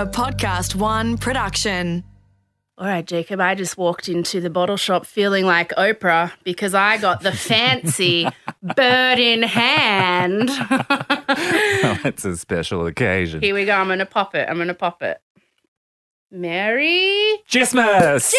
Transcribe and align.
A 0.00 0.06
Podcast 0.06 0.74
One 0.74 1.18
production. 1.18 2.04
All 2.78 2.86
right, 2.86 3.06
Jacob, 3.06 3.38
I 3.38 3.54
just 3.54 3.76
walked 3.76 4.08
into 4.08 4.40
the 4.40 4.48
bottle 4.48 4.78
shop 4.78 5.04
feeling 5.04 5.44
like 5.44 5.72
Oprah 5.72 6.32
because 6.42 6.74
I 6.74 6.96
got 6.96 7.20
the 7.20 7.32
fancy 7.32 8.26
bird 8.62 9.18
in 9.18 9.42
hand. 9.42 10.48
it's 12.06 12.24
a 12.24 12.34
special 12.38 12.86
occasion. 12.86 13.42
Here 13.42 13.54
we 13.54 13.66
go. 13.66 13.74
I'm 13.74 13.88
going 13.88 13.98
to 13.98 14.06
pop 14.06 14.34
it. 14.34 14.48
I'm 14.48 14.56
going 14.56 14.68
to 14.68 14.74
pop 14.74 15.02
it. 15.02 15.20
Merry 16.30 17.36
Christmas! 17.50 18.34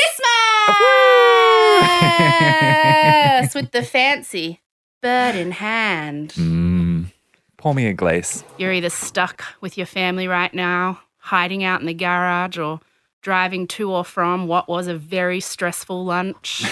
Christmas 3.46 3.54
with 3.54 3.70
the 3.72 3.84
fancy 3.84 4.62
bird 5.04 5.36
in 5.36 5.52
hand. 5.52 6.30
Mm, 6.34 7.12
pour 7.58 7.76
me 7.76 7.86
a 7.86 7.94
glaze. 7.94 8.44
You're 8.58 8.74
either 8.74 8.90
stuck 8.90 9.44
with 9.62 9.78
your 9.78 9.86
family 9.86 10.28
right 10.28 10.52
now, 10.56 11.00
hiding 11.22 11.64
out 11.64 11.80
in 11.80 11.88
the 11.88 11.94
garage, 11.94 12.58
or 12.58 12.82
driving 13.22 13.68
to 13.68 13.92
or 13.92 14.04
from 14.04 14.48
what 14.48 14.68
was 14.68 14.88
a 14.88 14.98
very 14.98 15.40
stressful 15.40 16.04
lunch. 16.04 16.66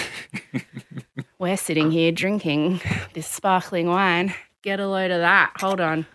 We're 1.38 1.56
sitting 1.56 1.90
here 1.90 2.12
drinking 2.12 2.80
this 3.14 3.26
sparkling 3.26 3.86
wine. 3.86 4.34
Get 4.62 4.80
a 4.80 4.86
load 4.86 5.10
of 5.10 5.20
that. 5.20 5.52
Hold 5.60 5.80
on. 5.80 6.06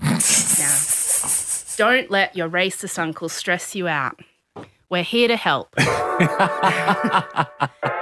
now, 0.00 0.18
don't 1.76 2.10
let 2.10 2.34
your 2.34 2.48
racist 2.48 2.98
uncle 2.98 3.28
stress 3.28 3.74
you 3.74 3.86
out. 3.88 4.18
We're 4.88 5.02
here 5.02 5.28
to 5.28 5.36
help. 5.36 5.74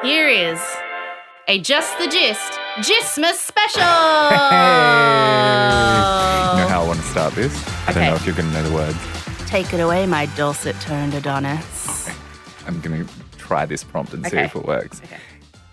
here 0.03 0.29
is 0.29 0.61
a 1.49 1.59
Just 1.61 1.99
the 1.99 2.07
Gist 2.07 2.61
Gistmas 2.79 3.35
special. 3.35 3.83
You 3.83 3.87
know 6.61 6.69
how 6.69 6.83
I 6.83 6.85
want 6.87 6.99
to 7.01 7.07
start 7.07 7.35
this? 7.35 7.55
I 7.87 7.93
don't 7.93 8.05
know 8.05 8.15
if 8.15 8.27
you're 8.27 8.35
going 8.35 8.49
to 8.51 8.55
know 8.63 8.69
the 8.69 8.75
words. 8.75 8.99
Take 9.49 9.73
it 9.73 9.79
away, 9.81 10.07
my 10.07 10.27
dulcet 10.35 10.75
toned 10.81 11.15
Adonis. 11.15 12.09
I'm 12.67 12.81
going 12.81 13.05
to 13.07 13.13
try 13.39 13.65
this 13.67 13.85
prompt 13.85 14.13
and 14.13 14.27
see 14.27 14.39
if 14.39 14.57
it 14.57 14.65
works. 14.65 15.01
Okay. 15.05 15.19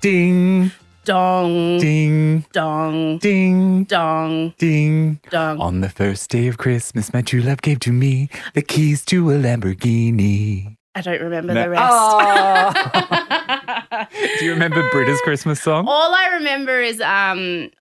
Ding, 0.01 0.71
Dong, 1.03 1.79
ding, 1.79 2.45
dong, 2.53 3.17
ding, 3.17 3.83
dong, 3.85 4.53
ding. 4.59 5.19
dong. 5.31 5.59
On 5.59 5.81
the 5.81 5.89
first 5.89 6.29
day 6.29 6.45
of 6.47 6.59
Christmas, 6.59 7.11
my 7.11 7.23
true 7.23 7.41
love 7.41 7.63
gave 7.63 7.79
to 7.79 7.91
me 7.91 8.29
the 8.53 8.61
keys 8.61 9.03
to 9.05 9.31
a 9.31 9.33
Lamborghini. 9.33 10.77
I 10.93 11.01
don't 11.01 11.21
remember 11.21 11.53
No. 11.55 11.63
the 11.63 11.69
rest. 11.69 11.83
Oh. 11.91 13.37
Do 14.39 14.45
you 14.45 14.51
remember 14.53 14.87
Britta's 14.91 15.19
Christmas 15.21 15.61
song? 15.61 15.85
All 15.87 16.13
I 16.13 16.35
remember 16.35 16.79
is 16.79 17.01
um 17.01 17.71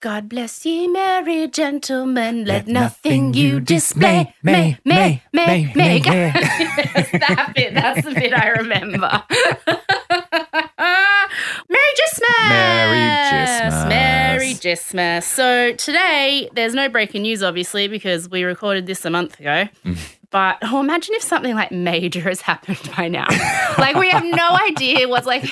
God 0.00 0.28
bless 0.28 0.66
ye 0.66 0.88
merry 0.88 1.46
gentlemen, 1.46 2.44
let, 2.44 2.66
nothing 2.66 3.34
you 3.34 3.60
dismay, 3.60 4.34
may, 4.42 4.76
may, 4.84 5.22
may, 5.32 5.72
may. 5.76 6.02
Yes, 6.04 7.10
that 7.12 7.52
bit, 7.54 7.74
that's 7.74 8.04
the 8.04 8.12
bit 8.12 8.34
I 8.34 8.48
remember. 8.48 9.22
Merry 11.68 11.94
Christmas! 11.94 12.48
Merry 12.48 13.30
Christmas. 13.30 13.88
Merry 13.88 14.54
Christmas. 14.54 15.26
So 15.26 15.72
today, 15.74 16.50
there's 16.52 16.74
no 16.74 16.88
breaking 16.88 17.22
news, 17.22 17.42
obviously, 17.42 17.86
because 17.86 18.28
we 18.28 18.42
recorded 18.42 18.86
this 18.86 19.04
a 19.04 19.10
month 19.10 19.38
ago. 19.38 19.68
But 20.32 20.58
oh, 20.62 20.80
imagine 20.80 21.14
if 21.14 21.22
something 21.22 21.54
like 21.54 21.70
major 21.70 22.22
has 22.22 22.40
happened 22.40 22.90
by 22.96 23.06
now. 23.08 23.26
like 23.78 23.96
we 23.96 24.08
have 24.10 24.24
no 24.24 24.58
idea 24.66 25.08
what's 25.08 25.26
like. 25.26 25.44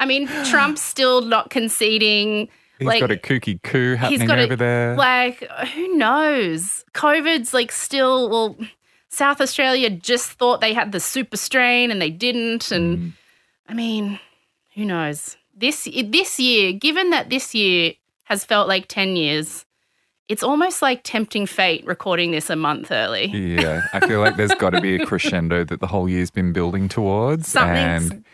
I 0.00 0.06
mean, 0.06 0.26
Trump's 0.46 0.82
still 0.82 1.20
not 1.20 1.50
conceding. 1.50 2.48
He's 2.78 2.88
like 2.88 3.00
got 3.00 3.12
a 3.12 3.16
kooky 3.16 3.62
coup 3.62 3.94
happening 3.94 4.26
got 4.26 4.38
over 4.40 4.54
a, 4.54 4.56
there. 4.56 4.96
Like 4.96 5.48
who 5.74 5.96
knows? 5.96 6.84
COVID's 6.94 7.54
like 7.54 7.70
still 7.70 8.28
well. 8.28 8.56
South 9.10 9.40
Australia 9.40 9.90
just 9.90 10.32
thought 10.32 10.60
they 10.60 10.72
had 10.72 10.90
the 10.90 10.98
super 10.98 11.36
strain 11.36 11.92
and 11.92 12.02
they 12.02 12.10
didn't. 12.10 12.72
And 12.72 12.98
Mm. 12.98 13.12
I 13.68 13.74
mean, 13.74 14.18
who 14.74 14.84
knows? 14.84 15.36
This 15.54 15.88
this 16.06 16.40
year, 16.40 16.72
given 16.72 17.10
that 17.10 17.30
this 17.30 17.54
year 17.54 17.92
has 18.24 18.44
felt 18.44 18.66
like 18.68 18.88
ten 18.88 19.14
years, 19.16 19.64
it's 20.28 20.42
almost 20.42 20.80
like 20.82 21.00
tempting 21.04 21.46
fate 21.46 21.84
recording 21.86 22.30
this 22.30 22.48
a 22.50 22.56
month 22.56 22.90
early. 22.90 23.26
Yeah, 23.26 23.86
I 23.92 24.06
feel 24.06 24.20
like 24.20 24.36
there's 24.36 24.54
got 24.54 24.70
to 24.70 24.80
be 24.80 24.96
a 24.96 25.06
crescendo 25.06 25.64
that 25.64 25.80
the 25.80 25.86
whole 25.86 26.08
year's 26.08 26.30
been 26.30 26.52
building 26.52 26.88
towards. 26.88 27.48
Something's- 27.48 28.10
And 28.10 28.24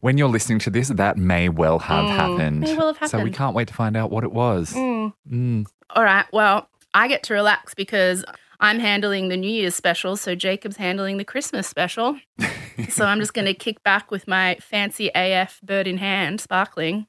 when 0.00 0.16
you're 0.16 0.28
listening 0.28 0.58
to 0.60 0.70
this, 0.70 0.88
that 0.88 1.16
may 1.16 1.48
well 1.48 1.78
have 1.80 2.06
happened. 2.08 2.60
may 2.60 2.76
well 2.76 2.94
have 2.94 3.10
So 3.10 3.20
we 3.22 3.30
can't 3.30 3.54
wait 3.54 3.68
to 3.68 3.74
find 3.74 3.96
out 3.96 4.10
what 4.10 4.24
it 4.24 4.32
was. 4.32 4.72
Mm. 4.72 5.66
All 5.90 6.04
right. 6.04 6.24
Well, 6.32 6.68
I 6.94 7.08
get 7.08 7.22
to 7.24 7.34
relax 7.34 7.74
because 7.74 8.24
I'm 8.60 8.78
handling 8.78 9.28
the 9.28 9.36
New 9.36 9.50
Year's 9.50 9.74
special, 9.74 10.16
so 10.16 10.34
Jacob's 10.34 10.76
handling 10.76 11.16
the 11.16 11.24
Christmas 11.24 11.66
special. 11.66 12.18
so 12.88 13.04
I'm 13.04 13.20
just 13.20 13.34
going 13.34 13.46
to 13.46 13.54
kick 13.54 13.82
back 13.82 14.10
with 14.10 14.26
my 14.26 14.56
fancy 14.60 15.10
AF 15.14 15.60
bird 15.62 15.86
in 15.86 15.98
hand, 15.98 16.40
sparkling. 16.40 17.06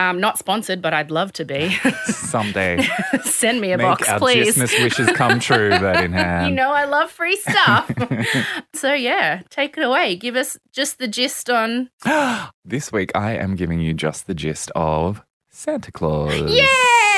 Um, 0.00 0.18
not 0.18 0.38
sponsored, 0.38 0.80
but 0.80 0.94
I'd 0.94 1.10
love 1.10 1.30
to 1.34 1.44
be. 1.44 1.68
Someday, 2.06 2.88
Send 3.22 3.60
me 3.60 3.72
a 3.72 3.76
make 3.76 3.84
box, 3.84 4.08
our 4.08 4.18
please. 4.18 4.54
Christmas 4.54 4.72
wishes 4.80 5.08
come 5.14 5.38
true. 5.38 5.68
That 5.80 6.02
in 6.04 6.12
hand. 6.12 6.48
You 6.48 6.54
know 6.54 6.72
I 6.72 6.86
love 6.86 7.10
free 7.10 7.36
stuff. 7.36 7.90
so 8.74 8.94
yeah, 8.94 9.42
take 9.50 9.76
it 9.76 9.84
away. 9.84 10.16
Give 10.16 10.36
us 10.36 10.58
just 10.72 10.98
the 10.98 11.06
gist 11.06 11.50
on. 11.50 11.90
this 12.64 12.90
week, 12.90 13.12
I 13.14 13.32
am 13.32 13.56
giving 13.56 13.80
you 13.80 13.92
just 13.92 14.26
the 14.26 14.34
gist 14.34 14.70
of 14.74 15.22
Santa 15.50 15.92
Claus. 15.92 16.34
Yay! 16.50 17.09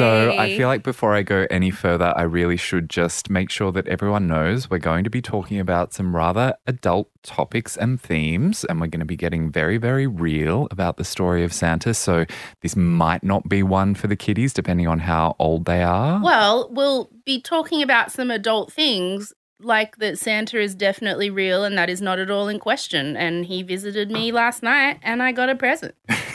So 0.00 0.32
I 0.32 0.56
feel 0.56 0.66
like 0.66 0.82
before 0.82 1.14
I 1.14 1.22
go 1.22 1.46
any 1.50 1.70
further, 1.70 2.14
I 2.16 2.22
really 2.22 2.56
should 2.56 2.88
just 2.88 3.28
make 3.28 3.50
sure 3.50 3.70
that 3.72 3.86
everyone 3.86 4.26
knows 4.26 4.70
we're 4.70 4.78
going 4.78 5.04
to 5.04 5.10
be 5.10 5.20
talking 5.20 5.60
about 5.60 5.92
some 5.92 6.16
rather 6.16 6.54
adult 6.66 7.10
topics 7.22 7.76
and 7.76 8.00
themes, 8.00 8.64
and 8.64 8.80
we're 8.80 8.86
going 8.86 9.00
to 9.00 9.06
be 9.06 9.16
getting 9.16 9.50
very, 9.50 9.76
very 9.76 10.06
real 10.06 10.68
about 10.70 10.96
the 10.96 11.04
story 11.04 11.44
of 11.44 11.52
Santa. 11.52 11.92
So 11.92 12.24
this 12.62 12.76
might 12.76 13.22
not 13.22 13.46
be 13.46 13.62
one 13.62 13.94
for 13.94 14.06
the 14.06 14.16
kiddies, 14.16 14.54
depending 14.54 14.88
on 14.88 15.00
how 15.00 15.36
old 15.38 15.66
they 15.66 15.82
are. 15.82 16.22
Well, 16.22 16.70
we'll 16.72 17.10
be 17.26 17.40
talking 17.40 17.82
about 17.82 18.10
some 18.10 18.30
adult 18.30 18.72
things 18.72 19.34
like 19.62 19.96
that 19.98 20.18
Santa 20.18 20.58
is 20.58 20.74
definitely 20.74 21.28
real 21.28 21.64
and 21.64 21.76
that 21.76 21.90
is 21.90 22.00
not 22.00 22.18
at 22.18 22.30
all 22.30 22.48
in 22.48 22.58
question. 22.58 23.18
And 23.18 23.44
he 23.44 23.62
visited 23.62 24.10
me 24.10 24.32
oh. 24.32 24.34
last 24.34 24.62
night 24.62 24.98
and 25.02 25.22
I 25.22 25.32
got 25.32 25.50
a 25.50 25.54
present. 25.54 25.94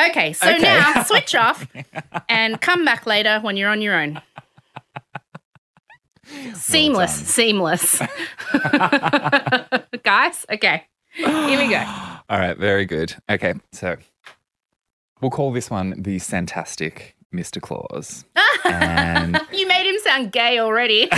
okay, 0.00 0.32
so 0.32 0.48
Okay. 0.50 0.62
now 0.62 1.02
switch 1.06 1.34
off 1.34 1.66
and 2.28 2.60
come 2.60 2.84
back 2.84 3.06
later 3.06 3.38
when 3.40 3.56
you're 3.56 3.70
on 3.70 3.80
your 3.82 3.94
own. 4.00 4.20
Seamless, 6.54 7.16
done. 7.16 7.26
seamless. 7.26 8.02
Guys, 10.02 10.44
okay, 10.52 10.84
here 11.14 11.58
we 11.58 11.68
go. 11.70 11.82
All 12.30 12.38
right, 12.38 12.56
very 12.56 12.84
good. 12.84 13.14
Okay, 13.30 13.54
so 13.72 13.96
we'll 15.22 15.30
call 15.30 15.52
this 15.52 15.70
one 15.70 15.94
the 16.02 16.18
Fantastic 16.18 17.14
Mr. 17.34 17.62
Claus. 17.62 18.26
and 18.66 19.40
You 19.52 19.66
made 19.66 19.88
him 19.88 19.98
sound 20.00 20.32
gay 20.32 20.58
already. 20.58 21.08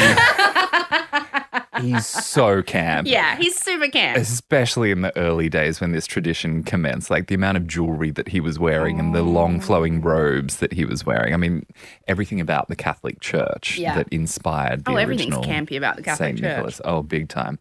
He's 1.81 2.07
so 2.07 2.63
camp. 2.63 3.07
yeah, 3.07 3.37
he's 3.37 3.57
super 3.57 3.89
camp. 3.89 4.19
Especially 4.19 4.91
in 4.91 5.03
the 5.03 5.17
early 5.17 5.49
days 5.49 5.81
when 5.81 5.93
this 5.93 6.07
tradition 6.07 6.63
commenced, 6.63 7.11
like 7.11 7.27
the 7.27 7.35
amount 7.35 7.57
of 7.57 7.67
jewelry 7.67 8.11
that 8.13 8.29
he 8.29 8.41
was 8.41 8.59
wearing 8.59 8.99
and 8.99 9.15
the 9.15 9.23
long 9.23 9.59
oh. 9.59 9.61
flowing 9.61 10.01
robes 10.01 10.59
that 10.59 10.73
he 10.73 10.85
was 10.85 11.05
wearing. 11.05 11.35
I 11.35 11.37
mean, 11.37 11.67
everything 12.09 12.41
about 12.41 12.69
the 12.69 12.77
Catholic 12.77 13.21
Church 13.21 13.79
Yeah. 13.79 13.95
that 13.97 14.09
inspired 14.11 14.85
the 14.85 14.93
Oh, 14.93 14.97
everything's 14.97 15.37
campy 15.37 15.77
about 15.77 15.97
the 15.97 16.03
Catholic 16.03 16.29
Saint 16.29 16.39
Church. 16.39 16.57
Nicholas. 16.57 16.81
Oh, 16.85 17.03
big 17.03 17.29
time. 17.29 17.59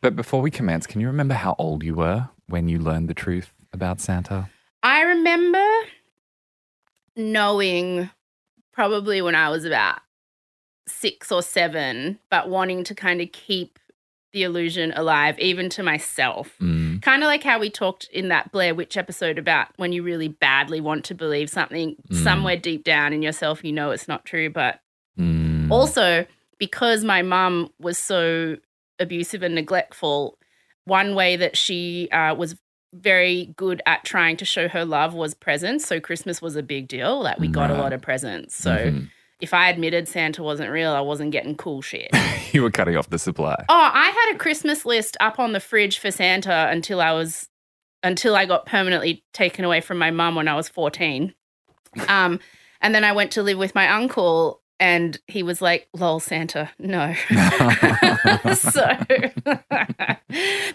But 0.00 0.16
before 0.16 0.42
we 0.42 0.50
commence, 0.50 0.86
can 0.86 1.00
you 1.00 1.06
remember 1.06 1.34
how 1.34 1.54
old 1.58 1.82
you 1.82 1.94
were 1.94 2.28
when 2.46 2.68
you 2.68 2.78
learned 2.78 3.08
the 3.08 3.14
truth 3.14 3.52
about 3.72 4.00
Santa? 4.00 4.50
I 4.82 5.02
remember 5.02 5.66
knowing 7.16 8.10
probably 8.72 9.22
when 9.22 9.34
I 9.34 9.48
was 9.48 9.64
about 9.64 10.00
six 10.86 11.30
or 11.32 11.42
seven, 11.42 12.18
but 12.30 12.48
wanting 12.48 12.84
to 12.84 12.94
kind 12.94 13.20
of 13.20 13.32
keep 13.32 13.78
the 14.32 14.42
illusion 14.42 14.92
alive, 14.96 15.38
even 15.38 15.68
to 15.70 15.82
myself. 15.82 16.54
Mm. 16.60 17.00
Kind 17.02 17.22
of 17.22 17.28
like 17.28 17.44
how 17.44 17.60
we 17.60 17.70
talked 17.70 18.08
in 18.12 18.28
that 18.28 18.50
Blair 18.50 18.74
Witch 18.74 18.96
episode 18.96 19.38
about 19.38 19.68
when 19.76 19.92
you 19.92 20.02
really 20.02 20.26
badly 20.28 20.80
want 20.80 21.04
to 21.04 21.14
believe 21.14 21.48
something 21.48 21.94
Mm. 22.10 22.16
somewhere 22.24 22.56
deep 22.56 22.82
down 22.82 23.12
in 23.12 23.22
yourself, 23.22 23.62
you 23.64 23.70
know 23.72 23.92
it's 23.92 24.08
not 24.08 24.24
true. 24.24 24.50
But 24.50 24.80
Mm. 25.18 25.70
also, 25.70 26.26
because 26.58 27.04
my 27.04 27.22
mum 27.22 27.70
was 27.78 27.96
so 27.96 28.56
abusive 28.98 29.42
and 29.44 29.54
neglectful, 29.54 30.36
one 30.84 31.14
way 31.14 31.36
that 31.36 31.56
she 31.56 32.08
uh, 32.10 32.34
was 32.34 32.56
very 32.92 33.52
good 33.56 33.82
at 33.86 34.04
trying 34.04 34.36
to 34.38 34.44
show 34.44 34.68
her 34.68 34.84
love 34.84 35.14
was 35.14 35.34
presents. 35.34 35.86
So 35.86 36.00
Christmas 36.00 36.42
was 36.42 36.56
a 36.56 36.62
big 36.62 36.88
deal. 36.88 37.20
Like 37.22 37.38
we 37.38 37.48
got 37.48 37.70
a 37.70 37.74
lot 37.74 37.92
of 37.92 38.02
presents. 38.02 38.54
So 38.56 38.70
Mhm. 38.76 39.08
If 39.44 39.54
I 39.54 39.68
admitted 39.68 40.08
Santa 40.08 40.42
wasn't 40.42 40.70
real, 40.70 40.92
I 40.92 41.00
wasn't 41.00 41.30
getting 41.30 41.54
cool 41.54 41.82
shit. 41.82 42.10
you 42.52 42.62
were 42.62 42.70
cutting 42.70 42.96
off 42.96 43.10
the 43.10 43.18
supply. 43.18 43.54
oh, 43.68 43.90
I 43.94 44.08
had 44.08 44.34
a 44.34 44.38
Christmas 44.38 44.84
list 44.84 45.16
up 45.20 45.38
on 45.38 45.52
the 45.52 45.60
fridge 45.60 45.98
for 45.98 46.10
Santa 46.10 46.68
until 46.70 47.00
I 47.00 47.12
was 47.12 47.48
until 48.02 48.34
I 48.34 48.46
got 48.46 48.66
permanently 48.66 49.22
taken 49.32 49.64
away 49.64 49.80
from 49.80 49.98
my 49.98 50.10
mum 50.10 50.34
when 50.34 50.48
I 50.48 50.54
was 50.56 50.68
14. 50.68 51.32
Um 52.08 52.40
And 52.80 52.94
then 52.94 53.04
I 53.04 53.12
went 53.12 53.30
to 53.32 53.42
live 53.42 53.58
with 53.58 53.74
my 53.74 53.88
uncle, 53.88 54.60
and 54.80 55.18
he 55.26 55.42
was 55.42 55.60
like, 55.62 55.88
"Lol, 55.92 56.20
Santa, 56.20 56.70
no." 56.78 57.14
so 58.54 58.98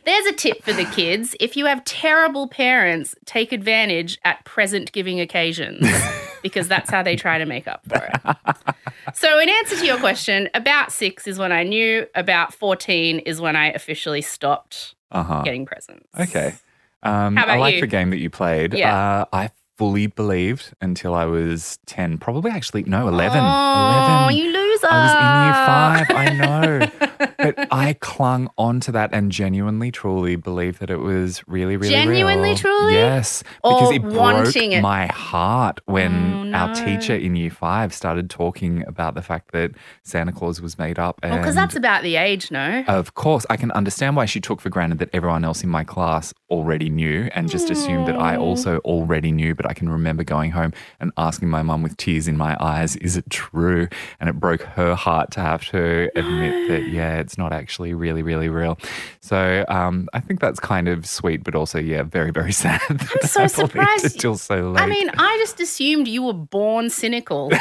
there's 0.05 0.25
a 0.25 0.33
tip 0.35 0.63
for 0.63 0.73
the 0.73 0.87
kids: 0.93 1.35
if 1.39 1.55
you 1.57 1.65
have 1.65 1.83
terrible 1.83 2.47
parents, 2.47 3.15
take 3.25 3.51
advantage 3.51 4.17
at 4.23 4.43
present 4.45 4.91
giving 4.91 5.19
occasions 5.19 5.87
because 6.43 6.67
that's 6.67 6.89
how 6.89 7.03
they 7.03 7.15
try 7.15 7.37
to 7.37 7.45
make 7.45 7.67
up 7.67 7.81
for 7.87 8.03
it. 8.03 8.75
So, 9.15 9.39
in 9.39 9.49
answer 9.49 9.77
to 9.77 9.85
your 9.85 9.97
question, 9.99 10.49
about 10.53 10.91
six 10.91 11.27
is 11.27 11.37
when 11.39 11.51
I 11.51 11.63
knew. 11.63 12.05
About 12.15 12.53
fourteen 12.53 13.19
is 13.19 13.39
when 13.41 13.55
I 13.55 13.67
officially 13.71 14.21
stopped 14.21 14.95
Uh 15.11 15.23
huh. 15.23 15.41
getting 15.43 15.65
presents. 15.65 16.07
Okay. 16.19 16.53
Um, 17.01 17.35
How 17.37 17.43
about 17.45 17.57
I 17.57 17.59
like 17.59 17.75
you? 17.75 17.81
the 17.81 17.87
game 17.87 18.09
that 18.09 18.19
you 18.19 18.29
played. 18.29 18.73
Yeah. 18.73 19.21
Uh, 19.21 19.25
I 19.31 19.49
fully 19.79 20.07
believed 20.07 20.73
until 20.81 21.15
I 21.15 21.23
was 21.23 21.79
10, 21.85 22.17
probably 22.17 22.51
actually, 22.51 22.83
no, 22.83 23.07
11. 23.07 23.39
Oh, 23.41 24.27
11. 24.27 24.35
you 24.35 24.51
loser! 24.51 24.87
I 24.91 24.99
was 25.05 25.13
in 25.15 25.31
year 25.45 25.55
five, 25.71 26.07
I 26.11 26.27
know. 26.35 27.17
but 27.39 27.67
I 27.71 27.93
clung 27.93 28.49
on 28.57 28.79
to 28.81 28.91
that 28.91 29.09
and 29.13 29.31
genuinely, 29.31 29.91
truly 29.91 30.35
believed 30.35 30.79
that 30.79 30.89
it 30.89 30.97
was 30.99 31.41
really, 31.47 31.77
really 31.77 31.93
Genuinely, 31.93 32.49
real. 32.49 32.57
truly? 32.57 32.93
Yes. 32.93 33.43
Or 33.63 33.71
Because 33.73 33.91
it 33.95 34.01
broke 34.03 34.55
it? 34.55 34.81
my 34.81 35.07
heart 35.07 35.79
when 35.85 36.53
Oh, 36.53 36.57
our 36.57 36.73
teacher 36.75 37.15
in 37.15 37.35
year 37.35 37.49
five 37.51 37.93
started 37.93 38.29
talking 38.29 38.83
about 38.87 39.15
the 39.15 39.21
fact 39.21 39.51
that 39.53 39.71
Santa 40.03 40.31
Claus 40.31 40.61
was 40.61 40.77
made 40.77 40.99
up. 40.99 41.19
Oh, 41.21 41.25
and 41.25 41.31
Well, 41.33 41.41
because 41.41 41.55
that's 41.55 41.75
about 41.75 42.03
the 42.03 42.15
age, 42.15 42.51
no? 42.51 42.83
of 42.87 43.13
course, 43.15 43.45
I 43.49 43.57
can 43.57 43.71
understand 43.71 44.15
why 44.15 44.25
she 44.25 44.39
took 44.41 44.59
for 44.61 44.69
granted 44.69 44.99
that 44.99 45.09
everyone 45.13 45.45
else 45.45 45.63
in 45.63 45.69
my 45.69 45.83
class 45.83 46.33
already 46.49 46.89
knew 46.89 47.29
and 47.33 47.49
just 47.49 47.69
assumed 47.69 48.07
that 48.07 48.15
I 48.19 48.35
also 48.35 48.79
already 48.79 49.31
knew. 49.31 49.55
But 49.55 49.65
I 49.69 49.73
can 49.73 49.89
remember 49.89 50.23
going 50.23 50.51
home 50.51 50.73
and 50.99 51.11
asking 51.17 51.49
my 51.49 51.61
mum 51.61 51.83
with 51.83 51.95
tears 51.97 52.27
in 52.27 52.37
my 52.37 52.57
eyes, 52.59 52.95
is 52.97 53.15
it 53.17 53.29
true? 53.29 53.87
And 54.19 54.29
it 54.29 54.33
broke 54.39 54.61
her 54.63 54.95
heart 54.95 55.31
to 55.31 55.39
have 55.39 55.63
to 55.69 56.09
admit 56.15 56.67
that, 56.69 56.87
yeah, 56.89 57.19
it's 57.29 57.37
not 57.37 57.53
actually 57.53 57.93
really, 57.93 58.23
really 58.23 58.49
real. 58.49 58.79
So 59.21 59.63
um, 59.67 60.09
I 60.13 60.19
think 60.19 60.39
that's 60.39 60.59
kind 60.59 60.87
of 60.87 61.05
sweet, 61.05 61.43
but 61.43 61.53
also, 61.53 61.77
yeah, 61.77 62.01
very, 62.01 62.31
very 62.31 62.51
sad. 62.63 62.81
I'm 62.89 62.97
so 63.21 63.43
I 63.43 63.47
believed 63.47 63.51
it 63.51 63.51
surprised. 63.51 64.19
till 64.19 64.35
so 64.35 64.71
late. 64.71 64.81
I 64.81 64.87
mean, 64.87 65.11
I 65.15 65.37
just 65.39 65.59
assumed 65.59 66.07
you 66.07 66.23
were 66.23 66.33
born 66.33 66.89
cynical. 66.89 67.51
so 67.55 67.59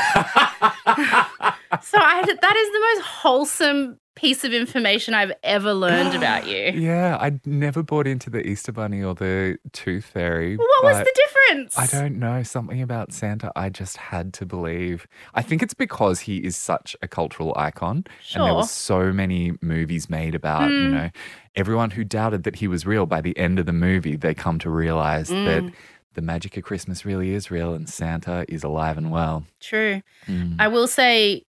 I, 1.98 2.22
that 2.24 2.56
is 2.56 2.72
the 2.72 2.80
most 2.94 3.02
wholesome 3.02 4.00
piece 4.18 4.42
of 4.44 4.52
information 4.52 5.14
I've 5.14 5.32
ever 5.42 5.72
learned 5.72 6.14
about 6.14 6.46
you. 6.46 6.72
yeah, 6.74 7.16
I 7.20 7.38
never 7.44 7.82
bought 7.82 8.06
into 8.06 8.28
the 8.30 8.46
Easter 8.46 8.72
Bunny 8.72 9.02
or 9.02 9.14
the 9.14 9.58
Tooth 9.72 10.06
Fairy. 10.06 10.56
What 10.56 10.84
was 10.84 10.98
the 10.98 11.12
difference? 11.14 11.78
I 11.78 11.86
don't 11.86 12.18
know. 12.18 12.42
Something 12.42 12.82
about 12.82 13.12
Santa 13.12 13.52
I 13.56 13.68
just 13.68 13.96
had 13.96 14.32
to 14.34 14.46
believe. 14.46 15.06
I 15.34 15.42
think 15.42 15.62
it's 15.62 15.74
because 15.74 16.20
he 16.20 16.38
is 16.38 16.56
such 16.56 16.96
a 17.00 17.08
cultural 17.08 17.52
icon. 17.56 18.04
And 18.34 18.44
there 18.44 18.54
were 18.54 18.62
so 18.64 19.12
many 19.12 19.52
movies 19.62 20.10
made 20.10 20.34
about, 20.34 20.68
you 20.70 20.76
Mm. 20.88 20.90
know, 20.92 21.10
everyone 21.54 21.90
who 21.92 22.04
doubted 22.04 22.42
that 22.42 22.56
he 22.56 22.68
was 22.68 22.86
real 22.86 23.06
by 23.06 23.20
the 23.20 23.36
end 23.38 23.58
of 23.58 23.66
the 23.66 23.72
movie, 23.72 24.16
they 24.16 24.34
come 24.34 24.58
to 24.60 24.70
realize 24.70 25.30
Mm. 25.30 25.44
that 25.46 25.72
the 26.14 26.22
magic 26.22 26.56
of 26.56 26.64
Christmas 26.64 27.04
really 27.04 27.32
is 27.32 27.50
real 27.50 27.74
and 27.74 27.88
Santa 27.88 28.44
is 28.48 28.64
alive 28.64 28.98
and 28.98 29.10
well. 29.10 29.44
True. 29.60 30.02
Mm. 30.26 30.56
I 30.58 30.66
will 30.68 30.88
say, 30.88 31.44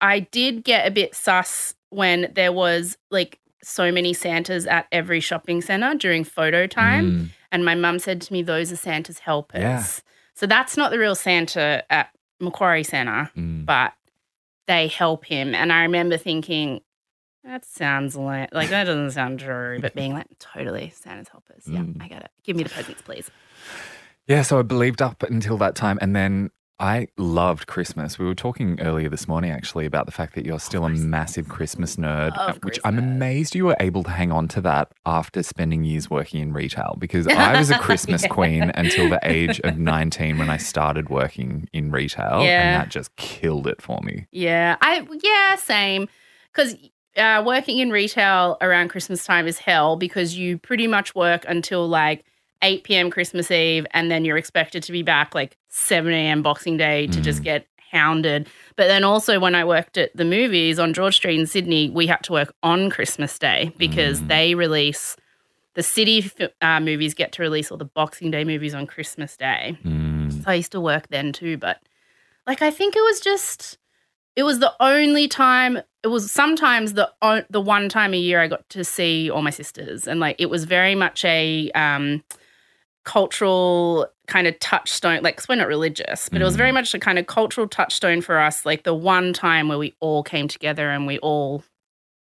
I 0.00 0.20
did 0.20 0.64
get 0.64 0.86
a 0.86 0.90
bit 0.90 1.14
sus 1.14 1.74
when 1.90 2.30
there 2.34 2.52
was 2.52 2.96
like 3.10 3.38
so 3.62 3.92
many 3.92 4.12
Santas 4.14 4.66
at 4.66 4.86
every 4.92 5.20
shopping 5.20 5.60
center 5.60 5.94
during 5.94 6.24
photo 6.24 6.66
time. 6.66 7.10
Mm. 7.10 7.28
And 7.52 7.64
my 7.64 7.74
mum 7.74 7.98
said 7.98 8.20
to 8.22 8.32
me, 8.32 8.42
those 8.42 8.72
are 8.72 8.76
Santa's 8.76 9.18
helpers. 9.18 9.60
Yeah. 9.60 9.84
So 10.34 10.46
that's 10.46 10.76
not 10.76 10.90
the 10.90 10.98
real 10.98 11.14
Santa 11.14 11.84
at 11.90 12.08
Macquarie 12.40 12.84
Centre, 12.84 13.30
Mm. 13.36 13.66
but 13.66 13.92
they 14.66 14.86
help 14.86 15.24
him. 15.26 15.54
And 15.54 15.72
I 15.72 15.82
remember 15.82 16.16
thinking, 16.16 16.80
that 17.44 17.64
sounds 17.64 18.16
like, 18.16 18.54
like 18.54 18.70
that 18.70 18.84
doesn't 18.84 19.10
sound 19.10 19.40
true, 19.40 19.78
but 19.80 19.94
being 19.94 20.12
like, 20.14 20.26
totally 20.38 20.92
Santa's 20.94 21.28
helpers. 21.28 21.64
Yeah, 21.66 21.80
Mm. 21.80 22.00
I 22.02 22.08
get 22.08 22.22
it. 22.22 22.30
Give 22.44 22.56
me 22.56 22.62
the 22.62 22.70
presents, 22.70 23.02
please. 23.02 23.30
Yeah, 24.26 24.42
so 24.42 24.58
I 24.58 24.62
believed 24.62 25.02
up 25.02 25.22
until 25.24 25.56
that 25.58 25.74
time. 25.74 25.98
And 26.00 26.14
then 26.14 26.50
I 26.80 27.08
loved 27.18 27.66
Christmas. 27.66 28.18
We 28.18 28.24
were 28.24 28.34
talking 28.34 28.80
earlier 28.80 29.10
this 29.10 29.28
morning 29.28 29.50
actually 29.50 29.84
about 29.84 30.06
the 30.06 30.12
fact 30.12 30.34
that 30.34 30.46
you're 30.46 30.58
still 30.58 30.86
a 30.86 30.88
massive 30.88 31.46
Christmas 31.48 31.96
nerd, 31.96 32.32
uh, 32.36 32.54
which 32.62 32.78
I'm 32.84 32.98
amazed 32.98 33.54
you 33.54 33.66
were 33.66 33.76
able 33.80 34.02
to 34.04 34.10
hang 34.10 34.32
on 34.32 34.48
to 34.48 34.62
that 34.62 34.90
after 35.04 35.42
spending 35.42 35.84
years 35.84 36.08
working 36.08 36.40
in 36.40 36.54
retail 36.54 36.96
because 36.98 37.26
I 37.28 37.58
was 37.58 37.70
a 37.70 37.78
Christmas 37.78 38.22
Yeah. 38.22 38.28
queen 38.28 38.70
until 38.74 39.10
the 39.10 39.20
age 39.22 39.60
of 39.60 39.78
19 39.78 40.38
when 40.38 40.48
I 40.48 40.56
started 40.56 41.10
working 41.10 41.68
in 41.74 41.90
retail. 41.90 42.42
Yeah. 42.42 42.62
And 42.72 42.80
that 42.80 42.88
just 42.88 43.14
killed 43.16 43.66
it 43.66 43.82
for 43.82 44.00
me. 44.02 44.26
Yeah, 44.32 44.76
I 44.80 45.06
yeah, 45.22 45.56
same. 45.56 46.08
Because 46.52 46.76
uh, 47.16 47.42
working 47.44 47.78
in 47.78 47.90
retail 47.90 48.56
around 48.62 48.88
Christmas 48.88 49.24
time 49.24 49.46
is 49.46 49.58
hell 49.58 49.96
because 49.96 50.34
you 50.34 50.56
pretty 50.56 50.86
much 50.86 51.14
work 51.14 51.44
until 51.46 51.86
like 51.86 52.24
8 52.62 52.84
p.m. 52.84 53.10
Christmas 53.10 53.50
Eve, 53.50 53.86
and 53.92 54.10
then 54.10 54.24
you're 54.24 54.36
expected 54.36 54.82
to 54.84 54.92
be 54.92 55.02
back 55.02 55.34
like 55.34 55.56
7 55.68 56.12
a.m. 56.12 56.42
Boxing 56.42 56.76
Day 56.76 57.06
to 57.08 57.20
just 57.20 57.40
Mm. 57.40 57.44
get 57.44 57.66
hounded. 57.90 58.48
But 58.76 58.86
then 58.88 59.02
also 59.02 59.40
when 59.40 59.54
I 59.54 59.64
worked 59.64 59.98
at 59.98 60.16
the 60.16 60.24
movies 60.24 60.78
on 60.78 60.92
George 60.94 61.16
Street 61.16 61.40
in 61.40 61.46
Sydney, 61.46 61.90
we 61.90 62.06
had 62.06 62.22
to 62.24 62.32
work 62.32 62.54
on 62.62 62.90
Christmas 62.90 63.38
Day 63.38 63.72
because 63.78 64.20
Mm. 64.20 64.28
they 64.28 64.54
release 64.54 65.16
the 65.74 65.82
city 65.82 66.30
uh, 66.60 66.80
movies 66.80 67.14
get 67.14 67.32
to 67.32 67.42
release 67.42 67.70
all 67.70 67.78
the 67.78 67.84
Boxing 67.84 68.30
Day 68.30 68.44
movies 68.44 68.74
on 68.74 68.86
Christmas 68.86 69.36
Day. 69.36 69.76
Mm. 69.84 70.32
So 70.32 70.50
I 70.50 70.54
used 70.54 70.72
to 70.72 70.80
work 70.80 71.08
then 71.08 71.32
too, 71.32 71.56
but 71.56 71.80
like 72.46 72.62
I 72.62 72.70
think 72.70 72.94
it 72.96 73.02
was 73.02 73.20
just 73.20 73.78
it 74.36 74.42
was 74.44 74.58
the 74.60 74.72
only 74.80 75.26
time 75.28 75.78
it 76.02 76.08
was 76.08 76.30
sometimes 76.30 76.94
the 76.94 77.10
o- 77.22 77.44
the 77.50 77.60
one 77.60 77.88
time 77.88 78.14
a 78.14 78.18
year 78.18 78.40
I 78.40 78.48
got 78.48 78.68
to 78.70 78.84
see 78.84 79.30
all 79.30 79.42
my 79.42 79.50
sisters 79.50 80.06
and 80.06 80.18
like 80.20 80.36
it 80.38 80.48
was 80.50 80.64
very 80.64 80.94
much 80.94 81.24
a 81.24 81.70
um 81.72 82.22
cultural 83.04 84.06
kind 84.26 84.46
of 84.46 84.58
touchstone 84.60 85.22
like 85.22 85.36
'cause 85.36 85.48
we're 85.48 85.54
not 85.56 85.66
religious 85.68 86.28
but 86.28 86.40
it 86.40 86.44
was 86.44 86.56
very 86.56 86.70
Mm. 86.70 86.74
much 86.74 86.94
a 86.94 86.98
kind 86.98 87.18
of 87.18 87.26
cultural 87.26 87.66
touchstone 87.66 88.20
for 88.20 88.38
us 88.38 88.64
like 88.64 88.84
the 88.84 88.94
one 88.94 89.32
time 89.32 89.68
where 89.68 89.78
we 89.78 89.94
all 90.00 90.22
came 90.22 90.46
together 90.48 90.90
and 90.90 91.06
we 91.06 91.18
all 91.18 91.64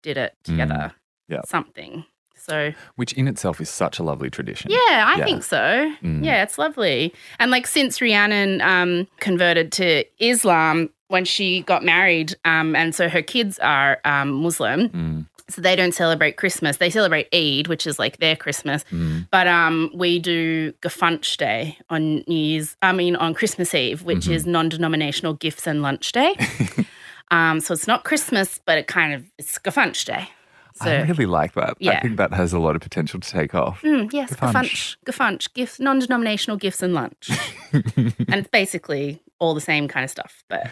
did 0.04 0.18
it 0.18 0.34
together 0.44 0.94
Yeah. 1.30 1.42
something 1.46 2.06
so 2.38 2.74
Which 2.96 3.14
in 3.14 3.28
itself 3.28 3.60
is 3.60 3.70
such 3.70 3.98
a 3.98 4.04
lovely 4.04 4.30
tradition. 4.30 4.70
yeah, 4.70 5.04
I 5.08 5.16
Yeah. 5.18 5.26
think 5.26 5.42
so. 5.44 5.92
Mm. 6.04 6.24
Yeah, 6.24 6.44
it's 6.44 6.60
lovely. 6.60 7.12
And 7.40 7.50
like 7.50 7.66
since 7.66 8.00
Rhiannon 8.02 8.62
um, 8.62 9.08
converted 9.20 9.72
to 9.74 10.04
Islam 10.20 10.92
when 11.08 11.26
she 11.26 11.62
got 11.62 11.84
married, 11.84 12.36
um, 12.46 12.76
and 12.76 12.94
so 12.94 13.10
her 13.10 13.24
kids 13.24 13.58
are 13.60 14.00
um, 14.06 14.30
Muslim, 14.44 14.90
Mm. 14.90 15.26
So 15.50 15.62
they 15.62 15.76
don't 15.76 15.94
celebrate 15.94 16.38
Christmas. 16.38 16.78
They 16.78 16.90
celebrate 16.90 17.28
Eid, 17.34 17.68
which 17.68 17.86
is 17.86 18.00
like 18.00 18.18
their 18.18 18.36
Christmas. 18.36 18.84
Mm. 18.92 19.28
But 19.32 19.48
um, 19.48 19.92
we 19.94 20.18
do 20.20 20.72
Gefunch 20.82 21.38
Day 21.38 21.78
on 21.90 22.24
New 22.28 22.36
Year's. 22.36 22.76
I 22.82 22.92
mean, 22.94 23.16
on 23.16 23.34
Christmas 23.34 23.74
Eve, 23.76 24.04
which 24.04 24.26
Mhm. 24.26 24.34
is 24.34 24.46
non-denominational 24.48 25.34
gifts 25.36 25.68
and 25.68 25.82
lunch 25.82 26.12
day. 26.12 26.36
um, 27.32 27.60
so 27.60 27.74
it's 27.74 27.88
not 27.88 28.04
Christmas, 28.04 28.60
but 28.66 28.78
it 28.78 28.88
kind 28.88 29.14
of 29.14 29.24
it's 29.38 29.58
Gefunch 29.60 30.06
Day. 30.06 30.30
So 30.78 30.92
I 30.92 31.04
really 31.04 31.26
like 31.26 31.54
that. 31.54 31.78
Yeah. 31.80 31.92
I 32.00 32.02
think 32.02 32.18
that 32.18 32.34
has 32.34 32.52
a 32.52 32.60
lot 32.60 32.76
of 32.76 32.82
potential 32.82 33.20
to 33.22 33.30
take 33.30 33.56
off. 33.56 33.82
Mm, 33.82 34.12
yes, 34.12 34.34
gefunch, 34.34 34.98
gefunch, 35.06 35.54
gifts, 35.54 35.80
non-denominational 35.80 36.58
gifts 36.58 36.84
and 36.84 36.94
lunch, 36.94 37.30
and 37.72 38.14
it's 38.18 38.50
basically 38.50 39.22
all 39.40 39.54
the 39.54 39.62
same 39.62 39.88
kind 39.88 40.04
of 40.04 40.10
stuff, 40.10 40.44
but 40.50 40.68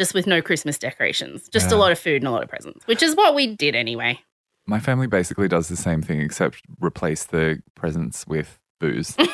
just 0.00 0.14
with 0.14 0.26
no 0.26 0.40
Christmas 0.40 0.78
decorations, 0.78 1.46
just 1.50 1.70
a 1.72 1.76
lot 1.76 1.92
of 1.92 1.98
food 1.98 2.22
and 2.22 2.26
a 2.26 2.30
lot 2.30 2.42
of 2.42 2.48
presents, 2.48 2.86
which 2.86 3.02
is 3.02 3.14
what 3.14 3.34
we 3.34 3.54
did 3.54 3.74
anyway. 3.76 4.18
My 4.66 4.80
family 4.80 5.06
basically 5.06 5.46
does 5.46 5.68
the 5.68 5.76
same 5.76 6.00
thing 6.00 6.22
except 6.22 6.62
replace 6.80 7.24
the 7.24 7.62
presents 7.74 8.26
with 8.26 8.58
booze. 8.80 9.14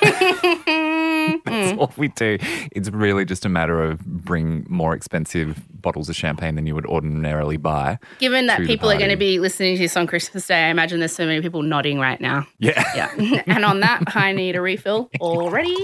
That's 1.44 1.72
Mm. 1.72 1.78
all 1.78 1.92
we 1.96 2.08
do. 2.08 2.38
It's 2.72 2.88
really 2.90 3.24
just 3.24 3.44
a 3.44 3.48
matter 3.48 3.80
of 3.82 4.00
bring 4.04 4.64
more 4.68 4.94
expensive 4.94 5.60
bottles 5.70 6.08
of 6.08 6.16
champagne 6.16 6.54
than 6.56 6.66
you 6.66 6.74
would 6.74 6.86
ordinarily 6.86 7.56
buy. 7.56 7.98
Given 8.18 8.46
that 8.46 8.62
people 8.62 8.90
are 8.90 8.96
going 8.98 9.10
to 9.10 9.16
be 9.16 9.38
listening 9.40 9.76
to 9.76 9.82
this 9.82 9.96
on 9.96 10.06
Christmas 10.08 10.46
Day, 10.46 10.64
I 10.64 10.68
imagine 10.68 10.98
there's 11.00 11.14
so 11.14 11.26
many 11.26 11.40
people 11.40 11.62
nodding 11.62 11.98
right 12.00 12.20
now. 12.20 12.46
Yeah. 12.58 12.82
Yeah, 12.96 13.42
and 13.46 13.64
on 13.64 13.80
that, 13.80 14.02
I 14.16 14.32
need 14.32 14.56
a 14.56 14.60
refill 14.60 15.10
already. 15.20 15.74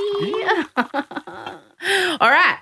all 0.76 2.30
right, 2.30 2.58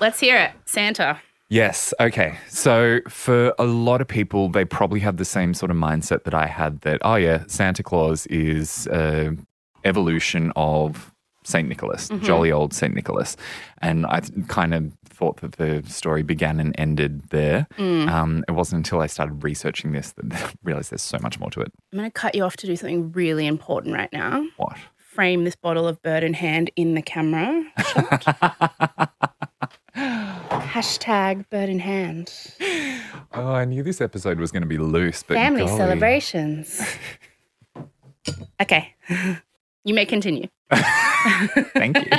let's 0.00 0.18
hear 0.20 0.36
it, 0.36 0.52
Santa. 0.64 1.20
Yes. 1.48 1.94
Okay. 2.00 2.38
So 2.48 3.00
for 3.08 3.54
a 3.58 3.64
lot 3.64 4.00
of 4.00 4.08
people, 4.08 4.48
they 4.48 4.64
probably 4.64 5.00
have 5.00 5.16
the 5.16 5.24
same 5.24 5.54
sort 5.54 5.70
of 5.70 5.76
mindset 5.76 6.24
that 6.24 6.34
I 6.34 6.46
had 6.46 6.80
that, 6.80 6.98
oh, 7.04 7.14
yeah, 7.14 7.44
Santa 7.46 7.82
Claus 7.82 8.26
is 8.26 8.86
a 8.88 9.36
evolution 9.84 10.52
of 10.56 11.12
St. 11.44 11.68
Nicholas, 11.68 12.08
Mhm. 12.08 12.24
jolly 12.24 12.50
old 12.50 12.74
St. 12.74 12.92
Nicholas. 12.92 13.36
And 13.80 14.04
I 14.06 14.20
kind 14.48 14.74
of 14.74 14.92
thought 15.08 15.36
that 15.42 15.52
the 15.52 15.84
story 15.86 16.24
began 16.24 16.58
and 16.58 16.74
ended 16.76 17.22
there. 17.30 17.68
Mm. 17.78 18.08
Um, 18.10 18.44
it 18.48 18.52
wasn't 18.52 18.78
until 18.80 19.00
I 19.00 19.06
started 19.06 19.44
researching 19.44 19.92
this 19.92 20.12
that 20.16 20.42
I 20.42 20.50
realized 20.64 20.90
there's 20.90 21.02
so 21.02 21.18
much 21.20 21.38
more 21.38 21.50
to 21.52 21.60
it. 21.60 21.70
I'm 21.92 21.98
going 22.00 22.10
to 22.10 22.12
cut 22.12 22.34
you 22.34 22.42
off 22.42 22.56
to 22.56 22.66
do 22.66 22.74
something 22.74 23.12
really 23.12 23.46
important 23.46 23.94
right 23.94 24.12
now. 24.12 24.44
What? 24.56 24.76
Frame 24.96 25.44
this 25.44 25.54
bottle 25.54 25.86
of 25.86 26.02
bird 26.02 26.24
in 26.24 26.34
hand 26.34 26.72
in 26.74 26.94
the 26.94 27.02
camera. 27.02 27.64
Hashtag 30.76 31.48
bird 31.48 31.70
in 31.70 31.78
hand. 31.78 32.32
Oh, 33.32 33.48
I 33.52 33.64
knew 33.66 33.82
this 33.82 34.00
episode 34.00 34.38
was 34.38 34.50
going 34.50 34.62
to 34.62 34.68
be 34.68 34.78
loose, 34.78 35.22
but 35.22 35.34
Family 35.34 35.64
golly. 35.64 35.76
celebrations. 35.76 36.80
okay. 38.62 38.94
You 39.84 39.94
may 39.94 40.04
continue. 40.04 40.48
Thank 41.74 41.96
you. 41.98 42.10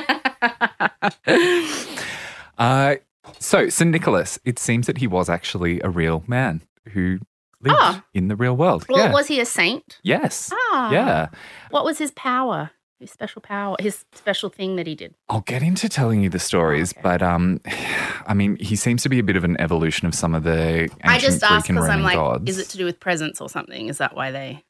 uh, 2.57 2.95
so, 3.39 3.67
St. 3.67 3.91
Nicholas, 3.91 4.39
it 4.45 4.57
seems 4.57 4.87
that 4.87 4.99
he 4.99 5.07
was 5.07 5.27
actually 5.27 5.81
a 5.81 5.89
real 5.89 6.23
man 6.27 6.61
who 6.93 7.19
lived 7.61 7.75
Ah. 7.77 8.05
in 8.13 8.27
the 8.29 8.35
real 8.37 8.55
world. 8.55 8.85
Well, 8.87 8.99
yeah. 9.07 9.11
was 9.11 9.27
he 9.27 9.39
a 9.41 9.45
saint? 9.45 9.99
yes. 10.01 10.49
Ah. 10.53 10.91
Yeah. 10.91 11.27
What 11.71 11.83
was 11.83 11.97
his 11.97 12.11
power? 12.11 12.71
His 12.99 13.11
special 13.11 13.41
power? 13.43 13.75
His 13.79 14.05
special 14.13 14.49
thing 14.49 14.75
that 14.77 14.87
he 14.87 14.95
did? 14.95 15.13
I'll 15.29 15.41
get 15.41 15.61
into 15.61 15.87
telling 15.87 16.21
you 16.23 16.29
the 16.29 16.39
stories, 16.39 16.93
Okay. 16.93 17.01
but 17.03 17.21
um, 17.21 17.61
I 18.27 18.33
mean, 18.33 18.57
he 18.59 18.75
seems 18.75 19.03
to 19.03 19.09
be 19.09 19.19
a 19.19 19.23
bit 19.23 19.35
of 19.35 19.43
an 19.43 19.59
evolution 19.61 20.07
of 20.07 20.15
some 20.15 20.33
of 20.33 20.43
the 20.43 20.81
ancient 20.83 21.01
I 21.05 21.19
just 21.19 21.39
Greek 21.41 21.51
asked 21.51 21.69
and 21.69 21.77
because 21.77 21.89
Roman 21.89 21.99
I'm 21.99 22.03
like, 22.03 22.15
gods. 22.15 22.49
is 22.49 22.57
it 22.57 22.69
to 22.69 22.77
do 22.77 22.85
with 22.85 22.99
presents 22.99 23.39
or 23.39 23.49
something? 23.49 23.87
Is 23.87 23.99
that 23.99 24.15
why 24.15 24.31
they. 24.31 24.63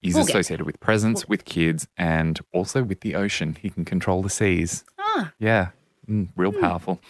He's 0.00 0.14
We'll 0.14 0.24
get- 0.24 0.36
associated 0.36 0.64
with 0.64 0.78
presents, 0.80 1.28
with 1.28 1.44
kids, 1.44 1.88
and 1.98 2.38
also 2.52 2.82
with 2.84 3.00
the 3.00 3.14
ocean. 3.16 3.56
He 3.60 3.68
can 3.68 3.84
control 3.84 4.22
the 4.22 4.30
seas. 4.30 4.84
Ah. 4.98 5.32
Yeah, 5.40 5.70
mm, 6.08 6.28
real 6.36 6.52
powerful. 6.52 7.00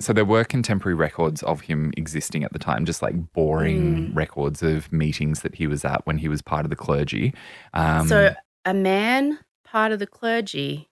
So 0.00 0.12
there 0.12 0.24
were 0.24 0.44
contemporary 0.44 0.94
records 0.94 1.42
of 1.42 1.62
him 1.62 1.92
existing 1.96 2.44
at 2.44 2.52
the 2.52 2.60
time, 2.60 2.84
just 2.86 3.02
like 3.02 3.32
boring 3.32 4.14
records 4.14 4.62
of 4.62 4.90
meetings 4.92 5.40
that 5.42 5.56
he 5.56 5.66
was 5.66 5.84
at 5.84 6.06
when 6.06 6.18
he 6.18 6.28
was 6.28 6.40
part 6.40 6.64
of 6.64 6.70
the 6.70 6.76
clergy. 6.76 7.34
Um, 7.74 8.06
so 8.08 8.32
a 8.64 8.72
man, 8.74 9.40
part 9.66 9.92
of 9.92 9.98
the 9.98 10.06
clergy, 10.06 10.88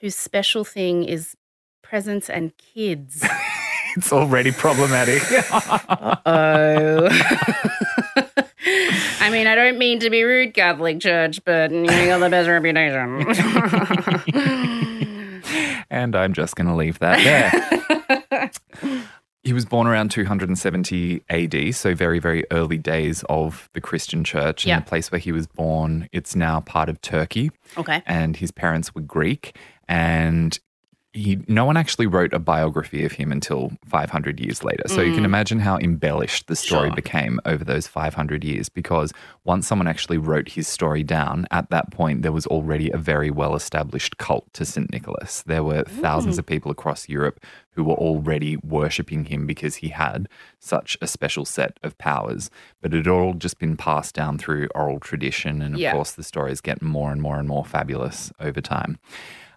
whose 0.00 0.14
special 0.14 0.64
thing 0.64 1.02
is 1.04 1.36
presents 1.82 2.30
and 2.30 2.52
kids. 2.56 3.26
it's 3.96 4.12
already 4.12 4.52
problematic. 4.52 5.22
Oh. 6.26 7.08
I 9.20 9.28
mean, 9.30 9.46
I 9.46 9.54
don't 9.54 9.78
mean 9.78 10.00
to 10.00 10.08
be 10.10 10.22
rude, 10.22 10.54
Catholic 10.54 11.00
Church, 11.00 11.44
but 11.44 11.70
you 11.70 11.86
got 11.86 12.18
the 12.18 12.30
best 12.30 12.48
reputation. 12.48 13.26
and 15.90 16.16
I'm 16.16 16.32
just 16.32 16.56
going 16.56 16.66
to 16.66 16.74
leave 16.74 16.98
that 17.00 17.22
there. 18.30 18.50
He 19.44 19.52
was 19.52 19.66
born 19.66 19.86
around 19.86 20.10
270 20.10 21.22
AD, 21.28 21.74
so 21.74 21.94
very, 21.94 22.18
very 22.18 22.44
early 22.50 22.78
days 22.78 23.24
of 23.28 23.68
the 23.74 23.80
Christian 23.80 24.24
church. 24.24 24.64
Yeah. 24.64 24.76
And 24.76 24.84
the 24.84 24.88
place 24.88 25.12
where 25.12 25.18
he 25.18 25.32
was 25.32 25.46
born, 25.46 26.08
it's 26.12 26.34
now 26.34 26.60
part 26.60 26.88
of 26.88 27.00
Turkey. 27.02 27.50
okay. 27.76 28.02
and 28.06 28.36
his 28.36 28.50
parents 28.50 28.94
were 28.94 29.02
Greek. 29.02 29.56
And 29.86 30.58
he, 31.14 31.38
no 31.46 31.64
one 31.64 31.76
actually 31.76 32.08
wrote 32.08 32.32
a 32.32 32.40
biography 32.40 33.04
of 33.04 33.12
him 33.12 33.30
until 33.30 33.70
500 33.86 34.40
years 34.40 34.64
later. 34.64 34.82
So 34.88 35.00
you 35.00 35.12
can 35.12 35.24
imagine 35.24 35.60
how 35.60 35.78
embellished 35.78 36.48
the 36.48 36.56
story 36.56 36.88
Sure. 36.88 36.96
became 36.96 37.38
over 37.46 37.62
those 37.64 37.86
500 37.86 38.42
years 38.42 38.68
because 38.68 39.12
once 39.44 39.64
someone 39.68 39.86
actually 39.86 40.18
wrote 40.18 40.48
his 40.48 40.66
story 40.66 41.04
down, 41.04 41.46
at 41.52 41.70
that 41.70 41.92
point, 41.92 42.22
there 42.22 42.32
was 42.32 42.46
already 42.48 42.90
a 42.90 42.96
very 42.98 43.30
well 43.30 43.54
established 43.54 44.18
cult 44.18 44.52
to 44.54 44.64
St. 44.64 44.90
Nicholas. 44.90 45.42
There 45.46 45.62
were 45.62 45.84
thousands 45.84 46.36
of 46.36 46.46
people 46.46 46.72
across 46.72 47.08
Europe 47.08 47.38
who 47.70 47.84
were 47.84 47.94
already 47.94 48.56
worshipping 48.64 49.26
him 49.26 49.46
because 49.46 49.76
he 49.76 49.88
had 49.90 50.28
such 50.58 50.96
a 51.00 51.06
special 51.06 51.44
set 51.44 51.78
of 51.84 51.96
powers. 51.96 52.50
But 52.82 52.92
it 52.92 52.98
had 52.98 53.08
all 53.08 53.34
just 53.34 53.60
been 53.60 53.76
passed 53.76 54.16
down 54.16 54.36
through 54.38 54.66
oral 54.74 54.98
tradition. 54.98 55.62
And 55.62 55.76
of 55.76 55.80
Yeah. 55.80 55.92
course, 55.92 56.10
the 56.10 56.24
stories 56.24 56.60
get 56.60 56.82
more 56.82 57.12
and 57.12 57.22
more 57.22 57.38
and 57.38 57.46
more 57.46 57.64
fabulous 57.64 58.32
over 58.40 58.60
time. 58.60 58.98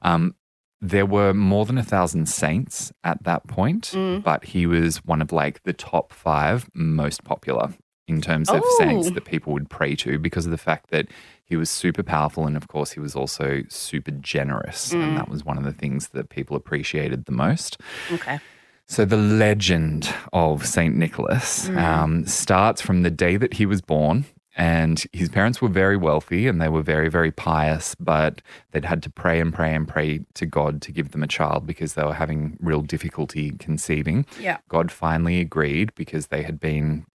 Um, 0.03 0.35
there 0.81 1.05
were 1.05 1.33
more 1.33 1.65
than 1.65 1.77
a 1.77 1.83
thousand 1.83 2.27
saints 2.29 2.91
at 3.03 3.23
that 3.23 3.47
point, 3.47 3.91
Mm. 3.95 4.23
but 4.23 4.45
he 4.45 4.65
was 4.67 4.97
one 5.05 5.21
of 5.21 5.31
like 5.31 5.63
the 5.63 5.73
top 5.73 6.13
five 6.13 6.69
most 6.73 7.23
popular 7.23 7.73
in 8.07 8.21
terms 8.21 8.49
of 8.49 8.61
saints 8.77 9.07
Oh. 9.07 9.11
that 9.11 9.25
people 9.25 9.51
would 9.53 9.69
pray 9.69 9.95
to 9.97 10.17
because 10.19 10.45
of 10.45 10.51
the 10.51 10.57
fact 10.57 10.91
that 10.91 11.07
he 11.43 11.55
was 11.57 11.69
super 11.69 12.03
powerful 12.03 12.45
and 12.47 12.55
of 12.55 12.67
course 12.67 12.91
he 12.91 12.99
was 13.01 13.15
also 13.15 13.63
super 13.69 14.11
generous 14.11 14.93
Mm. 14.93 15.03
and 15.03 15.17
that 15.17 15.29
was 15.29 15.43
one 15.43 15.57
of 15.57 15.63
the 15.65 15.73
things 15.73 16.09
that 16.09 16.29
people 16.29 16.55
appreciated 16.55 17.25
the 17.25 17.31
most 17.33 17.77
Okay. 18.13 18.39
so 18.85 19.03
the 19.03 19.17
legend 19.17 20.13
of 20.31 20.65
Saint 20.65 20.95
Nicholas 20.95 21.67
um, 21.69 22.25
starts 22.25 22.81
from 22.81 23.01
the 23.03 23.11
day 23.11 23.35
that 23.35 23.55
he 23.55 23.65
was 23.65 23.81
born. 23.81 24.25
And 24.57 25.05
his 25.13 25.29
parents 25.29 25.61
were 25.61 25.69
very 25.69 25.95
wealthy 25.95 26.47
and 26.47 26.59
they 26.59 26.67
were 26.67 26.81
very, 26.81 27.09
very 27.09 27.31
pious, 27.31 27.93
but 27.99 28.41
they'd 28.71 28.85
had 28.85 29.03
to 29.03 29.09
pray 29.09 29.39
and 29.39 29.53
pray 29.53 29.73
and 29.73 29.87
pray 29.87 30.21
to 30.33 30.45
God 30.47 30.81
to 30.81 30.91
give 30.91 31.11
them 31.11 31.21
a 31.21 31.27
child 31.27 31.67
because 31.67 31.93
they 31.93 32.03
were 32.03 32.15
having 32.15 32.57
real 32.59 32.81
difficulty 32.81 33.51
conceiving. 33.59 34.25
Yeah. 34.39 34.57
God 34.67 34.91
finally 34.91 35.39
agreed 35.39 35.93
because 35.93 36.27
they 36.27 36.41
had 36.41 36.59
been 36.59 37.05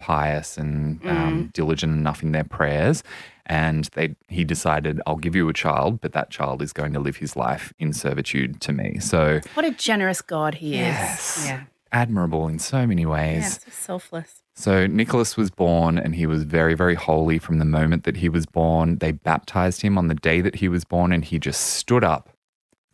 pious 0.00 0.56
and 0.56 1.00
um, 1.06 1.50
diligent 1.52 1.92
enough 1.92 2.22
in 2.22 2.32
their 2.32 2.44
prayers. 2.44 3.02
And 3.44 3.84
they, 3.94 4.16
he 4.28 4.44
decided, 4.44 5.00
I'll 5.06 5.16
give 5.16 5.36
you 5.36 5.48
a 5.48 5.52
child, 5.52 6.00
but 6.00 6.12
that 6.14 6.30
child 6.30 6.62
is 6.62 6.72
going 6.72 6.92
to 6.94 7.00
live 7.00 7.16
his 7.16 7.36
life 7.36 7.72
in 7.78 7.92
servitude 7.92 8.60
to 8.62 8.72
me. 8.72 8.98
So 9.00 9.40
What 9.54 9.64
a 9.66 9.70
generous 9.70 10.20
God 10.22 10.54
he 10.56 10.76
Yes. 10.76 11.38
is. 11.38 11.46
Yeah. 11.46 11.62
Admirable 11.92 12.48
in 12.48 12.58
so 12.58 12.86
many 12.86 13.02
Yeah. 13.02 13.08
ways. 13.08 13.60
So 13.64 13.70
selfless. 13.70 14.42
So 14.54 14.86
Nicholas 14.86 15.36
was 15.36 15.50
born 15.50 15.98
and 15.98 16.14
he 16.14 16.26
was 16.26 16.44
very, 16.44 16.74
very 16.74 16.94
holy 16.94 17.38
from 17.38 17.58
the 17.58 17.64
moment 17.66 18.04
that 18.04 18.16
he 18.16 18.28
was 18.28 18.46
born. 18.46 18.96
They 18.98 19.12
baptized 19.12 19.82
him 19.82 19.98
on 19.98 20.08
the 20.08 20.14
day 20.14 20.40
that 20.40 20.56
he 20.56 20.68
was 20.68 20.84
born 20.84 21.12
and 21.12 21.24
he 21.24 21.38
just 21.38 21.60
stood 21.60 22.02
up, 22.04 22.30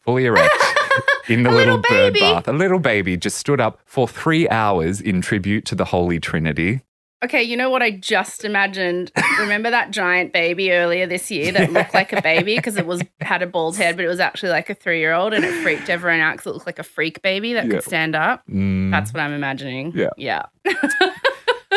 fully 0.00 0.26
erect. 0.26 0.54
In 1.28 1.44
the 1.44 1.50
little, 1.50 1.76
little 1.76 1.82
bird 1.88 2.14
bath. 2.14 2.48
A 2.48 2.52
little 2.52 2.80
baby 2.80 3.16
just 3.16 3.38
stood 3.38 3.60
up 3.60 3.78
for 3.86 4.08
three 4.08 4.48
hours 4.48 5.00
in 5.00 5.20
tribute 5.22 5.64
to 5.66 5.74
the 5.76 5.84
Holy 5.86 6.18
Trinity. 6.18 6.82
Okay, 7.24 7.42
you 7.42 7.56
know 7.56 7.70
what 7.70 7.82
I 7.82 7.92
just 7.92 8.44
imagined? 8.44 9.12
Remember 9.38 9.70
that 9.70 9.92
giant 9.92 10.32
baby 10.32 10.72
earlier 10.72 11.06
this 11.06 11.30
year 11.30 11.52
that 11.52 11.72
looked 11.72 11.94
like 11.94 12.12
a 12.12 12.20
baby 12.20 12.56
because 12.56 12.76
it 12.76 12.84
was 12.84 13.00
had 13.20 13.42
a 13.42 13.46
bald 13.46 13.76
head, 13.76 13.94
but 13.94 14.04
it 14.04 14.08
was 14.08 14.18
actually 14.18 14.48
like 14.50 14.68
a 14.68 14.74
three 14.74 14.98
year 14.98 15.12
old, 15.12 15.32
and 15.32 15.44
it 15.44 15.52
freaked 15.62 15.88
everyone 15.88 16.18
out 16.20 16.32
because 16.34 16.46
it 16.46 16.54
looked 16.54 16.66
like 16.66 16.80
a 16.80 16.82
freak 16.84 17.22
baby 17.22 17.52
that 17.52 17.66
Yeah. 17.66 17.70
could 17.74 17.84
stand 17.84 18.16
up. 18.16 18.42
Mm. 18.48 18.90
That's 18.90 19.12
what 19.14 19.20
I'm 19.20 19.32
imagining. 19.32 19.92
Yeah. 19.94 20.08
yeah. 20.16 20.42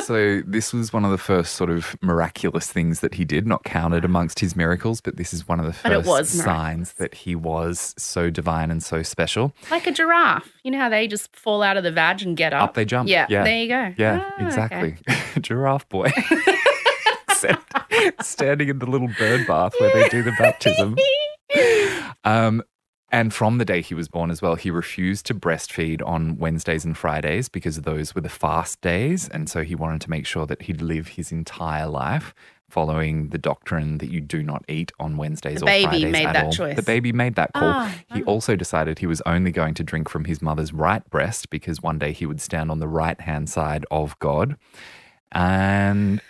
so 0.05 0.41
this 0.45 0.71
was 0.73 0.93
one 0.93 1.03
of 1.05 1.11
the 1.11 1.17
first 1.17 1.55
sort 1.55 1.69
of 1.69 1.95
miraculous 2.01 2.71
things 2.71 2.99
that 2.99 3.15
he 3.15 3.25
did, 3.25 3.47
not 3.47 3.63
counted 3.63 4.05
amongst 4.05 4.39
his 4.39 4.55
miracles, 4.55 5.01
but 5.01 5.17
this 5.17 5.33
is 5.33 5.47
one 5.47 5.59
of 5.59 5.65
the 5.65 5.73
first 5.73 6.25
signs 6.31 6.93
that 6.93 7.13
he 7.15 7.35
was 7.35 7.93
so 7.97 8.29
divine 8.29 8.71
and 8.71 8.83
so 8.83 9.01
special. 9.03 9.53
Like 9.71 9.87
a 9.87 9.91
giraffe. 9.91 10.51
You 10.63 10.71
know 10.71 10.79
how 10.79 10.89
they 10.89 11.07
just 11.07 11.35
fall 11.35 11.63
out 11.63 11.77
of 11.77 11.83
the 11.83 11.91
vag 11.91 12.21
and 12.21 12.37
get 12.37 12.53
up? 12.53 12.63
Up 12.69 12.73
they 12.75 12.85
jump. 12.85 13.09
Yeah, 13.09 13.25
Yeah. 13.29 13.43
there 13.43 13.57
you 13.61 13.67
go. 13.67 13.93
Yeah, 13.97 14.21
Ah, 14.23 14.33
okay. 14.35 14.45
exactly. 14.45 14.97
Giraffe 15.41 15.87
boy. 15.89 16.11
Standing 18.21 18.69
in 18.69 18.79
the 18.79 18.85
little 18.85 19.09
bird 19.19 19.45
bath 19.47 19.73
where 19.79 19.91
they 19.93 20.07
do 20.09 20.23
the 20.23 20.31
baptism. 20.37 20.95
Um, 22.23 22.63
and 23.11 23.33
from 23.33 23.59
the 23.59 23.65
day 23.65 23.81
he 23.81 23.93
was 23.93 24.07
born 24.07 24.31
as 24.31 24.41
well, 24.41 24.55
he 24.55 24.71
refused 24.71 25.25
to 25.27 25.35
breastfeed 25.35 26.05
on 26.05 26.37
Wednesdays 26.37 26.85
and 26.85 26.97
Fridays 26.97 27.49
because 27.49 27.81
those 27.81 28.15
were 28.15 28.21
the 28.21 28.29
fast 28.29 28.81
days. 28.81 29.29
And 29.29 29.49
so 29.49 29.63
he 29.63 29.75
wanted 29.75 30.01
to 30.01 30.09
make 30.09 30.25
sure 30.25 30.45
that 30.47 30.63
he'd 30.63 30.81
live 30.81 31.09
his 31.09 31.31
entire 31.31 31.87
life 31.87 32.33
following 32.67 33.29
the 33.29 33.37
doctrine 33.37 33.99
that 33.99 34.09
you 34.09 34.19
do 34.19 34.41
not 34.41 34.65
eat 34.67 34.91
on 34.99 35.17
Wednesdays. 35.17 35.59
The 35.59 35.65
or 35.65 35.67
baby 35.67 35.85
Fridays 35.85 36.11
made 36.11 36.25
at 36.25 36.33
that 36.33 36.45
all. 36.45 36.51
choice. 36.51 36.75
The 36.75 36.81
baby 36.81 37.13
made 37.13 37.35
that 37.35 37.53
call. 37.53 37.69
Ah, 37.69 37.95
he 38.13 38.23
also 38.23 38.55
decided 38.55 38.99
he 38.99 39.07
was 39.07 39.21
only 39.25 39.51
going 39.51 39.75
to 39.75 39.83
drink 39.83 40.09
from 40.09 40.25
his 40.25 40.41
mother's 40.41 40.73
right 40.73 41.07
breast 41.09 41.49
because 41.49 41.81
one 41.81 41.99
day 41.99 42.11
he 42.11 42.25
would 42.25 42.41
stand 42.41 42.71
on 42.71 42.79
the 42.79 42.87
right 42.87 43.21
hand 43.21 43.49
side 43.49 43.85
of 43.91 44.17
God. 44.19 44.57
And 45.31 46.21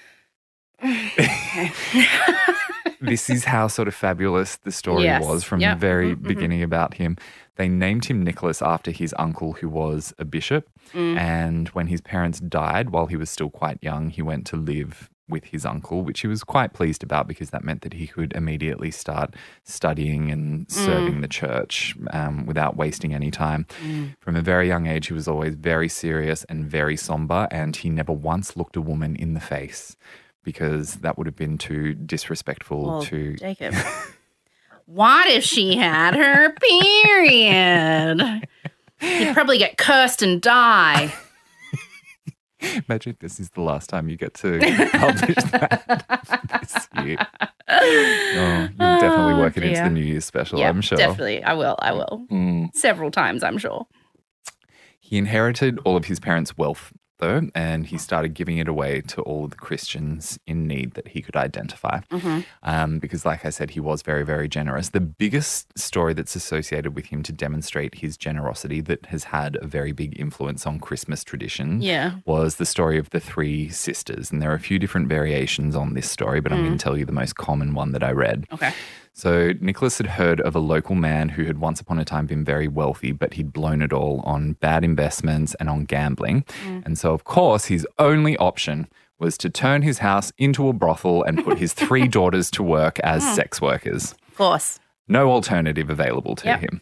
this 3.02 3.30
is 3.30 3.46
how 3.46 3.68
sort 3.68 3.88
of 3.88 3.96
fabulous 3.96 4.58
the 4.58 4.72
story 4.72 5.04
Yes. 5.04 5.24
was 5.24 5.44
from 5.44 5.60
Yep. 5.60 5.78
the 5.78 5.80
very 5.80 6.16
Mhm, 6.16 6.20
mhm. 6.20 6.28
beginning 6.28 6.64
about 6.64 6.96
him. 6.96 7.18
They 7.56 7.70
named 7.70 8.06
him 8.06 8.24
Nicholas 8.24 8.62
after 8.62 8.92
his 8.92 9.14
uncle, 9.18 9.54
who 9.54 9.70
was 9.70 10.14
a 10.20 10.26
bishop. 10.26 10.68
Mm. 10.94 11.18
And 11.18 11.68
when 11.70 11.88
his 11.88 12.02
parents 12.02 12.40
died, 12.40 12.90
while 12.90 13.06
he 13.08 13.16
was 13.16 13.30
still 13.30 13.50
quite 13.50 13.78
young, 13.82 14.10
he 14.10 14.22
went 14.22 14.46
to 14.48 14.58
live 14.58 15.10
with 15.28 15.46
his 15.46 15.66
uncle, 15.66 16.04
which 16.04 16.20
he 16.20 16.28
was 16.28 16.44
quite 16.44 16.74
pleased 16.74 17.02
about 17.02 17.28
because 17.28 17.50
that 17.50 17.64
meant 17.64 17.82
that 17.82 17.94
he 17.94 18.06
could 18.06 18.32
immediately 18.34 18.92
start 18.92 19.34
studying 19.64 20.30
and 20.30 20.70
serving 20.70 21.22
the 21.22 21.28
church 21.28 21.96
um, 22.12 22.46
without 22.46 22.78
wasting 22.78 23.16
any 23.16 23.32
time. 23.32 23.66
From 24.20 24.36
a 24.36 24.42
very 24.42 24.68
young 24.68 24.86
age, 24.86 25.08
he 25.08 25.14
was 25.14 25.28
always 25.28 25.56
very 25.56 25.90
serious 25.90 26.44
and 26.44 26.64
very 26.66 26.96
somber, 26.96 27.48
and 27.50 27.76
he 27.76 27.90
never 27.90 28.14
once 28.14 28.56
looked 28.56 28.76
a 28.76 28.82
woman 28.82 29.16
in 29.16 29.34
the 29.34 29.40
face 29.40 29.96
because 30.46 30.96
that 30.98 31.18
would 31.18 31.28
have 31.28 31.36
been 31.36 31.58
too 31.58 31.94
disrespectful 31.96 33.02
to 33.04 33.36
Jacob. 33.36 33.74
what 34.86 35.28
if 35.28 35.44
she 35.44 35.76
had 35.76 36.16
her 36.16 36.54
period? 36.62 38.48
He'd 39.02 39.34
probably 39.34 39.58
get 39.58 39.78
cursed 39.78 40.22
and 40.22 40.42
die. 40.42 41.14
Imagine 42.88 43.12
if 43.12 43.20
this 43.20 43.40
is 43.40 43.50
the 43.52 43.62
last 43.62 43.90
time 43.90 44.08
you 44.08 44.16
get 44.16 44.34
to 44.36 44.60
publish 44.94 45.36
that 45.52 46.06
this 46.62 46.88
year. 47.06 47.18
Oh, 47.68 48.70
you'll 48.80 49.00
definitely 49.00 49.34
Oh, 49.34 49.40
work 49.40 49.58
it 49.58 49.64
into 49.64 49.82
the 49.82 49.90
New 49.90 50.02
Year's 50.04 50.26
special, 50.26 50.60
yeah, 50.60 50.70
I'm 50.70 50.82
sure. 50.82 50.98
definitely. 50.98 51.44
I 51.44 51.54
will. 51.54 51.76
I 51.80 51.92
will. 51.92 52.26
Mm. 52.32 52.70
Several 52.74 53.12
times, 53.12 53.44
I'm 53.44 53.58
sure. 53.58 53.86
He 55.00 55.18
inherited 55.18 55.80
all 55.86 55.98
of 55.98 56.06
his 56.06 56.20
parents' 56.20 56.58
wealth, 56.58 56.92
though, 57.20 57.50
and 57.56 57.86
he 57.88 57.98
started 57.98 58.34
giving 58.34 58.58
it 58.58 58.68
away 58.68 59.02
to 59.02 59.22
all 59.22 59.48
the 59.48 59.56
Christians 59.56 60.38
in 60.48 60.68
need 60.68 60.94
that 60.96 61.10
he 61.10 61.22
could 61.22 61.36
identify. 61.36 62.00
Um, 62.64 63.00
because, 63.00 63.26
like 63.26 63.46
I 63.46 63.50
said, 63.50 63.72
he 63.72 63.80
was 63.80 64.02
very, 64.02 64.24
very 64.24 64.48
generous. 64.48 64.90
The 64.90 65.00
biggest 65.00 65.78
story 65.78 66.14
that's 66.14 66.36
associated 66.36 66.96
with 66.96 67.06
him 67.08 67.24
to 67.24 67.32
demonstrate 67.32 67.96
his 67.96 68.18
generosity 68.18 68.82
that 68.82 69.06
has 69.08 69.26
had 69.26 69.58
a 69.62 69.68
very 69.68 69.92
big 69.92 70.20
influence 70.20 70.66
on 70.66 70.80
Christmas 70.80 71.24
tradition 71.24 71.82
Yeah. 71.82 72.16
was 72.26 72.56
the 72.56 72.66
story 72.66 72.98
of 72.98 73.10
the 73.12 73.20
three 73.20 73.70
sisters. 73.70 74.32
And 74.32 74.42
there 74.42 74.52
are 74.52 74.56
a 74.56 74.60
few 74.60 74.80
different 74.80 75.08
variations 75.08 75.76
on 75.76 75.94
this 75.94 76.10
story, 76.10 76.40
but 76.42 76.52
I'm 76.52 76.64
going 76.64 76.78
to 76.78 76.84
tell 76.84 76.98
you 76.98 77.06
the 77.06 77.12
most 77.12 77.36
common 77.36 77.74
one 77.74 77.92
that 77.92 78.04
I 78.04 78.12
read. 78.12 78.46
Okay. 78.52 78.74
So 79.18 79.54
Nicholas 79.62 79.98
had 79.98 80.08
heard 80.08 80.42
of 80.42 80.58
a 80.58 80.60
local 80.60 80.94
man 80.94 81.30
who 81.30 81.46
had 81.46 81.58
once 81.58 81.80
upon 81.80 82.00
a 82.00 82.04
time 82.04 82.26
been 82.26 82.44
very 82.44 82.68
wealthy, 82.68 83.14
but 83.14 83.36
he'd 83.36 83.54
blown 83.54 83.82
it 83.82 83.94
all 83.94 84.20
on 84.26 84.54
bad 84.54 84.84
investments 84.84 85.56
and 85.58 85.70
on 85.70 85.86
gambling. 85.86 86.44
Mm. 86.66 86.86
And 86.86 86.98
so, 86.98 87.14
of 87.14 87.24
course, 87.24 87.66
his 87.66 87.88
only 87.98 88.36
option 88.36 88.90
was 89.18 89.38
to 89.38 89.50
turn 89.50 89.84
his 89.84 90.00
house 90.00 90.34
into 90.38 90.68
a 90.68 90.74
brothel 90.74 91.24
and 91.24 91.46
put 91.46 91.58
his 91.60 91.72
three 91.72 92.08
daughters 92.10 92.52
to 92.52 92.62
work 92.62 93.00
as 93.00 93.24
ah. 93.24 93.34
sex 93.36 93.62
workers. 93.62 94.12
Of 94.28 94.36
course. 94.36 94.80
No 95.08 95.32
alternative 95.32 95.90
available 95.90 96.36
to 96.36 96.48
Yep. 96.48 96.60
him. 96.60 96.82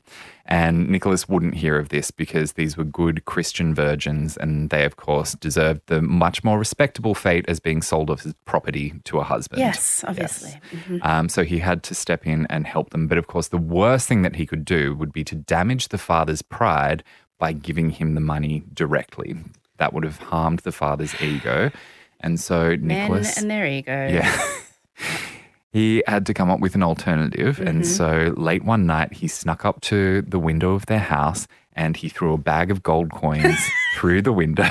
And 0.54 0.88
Nicholas 0.88 1.28
wouldn't 1.28 1.56
hear 1.56 1.80
of 1.80 1.90
this 1.90 2.12
because 2.12 2.54
these 2.54 2.78
were 2.78 2.84
good 2.84 3.26
Christian 3.26 3.74
virgins, 3.74 4.38
and 4.38 4.70
they, 4.70 4.86
of 4.86 4.98
course, 4.98 5.34
deserved 5.34 5.82
the 5.88 6.00
much 6.00 6.44
more 6.44 6.60
respectable 6.60 7.16
fate 7.16 7.44
as 7.48 7.60
being 7.60 7.82
sold 7.82 8.12
off 8.12 8.24
as 8.24 8.36
property 8.46 8.94
to 9.06 9.18
a 9.18 9.24
husband. 9.24 9.62
Yes, 9.62 10.04
obviously. 10.08 10.52
Mhm. 10.72 11.04
Um, 11.04 11.28
so 11.28 11.44
he 11.44 11.58
had 11.58 11.82
to 11.84 11.96
step 11.96 12.28
in 12.28 12.46
and 12.52 12.68
help 12.68 12.92
them. 12.92 13.08
But 13.08 13.18
of 13.18 13.26
course, 13.26 13.48
the 13.48 13.58
worst 13.58 14.08
thing 14.08 14.22
that 14.22 14.36
he 14.36 14.46
could 14.46 14.64
do 14.64 14.94
would 14.94 15.12
be 15.12 15.24
to 15.24 15.34
damage 15.34 15.88
the 15.88 15.98
father's 15.98 16.44
pride 16.44 17.04
by 17.40 17.52
giving 17.52 17.90
him 17.90 18.14
the 18.14 18.22
money 18.22 18.62
directly. 18.76 19.36
That 19.78 19.92
would 19.92 20.04
have 20.04 20.20
harmed 20.20 20.60
the 20.60 20.72
father's 20.72 21.20
ego. 21.20 21.72
And 22.20 22.40
so 22.40 22.78
Men 22.78 22.88
Nicholas. 22.88 23.38
and 23.40 23.50
their 23.50 23.66
ego. 23.66 24.08
Yeah. 24.08 24.32
he 25.74 26.04
had 26.06 26.26
to 26.28 26.34
come 26.36 26.52
up 26.52 26.60
with 26.60 26.76
an 26.76 26.84
alternative. 26.84 27.58
Mm-hmm. 27.58 27.68
And 27.68 27.88
so 27.88 28.34
late 28.38 28.64
one 28.64 28.86
night, 28.86 29.14
he 29.14 29.28
snuck 29.28 29.66
up 29.66 29.82
to 29.82 30.22
the 30.22 30.40
window 30.40 30.74
of 30.74 30.86
their 30.86 31.00
house 31.00 31.48
and 31.76 31.98
he 31.98 32.08
threw 32.10 32.34
a 32.34 32.38
bag 32.38 32.70
of 32.70 32.84
gold 32.84 33.12
coins 33.12 33.58
through 33.98 34.22
the 34.22 34.32
window. 34.32 34.70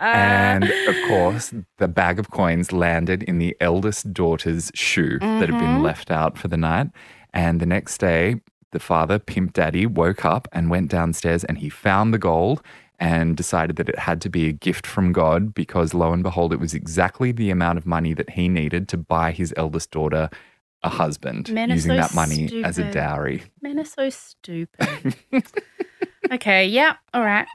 and 0.00 0.64
of 0.64 0.96
course, 1.06 1.54
the 1.78 1.86
bag 1.86 2.18
of 2.18 2.32
coins 2.32 2.72
landed 2.72 3.22
in 3.22 3.38
the 3.38 3.56
eldest 3.60 4.12
daughter's 4.12 4.72
shoe 4.74 5.20
that 5.20 5.48
had 5.48 5.60
been 5.60 5.84
left 5.84 6.10
out 6.10 6.36
for 6.36 6.48
the 6.48 6.56
night. 6.56 6.88
And 7.32 7.60
the 7.60 7.66
next 7.66 7.98
day, 7.98 8.40
the 8.72 8.80
father, 8.80 9.20
Pimp 9.20 9.52
Daddy, 9.52 9.86
woke 9.86 10.24
up 10.24 10.48
and 10.52 10.70
went 10.70 10.90
downstairs 10.90 11.44
and 11.44 11.58
he 11.58 11.68
found 11.68 12.12
the 12.12 12.18
gold 12.18 12.62
and 12.98 13.36
decided 13.36 13.76
that 13.76 13.88
it 13.88 13.98
had 13.98 14.20
to 14.22 14.28
be 14.30 14.48
a 14.48 14.52
gift 14.52 14.86
from 14.86 15.12
God 15.12 15.54
because 15.54 15.92
lo 15.94 16.12
and 16.12 16.22
behold, 16.22 16.52
it 16.52 16.60
was 16.60 16.74
exactly 16.74 17.32
the 17.32 17.50
amount 17.50 17.78
of 17.78 17.86
money 17.86 18.14
that 18.14 18.30
he 18.30 18.48
needed 18.48 18.88
to 18.88 18.96
buy 18.96 19.32
his 19.32 19.52
eldest 19.56 19.90
daughter 19.90 20.30
a 20.82 20.88
husband 20.88 21.50
Men 21.52 21.70
are 21.70 21.74
using 21.74 21.92
so 21.92 21.96
that 21.96 22.14
money 22.14 22.62
as 22.62 22.78
a 22.78 22.84
dowry. 22.84 23.42
Men 23.62 23.78
are 23.80 23.84
so 23.84 24.08
stupid. 24.10 25.16
okay, 26.32 26.66
yeah, 26.66 26.96
all 27.12 27.22
right. 27.24 27.46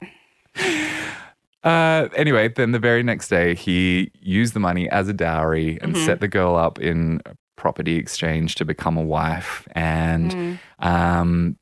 Uh, 1.64 2.08
anyway, 2.16 2.48
then 2.48 2.72
the 2.72 2.78
very 2.78 3.02
next 3.04 3.28
day, 3.28 3.54
he 3.54 4.10
used 4.20 4.52
the 4.52 4.60
money 4.60 4.88
as 4.90 5.08
a 5.08 5.12
dowry 5.12 5.78
and 5.80 5.94
Mm-hmm. 5.94 6.04
set 6.04 6.20
the 6.20 6.26
girl 6.28 6.56
up 6.56 6.80
in 6.80 7.20
a 7.24 7.36
property 7.56 7.96
exchange 7.96 8.56
to 8.56 8.64
become 8.64 8.96
a 8.96 9.02
wife. 9.02 9.66
And 9.72 10.34
Mm. 10.34 10.58
um, 10.80 11.56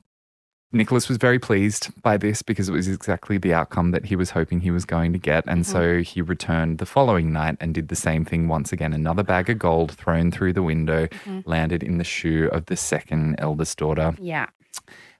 Nicholas 0.72 1.08
was 1.08 1.18
very 1.18 1.38
pleased 1.40 1.90
by 2.00 2.16
this 2.16 2.42
because 2.42 2.68
it 2.68 2.72
was 2.72 2.86
exactly 2.86 3.38
the 3.38 3.52
outcome 3.52 3.90
that 3.90 4.04
he 4.04 4.14
was 4.14 4.30
hoping 4.30 4.60
he 4.60 4.70
was 4.70 4.84
going 4.84 5.12
to 5.12 5.18
get. 5.18 5.44
And 5.48 5.64
Mm-hmm. 5.64 5.72
so 5.72 6.02
he 6.02 6.22
returned 6.22 6.78
the 6.78 6.86
following 6.86 7.32
night 7.32 7.56
and 7.60 7.74
did 7.74 7.88
the 7.88 7.96
same 7.96 8.24
thing 8.24 8.46
once 8.46 8.72
again. 8.72 8.92
Another 8.92 9.24
bag 9.24 9.50
of 9.50 9.58
gold 9.58 9.90
thrown 9.92 10.30
through 10.30 10.52
the 10.52 10.62
window 10.62 11.06
Mm-hmm. 11.08 11.40
landed 11.44 11.82
in 11.82 11.98
the 11.98 12.04
shoe 12.04 12.48
of 12.52 12.66
the 12.66 12.76
second 12.76 13.34
eldest 13.38 13.78
daughter. 13.78 14.14
Yeah. 14.20 14.46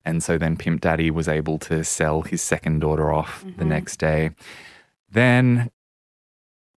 And 0.05 0.23
so 0.23 0.39
then 0.39 0.57
Pimp 0.57 0.81
Daddy 0.83 1.11
was 1.11 1.27
able 1.29 1.59
to 1.59 1.83
sell 1.85 2.23
his 2.23 2.41
second 2.43 2.79
daughter 2.81 3.13
off 3.13 3.45
the 3.59 3.65
Mhm. 3.65 3.69
next 3.69 3.97
day. 3.99 4.31
Then 5.11 5.71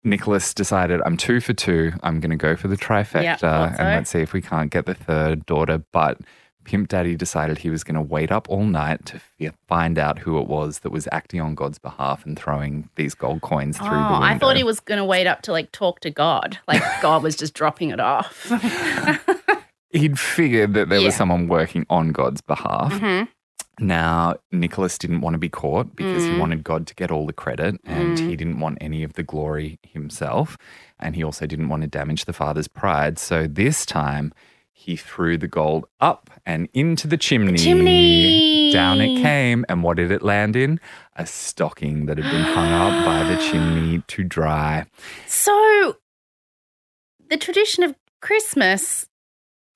Nicholas 0.02 0.52
decided, 0.54 1.00
I'm 1.04 1.16
two 1.16 1.40
for 1.40 1.52
two. 1.52 1.92
I'm 2.02 2.18
going 2.20 2.30
to 2.30 2.36
go 2.36 2.56
for 2.56 2.66
the 2.68 2.76
trifecta 2.76 3.68
and 3.78 3.78
let's 3.78 4.10
see 4.10 4.18
if 4.20 4.32
we 4.32 4.40
can't 4.42 4.70
get 4.70 4.86
the 4.86 4.94
third 4.94 5.46
daughter. 5.46 5.84
But 5.92 6.18
Pimp 6.64 6.88
Daddy 6.88 7.16
decided 7.16 7.58
he 7.58 7.70
was 7.70 7.82
going 7.84 7.94
to 7.96 8.00
wait 8.02 8.30
up 8.30 8.48
all 8.48 8.64
night 8.64 9.04
to 9.06 9.20
find 9.68 9.98
out 9.98 10.20
who 10.20 10.38
it 10.38 10.46
was 10.46 10.80
that 10.80 10.90
was 10.90 11.08
acting 11.10 11.40
on 11.40 11.54
God's 11.54 11.78
behalf 11.78 12.24
and 12.24 12.38
throwing 12.38 12.88
these 12.96 13.14
gold 13.14 13.40
coins 13.42 13.78
through 13.78 13.88
Oh, 13.88 13.90
the 14.06 14.12
window. 14.12 14.26
I 14.26 14.38
thought 14.38 14.56
he 14.56 14.64
was 14.64 14.78
going 14.80 14.98
to 14.98 15.04
wait 15.04 15.26
up 15.26 15.42
to 15.42 15.52
like 15.52 15.72
talk 15.72 16.00
to 16.00 16.10
God. 16.10 16.58
Like 16.68 16.82
God 17.02 17.22
was 17.22 17.36
just 17.36 17.54
dropping 17.54 17.90
it 17.90 18.00
off. 18.00 18.50
He'd 19.90 20.18
figured 20.18 20.72
that 20.74 20.88
there 20.88 21.02
was 21.02 21.14
someone 21.14 21.48
working 21.48 21.84
on 21.90 22.12
God's 22.12 22.40
behalf. 22.40 22.92
Mhm. 22.92 23.28
Now, 23.78 24.36
Nicholas 24.50 24.96
didn't 24.98 25.22
want 25.22 25.34
to 25.34 25.38
be 25.38 25.48
caught 25.48 25.96
because 25.96 26.26
he 26.26 26.34
Mm. 26.34 26.38
wanted 26.38 26.64
God 26.64 26.86
to 26.86 26.94
get 26.94 27.10
all 27.10 27.26
the 27.26 27.32
credit 27.32 27.80
and 27.84 28.16
Mm. 28.16 28.26
he 28.28 28.36
didn't 28.36 28.60
want 28.60 28.78
any 28.80 29.02
of 29.02 29.14
the 29.14 29.22
glory 29.22 29.78
himself. 29.82 30.56
And 31.00 31.16
he 31.16 31.22
also 31.24 31.46
didn't 31.46 31.68
want 31.68 31.82
to 31.82 31.88
damage 31.88 32.24
the 32.26 32.32
father's 32.32 32.68
pride. 32.68 33.18
So 33.18 33.46
this 33.46 33.84
time, 33.84 34.32
he 34.82 34.96
threw 34.96 35.38
the 35.38 35.46
gold 35.46 35.86
up 36.00 36.28
and 36.44 36.68
into 36.74 37.06
the 37.06 37.16
chimney. 37.16 37.56
chimney. 37.56 38.72
Down 38.72 39.00
it 39.00 39.22
came. 39.22 39.64
And 39.68 39.82
what 39.84 39.96
did 39.96 40.10
it 40.10 40.22
land 40.22 40.56
in? 40.56 40.80
A 41.16 41.24
stocking 41.24 42.06
that 42.06 42.18
had 42.18 42.30
been 42.30 42.42
hung 42.42 42.72
up 42.72 43.04
by 43.06 43.22
the 43.32 43.40
chimney 43.50 44.02
to 44.08 44.24
dry. 44.24 44.86
So, 45.28 45.98
the 47.30 47.36
tradition 47.36 47.84
of 47.84 47.94
Christmas 48.20 49.06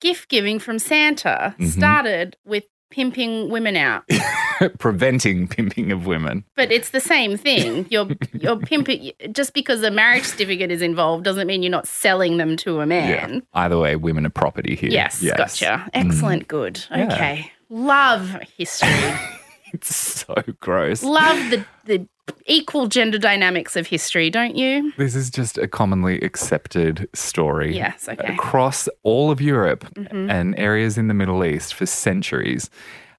gift 0.01 0.29
giving 0.29 0.59
from 0.59 0.77
Santa 0.77 1.55
Mhm. 1.57 1.69
started 1.69 2.35
with 2.45 2.65
pimping 2.89 3.49
women 3.49 3.75
out. 3.75 4.03
Preventing 4.79 5.47
pimping 5.47 5.91
of 5.91 6.05
women. 6.05 6.43
But 6.55 6.71
it's 6.71 6.89
the 6.89 6.99
same 6.99 7.37
thing. 7.37 7.85
You're 7.91 8.07
you're 8.33 8.57
pimping 8.57 9.11
just 9.31 9.53
because 9.53 9.83
a 9.83 9.91
marriage 9.91 10.23
certificate 10.23 10.71
is 10.71 10.81
involved 10.81 11.23
doesn't 11.23 11.47
mean 11.47 11.63
you're 11.63 11.71
not 11.71 11.87
selling 11.87 12.37
them 12.37 12.57
to 12.57 12.79
a 12.79 12.85
man. 12.85 13.43
Either 13.53 13.77
way, 13.77 13.95
women 13.95 14.25
are 14.25 14.31
property 14.31 14.75
here. 14.75 14.89
Yes, 14.89 15.23
gotcha. 15.23 15.87
Excellent, 15.93 16.43
mm. 16.43 16.47
good. 16.47 16.85
Yeah. 16.89 17.13
Okay. 17.13 17.51
Love 17.69 18.37
history. 18.57 18.89
It's 19.77 19.95
so 19.95 20.35
gross. 20.59 21.03
Love 21.03 21.37
the 21.51 21.63
the 21.85 22.07
equal 22.45 22.87
gender 22.87 23.17
dynamics 23.19 23.75
of 23.75 23.87
history, 23.87 24.29
don't 24.29 24.55
you? 24.55 24.91
This 24.97 25.15
is 25.15 25.29
just 25.29 25.57
a 25.57 25.67
commonly 25.67 26.19
accepted 26.21 27.07
story. 27.13 27.75
Yes, 27.75 28.09
okay. 28.09 28.33
Across 28.33 28.89
all 29.03 29.29
of 29.31 29.39
Europe 29.39 29.85
Mhm. 29.93 30.29
and 30.31 30.57
areas 30.59 30.97
in 30.97 31.07
the 31.07 31.13
Middle 31.13 31.45
East 31.45 31.73
for 31.75 31.85
centuries. 31.85 32.69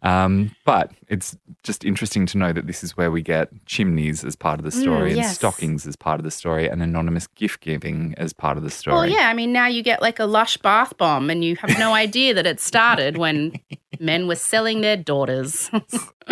Um, 0.02 0.54
but 0.64 0.92
it's 1.08 1.36
just 1.64 1.84
interesting 1.84 2.24
to 2.26 2.38
know 2.38 2.52
that 2.52 2.66
this 2.68 2.84
is 2.84 2.96
where 2.96 3.10
we 3.10 3.20
get 3.20 3.48
chimneys 3.66 4.22
as 4.24 4.36
part 4.36 4.60
of 4.60 4.64
the 4.64 4.70
story, 4.70 5.10
and 5.10 5.18
Mm, 5.20 5.22
yes. 5.24 5.34
stockings 5.36 5.86
as 5.88 5.96
part 5.96 6.20
of 6.20 6.24
the 6.24 6.30
story, 6.30 6.68
and 6.68 6.82
anonymous 6.82 7.26
gift 7.28 7.60
giving 7.60 8.14
as 8.16 8.32
part 8.32 8.56
of 8.56 8.62
the 8.62 8.70
story. 8.70 8.94
Well, 8.96 9.08
yeah, 9.08 9.28
I 9.28 9.34
mean, 9.34 9.52
now 9.52 9.66
you 9.66 9.82
get 9.82 10.00
like 10.00 10.20
a 10.20 10.24
lush 10.26 10.56
bath 10.58 10.96
bomb 10.98 11.30
and 11.30 11.44
you 11.44 11.56
have 11.56 11.76
no 11.78 11.94
idea 12.04 12.32
that 12.34 12.46
it 12.46 12.60
started 12.60 13.16
when 13.18 13.52
men 13.98 14.28
were 14.28 14.36
selling 14.36 14.82
their 14.82 14.96
daughters. 14.96 15.68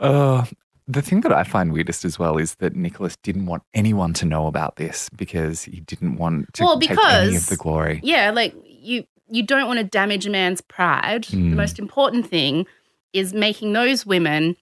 uh, 0.00 0.44
the 0.88 1.02
thing 1.02 1.20
that 1.22 1.32
I 1.32 1.42
find 1.44 1.72
weirdest 1.72 2.04
as 2.04 2.18
well 2.18 2.38
is 2.38 2.54
that 2.56 2.76
Nicholas 2.76 3.16
didn't 3.22 3.46
want 3.46 3.64
anyone 3.74 4.12
to 4.14 4.24
know 4.24 4.46
about 4.46 4.76
this 4.76 5.08
because 5.10 5.62
he 5.64 5.80
didn't 5.80 6.16
want 6.16 6.52
to 6.54 6.62
Well, 6.64 6.78
take 6.80 6.90
any 6.98 7.36
of 7.36 7.46
the 7.46 7.56
glory. 7.56 8.00
yeah, 8.02 8.30
like 8.30 8.54
you 8.64 9.04
you 9.28 9.42
don't 9.42 9.66
want 9.66 9.78
to 9.78 9.84
damage 9.84 10.26
a 10.26 10.30
man's 10.30 10.60
pride. 10.60 11.24
Mm. 11.24 11.50
The 11.50 11.56
most 11.56 11.78
important 11.78 12.26
thing 12.28 12.66
is 13.12 13.32
making 13.34 13.72
those 13.72 14.04
women 14.06 14.56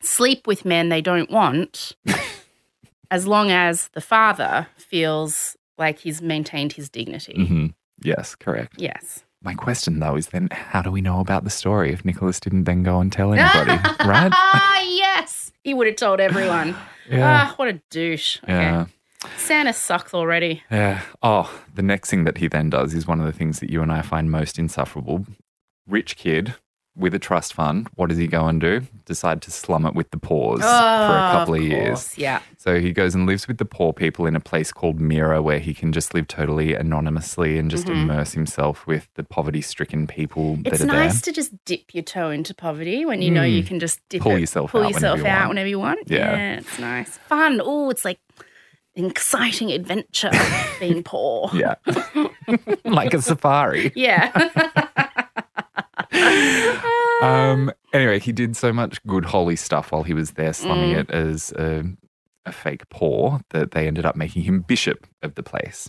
sleep 0.00 0.46
with 0.46 0.64
men 0.64 0.88
they 0.88 1.00
don't 1.00 1.30
want 1.30 1.94
as 3.10 3.26
long 3.26 3.50
as 3.50 3.88
the 3.88 4.00
father 4.00 4.66
feels 4.76 5.56
like 5.78 5.98
he's 6.00 6.20
maintained 6.22 6.72
his 6.72 6.88
dignity. 6.88 7.34
hmm 7.46 7.66
Yes, 8.04 8.34
correct. 8.34 8.74
Yes. 8.78 9.22
My 9.44 9.54
question 9.54 10.00
though 10.00 10.16
is 10.16 10.28
then 10.28 10.48
how 10.50 10.82
do 10.82 10.90
we 10.90 11.00
know 11.00 11.20
about 11.20 11.44
the 11.44 11.50
story 11.50 11.92
if 11.92 12.04
Nicholas 12.04 12.40
didn't 12.40 12.64
then 12.64 12.82
go 12.82 13.00
and 13.00 13.12
tell 13.12 13.32
anybody, 13.32 13.72
right? 14.08 14.32
Ah, 14.34 14.80
yes. 14.82 15.52
He 15.62 15.72
would 15.74 15.86
have 15.86 15.96
told 15.96 16.20
everyone. 16.20 16.74
Yeah. 17.10 17.48
Ah, 17.50 17.54
what 17.56 17.66
a 17.66 17.82
douche. 17.90 18.38
Okay. 18.44 18.52
Yeah. 18.52 18.86
Santa 19.36 19.72
sucks 19.72 20.14
already. 20.14 20.62
Yeah. 20.70 21.02
Oh, 21.22 21.52
the 21.74 21.82
next 21.82 22.10
thing 22.10 22.24
that 22.24 22.38
he 22.38 22.48
then 22.48 22.70
does 22.70 22.94
is 22.94 23.06
one 23.06 23.20
of 23.20 23.26
the 23.26 23.32
things 23.32 23.60
that 23.60 23.70
you 23.70 23.82
and 23.82 23.92
I 23.92 24.02
find 24.02 24.30
most 24.30 24.58
insufferable. 24.58 25.26
Rich 25.86 26.16
kid 26.16 26.54
with 26.94 27.14
a 27.14 27.18
trust 27.18 27.54
fund, 27.54 27.88
what 27.94 28.10
does 28.10 28.18
he 28.18 28.26
go 28.26 28.46
and 28.48 28.60
do? 28.60 28.82
Decide 29.06 29.40
to 29.42 29.50
slum 29.50 29.86
it 29.86 29.94
with 29.94 30.10
the 30.10 30.18
poors 30.18 30.60
for 30.60 30.66
a 30.66 30.68
Oh, 30.68 31.32
couple 31.32 31.54
of, 31.54 31.62
years. 31.62 31.88
course, 31.88 32.18
Yeah. 32.18 32.40
So 32.58 32.78
he 32.80 32.92
goes 32.92 33.14
and 33.14 33.24
lives 33.24 33.48
with 33.48 33.56
the 33.56 33.64
poor 33.64 33.94
people 33.94 34.26
in 34.26 34.36
a 34.36 34.40
place 34.40 34.72
called 34.72 35.00
Myra, 35.00 35.40
where 35.40 35.58
he 35.58 35.72
can 35.72 35.90
just 35.92 36.12
live 36.12 36.28
totally 36.28 36.74
anonymously 36.74 37.56
and 37.56 37.70
just 37.70 37.88
immerse 37.88 38.32
himself 38.32 38.86
with 38.86 39.08
the 39.14 39.24
poverty-stricken 39.24 40.06
people 40.06 40.56
Mm-hmm. 40.56 40.66
It's 40.66 40.82
nice 40.82 41.22
there. 41.22 41.32
to 41.32 41.32
just 41.32 41.64
dip 41.64 41.94
your 41.94 42.04
toe 42.04 42.28
into 42.30 42.54
poverty 42.54 43.06
when 43.06 43.22
you 43.22 43.30
know 43.30 43.42
you 43.42 43.64
can 43.64 43.80
just 43.80 43.98
dip 44.10 44.20
Pull 44.20 44.32
it- 44.32 44.40
yourself 44.40 44.72
pull 44.72 44.82
out 44.82 44.88
whenever 44.88 44.98
yourself 45.06 45.18
you 45.20 45.26
out 45.26 45.38
want. 45.40 45.48
whenever 45.48 45.68
you 45.68 45.78
want. 45.78 46.00
Yeah. 46.10 46.56
it's 46.58 46.78
nice, 46.78 47.16
fun. 47.26 47.58
Oh, 47.64 47.88
it's 47.88 48.04
like 48.04 48.18
exciting 48.94 49.70
adventure 49.72 50.30
being 50.80 51.02
poor. 51.02 51.50
Yeah, 51.54 51.74
like 52.84 53.14
a 53.14 53.22
safari. 53.22 53.92
Yeah. 53.94 54.30
Um. 57.22 57.70
Anyway, 57.92 58.18
he 58.18 58.32
did 58.32 58.56
so 58.56 58.72
much 58.72 59.02
good 59.06 59.24
holy 59.24 59.54
stuff 59.56 59.92
while 59.92 60.02
he 60.02 60.12
was 60.14 60.32
there, 60.32 60.52
slumming 60.52 60.94
Mm. 60.94 60.98
it 61.00 61.10
as 61.10 61.52
a, 61.52 61.84
a 62.46 62.52
fake 62.52 62.88
poor 62.88 63.40
that 63.50 63.70
they 63.70 63.86
ended 63.86 64.04
up 64.04 64.16
making 64.16 64.42
him 64.42 64.60
bishop 64.62 65.06
of 65.22 65.34
the 65.36 65.42
place. 65.42 65.88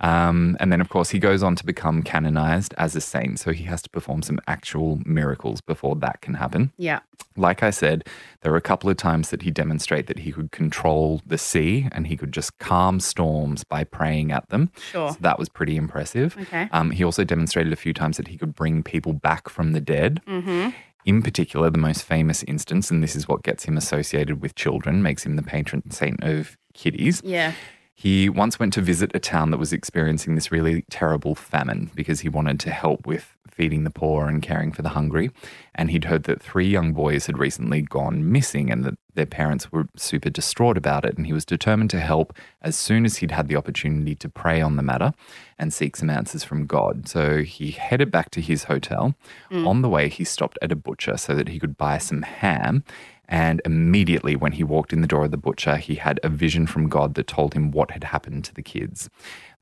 Um, 0.00 0.56
and 0.60 0.70
then, 0.70 0.80
of 0.80 0.88
course, 0.90 1.10
he 1.10 1.18
goes 1.18 1.42
on 1.42 1.56
to 1.56 1.64
become 1.64 2.02
canonized 2.02 2.74
as 2.76 2.94
a 2.94 3.00
saint. 3.00 3.38
So 3.40 3.52
he 3.52 3.64
has 3.64 3.80
to 3.82 3.90
perform 3.90 4.22
some 4.22 4.38
actual 4.46 5.00
miracles 5.06 5.60
before 5.60 5.96
that 5.96 6.20
can 6.20 6.34
happen. 6.34 6.72
yeah. 6.76 7.00
Like 7.38 7.62
I 7.62 7.68
said, 7.68 8.06
there 8.40 8.52
are 8.54 8.56
a 8.56 8.62
couple 8.62 8.88
of 8.88 8.96
times 8.96 9.28
that 9.28 9.42
he 9.42 9.50
demonstrated 9.50 10.06
that 10.06 10.20
he 10.20 10.32
could 10.32 10.52
control 10.52 11.20
the 11.26 11.36
sea 11.36 11.86
and 11.92 12.06
he 12.06 12.16
could 12.16 12.32
just 12.32 12.58
calm 12.58 12.98
storms 12.98 13.62
by 13.62 13.84
praying 13.84 14.32
at 14.32 14.48
them. 14.48 14.70
Sure. 14.90 15.10
So 15.10 15.18
that 15.20 15.38
was 15.38 15.50
pretty 15.50 15.76
impressive. 15.76 16.34
Okay. 16.40 16.66
Um, 16.72 16.92
he 16.92 17.04
also 17.04 17.24
demonstrated 17.24 17.74
a 17.74 17.76
few 17.76 17.92
times 17.92 18.16
that 18.16 18.28
he 18.28 18.38
could 18.38 18.54
bring 18.54 18.82
people 18.82 19.12
back 19.12 19.50
from 19.50 19.72
the 19.72 19.82
dead. 19.82 20.22
Mm-hmm. 20.26 20.70
In 21.04 21.20
particular, 21.22 21.68
the 21.68 21.78
most 21.78 22.04
famous 22.04 22.42
instance, 22.44 22.90
and 22.90 23.02
this 23.02 23.14
is 23.14 23.28
what 23.28 23.42
gets 23.42 23.64
him 23.64 23.76
associated 23.76 24.40
with 24.40 24.54
children, 24.54 25.02
makes 25.02 25.26
him 25.26 25.36
the 25.36 25.42
patron 25.42 25.90
saint 25.90 26.24
of 26.24 26.56
kiddies. 26.72 27.20
Yeah. 27.22 27.52
He 27.98 28.28
once 28.28 28.58
went 28.58 28.74
to 28.74 28.82
visit 28.82 29.10
a 29.14 29.18
town 29.18 29.50
that 29.50 29.58
was 29.58 29.72
experiencing 29.72 30.34
this 30.34 30.52
really 30.52 30.84
terrible 30.90 31.34
famine 31.34 31.90
because 31.94 32.20
he 32.20 32.28
wanted 32.28 32.60
to 32.60 32.70
help 32.70 33.06
with 33.06 33.34
feeding 33.56 33.84
the 33.84 33.90
poor 33.90 34.28
and 34.28 34.42
caring 34.42 34.70
for 34.70 34.82
the 34.82 34.90
hungry. 34.90 35.30
And 35.74 35.90
he'd 35.90 36.04
heard 36.04 36.24
that 36.24 36.42
three 36.42 36.68
young 36.68 36.92
boys 36.92 37.24
had 37.24 37.38
recently 37.38 37.80
gone 37.80 38.30
missing 38.30 38.70
and 38.70 38.84
that 38.84 38.98
their 39.14 39.24
parents 39.24 39.72
were 39.72 39.88
super 39.96 40.28
distraught 40.28 40.76
about 40.76 41.06
it. 41.06 41.16
And 41.16 41.26
he 41.26 41.32
was 41.32 41.46
determined 41.46 41.88
to 41.90 42.00
help 42.00 42.36
as 42.60 42.76
soon 42.76 43.06
as 43.06 43.16
he'd 43.16 43.30
had 43.30 43.48
the 43.48 43.56
opportunity 43.56 44.14
to 44.16 44.28
pray 44.28 44.60
on 44.60 44.76
the 44.76 44.82
matter 44.82 45.14
and 45.58 45.72
seek 45.72 45.96
some 45.96 46.10
answers 46.10 46.44
from 46.44 46.66
God. 46.66 47.08
So 47.08 47.38
he 47.38 47.70
headed 47.70 48.10
back 48.10 48.30
to 48.32 48.42
his 48.42 48.64
hotel. 48.64 49.14
Mm. 49.50 49.66
On 49.66 49.80
the 49.80 49.88
way, 49.88 50.10
he 50.10 50.24
stopped 50.24 50.58
at 50.60 50.70
a 50.70 50.76
butcher 50.76 51.16
so 51.16 51.34
that 51.34 51.48
he 51.48 51.58
could 51.58 51.78
buy 51.78 51.96
some 51.96 52.20
ham. 52.20 52.84
And 53.28 53.60
immediately, 53.64 54.36
when 54.36 54.52
he 54.52 54.62
walked 54.64 54.92
in 54.92 55.00
the 55.00 55.06
door 55.06 55.24
of 55.24 55.30
the 55.30 55.36
butcher, 55.36 55.76
he 55.76 55.94
had 55.96 56.18
a 56.22 56.28
vision 56.28 56.66
from 56.66 56.88
God 56.88 57.14
that 57.14 57.26
told 57.26 57.54
him 57.54 57.70
what 57.70 57.90
had 57.90 58.04
happened 58.04 58.44
to 58.44 58.54
the 58.54 58.62
kids. 58.62 59.10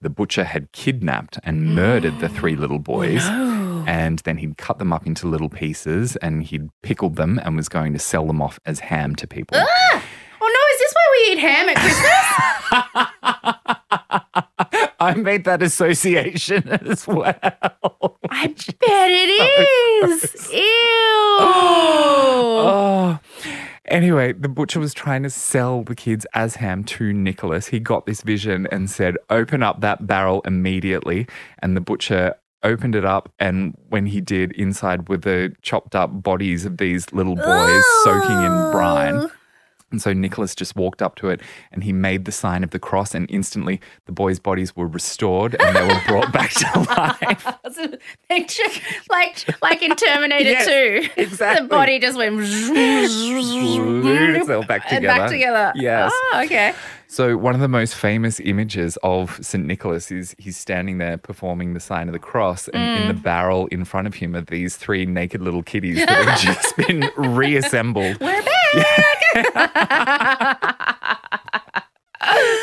The 0.01 0.11
butcher 0.11 0.45
had 0.45 0.71
kidnapped 0.73 1.39
and 1.43 1.67
murdered 1.75 2.21
the 2.21 2.29
three 2.29 2.57
little 2.57 2.77
oh, 2.77 2.81
boys. 2.81 3.25
And 3.87 4.21
then 4.21 4.39
he'd 4.39 4.57
cut 4.57 4.79
them 4.79 4.93
up 4.93 5.07
into 5.07 5.27
little 5.27 5.49
pieces 5.49 6.15
and 6.17 6.43
he'd 6.43 6.69
pickled 6.83 7.17
them 7.17 7.41
and 7.45 7.57
was 7.57 7.69
going 7.69 7.93
to 7.93 7.99
sell 7.99 8.27
them 8.27 8.41
off 8.41 8.59
as 8.65 8.81
ham 8.81 9.15
to 9.17 9.27
people. 9.27 9.59
Ah! 9.59 10.03
Oh 10.41 10.47
no, 10.47 10.61
is 10.73 10.79
this 10.79 10.95
why 10.95 11.07
we 11.13 11.19
eat 11.33 11.39
ham 11.39 11.69
at 11.69 11.77
Christmas? 11.77 13.75
I 15.05 15.15
made 15.15 15.45
that 15.45 15.63
association 15.63 16.69
as 16.87 17.07
well. 17.07 17.35
I 18.31 18.47
bet 18.49 19.11
it 19.11 20.11
is. 20.11 20.53
Ew. 20.53 20.61
Oh. 22.67 23.19
Anyway, 23.87 24.33
the 24.33 24.49
butcher 24.49 24.81
was 24.81 24.95
trying 24.95 25.23
to 25.25 25.31
sell 25.31 25.83
the 25.83 25.95
kids 25.95 26.27
as 26.33 26.57
ham 26.57 26.85
to 26.85 27.13
Nicholas. 27.13 27.67
He 27.67 27.81
got 27.81 28.07
this 28.07 28.23
vision 28.23 28.67
and 28.73 28.89
said, 28.89 29.17
Open 29.29 29.63
up 29.63 29.81
that 29.83 30.07
barrel 30.07 30.41
immediately. 30.47 31.27
And 31.59 31.77
the 31.77 31.81
butcher 31.83 32.35
opened 32.63 32.95
it 32.95 33.05
up. 33.05 33.31
And 33.39 33.77
when 33.91 34.07
he 34.07 34.21
did, 34.23 34.53
inside 34.53 35.09
were 35.09 35.19
the 35.19 35.55
chopped 35.63 35.95
up 35.95 36.23
bodies 36.23 36.65
of 36.65 36.79
these 36.79 37.13
little 37.13 37.37
boys 37.37 37.85
soaking 38.05 38.43
in 38.43 38.71
brine. 38.73 39.31
And 39.95 40.03
so 40.03 40.13
Nicholas 40.13 40.57
just 40.57 40.75
walked 40.75 41.01
up 41.03 41.15
to 41.17 41.29
it 41.29 41.41
and 41.71 41.85
he 41.85 41.93
made 41.93 42.25
the 42.25 42.33
sign 42.33 42.65
of 42.65 42.71
the 42.71 42.81
cross, 42.81 43.15
and 43.15 43.31
instantly 43.31 43.81
the 44.07 44.13
boys' 44.13 44.41
bodies 44.41 44.75
were 44.75 44.89
restored 44.89 45.55
and 45.61 45.77
they 45.77 45.87
were 45.87 46.01
brought 46.09 46.33
back 46.33 46.51
to 46.51 46.67
life. 47.23 47.45
That's 47.63 47.79
a 47.79 47.97
picture, 48.29 48.65
like 49.09 49.63
like 49.63 49.83
in 49.83 49.95
Terminator 49.95 50.51
Yes, 50.51 50.67
2. 50.67 51.11
exactly. 51.17 51.67
The 51.67 51.71
body 51.71 52.01
just 52.01 52.19
went 52.19 52.39
Glued 52.39 54.35
itself 54.35 54.67
back 54.67 54.89
together. 54.89 55.07
back 55.07 55.31
together. 55.31 55.73
Yes. 55.77 56.11
Oh, 56.13 56.43
okay. 56.45 56.75
So 57.07 57.37
one 57.37 57.55
of 57.55 57.61
the 57.61 57.69
most 57.69 57.95
famous 57.95 58.41
images 58.41 58.99
of 59.05 59.39
St. 59.41 59.65
Nicholas 59.65 60.11
is 60.11 60.35
he's 60.37 60.57
standing 60.57 60.99
there 60.99 61.17
performing 61.17 61.75
the 61.75 61.79
sign 61.79 62.09
of 62.09 62.13
the 62.13 62.19
cross, 62.19 62.67
and 62.67 63.03
in 63.03 63.07
the 63.07 63.15
mm. 63.15 63.23
barrel 63.23 63.69
in 63.69 63.85
front 63.85 64.09
of 64.09 64.15
him 64.15 64.35
are 64.35 64.41
these 64.41 64.77
three 64.77 65.07
naked 65.07 65.41
little 65.41 65.63
kitties 65.63 65.99
that 65.99 66.09
have 66.09 66.41
just 66.55 66.77
been 66.77 67.09
reassembled. 67.17 68.19
We're 68.21 68.43
back 68.43 68.64
back. 68.73 70.91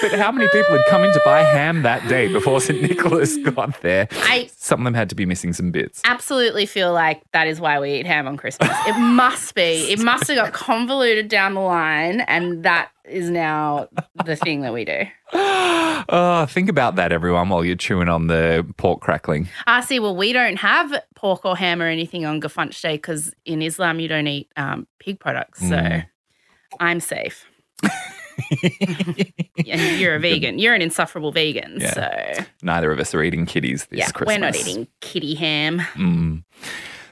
But 0.01 0.13
how 0.13 0.31
many 0.31 0.47
people 0.49 0.75
had 0.77 0.85
come 0.89 1.03
in 1.03 1.13
to 1.13 1.21
buy 1.23 1.43
ham 1.43 1.83
that 1.83 2.07
day 2.09 2.31
before 2.31 2.59
St. 2.59 2.81
Nicholas 2.81 3.37
got 3.37 3.79
there? 3.81 4.07
I 4.11 4.49
Some 4.57 4.81
of 4.81 4.85
them 4.85 4.93
had 4.95 5.09
to 5.09 5.15
be 5.15 5.25
missing 5.25 5.53
some 5.53 5.71
bits. 5.71 6.01
absolutely 6.05 6.65
feel 6.65 6.91
like 6.93 7.21
that 7.33 7.47
is 7.47 7.61
why 7.61 7.79
we 7.79 7.93
eat 7.93 8.05
ham 8.07 8.27
on 8.27 8.35
Christmas. 8.37 8.69
It 8.87 8.97
must 8.99 9.53
be. 9.53 9.61
It 9.91 9.99
must 9.99 10.27
have 10.27 10.37
got 10.37 10.53
convoluted 10.53 11.27
down 11.27 11.53
the 11.53 11.61
line, 11.61 12.21
and 12.21 12.63
that 12.63 12.89
is 13.05 13.29
now 13.29 13.89
the 14.25 14.35
thing 14.35 14.61
that 14.61 14.73
we 14.73 14.85
do. 14.85 15.03
Oh, 16.09 16.47
think 16.47 16.67
about 16.67 16.95
that, 16.95 17.11
everyone, 17.11 17.47
while 17.49 17.63
you're 17.63 17.75
chewing 17.75 18.09
on 18.09 18.25
the 18.27 18.65
pork 18.77 19.01
crackling. 19.01 19.47
Ah, 19.67 19.81
see, 19.81 19.99
well, 19.99 20.15
we 20.15 20.33
don't 20.33 20.55
have 20.57 20.91
pork 21.15 21.45
or 21.45 21.55
ham 21.55 21.79
or 21.81 21.85
anything 21.85 22.25
on 22.25 22.41
Gefunch 22.41 22.81
Day 22.81 22.95
because 22.95 23.33
in 23.45 23.61
Islam 23.61 23.99
you 23.99 24.07
don't 24.07 24.25
eat 24.27 24.49
um, 24.57 24.87
pig 24.99 25.19
products. 25.19 25.59
So 25.59 25.75
Mm. 25.75 26.05
I'm 26.79 26.99
safe. 27.01 27.45
and 29.67 29.99
you're 29.99 30.15
a 30.15 30.19
vegan. 30.19 30.59
You're 30.59 30.73
an 30.73 30.81
insufferable 30.81 31.31
vegan. 31.31 31.77
Yeah. 31.79 31.93
So 31.93 32.43
Neither 32.61 32.91
of 32.91 32.99
us 32.99 33.13
are 33.13 33.23
eating 33.23 33.45
kitties 33.45 33.85
this 33.85 33.99
yeah, 33.99 34.09
Christmas. 34.09 34.35
we're 34.35 34.39
not 34.39 34.55
eating 34.55 34.87
kitty 34.99 35.35
ham. 35.35 35.79
Mm. 35.93 36.43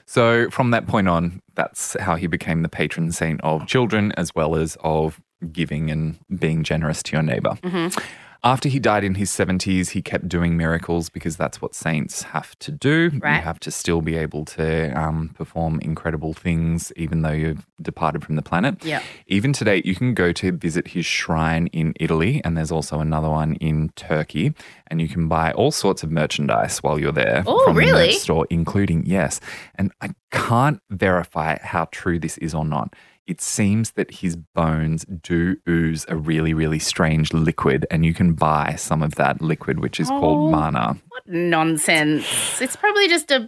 So 0.05 0.49
from 0.49 0.71
that 0.71 0.87
point 0.87 1.07
on, 1.07 1.41
that's 1.55 1.95
how 1.99 2.15
he 2.15 2.27
became 2.27 2.63
the 2.63 2.69
patron 2.69 3.11
saint 3.11 3.41
of 3.41 3.67
children 3.67 4.11
as 4.17 4.33
well 4.33 4.55
as 4.55 4.77
of 4.83 5.21
giving 5.51 5.89
and 5.91 6.17
being 6.39 6.63
generous 6.63 7.03
to 7.03 7.13
your 7.13 7.23
neighbor. 7.23 7.57
Mm-hmm. 7.63 7.99
After 8.41 8.69
he 8.69 8.79
died 8.79 9.03
in 9.03 9.15
his 9.15 9.29
70s, 9.29 9.89
he 9.89 10.01
kept 10.01 10.29
doing 10.29 10.55
miracles 10.55 11.09
because 11.09 11.35
that's 11.35 11.61
what 11.61 11.75
saints 11.75 12.21
have 12.23 12.57
to 12.59 12.71
do. 12.71 13.09
You 13.13 13.19
have 13.21 13.59
to 13.61 13.69
still 13.71 14.01
be 14.01 14.15
able 14.15 14.45
to 14.45 14.97
um, 14.97 15.29
perform 15.35 15.79
incredible 15.81 16.33
things 16.33 16.93
even 16.95 17.21
though 17.21 17.31
you've 17.33 17.65
departed 17.81 18.23
from 18.23 18.37
the 18.37 18.41
planet. 18.41 18.83
Yeah. 18.85 19.01
Even 19.27 19.51
today, 19.51 19.81
you 19.83 19.93
can 19.93 20.13
go 20.13 20.31
to 20.31 20.53
visit 20.53 20.87
his 20.89 21.05
shrine 21.05 21.67
in 21.67 21.93
Italy, 21.99 22.41
and 22.45 22.55
there's 22.57 22.71
also 22.71 22.99
another 23.01 23.29
one 23.29 23.55
in 23.55 23.89
Turkey, 23.97 24.53
and 24.87 25.01
you 25.01 25.09
can 25.09 25.27
buy 25.27 25.51
all 25.51 25.71
sorts 25.71 26.01
of 26.03 26.09
merchandise 26.11 26.77
while 26.81 26.97
you're 26.97 27.11
there 27.11 27.43
Oh, 27.45 27.61
from 27.65 27.75
the 27.75 27.79
really? 27.79 28.07
merch 28.07 28.15
store, 28.19 28.47
including 28.49 29.05
yes. 29.05 29.41
And 29.75 29.91
I 29.99 30.11
can't 30.31 30.81
verify 30.89 31.57
how 31.61 31.85
true 31.91 32.19
this 32.19 32.37
is 32.37 32.53
or 32.55 32.63
not. 32.63 32.95
It 33.29 33.41
seems 33.41 33.91
that 33.91 34.09
his 34.11 34.35
bones 34.35 35.05
do 35.05 35.55
ooze 35.67 36.03
a 36.09 36.15
really, 36.15 36.53
really 36.55 36.79
strange 36.79 37.31
liquid, 37.31 37.85
and 37.91 38.03
you 38.03 38.13
can 38.15 38.33
buy 38.33 38.73
some 38.75 39.03
of 39.03 39.15
that 39.15 39.39
liquid, 39.39 39.79
which 39.79 39.99
is 39.99 40.09
Oh. 40.09 40.19
called 40.19 40.51
manna. 40.51 40.97
What 41.09 41.27
nonsense. 41.27 42.25
It's 42.59 42.75
probably 42.75 43.07
just 43.07 43.29
a, 43.29 43.47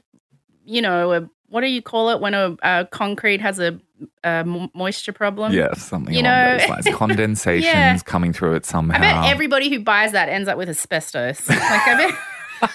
you 0.66 0.84
know, 0.84 1.12
a, 1.14 1.30
what 1.50 1.62
do 1.62 1.68
you 1.68 1.82
call 1.82 2.12
it 2.12 2.22
when 2.22 2.36
a, 2.36 2.56
a 2.62 2.88
concrete 2.92 3.42
has 3.42 3.58
a, 3.60 3.80
a 4.24 4.44
moisture 4.76 5.14
problem? 5.14 5.52
Yeah, 5.52 5.74
something 5.74 6.14
You 6.14 6.22
know-. 6.22 6.60
Condensations 6.94 7.66
Yeah. 7.66 7.98
coming 8.06 8.34
through 8.34 8.54
it 8.56 8.66
somehow. 8.68 8.98
I 8.98 9.00
bet 9.02 9.32
everybody 9.32 9.70
who 9.70 9.80
buys 9.80 10.12
that 10.12 10.30
ends 10.30 10.48
up 10.48 10.58
with 10.60 10.70
asbestos. 10.70 11.50
Like, 11.50 11.60
I 11.60 11.96
bet, 11.98 12.20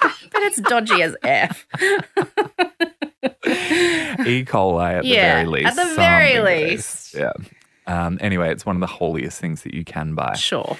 I 0.00 0.10
bet 0.32 0.42
it's 0.44 0.60
dodgy 0.62 1.02
as 1.02 1.14
F. 1.22 1.66
E. 3.48 4.44
coli 4.44 4.98
at 4.98 5.04
Yeah, 5.04 5.42
the 5.44 5.50
very 5.50 5.62
least. 5.62 5.78
at 5.78 5.88
the 5.88 5.94
very 5.94 6.40
least. 6.40 7.14
Yeah. 7.14 7.32
Um, 7.86 8.18
anyway, 8.20 8.50
it's 8.52 8.66
one 8.66 8.76
of 8.76 8.80
the 8.80 8.86
holiest 8.86 9.40
things 9.40 9.62
that 9.62 9.72
you 9.74 9.84
can 9.84 10.14
buy. 10.14 10.34
Sure. 10.34 10.76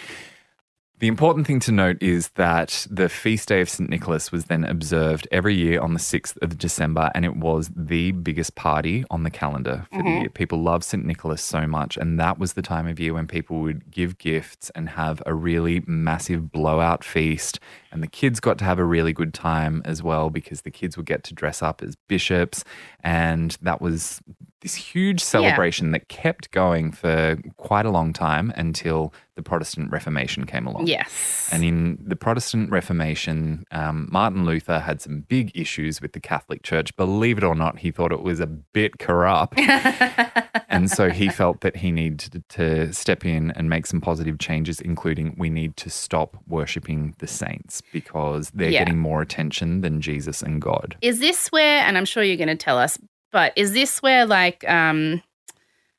The 1.01 1.07
important 1.07 1.47
thing 1.47 1.61
to 1.61 1.71
note 1.71 2.03
is 2.03 2.31
that 2.31 2.85
the 2.91 3.09
feast 3.09 3.49
day 3.49 3.61
of 3.61 3.69
St. 3.69 3.89
Nicholas 3.89 4.33
was 4.33 4.47
then 4.47 4.65
observed 4.65 5.29
every 5.31 5.55
year 5.55 5.81
on 5.81 5.95
the 5.95 6.01
6th 6.01 6.37
of 6.43 6.59
December, 6.59 7.13
and 7.15 7.25
it 7.25 7.37
was 7.37 7.71
the 7.77 8.11
biggest 8.13 8.57
party 8.57 9.05
on 9.09 9.23
the 9.23 9.31
calendar 9.31 9.87
for 9.93 9.99
the 9.99 10.03
mm-hmm. 10.03 10.21
year. 10.23 10.29
People 10.29 10.61
love 10.61 10.83
St. 10.83 11.05
Nicholas 11.05 11.41
so 11.41 11.69
much, 11.69 11.97
and 11.97 12.19
that 12.19 12.41
was 12.41 12.55
the 12.55 12.63
time 12.63 12.89
of 12.89 12.99
year 12.99 13.15
when 13.15 13.29
people 13.29 13.61
would 13.61 13.89
give 13.93 14.19
gifts 14.19 14.71
and 14.71 14.89
have 14.89 15.23
a 15.25 15.35
really 15.35 15.85
massive 15.87 16.51
blowout 16.51 17.05
feast. 17.05 17.61
And 17.93 18.03
the 18.03 18.09
kids 18.09 18.41
got 18.41 18.59
to 18.59 18.65
have 18.65 18.81
a 18.81 18.85
really 18.85 19.13
good 19.13 19.33
time 19.33 19.83
as 19.85 20.03
well 20.03 20.31
because 20.31 20.63
the 20.63 20.71
kids 20.71 20.97
would 20.97 21.07
get 21.07 21.23
to 21.25 21.35
dress 21.35 21.63
up 21.63 21.81
as 21.81 21.95
bishops, 21.95 22.65
and 23.05 23.57
that 23.63 23.81
was 23.81 24.21
this 24.61 24.75
huge 24.75 25.21
celebration 25.21 25.92
that 25.92 26.09
kept 26.09 26.51
going 26.51 26.90
for 26.92 27.38
quite 27.59 27.87
a 27.87 27.90
long 27.90 28.12
time 28.12 28.53
until 28.57 29.12
the 29.37 29.42
Protestant 29.42 29.92
Reformation 29.92 30.47
came 30.47 30.66
along. 30.66 30.88
Yes. 30.88 31.49
And 31.53 31.62
in 31.62 31.97
the 32.05 32.16
Protestant 32.16 32.71
Reformation, 32.73 33.64
um, 33.71 34.09
Martin 34.11 34.44
Luther 34.44 34.81
had 34.81 35.01
some 35.01 35.21
big 35.21 35.53
issues 35.55 36.01
with 36.03 36.12
the 36.12 36.18
Catholic 36.18 36.64
Church. 36.64 36.94
Believe 36.97 37.38
it 37.38 37.44
or 37.44 37.55
not, 37.55 37.79
he 37.79 37.92
thought 37.92 38.11
it 38.11 38.23
was 38.23 38.40
a 38.40 38.49
bit 38.49 38.99
corrupt. 38.99 39.57
and 40.68 40.90
so 40.90 41.11
he 41.11 41.29
felt 41.29 41.61
that 41.61 41.77
he 41.77 41.90
needed 41.92 42.42
to 42.49 42.92
step 42.92 43.25
in 43.25 43.53
and 43.53 43.71
make 43.71 43.87
some 43.87 44.01
positive 44.01 44.38
changes, 44.38 44.81
including 44.81 45.35
we 45.38 45.51
need 45.51 45.77
to 45.77 45.90
stop 45.90 46.37
worshipping 46.49 47.14
the 47.18 47.27
saints 47.29 47.81
because 47.92 48.51
they're 48.51 48.71
Yeah. 48.71 48.81
getting 48.81 48.99
more 48.99 49.23
attention 49.23 49.83
than 49.83 50.01
Jesus 50.01 50.42
and 50.42 50.61
God. 50.61 50.97
Is 51.01 51.21
this 51.21 51.49
where, 51.53 51.83
and 51.85 51.97
I'm 51.97 52.05
sure 52.05 52.23
you're 52.25 52.37
going 52.37 52.49
to 52.49 52.57
tell 52.57 52.79
us, 52.79 52.99
but 53.33 53.53
is 53.57 53.73
this 53.73 54.01
where 54.03 54.27
like 54.27 54.69
um, 54.69 55.23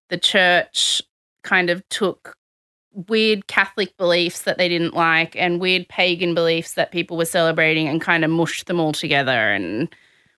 the 0.10 0.18
church 0.18 1.02
kind 1.44 1.70
of 1.70 1.88
took 1.90 2.36
weird 3.08 3.48
Catholic 3.48 3.96
beliefs 3.98 4.42
that 4.42 4.58
they 4.58 4.68
didn't 4.68 4.94
like 4.94 5.36
and 5.36 5.62
weird 5.62 5.88
pagan 5.90 6.34
beliefs 6.34 6.74
that 6.74 6.92
people 6.92 7.18
were 7.18 7.26
celebrating 7.26 7.88
and 7.88 8.02
kind 8.02 8.26
of 8.26 8.32
mushed 8.32 8.66
them 8.66 8.80
all 8.80 8.92
together 8.92 9.32
and 9.32 9.94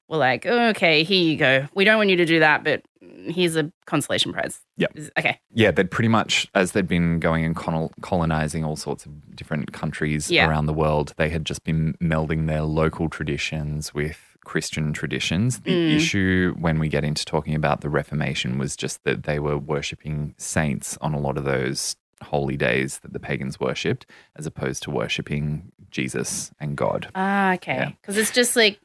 were 0.09 0.17
like, 0.17 0.45
oh, 0.45 0.67
okay, 0.69 1.03
here 1.03 1.23
you 1.23 1.37
go. 1.37 1.67
We 1.73 1.85
don't 1.85 1.97
want 1.97 2.09
you 2.09 2.17
to 2.17 2.25
do 2.25 2.39
that, 2.39 2.63
but 2.63 2.81
here's 3.27 3.55
a 3.55 3.71
consolation 3.85 4.33
prize. 4.33 4.59
Yeah. 4.77 4.87
Okay. 5.17 5.39
Yeah, 5.53 5.71
they'd 5.71 5.89
pretty 5.89 6.09
much, 6.09 6.47
as 6.53 6.73
they'd 6.73 6.87
been 6.87 7.19
going 7.19 7.45
and 7.45 7.55
colonizing 8.01 8.65
all 8.65 8.75
sorts 8.75 9.05
of 9.05 9.35
different 9.35 9.71
countries 9.71 10.29
Yeah. 10.29 10.47
around 10.47 10.65
the 10.65 10.73
world, 10.73 11.13
they 11.17 11.29
had 11.29 11.45
just 11.45 11.63
been 11.63 11.95
melding 12.01 12.47
their 12.47 12.63
local 12.63 13.07
traditions 13.09 13.93
with 13.93 14.30
Christian 14.45 14.91
traditions. 14.93 15.59
The 15.61 15.75
Mm. 15.75 15.95
issue 15.95 16.55
when 16.59 16.79
we 16.79 16.87
get 16.89 17.03
into 17.03 17.23
talking 17.25 17.55
about 17.55 17.81
the 17.81 17.89
Reformation 17.89 18.57
was 18.57 18.75
just 18.75 19.03
that 19.03 19.23
they 19.23 19.39
were 19.39 19.57
worshipping 19.57 20.33
saints 20.37 20.97
on 21.01 21.13
a 21.13 21.19
lot 21.19 21.37
of 21.37 21.43
those 21.43 21.95
holy 22.23 22.55
days 22.57 22.99
that 22.99 23.13
the 23.13 23.19
pagans 23.19 23.59
worshipped, 23.59 24.05
as 24.35 24.45
opposed 24.45 24.83
to 24.83 24.91
worshipping 24.91 25.71
Jesus 25.89 26.51
and 26.59 26.75
God. 26.77 27.09
Ah, 27.15 27.53
okay. 27.55 27.95
Because 28.01 28.17
it's 28.17 28.31
just 28.31 28.55
like 28.55 28.79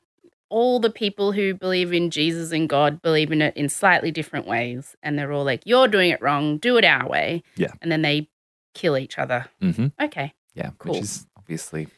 all 0.49 0.79
the 0.81 0.90
people 0.90 1.33
who 1.33 1.53
believe 1.55 1.92
in 1.92 2.11
Jesus 2.11 2.53
and 2.53 2.69
God 2.69 3.03
believe 3.03 3.33
in 3.33 3.42
it 3.42 3.57
in 3.57 3.69
slightly 3.69 4.11
different 4.11 4.47
ways. 4.47 4.95
And 5.03 5.19
they're 5.19 5.33
all 5.33 5.45
like, 5.45 5.62
you're 5.66 5.88
doing 5.88 6.11
it 6.11 6.23
wrong, 6.23 6.59
do 6.59 6.77
it 6.79 6.85
our 6.85 7.09
way. 7.09 7.42
Yeah. 7.57 7.73
And 7.83 7.90
then 7.92 8.03
they 8.03 8.29
kill 8.75 8.97
each 8.97 9.19
other. 9.19 9.47
hmm 9.61 9.88
Okay. 10.01 10.33
Yeah, 10.55 10.71
Cool. 10.79 10.95
which 10.95 11.03
is 11.03 11.27
obviously 11.37 11.88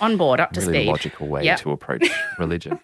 On 0.00 0.16
board, 0.16 0.40
up 0.40 0.52
to 0.52 0.60
really 0.60 0.80
speed. 0.80 0.88
logical 0.88 1.28
way 1.28 1.44
Yep. 1.44 1.60
to 1.60 1.70
approach 1.72 2.08
religion. 2.38 2.78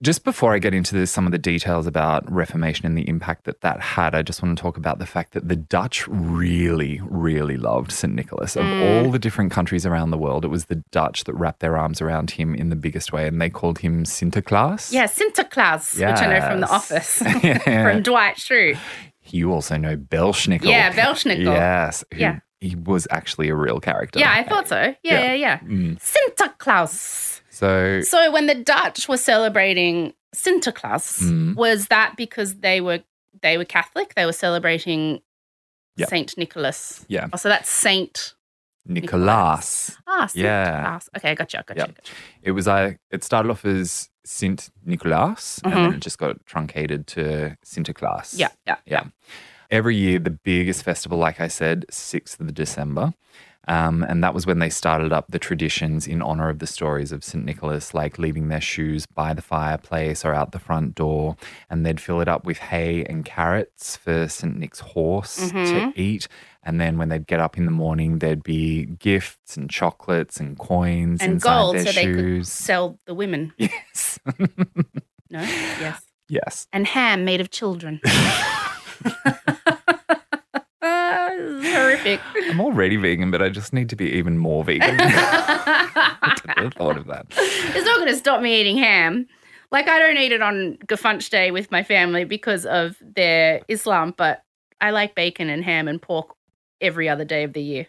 Just 0.00 0.22
before 0.22 0.54
I 0.54 0.60
get 0.60 0.74
into 0.74 0.94
this, 0.94 1.10
some 1.10 1.26
of 1.26 1.32
the 1.32 1.38
details 1.38 1.84
about 1.88 2.30
Reformation 2.30 2.86
and 2.86 2.96
the 2.96 3.08
impact 3.08 3.46
that 3.46 3.62
that 3.62 3.80
had, 3.80 4.14
I 4.14 4.22
just 4.22 4.40
want 4.40 4.56
to 4.56 4.62
talk 4.62 4.76
about 4.76 5.00
the 5.00 5.06
fact 5.06 5.32
that 5.32 5.48
the 5.48 5.56
Dutch 5.56 6.06
really, 6.06 7.00
really 7.02 7.56
loved 7.56 7.90
St. 7.90 8.14
Nicholas. 8.14 8.54
Of 8.54 8.62
Mm. 8.64 9.04
all 9.06 9.10
the 9.10 9.18
different 9.18 9.50
countries 9.50 9.84
around 9.84 10.12
the 10.12 10.16
world, 10.18 10.44
it 10.44 10.48
was 10.48 10.66
the 10.66 10.84
Dutch 10.92 11.24
that 11.24 11.34
wrapped 11.34 11.58
their 11.58 11.76
arms 11.76 12.00
around 12.00 12.30
him 12.30 12.54
in 12.54 12.68
the 12.70 12.76
biggest 12.76 13.12
way, 13.12 13.26
and 13.26 13.40
they 13.42 13.50
called 13.50 13.80
him 13.80 14.04
Sinterklaas. 14.04 14.92
Yeah, 14.92 15.06
Sinterklaas, 15.08 15.94
which 15.96 16.04
I 16.22 16.32
know 16.38 16.46
from 16.46 16.60
The 16.60 16.68
Office, 16.68 17.20
Yeah. 17.42 17.58
from 17.92 18.02
Dwight 18.04 18.36
Schrute. 18.36 18.78
You 19.24 19.52
also 19.52 19.76
know 19.76 19.96
Belsnickel. 19.96 20.66
Yeah, 20.66 20.92
Belsnickel. 20.92 21.42
Yes. 21.42 22.04
who- 22.14 22.20
Yeah. 22.20 22.38
He 22.60 22.74
was 22.74 23.06
actually 23.10 23.48
a 23.48 23.54
real 23.54 23.78
character. 23.80 24.18
Yeah, 24.18 24.32
I 24.32 24.42
thought 24.42 24.66
so. 24.68 24.76
Yeah, 24.76 24.94
Yeah. 25.02 25.20
yeah, 25.24 25.34
yeah. 25.34 25.58
Mm. 25.60 25.98
Sinterklaas. 26.00 27.40
So, 27.50 28.00
So 28.02 28.30
when 28.30 28.46
the 28.46 28.54
Dutch 28.54 29.08
were 29.08 29.16
celebrating 29.16 30.12
Sinterklaas, 30.34 31.22
Mm. 31.22 31.54
was 31.56 31.86
that 31.88 32.16
because 32.16 32.56
they 32.56 32.80
were 32.80 33.00
they 33.40 33.56
were 33.56 33.64
Catholic? 33.64 34.14
They 34.14 34.26
were 34.26 34.32
celebrating 34.32 35.20
Yeah. 35.96 36.06
Saint 36.06 36.36
Nicholas. 36.36 37.04
Yeah. 37.08 37.28
Oh, 37.32 37.36
so 37.36 37.48
that's 37.48 37.70
Saint 37.70 38.34
Nicholas. 38.84 39.96
Ah, 40.06 40.26
Sinterklaas. 40.26 40.34
Yeah. 40.34 40.98
Okay, 41.16 41.34
gotcha, 41.34 41.64
gotcha, 41.66 41.78
Yeah. 41.80 41.86
gotcha. 41.86 42.12
It 42.42 42.52
was 42.52 42.66
I. 42.66 42.98
It 43.10 43.22
started 43.24 43.50
off 43.50 43.64
as 43.64 44.08
Sint 44.24 44.70
Nicolaas, 44.86 45.60
and 45.64 45.72
then 45.72 45.94
it 45.94 46.00
just 46.00 46.18
got 46.18 46.44
truncated 46.46 47.06
to 47.08 47.56
Sinterklaas. 47.64 48.34
Mm-hmm. 48.34 48.40
Yeah, 48.40 48.48
yeah, 48.66 48.76
yeah. 48.86 49.04
Every 49.70 49.96
year, 49.96 50.18
the 50.18 50.30
biggest 50.30 50.82
festival, 50.82 51.18
like 51.18 51.40
I 51.40 51.48
said, 51.48 51.84
sixth 51.90 52.40
of 52.40 52.54
December, 52.54 53.12
um, 53.66 54.02
and 54.02 54.24
that 54.24 54.32
was 54.32 54.46
when 54.46 54.60
they 54.60 54.70
started 54.70 55.12
up 55.12 55.26
the 55.28 55.38
traditions 55.38 56.06
in 56.06 56.22
honor 56.22 56.48
of 56.48 56.58
the 56.58 56.66
stories 56.66 57.12
of 57.12 57.22
Saint 57.22 57.44
Nicholas, 57.44 57.92
like 57.92 58.18
leaving 58.18 58.48
their 58.48 58.62
shoes 58.62 59.04
by 59.04 59.34
the 59.34 59.42
fireplace 59.42 60.24
or 60.24 60.32
out 60.32 60.52
the 60.52 60.58
front 60.58 60.94
door, 60.94 61.36
and 61.68 61.84
they'd 61.84 62.00
fill 62.00 62.22
it 62.22 62.28
up 62.28 62.46
with 62.46 62.56
hay 62.56 63.04
and 63.04 63.26
carrots 63.26 63.94
for 63.94 64.26
Saint 64.26 64.56
Nick's 64.56 64.80
horse 64.80 65.50
Mm-hmm. 65.50 65.90
to 65.90 66.00
eat. 66.00 66.28
And 66.62 66.80
then 66.80 66.96
when 66.96 67.10
they'd 67.10 67.26
get 67.26 67.40
up 67.40 67.56
in 67.58 67.66
the 67.66 67.70
morning, 67.70 68.18
there'd 68.20 68.42
be 68.42 68.84
gifts 68.86 69.56
and 69.58 69.68
chocolates 69.70 70.38
and 70.40 70.58
coins 70.58 71.20
And 71.20 71.40
gold, 71.40 71.78
so 71.78 71.92
they 71.92 72.04
could 72.14 72.46
sell 72.46 72.98
the 73.04 73.14
women. 73.14 73.52
Yes. 73.58 74.18
No, 75.30 75.40
yes, 75.42 76.02
yes. 76.30 76.66
and 76.72 76.86
ham 76.86 77.26
made 77.26 77.42
of 77.42 77.50
children. 77.50 78.00
This 81.38 81.64
is 81.64 81.74
horrific. 81.74 82.20
I'm 82.50 82.60
already 82.60 82.96
vegan, 82.96 83.30
but 83.30 83.42
I 83.42 83.48
just 83.48 83.72
need 83.72 83.88
to 83.90 83.96
be 83.96 84.10
even 84.12 84.38
more 84.38 84.64
vegan. 84.64 84.96
I 85.00 86.54
it's 86.58 86.76
thought 86.76 86.96
of 86.96 87.06
that. 87.06 87.26
It's 87.30 87.86
not 87.86 87.96
going 87.96 88.08
to 88.08 88.16
stop 88.16 88.40
me 88.40 88.60
eating 88.60 88.76
ham. 88.78 89.26
Like 89.70 89.88
I 89.88 89.98
don't 89.98 90.16
eat 90.16 90.32
it 90.32 90.42
on 90.42 90.78
Gefunch 90.86 91.28
Day 91.30 91.50
with 91.50 91.70
my 91.70 91.82
family 91.82 92.24
because 92.24 92.64
of 92.64 92.96
their 93.00 93.60
Islam, 93.68 94.14
but 94.16 94.42
I 94.80 94.90
like 94.90 95.14
bacon 95.14 95.50
and 95.50 95.62
ham 95.62 95.88
and 95.88 96.00
pork 96.00 96.34
every 96.80 97.08
other 97.08 97.24
day 97.24 97.44
of 97.44 97.52
the 97.52 97.62
year. 97.62 97.86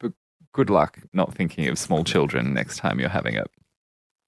But 0.00 0.12
good 0.52 0.70
luck 0.70 0.98
not 1.12 1.34
thinking 1.34 1.68
of 1.68 1.78
small 1.78 2.04
children 2.04 2.54
next 2.54 2.78
time 2.78 2.98
you're 2.98 3.08
having 3.10 3.34
it. 3.34 3.50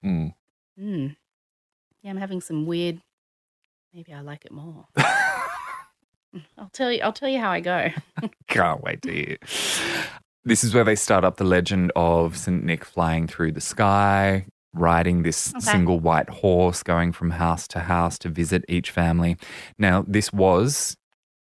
Mm. 0.04 0.34
Mm. 0.78 1.16
Yeah, 2.02 2.10
I'm 2.10 2.16
having 2.18 2.40
some 2.40 2.66
weird. 2.66 3.00
Maybe 3.94 4.12
I 4.12 4.20
like 4.20 4.44
it 4.44 4.52
more. 4.52 4.86
I'll 6.58 6.70
tell 6.72 6.92
you. 6.92 7.00
I'll 7.02 7.12
tell 7.12 7.28
you 7.28 7.38
how 7.40 7.50
I 7.50 7.60
go. 7.60 7.88
Can't 8.48 8.82
wait 8.82 9.02
to 9.02 9.12
hear. 9.12 9.36
This 10.44 10.64
is 10.64 10.74
where 10.74 10.84
they 10.84 10.96
start 10.96 11.24
up 11.24 11.36
the 11.36 11.44
legend 11.44 11.92
of 11.96 12.36
St. 12.36 12.64
Nick 12.64 12.84
flying 12.84 13.26
through 13.26 13.52
the 13.52 13.60
sky, 13.60 14.46
riding 14.72 15.22
this 15.22 15.50
Okay. 15.54 15.60
single 15.60 16.00
white 16.00 16.28
horse, 16.30 16.82
going 16.82 17.12
from 17.12 17.30
house 17.30 17.68
to 17.68 17.80
house 17.80 18.18
to 18.20 18.28
visit 18.28 18.64
each 18.68 18.90
family. 18.90 19.36
Now, 19.78 20.04
this 20.06 20.32
was 20.32 20.96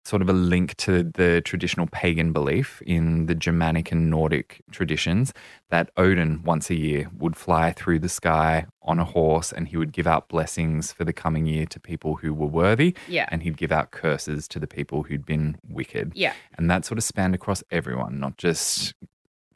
sort 0.05 0.21
of 0.21 0.27
a 0.29 0.33
link 0.33 0.75
to 0.75 1.03
the 1.03 1.41
traditional 1.45 1.87
pagan 1.87 2.33
belief 2.33 2.81
in 2.85 3.25
the 3.27 3.33
Germanic 3.35 3.91
and 3.91 4.09
Nordic 4.09 4.61
traditions 4.71 5.33
that 5.69 5.89
Odin 5.95 6.43
once 6.43 6.69
a 6.69 6.75
year 6.75 7.09
would 7.17 7.35
fly 7.37 7.71
through 7.71 7.99
the 7.99 8.09
sky 8.09 8.65
on 8.81 8.99
a 8.99 9.05
horse 9.05 9.53
and 9.53 9.67
he 9.69 9.77
would 9.77 9.93
give 9.93 10.05
out 10.05 10.27
blessings 10.27 10.91
for 10.91 11.05
the 11.05 11.13
coming 11.13 11.45
year 11.45 11.65
to 11.67 11.79
people 11.79 12.15
who 12.15 12.33
were 12.33 12.47
worthy 12.47 12.93
Yeah. 13.07 13.27
and 13.31 13.43
he'd 13.43 13.55
give 13.57 13.71
out 13.71 13.91
curses 13.91 14.47
to 14.49 14.59
the 14.59 14.67
people 14.67 15.03
who'd 15.03 15.25
been 15.25 15.57
wicked. 15.69 16.11
Yeah. 16.15 16.33
And 16.57 16.69
that 16.69 16.83
sort 16.83 16.97
of 16.97 17.03
spanned 17.05 17.33
across 17.33 17.63
everyone, 17.71 18.19
not 18.19 18.37
just 18.37 18.93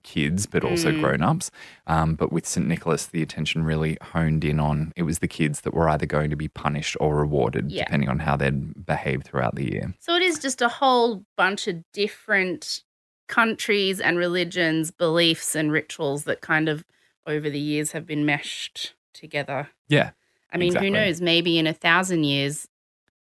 kids, 0.07 0.45
but 0.45 0.63
also 0.63 0.91
Mm. 0.91 0.99
grown 1.01 1.21
ups. 1.21 1.51
Um, 1.85 2.15
but 2.15 2.31
with 2.31 2.45
St. 2.47 2.65
Nicholas, 2.67 3.05
the 3.05 3.21
attention 3.21 3.63
really 3.63 3.97
honed 4.01 4.43
in 4.45 4.59
on 4.59 4.93
it 4.95 5.03
was 5.03 5.19
the 5.19 5.27
kids 5.27 5.61
that 5.61 5.73
were 5.73 5.89
either 5.89 6.05
going 6.05 6.29
to 6.29 6.35
be 6.35 6.47
punished 6.47 6.95
or 6.99 7.17
rewarded, 7.17 7.71
Yeah. 7.71 7.83
depending 7.83 8.09
on 8.09 8.19
how 8.19 8.35
they'd 8.37 8.85
behaved 8.85 9.25
throughout 9.25 9.55
the 9.55 9.69
year. 9.71 9.93
So 9.99 10.15
it 10.15 10.21
is 10.23 10.39
just 10.39 10.61
a 10.61 10.69
whole 10.69 11.25
bunch 11.35 11.67
of 11.67 11.83
different 11.93 12.83
countries 13.27 13.99
and 13.99 14.17
religions, 14.17 14.89
beliefs 14.91 15.53
and 15.55 15.71
rituals 15.71 16.23
that 16.23 16.39
kind 16.41 16.69
of 16.69 16.85
over 17.25 17.49
the 17.49 17.59
years 17.59 17.91
have 17.91 18.05
been 18.05 18.25
meshed 18.25 18.93
together. 19.13 19.69
Yeah. 19.89 20.11
I 20.53 20.57
mean, 20.57 20.67
Exactly. 20.67 20.87
who 20.87 20.93
knows? 20.93 21.19
Maybe 21.19 21.57
in 21.59 21.67
a 21.67 21.73
thousand 21.73 22.23
years, 22.23 22.67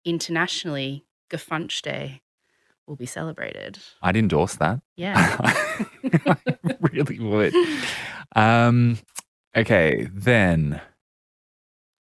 internationally, 0.04 1.04
Gefunch 1.28 1.82
Day 1.82 2.22
will 2.90 2.96
be 2.96 3.06
celebrated. 3.06 3.78
I'd 4.02 4.16
endorse 4.16 4.56
that. 4.56 4.80
Yeah. 4.96 5.36
I 5.40 6.36
really 6.80 7.20
would. 7.20 7.54
Um, 8.34 8.98
okay, 9.56 10.08
then 10.12 10.80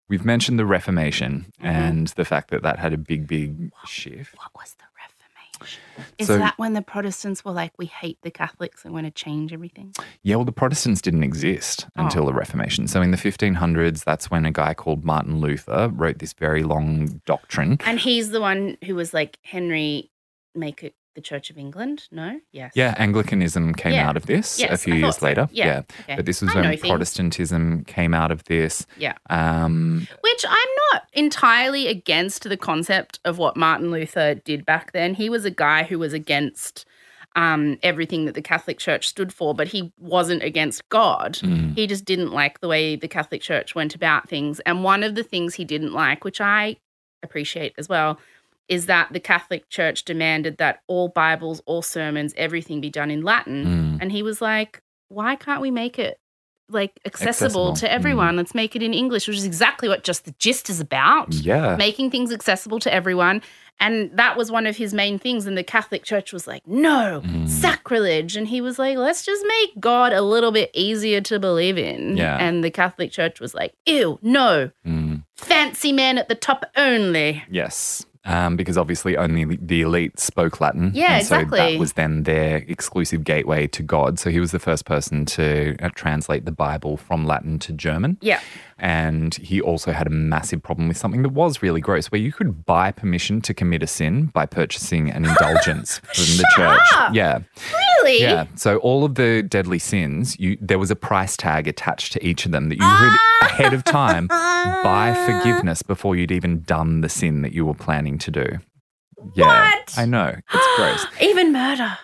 we've 0.08 0.24
mentioned 0.24 0.58
the 0.58 0.64
Reformation 0.66 1.52
Mhm. 1.60 1.64
and 1.64 2.08
the 2.08 2.24
fact 2.24 2.50
that 2.50 2.62
that 2.62 2.78
had 2.78 2.92
a 2.94 2.98
big, 2.98 3.26
big 3.28 3.70
shift. 3.86 4.34
what 4.38 4.50
was 4.56 4.74
the 4.78 4.84
Reformation? 4.96 5.82
Is 6.18 6.28
So- 6.28 6.38
that 6.38 6.56
when 6.56 6.72
the 6.72 6.80
Protestants 6.82 7.44
were 7.44 7.52
like, 7.52 7.72
we 7.78 7.84
hate 7.86 8.16
the 8.22 8.30
Catholics 8.30 8.84
and 8.84 8.94
want 8.94 9.06
to 9.06 9.10
change 9.10 9.52
everything? 9.52 9.92
Yeah, 10.22 10.36
well, 10.36 10.44
the 10.46 10.52
Protestants 10.52 11.02
didn't 11.02 11.24
exist 11.24 11.86
Oh. 11.98 12.04
until 12.04 12.24
the 12.26 12.32
Reformation. 12.32 12.86
So 12.88 13.02
in 13.02 13.10
the 13.10 13.16
1500s, 13.18 14.04
that's 14.04 14.30
when 14.30 14.46
a 14.46 14.52
guy 14.52 14.72
called 14.72 15.04
Martin 15.04 15.40
Luther 15.40 15.88
wrote 15.92 16.20
this 16.20 16.32
very 16.32 16.62
long 16.62 17.20
doctrine. 17.26 17.76
And 17.84 17.98
he's 17.98 18.30
the 18.30 18.40
one 18.40 18.78
who 18.84 18.94
was 18.94 19.12
like, 19.12 19.38
Henry, 19.42 20.10
make 20.54 20.82
it 20.82 20.94
the 21.14 21.20
Church 21.20 21.50
of 21.50 21.58
England? 21.58 22.04
No? 22.12 22.38
Yes. 22.52 22.72
Yeah, 22.74 22.94
Anglicanism 22.96 23.74
came 23.74 23.92
Yeah. 23.92 24.08
out 24.08 24.16
of 24.16 24.26
this 24.26 24.60
a 24.62 24.76
few 24.76 24.94
years 24.94 25.16
so. 25.18 25.26
later. 25.26 25.48
Yeah. 25.50 25.82
Okay. 26.02 26.16
But 26.16 26.26
this 26.26 26.40
was 26.42 26.54
I 26.54 26.60
when. 26.60 26.78
Protestantism 26.78 27.84
came 27.84 28.14
out 28.14 28.30
of 28.30 28.44
this. 28.44 28.86
Yeah. 28.98 29.14
Um, 29.28 30.06
Which 30.20 30.44
I'm 30.48 30.68
not 30.92 31.02
entirely 31.12 31.88
against 31.88 32.48
the 32.48 32.56
concept 32.56 33.18
of 33.24 33.38
what 33.38 33.56
Martin 33.56 33.90
Luther 33.90 34.34
did 34.34 34.64
back 34.64 34.92
then. 34.92 35.14
He 35.14 35.28
was 35.28 35.44
a 35.44 35.50
guy 35.50 35.82
who 35.82 35.98
was 35.98 36.12
against 36.12 36.84
um, 37.36 37.78
everything 37.82 38.24
that 38.24 38.34
the 38.34 38.42
Catholic 38.42 38.78
Church 38.78 39.06
stood 39.08 39.32
for, 39.32 39.54
but 39.54 39.68
he 39.68 39.92
wasn't 39.98 40.42
against 40.42 40.88
God. 40.88 41.34
mm, 41.34 41.74
He 41.76 41.86
just 41.86 42.04
didn't 42.04 42.32
like 42.32 42.60
the 42.60 42.68
way 42.68 42.96
the 42.96 43.06
Catholic 43.08 43.42
Church 43.42 43.74
went 43.74 43.94
about 43.94 44.28
things. 44.28 44.60
And 44.60 44.82
one 44.82 45.02
of 45.04 45.14
the 45.14 45.22
things 45.22 45.54
he 45.54 45.64
didn't 45.64 45.92
like, 45.92 46.24
which 46.24 46.40
I 46.40 46.76
appreciate 47.22 47.74
as 47.78 47.88
well, 47.88 48.18
is 48.68 48.86
that 48.86 49.12
the 49.12 49.20
Catholic 49.20 49.68
Church 49.68 50.04
demanded 50.04 50.58
that 50.58 50.82
all 50.86 51.08
Bibles, 51.08 51.62
all 51.66 51.82
sermons, 51.82 52.34
everything 52.36 52.80
be 52.80 52.90
done 52.90 53.10
in 53.10 53.22
Latin. 53.22 53.64
mm. 53.64 53.98
And 54.02 54.12
he 54.12 54.22
was 54.22 54.40
like, 54.42 54.82
why 55.08 55.36
can't 55.36 55.60
we 55.62 55.70
make 55.70 55.98
it 55.98 56.18
like 56.70 57.00
accessible, 57.06 57.70
Accessible. 57.70 57.76
to 57.76 57.86
Mm. 57.86 57.90
everyone? 57.90 58.36
Let's 58.36 58.54
make 58.54 58.76
it 58.76 58.82
in 58.82 58.92
English, 58.92 59.26
which 59.26 59.38
is 59.38 59.44
exactly 59.46 59.88
what 59.88 60.04
just 60.04 60.26
the 60.26 60.34
gist 60.38 60.68
is 60.68 60.80
about. 60.80 61.32
Yeah. 61.32 61.76
Making 61.76 62.10
things 62.10 62.30
accessible 62.30 62.78
to 62.80 62.92
everyone. 62.92 63.40
And 63.80 64.10
that 64.18 64.36
was 64.36 64.50
one 64.50 64.66
of 64.66 64.76
his 64.76 64.92
main 64.92 65.18
things. 65.20 65.46
And 65.46 65.56
the 65.56 65.62
Catholic 65.62 66.02
Church 66.02 66.32
was 66.32 66.46
like, 66.46 66.66
no, 66.66 67.22
Mm. 67.24 67.48
sacrilege. 67.48 68.36
And 68.36 68.48
he 68.48 68.60
was 68.60 68.78
like, 68.78 68.98
let's 68.98 69.24
just 69.24 69.42
make 69.46 69.80
God 69.80 70.12
a 70.12 70.20
little 70.20 70.50
bit 70.52 70.70
easier 70.74 71.20
to 71.22 71.38
believe 71.38 71.78
in. 71.78 72.16
Yeah. 72.18 72.36
And 72.38 72.62
the 72.62 72.70
Catholic 72.70 73.12
Church 73.12 73.40
was 73.40 73.54
like, 73.54 73.72
ew, 73.86 74.18
no, 74.20 74.70
Mm. 74.86 75.22
fancy 75.36 75.92
man 75.92 76.18
at 76.18 76.28
the 76.28 76.34
top 76.34 76.66
only. 76.76 77.44
Yes. 77.50 78.04
Um, 78.28 78.56
because 78.56 78.76
obviously 78.76 79.16
only 79.16 79.56
the 79.56 79.80
elite 79.80 80.20
spoke 80.20 80.60
Latin. 80.60 80.90
Yeah, 80.94 81.16
and 81.16 81.26
So 81.26 81.36
exactly. 81.36 81.58
that 81.58 81.78
was 81.80 81.94
then 81.94 82.24
their 82.24 82.58
exclusive 82.68 83.24
gateway 83.24 83.66
to 83.68 83.82
God. 83.82 84.18
So 84.18 84.28
he 84.28 84.38
was 84.38 84.50
the 84.50 84.58
first 84.58 84.84
person 84.84 85.24
to 85.26 85.76
uh, 85.80 85.88
translate 85.94 86.44
the 86.44 86.52
Bible 86.52 86.98
from 86.98 87.24
Latin 87.26 87.58
to 87.60 87.72
German. 87.72 88.18
Yeah. 88.20 88.40
And 88.80 89.34
he 89.34 89.60
also 89.60 89.92
had 89.92 90.06
a 90.06 90.10
massive 90.10 90.62
problem 90.62 90.86
with 90.88 90.96
something 90.96 91.22
that 91.22 91.30
was 91.30 91.62
really 91.62 91.80
gross, 91.80 92.06
where 92.06 92.20
you 92.20 92.32
could 92.32 92.64
buy 92.64 92.92
permission 92.92 93.40
to 93.42 93.52
commit 93.54 93.82
a 93.82 93.86
sin 93.86 94.26
by 94.26 94.46
purchasing 94.46 95.10
an 95.10 95.24
indulgence 95.28 95.98
from 95.98 96.36
the 96.36 96.46
church. 96.54 96.80
up! 96.94 97.14
Yeah. 97.14 97.40
Really? 98.02 98.20
Yeah. 98.20 98.46
So 98.54 98.76
all 98.78 99.04
of 99.04 99.16
the 99.16 99.42
deadly 99.42 99.78
sins, 99.80 100.38
you 100.38 100.56
there 100.60 100.78
was 100.78 100.90
a 100.90 100.96
price 100.96 101.36
tag 101.36 101.66
attached 101.66 102.12
to 102.12 102.24
each 102.26 102.46
of 102.46 102.52
them 102.52 102.68
that 102.68 102.76
you 102.78 102.96
could 102.98 103.50
ahead 103.50 103.74
of 103.74 103.82
time 103.84 104.28
buy 104.28 105.14
forgiveness 105.26 105.82
before 105.82 106.14
you'd 106.14 106.30
even 106.32 106.60
done 106.62 107.00
the 107.00 107.08
sin 107.08 107.42
that 107.42 107.52
you 107.52 107.66
were 107.66 107.74
planning 107.74 108.16
to 108.18 108.30
do. 108.30 108.46
Yeah. 109.34 109.70
What? 109.70 109.94
I 109.96 110.04
know. 110.04 110.34
It's 110.54 110.76
gross. 110.76 111.06
Even 111.20 111.52
murder. 111.52 111.98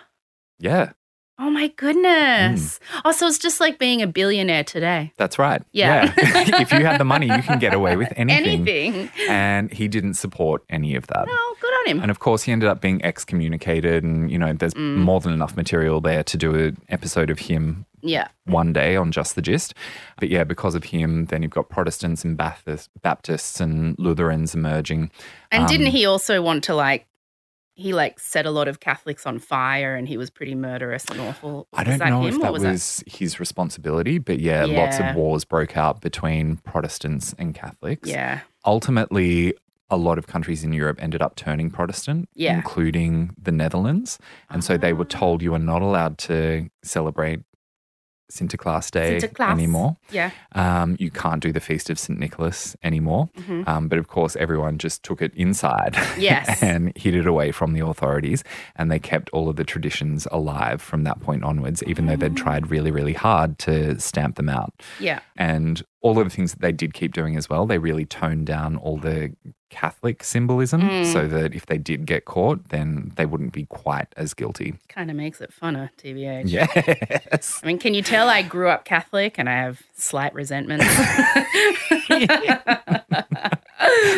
Yeah. 0.59 0.91
Oh 1.37 1.49
my 1.49 1.67
goodness. 1.67 2.79
Mm. 2.79 3.01
Oh, 3.05 3.11
so 3.11 3.27
it's 3.27 3.37
just 3.37 3.59
like 3.59 3.77
being 3.77 4.01
a 4.01 4.07
billionaire 4.07 4.63
today. 4.63 5.11
That's 5.17 5.37
right. 5.37 5.61
Yeah. 5.73 6.13
if 6.17 6.71
you 6.71 6.85
had 6.85 6.97
the 6.97 7.03
money, 7.05 7.27
you 7.27 7.41
can 7.43 7.59
get 7.59 7.73
away 7.73 7.97
with 7.97 8.11
anything. 8.15 8.67
Anything. 8.67 9.09
And 9.27 9.71
he 9.71 9.89
didn't 9.89 10.13
support 10.13 10.63
any 10.69 10.95
of 10.95 11.07
that. 11.07 11.25
Oh, 11.29 11.55
good 11.59 11.73
on 11.73 11.87
him. 11.87 12.01
And 12.01 12.09
of 12.09 12.19
course, 12.19 12.43
he 12.43 12.53
ended 12.53 12.69
up 12.69 12.79
being 12.79 13.03
excommunicated, 13.03 14.03
and 14.03 14.31
you 14.31 14.37
know, 14.37 14.53
there's 14.53 14.73
Mm. 14.75 14.97
more 14.97 15.19
than 15.19 15.33
enough 15.33 15.55
material 15.57 15.99
there 15.99 16.23
to 16.23 16.37
do 16.37 16.55
an 16.55 16.77
episode 16.89 17.29
of 17.29 17.39
him 17.39 17.85
yeah. 18.01 18.27
one 18.45 18.71
day 18.71 18.95
on 18.95 19.11
Just 19.11 19.35
the 19.35 19.41
Gist. 19.41 19.73
But 20.19 20.29
yeah, 20.29 20.45
because 20.45 20.73
of 20.73 20.85
him, 20.85 21.25
then 21.25 21.41
you've 21.41 21.51
got 21.51 21.67
Protestants 21.69 22.23
and 22.23 22.37
Baptists, 22.37 23.59
and 23.59 23.97
Lutherans 23.99 24.55
emerging. 24.55 25.11
And 25.51 25.67
didn't 25.67 25.87
Um, 25.87 25.91
he 25.93 26.05
also 26.05 26.41
want 26.41 26.63
to 26.65 26.75
like 26.75 27.05
he 27.75 27.93
like 27.93 28.19
set 28.19 28.45
a 28.45 28.51
lot 28.51 28.67
of 28.69 28.79
Catholics 28.79 29.25
on 29.25 29.37
fire 29.37 29.95
and 29.95 30.07
he 30.07 30.15
was 30.17 30.29
pretty 30.29 30.55
murderous 30.55 31.03
and 31.11 31.19
awful. 31.19 31.67
I 31.73 31.83
don't 31.83 31.99
know 31.99 32.21
him 32.25 32.35
if 32.35 32.41
that 32.41 32.53
was 32.53 32.63
was, 32.63 33.03
his 33.05 33.39
responsibility, 33.39 34.17
but 34.17 34.39
yeah, 34.39 34.63
lots 34.65 34.97
of 34.99 35.13
wars 35.15 35.43
broke 35.45 35.75
out 35.75 35.99
between 36.01 36.57
Protestants 36.57 37.35
and 37.37 37.53
Catholics. 37.53 38.09
Yeah. 38.09 38.39
Ultimately, 38.65 39.53
a 39.89 39.97
lot 39.97 40.17
of 40.17 40.25
countries 40.25 40.63
in 40.63 40.73
Europe 40.73 40.97
ended 41.01 41.21
up 41.21 41.35
turning 41.35 41.69
Protestant, 41.69 42.27
Yeah. 42.33 42.55
including 42.55 43.35
the 43.41 43.51
Netherlands. 43.51 44.17
And 44.49 44.63
so 44.63 44.77
they 44.77 44.93
were 44.93 45.05
Ah. 45.05 45.19
told 45.19 45.41
you 45.41 45.53
are 45.53 45.59
not 45.59 45.81
allowed 45.81 46.17
to 46.19 46.69
celebrate 46.83 47.41
Sinterklaas 48.31 48.89
Day 48.91 49.19
Sinterklaas. 49.19 49.51
anymore. 49.51 49.97
Yeah. 50.11 50.31
Um, 50.53 50.95
you 50.99 51.11
can't 51.11 51.41
do 51.41 51.51
the 51.51 51.59
Feast 51.59 51.89
of 51.89 51.99
St. 51.99 52.19
Nicholas 52.19 52.75
anymore. 52.83 53.29
Mhm. 53.37 53.67
Um, 53.67 53.87
but 53.87 53.99
of 53.99 54.07
course, 54.07 54.35
everyone 54.37 54.77
just 54.77 55.03
took 55.03 55.21
it 55.21 55.33
inside 55.35 55.95
Yes. 56.17 56.61
and 56.63 56.91
hid 56.97 57.15
it 57.15 57.27
away 57.27 57.51
from 57.51 57.73
the 57.73 57.85
authorities. 57.85 58.43
And 58.75 58.91
they 58.91 58.99
kept 58.99 59.29
all 59.31 59.47
of 59.47 59.55
the 59.57 59.63
traditions 59.63 60.27
alive 60.31 60.81
from 60.81 61.03
that 61.03 61.21
point 61.21 61.43
onwards, 61.43 61.83
even 61.83 62.07
though 62.07 62.15
Mm. 62.15 62.19
they'd 62.19 62.37
tried 62.37 62.71
really, 62.71 62.91
really 62.91 63.13
hard 63.13 63.59
to 63.59 63.99
stamp 63.99 64.35
them 64.37 64.49
out. 64.49 64.73
Yeah. 64.99 65.19
And 65.37 65.83
all 66.01 66.17
of 66.19 66.23
the 66.25 66.29
things 66.35 66.51
that 66.53 66.61
they 66.61 66.71
did 66.71 66.93
keep 66.93 67.13
doing 67.13 67.35
as 67.35 67.49
well, 67.49 67.65
they 67.65 67.77
really 67.77 68.05
toned 68.05 68.47
down 68.47 68.75
all 68.77 68.97
the 68.97 69.33
Catholic 69.75 70.23
symbolism 70.23 70.81
Mm. 70.81 71.11
so 71.11 71.27
that 71.27 71.53
if 71.53 71.65
they 71.65 71.77
did 71.77 72.05
get 72.05 72.23
caught, 72.23 72.69
then 72.69 73.11
they 73.17 73.25
wouldn't 73.25 73.51
be 73.51 73.65
quite 73.65 74.07
as 74.15 74.33
guilty. 74.33 74.75
Kind 74.87 75.09
of 75.11 75.17
makes 75.17 75.41
it 75.41 75.51
funner, 75.51 75.89
TBH. 76.01 76.43
Yes. 76.45 77.59
I 77.61 77.67
mean, 77.67 77.77
can 77.77 77.93
you 77.93 78.01
tell 78.01 78.29
I 78.29 78.41
grew 78.41 78.69
up 78.69 78.85
Catholic 78.85 79.37
and 79.37 79.49
I 79.49 79.55
have 79.55 79.81
slight 79.97 80.33
resentment? 80.33 80.81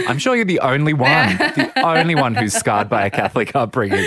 I'm 0.07 0.19
sure 0.19 0.35
you're 0.35 0.45
the 0.45 0.59
only 0.59 0.93
one, 0.93 1.37
the 1.37 1.71
only 1.83 2.15
one 2.15 2.35
who's 2.35 2.53
scarred 2.53 2.89
by 2.89 3.05
a 3.05 3.09
Catholic 3.09 3.55
upbringing. 3.55 4.05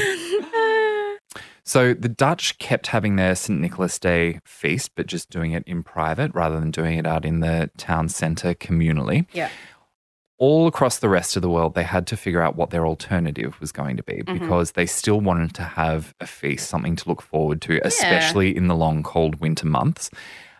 So 1.62 1.94
the 1.94 2.08
Dutch 2.08 2.58
kept 2.58 2.88
having 2.88 3.14
their 3.16 3.34
St. 3.36 3.60
Nicholas 3.60 3.98
Day 3.98 4.40
feast, 4.44 4.92
but 4.96 5.06
just 5.06 5.30
doing 5.30 5.52
it 5.52 5.62
in 5.66 5.82
private 5.84 6.34
rather 6.34 6.58
than 6.58 6.70
doing 6.72 6.98
it 6.98 7.06
out 7.06 7.24
in 7.24 7.40
the 7.40 7.70
town 7.76 8.08
centre 8.08 8.54
communally. 8.54 9.26
yeah. 9.32 9.50
All 10.40 10.66
across 10.66 10.98
the 10.98 11.10
rest 11.10 11.36
of 11.36 11.42
the 11.42 11.50
world, 11.50 11.74
they 11.74 11.82
had 11.82 12.06
to 12.08 12.16
figure 12.16 12.40
out 12.40 12.56
what 12.56 12.70
their 12.70 12.86
alternative 12.86 13.60
was 13.60 13.72
going 13.72 13.98
to 13.98 14.02
be 14.02 14.22
Mhm. 14.22 14.38
because 14.40 14.72
they 14.72 14.86
still 14.86 15.20
wanted 15.20 15.54
to 15.56 15.62
have 15.62 16.14
a 16.18 16.26
feast, 16.26 16.68
something 16.70 16.96
to 16.96 17.08
look 17.10 17.20
forward 17.20 17.60
to, 17.62 17.78
especially 17.84 18.56
in 18.56 18.66
the 18.66 18.74
long, 18.74 19.02
cold 19.02 19.38
winter 19.40 19.66
months. 19.66 20.10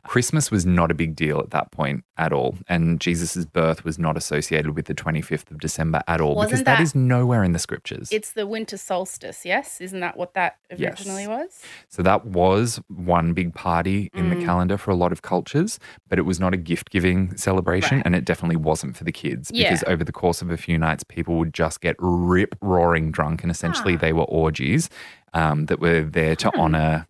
Christmas 0.06 0.50
was 0.50 0.64
not 0.66 0.90
a 0.90 0.94
big 0.94 1.14
deal 1.14 1.38
at 1.40 1.50
that 1.50 1.70
point 1.72 2.04
at 2.16 2.32
all. 2.32 2.56
And 2.68 3.00
Jesus' 3.00 3.44
birth 3.44 3.84
was 3.84 3.98
not 3.98 4.16
associated 4.16 4.74
with 4.74 4.86
the 4.86 4.94
25th 4.94 5.50
of 5.50 5.58
December 5.60 6.02
at 6.08 6.20
all 6.20 6.34
Wasn't 6.34 6.50
because 6.50 6.64
that 6.64 6.76
that- 6.78 6.82
is 6.82 6.94
nowhere 6.94 7.44
in 7.44 7.52
the 7.52 7.58
scriptures. 7.58 8.08
It's 8.12 8.32
the 8.32 8.46
winter 8.46 8.76
solstice, 8.76 9.44
yes? 9.44 9.80
Isn't 9.80 10.00
that 10.00 10.16
what 10.16 10.34
that 10.34 10.56
Yes. 10.76 11.00
originally 11.00 11.26
was? 11.26 11.60
So 11.88 12.02
that 12.02 12.26
was 12.26 12.80
one 12.88 13.32
big 13.32 13.54
party 13.54 14.10
in 14.14 14.30
the 14.30 14.36
Mm. 14.36 14.44
calendar 14.44 14.76
for 14.78 14.90
a 14.90 14.94
lot 14.96 15.12
of 15.12 15.22
cultures, 15.22 15.78
but 16.08 16.18
it 16.18 16.22
was 16.22 16.40
not 16.40 16.54
a 16.54 16.56
gift 16.56 16.90
giving 16.90 17.36
celebration 17.36 17.98
Right. 17.98 18.06
and 18.06 18.14
it 18.16 18.24
definitely 18.24 18.56
wasn't 18.56 18.96
for 18.96 19.04
the 19.04 19.12
kids 19.12 19.50
Yeah. 19.52 19.68
because 19.70 19.84
over 19.86 20.04
the 20.04 20.12
course 20.12 20.42
of 20.42 20.50
a 20.50 20.56
few 20.56 20.78
nights, 20.78 21.04
people 21.04 21.36
would 21.36 21.52
just 21.54 21.80
get 21.80 21.96
rip 21.98 22.54
roaring 22.60 23.10
drunk 23.10 23.42
and 23.42 23.50
essentially 23.50 23.94
Ah. 23.94 23.98
they 23.98 24.12
were 24.12 24.24
orgies 24.24 24.88
um, 25.32 25.66
that 25.66 25.78
were 25.80 26.02
there 26.02 26.34
to 26.36 26.50
Hmm. 26.50 26.60
honor 26.60 27.06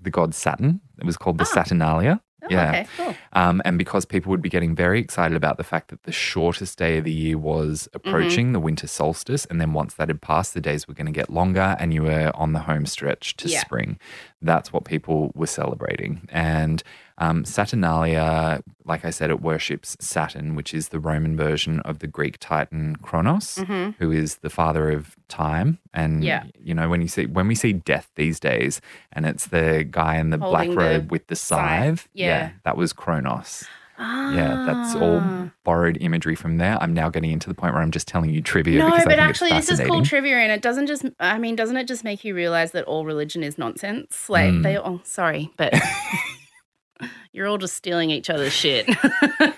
the 0.00 0.10
god 0.10 0.34
Saturn. 0.34 0.80
It 0.98 1.04
was 1.04 1.16
called 1.16 1.38
the 1.38 1.44
Ah. 1.44 1.54
Saturnalia. 1.54 2.20
Oh, 2.44 2.48
Yeah. 2.50 2.70
okay, 2.70 2.86
cool. 2.96 3.14
Um, 3.32 3.60
and 3.64 3.78
because 3.78 4.04
people 4.04 4.30
would 4.30 4.42
be 4.42 4.48
getting 4.48 4.74
very 4.74 5.00
excited 5.00 5.36
about 5.36 5.56
the 5.56 5.64
fact 5.64 5.88
that 5.88 6.02
the 6.04 6.12
shortest 6.12 6.78
day 6.78 6.98
of 6.98 7.04
the 7.04 7.12
year 7.12 7.38
was 7.38 7.88
Mm-hmm. 7.94 8.08
approaching, 8.08 8.52
the 8.52 8.60
winter 8.60 8.86
solstice. 8.86 9.44
And 9.46 9.60
then 9.60 9.72
once 9.72 9.94
that 9.94 10.08
had 10.08 10.20
passed, 10.20 10.54
the 10.54 10.60
days 10.60 10.86
were 10.86 10.94
going 10.94 11.06
to 11.06 11.12
get 11.12 11.30
longer 11.30 11.76
and 11.78 11.92
you 11.94 12.02
were 12.02 12.30
on 12.34 12.52
the 12.52 12.60
home 12.60 12.86
stretch 12.86 13.36
to 13.38 13.48
Yeah. 13.48 13.60
spring. 13.60 13.98
That's 14.42 14.72
what 14.72 14.84
people 14.84 15.32
were 15.34 15.46
celebrating. 15.46 16.28
And 16.30 16.82
um, 17.18 17.44
Saturnalia, 17.44 18.62
like 18.84 19.04
I 19.04 19.10
said, 19.10 19.30
it 19.30 19.40
worships 19.40 19.96
Saturn, 20.00 20.54
which 20.56 20.74
is 20.74 20.88
the 20.88 20.98
Roman 20.98 21.36
version 21.36 21.80
of 21.80 22.00
the 22.00 22.06
Greek 22.06 22.38
titan 22.40 22.96
Kronos, 22.96 23.58
hmm 23.58 23.90
who 23.98 24.10
is 24.10 24.36
the 24.38 24.50
father 24.50 24.90
of 24.90 25.14
time. 25.28 25.78
And 25.92 26.24
Yeah. 26.24 26.44
you 26.60 26.74
know, 26.74 26.88
when 26.88 27.00
you 27.00 27.08
see 27.08 27.26
when 27.26 27.46
we 27.46 27.54
see 27.54 27.72
death 27.72 28.10
these 28.16 28.40
days, 28.40 28.80
and 29.12 29.26
it's 29.26 29.46
the 29.46 29.86
guy 29.88 30.16
in 30.16 30.30
the 30.30 30.38
black 30.38 30.66
Holding 30.66 30.70
the 30.70 30.76
robe 30.84 31.10
with 31.12 31.26
the 31.28 31.36
scythe. 31.36 32.00
scythe, 32.00 32.08
Yeah. 32.14 32.50
that 32.64 32.76
was 32.76 32.92
Kronos. 32.92 33.64
Yeah, 33.96 34.64
that's 34.66 34.96
all 34.96 35.20
Ah. 35.22 35.50
borrowed 35.62 35.96
imagery 36.00 36.34
from 36.34 36.56
there. 36.58 36.76
I'm 36.82 36.92
now 36.94 37.10
getting 37.10 37.30
into 37.30 37.48
the 37.48 37.54
point 37.54 37.74
where 37.74 37.82
I'm 37.82 37.92
just 37.92 38.08
telling 38.08 38.30
you 38.30 38.40
trivia 38.42 38.80
No, 38.80 38.86
because 38.86 39.06
I 39.06 39.10
but 39.10 39.18
actually, 39.20 39.50
this 39.52 39.68
is 39.70 39.78
called 39.86 40.04
trivia, 40.04 40.34
and 40.38 40.50
it 40.50 40.62
doesn't 40.62 40.88
just. 40.88 41.04
I 41.20 41.38
mean, 41.38 41.54
doesn't 41.54 41.76
it 41.76 41.86
just 41.86 42.02
make 42.02 42.24
you 42.24 42.34
realize 42.34 42.72
that 42.72 42.84
all 42.86 43.04
religion 43.04 43.44
is 43.44 43.56
nonsense? 43.56 44.28
Like 44.28 44.50
Mm. 44.52 44.62
they. 44.64 44.76
Oh, 44.78 45.00
sorry, 45.04 45.52
but 45.56 45.72
you're 47.32 47.46
all 47.46 47.58
just 47.58 47.74
stealing 47.74 48.10
each 48.10 48.30
other's 48.30 48.52
shit. 48.52 48.88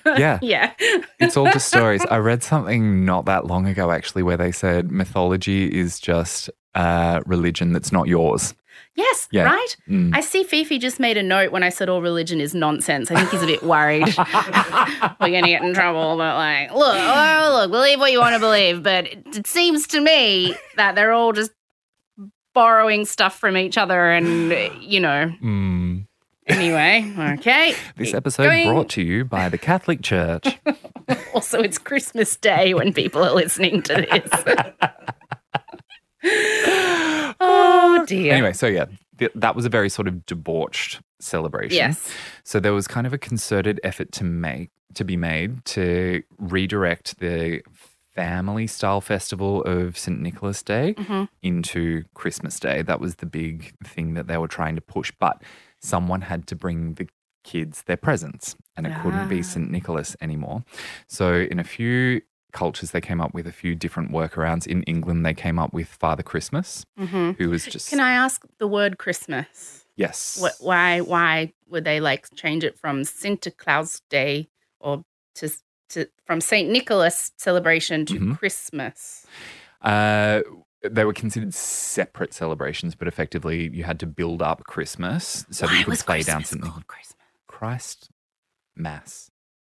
Yeah. 0.06 0.38
yeah. 0.42 0.72
it's 1.18 1.36
all 1.36 1.46
just 1.52 1.68
stories. 1.68 2.04
I 2.10 2.16
read 2.18 2.42
something 2.42 3.04
not 3.04 3.26
that 3.26 3.46
long 3.46 3.66
ago 3.66 3.90
actually 3.90 4.22
where 4.22 4.36
they 4.36 4.52
said 4.52 4.90
mythology 4.90 5.66
is 5.66 6.00
just 6.00 6.48
uh, 6.74 7.20
religion 7.26 7.72
that's 7.72 7.92
not 7.92 8.06
yours. 8.08 8.54
Yes, 8.94 9.28
Yeah. 9.30 9.44
right? 9.44 9.76
Mm. 9.88 10.14
I 10.14 10.20
see 10.22 10.42
Fifi 10.42 10.78
just 10.78 10.98
made 10.98 11.18
a 11.18 11.22
note 11.22 11.52
when 11.52 11.62
I 11.62 11.68
said 11.68 11.90
all 11.90 12.00
religion 12.00 12.40
is 12.40 12.54
nonsense. 12.54 13.10
I 13.10 13.16
think 13.16 13.30
he's 13.30 13.42
a 13.42 13.46
bit 13.46 13.62
worried. 13.62 14.06
We're 15.20 15.28
going 15.28 15.44
to 15.44 15.50
get 15.50 15.62
in 15.62 15.74
trouble. 15.74 16.16
But, 16.16 16.34
like, 16.36 16.72
look, 16.72 16.96
oh, 16.98 17.58
look, 17.60 17.70
believe 17.70 18.00
what 18.00 18.12
you 18.12 18.20
want 18.20 18.34
to 18.34 18.38
believe. 18.40 18.82
But 18.82 19.06
it, 19.06 19.26
it 19.36 19.46
seems 19.46 19.86
to 19.88 20.00
me 20.00 20.54
that 20.76 20.94
they're 20.94 21.12
all 21.12 21.32
just 21.32 21.50
borrowing 22.54 23.04
stuff 23.04 23.38
from 23.38 23.56
each 23.56 23.76
other. 23.76 24.10
And, 24.12 24.50
you 24.82 25.00
know, 25.00 25.30
Mm. 25.42 26.06
Anyway, 26.46 27.12
okay. 27.38 27.74
This 27.96 28.14
episode 28.14 28.44
going. 28.44 28.68
brought 28.68 28.88
to 28.90 29.02
you 29.02 29.24
by 29.24 29.48
the 29.48 29.58
Catholic 29.58 30.02
Church. 30.02 30.58
Also, 31.34 31.60
it's 31.60 31.78
Christmas 31.78 32.34
Day 32.36 32.74
when 32.74 32.92
people 32.92 33.22
are 33.22 33.32
listening 33.32 33.80
to 33.82 33.94
this. 33.94 34.28
oh, 37.40 38.04
dear. 38.08 38.32
Anyway, 38.32 38.52
so 38.52 38.66
yeah, 38.66 38.86
th- 39.18 39.30
that 39.34 39.54
was 39.54 39.64
a 39.64 39.68
very 39.68 39.88
sort 39.88 40.08
of 40.08 40.24
debauched 40.26 41.00
celebration. 41.20 41.76
Yes. 41.76 42.10
So 42.42 42.58
there 42.58 42.72
was 42.72 42.88
kind 42.88 43.06
of 43.06 43.12
a 43.12 43.18
concerted 43.18 43.80
effort 43.84 44.12
to 44.12 44.24
make 44.24 44.70
to 44.94 45.04
be 45.04 45.16
made 45.16 45.64
to 45.66 46.22
redirect 46.38 47.18
the 47.20 47.60
family 48.14 48.66
style 48.66 49.02
festival 49.02 49.62
of 49.64 49.96
St. 49.98 50.18
Nicholas 50.20 50.62
Day 50.62 50.94
Mhm. 50.94 51.28
into 51.42 52.04
Christmas 52.14 52.58
Day. 52.58 52.80
That 52.82 52.98
was 52.98 53.16
the 53.16 53.26
big 53.26 53.74
thing 53.84 54.14
that 54.14 54.26
they 54.26 54.38
were 54.38 54.48
trying 54.48 54.74
to 54.74 54.80
push, 54.80 55.12
but 55.20 55.42
someone 55.80 56.22
had 56.22 56.46
to 56.48 56.56
bring 56.56 56.94
the 56.94 57.08
kids 57.44 57.84
their 57.84 57.96
presents 57.96 58.56
and 58.76 58.86
it 58.86 58.94
couldn't 59.02 59.20
Ah. 59.20 59.28
be 59.28 59.42
St. 59.42 59.70
Nicholas 59.70 60.16
anymore. 60.20 60.64
So 61.06 61.34
in 61.34 61.58
a 61.60 61.64
few 61.64 62.22
cultures 62.52 62.90
they 62.90 63.00
came 63.00 63.20
up 63.20 63.34
with 63.34 63.46
a 63.46 63.52
few 63.52 63.74
different 63.74 64.10
workarounds. 64.10 64.66
In 64.66 64.82
England 64.84 65.24
they 65.24 65.34
came 65.34 65.58
up 65.58 65.72
with 65.72 65.88
Father 65.88 66.22
Christmas, 66.22 66.84
hmm 66.96 67.32
who 67.38 67.50
was 67.50 67.64
just 67.66 67.90
Can 67.90 68.00
I 68.00 68.12
ask 68.12 68.44
the 68.58 68.66
word 68.66 68.98
Christmas? 68.98 69.84
Yes. 69.96 70.38
What, 70.40 70.54
why 70.60 71.00
why 71.00 71.52
would 71.68 71.84
they 71.84 72.00
like 72.00 72.26
change 72.34 72.64
it 72.64 72.78
from 72.78 73.04
Santa 73.04 73.50
Claus 73.50 74.00
Day 74.10 74.48
or 74.80 75.04
to 75.36 75.50
to 75.90 76.06
from 76.24 76.40
Saint 76.40 76.68
Nicholas 76.70 77.30
celebration 77.36 78.06
to 78.06 78.14
Mhm. 78.18 78.38
Christmas? 78.38 79.24
Uh, 79.82 80.40
they 80.82 81.04
were 81.04 81.12
considered 81.12 81.54
separate 81.54 82.32
celebrations, 82.34 82.94
but 82.94 83.08
effectively 83.08 83.68
you 83.72 83.84
had 83.84 83.98
to 84.00 84.06
build 84.06 84.42
up 84.42 84.64
Christmas 84.64 85.46
so 85.50 85.66
that 85.66 85.72
you 85.78 85.84
could 85.84 85.98
play 85.98 86.18
Christmas 86.18 86.26
down 86.26 86.44
something. 86.44 86.70
called 86.70 86.86
Christmas? 86.86 87.16
Christ 87.46 88.10
Mass. 88.76 89.30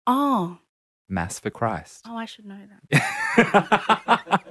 Oh, 0.06 0.58
Mass 1.08 1.38
for 1.40 1.50
Christ. 1.50 2.04
oh, 2.06 2.16
I 2.16 2.24
should 2.26 2.46
know 2.46 2.58
that. 2.90 4.40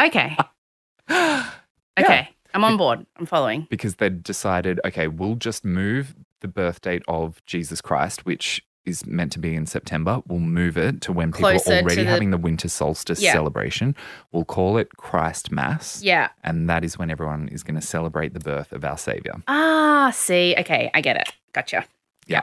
Okay, 0.00 0.36
okay, 1.10 2.28
I'm 2.54 2.64
on 2.64 2.76
board. 2.76 3.06
I'm 3.16 3.26
following. 3.26 3.68
because 3.70 3.96
they 3.96 4.08
decided, 4.08 4.80
okay, 4.84 5.06
we'll 5.06 5.36
just 5.36 5.64
move 5.64 6.16
the 6.40 6.48
birth 6.48 6.80
date 6.80 7.02
of 7.06 7.40
Jesus 7.46 7.80
Christ, 7.80 8.26
which 8.26 8.62
is 8.84 9.06
meant 9.06 9.30
to 9.32 9.38
be 9.38 9.54
in 9.54 9.64
September. 9.66 10.22
We'll 10.26 10.40
move 10.40 10.76
it 10.76 11.00
to 11.02 11.12
when 11.12 11.30
people 11.32 11.50
Closer 11.50 11.72
are 11.72 11.76
to 11.76 11.82
already 11.82 12.02
the- 12.04 12.10
having 12.10 12.30
the 12.30 12.36
winter 12.38 12.68
solstice 12.68 13.20
Yeah. 13.22 13.32
celebration. 13.32 13.94
We'll 14.32 14.44
call 14.44 14.76
it 14.76 14.96
Christ 14.96 15.52
Mass. 15.52 16.02
Yeah. 16.02 16.28
And 16.42 16.68
that 16.68 16.84
is 16.84 16.98
when 16.98 17.10
everyone 17.10 17.48
is 17.48 17.62
going 17.62 17.76
to 17.80 17.86
celebrate 17.86 18.34
the 18.34 18.40
birth 18.40 18.72
of 18.72 18.84
our 18.84 18.98
Savior. 18.98 19.34
Ah, 19.48 20.10
see. 20.12 20.54
Okay, 20.58 20.90
I 20.94 21.00
get 21.00 21.16
it. 21.16 21.32
Gotcha. 21.52 21.84
Yeah. 22.26 22.42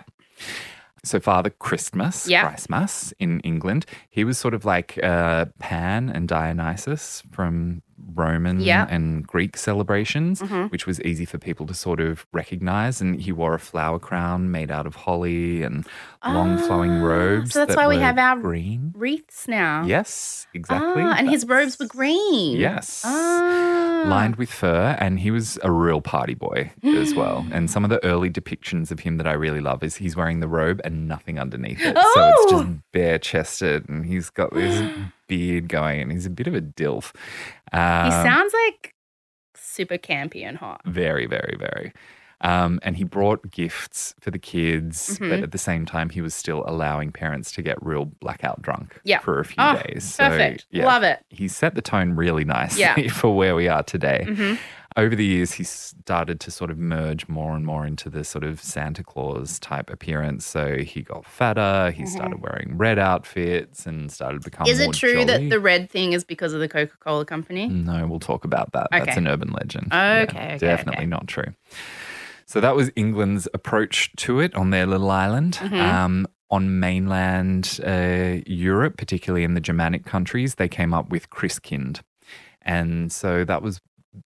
So 1.04 1.20
Father 1.20 1.50
Christmas, 1.50 2.28
Yeah. 2.28 2.48
Christmas 2.48 3.14
in 3.20 3.40
England, 3.42 3.86
he 4.10 4.24
was 4.24 4.38
sort 4.38 4.54
of 4.54 4.66
like 4.66 5.00
uh, 5.02 5.46
Pan 5.60 6.10
and 6.10 6.28
Dionysus 6.28 7.24
from 7.32 7.82
Roman 8.16 8.60
Yeah. 8.60 8.88
and 8.90 9.26
Greek 9.26 9.56
celebrations, 9.58 10.42
Mhm. 10.42 10.72
which 10.72 10.86
was 10.88 11.02
easy 11.02 11.26
for 11.26 11.38
people 11.38 11.66
to 11.68 11.74
sort 11.74 12.00
of 12.00 12.26
recognize. 12.34 13.02
And 13.02 13.20
he 13.22 13.32
wore 13.32 13.54
a 13.54 13.60
flower 13.60 14.00
crown 14.00 14.52
made 14.52 14.72
out 14.72 14.86
of 14.86 14.96
holly 14.96 15.64
and 15.64 15.86
long 16.26 16.58
flowing 16.58 16.92
Ah, 17.02 17.06
robes. 17.06 17.54
so 17.54 17.60
that's 17.60 17.76
that 17.76 17.78
why 17.78 17.88
we 17.88 17.98
have 17.98 18.18
our- 18.18 18.38
green. 18.38 18.94
Wreaths 18.96 19.48
now. 19.48 19.84
Yes, 19.86 20.48
exactly. 20.54 21.02
Ah, 21.04 21.16
and 21.18 21.30
his 21.30 21.46
robes 21.48 21.78
were 21.80 21.88
green. 21.88 22.58
Yes. 22.58 23.04
Ah. 23.06 24.04
lined 24.06 24.38
with 24.38 24.50
fur, 24.50 24.96
and 24.98 25.20
he 25.20 25.30
was 25.30 25.60
a 25.62 25.70
real 25.70 26.00
party 26.00 26.34
boy 26.34 26.72
as 26.86 27.14
well. 27.14 27.46
And 27.52 27.70
some 27.70 27.84
of 27.84 27.90
the 27.90 28.02
early 28.06 28.30
depictions 28.30 28.92
of 28.92 29.02
him 29.02 29.18
that 29.18 29.28
I 29.28 29.34
really 29.34 29.60
love 29.60 29.84
is 29.84 29.98
he's 29.98 30.16
wearing 30.16 30.40
the 30.40 30.48
robe 30.48 30.80
and 30.86 31.06
nothing 31.06 31.38
underneath 31.38 31.82
it. 31.82 31.98
So 31.98 32.28
it's 32.30 32.52
just 32.52 32.64
Oh! 32.66 32.76
bare 32.94 33.20
chested, 33.20 33.90
and 33.90 34.06
he's 34.06 34.30
got 34.30 34.54
this 34.54 34.82
beard 35.30 35.70
going, 35.70 36.02
and 36.02 36.12
he's 36.12 36.26
a 36.26 36.30
bit 36.30 36.48
of 36.48 36.54
a 36.56 36.62
dilf. 36.62 37.14
Um, 37.72 38.06
He 38.06 38.12
sounds 38.12 38.54
like 38.66 38.94
super 39.56 39.98
campy 39.98 40.44
and 40.44 40.58
hot. 40.58 40.82
very, 40.86 41.26
very, 41.26 41.56
very. 41.58 41.94
Um, 42.42 42.80
and 42.84 42.96
he 42.96 43.04
brought 43.04 43.52
gifts 43.52 44.16
for 44.22 44.32
the 44.32 44.40
kids, 44.40 45.18
but 45.20 45.28
Mhm. 45.40 45.44
at 45.44 45.52
the 45.52 45.58
same 45.58 45.86
time, 45.86 46.10
he 46.10 46.22
was 46.22 46.34
still 46.34 46.64
allowing 46.66 47.12
parents 47.12 47.52
to 47.52 47.62
get 47.62 47.78
real 47.86 48.06
blackout 48.06 48.62
drunk 48.62 48.98
Yeah. 49.04 49.20
for 49.20 49.40
a 49.40 49.46
few 49.46 49.62
Oh, 49.62 49.82
days. 49.86 50.06
So, 50.16 50.30
Perfect. 50.30 50.66
yeah, 50.72 50.86
Love 50.86 51.04
it. 51.04 51.20
he 51.30 51.50
set 51.50 51.76
the 51.76 51.82
tone 51.82 52.16
really 52.16 52.46
nicely 52.46 52.80
Yeah. 52.82 52.96
for 53.12 53.36
where 53.36 53.56
we 53.56 53.68
are 53.68 53.84
today. 53.84 54.24
hmm 54.26 54.54
Over 54.98 55.16
the 55.16 55.26
years, 55.26 55.54
he 55.54 55.64
started 55.64 56.40
to 56.42 56.52
sort 56.52 56.72
of 56.72 56.78
merge 56.80 57.28
more 57.28 57.56
and 57.56 57.64
more 57.66 57.86
into 57.86 58.10
the 58.10 58.24
sort 58.24 58.44
of 58.44 58.60
Santa 58.62 59.04
Claus 59.04 59.60
type 59.60 59.90
appearance. 59.90 60.46
So 60.46 60.78
he 60.78 61.04
got 61.04 61.26
fatter, 61.26 61.92
he 61.92 62.06
started 62.08 62.42
wearing 62.42 62.76
red 62.76 62.98
outfits 62.98 63.86
and 63.86 64.12
started 64.12 64.44
becoming 64.44 64.74
Mm-hmm. 64.74 64.82
Is 64.82 64.86
more 64.88 64.94
it 64.94 64.98
true 64.98 65.14
jolly. 65.26 65.26
that 65.26 65.50
the 65.50 65.60
red 65.60 65.90
thing 65.92 66.14
is 66.14 66.24
because 66.24 66.54
of 66.54 66.60
the 66.60 66.68
Coca 66.68 66.98
Cola 67.00 67.24
company? 67.24 67.68
No, 67.68 68.08
we'll 68.08 68.20
talk 68.20 68.44
about 68.46 68.72
that. 68.74 68.88
That's 68.92 69.16
an 69.16 69.28
urban 69.28 69.52
legend. 69.52 69.88
Okay, 69.94 70.24
okay, 70.24 70.58
Definitely 70.58 71.02
okay. 71.04 71.06
not 71.06 71.28
true. 71.28 71.54
So 72.48 72.60
that 72.60 72.76
was 72.76 72.90
England's 72.96 73.48
approach 73.54 74.12
to 74.18 74.40
it 74.40 74.56
on 74.56 74.72
their 74.72 74.88
little 74.88 75.12
island. 75.12 75.60
Mhm. 75.62 75.80
Um, 75.82 76.28
on 76.52 76.80
mainland 76.80 77.80
uh, 77.86 78.42
Europe, 78.48 78.98
particularly 78.98 79.44
in 79.44 79.54
the 79.54 79.62
Germanic 79.62 80.04
countries, 80.04 80.56
they 80.56 80.68
came 80.68 80.96
up 80.96 81.10
with 81.12 81.30
Christkind. 81.30 82.02
And 82.64 83.12
so 83.12 83.46
that 83.46 83.62
was 83.62 83.80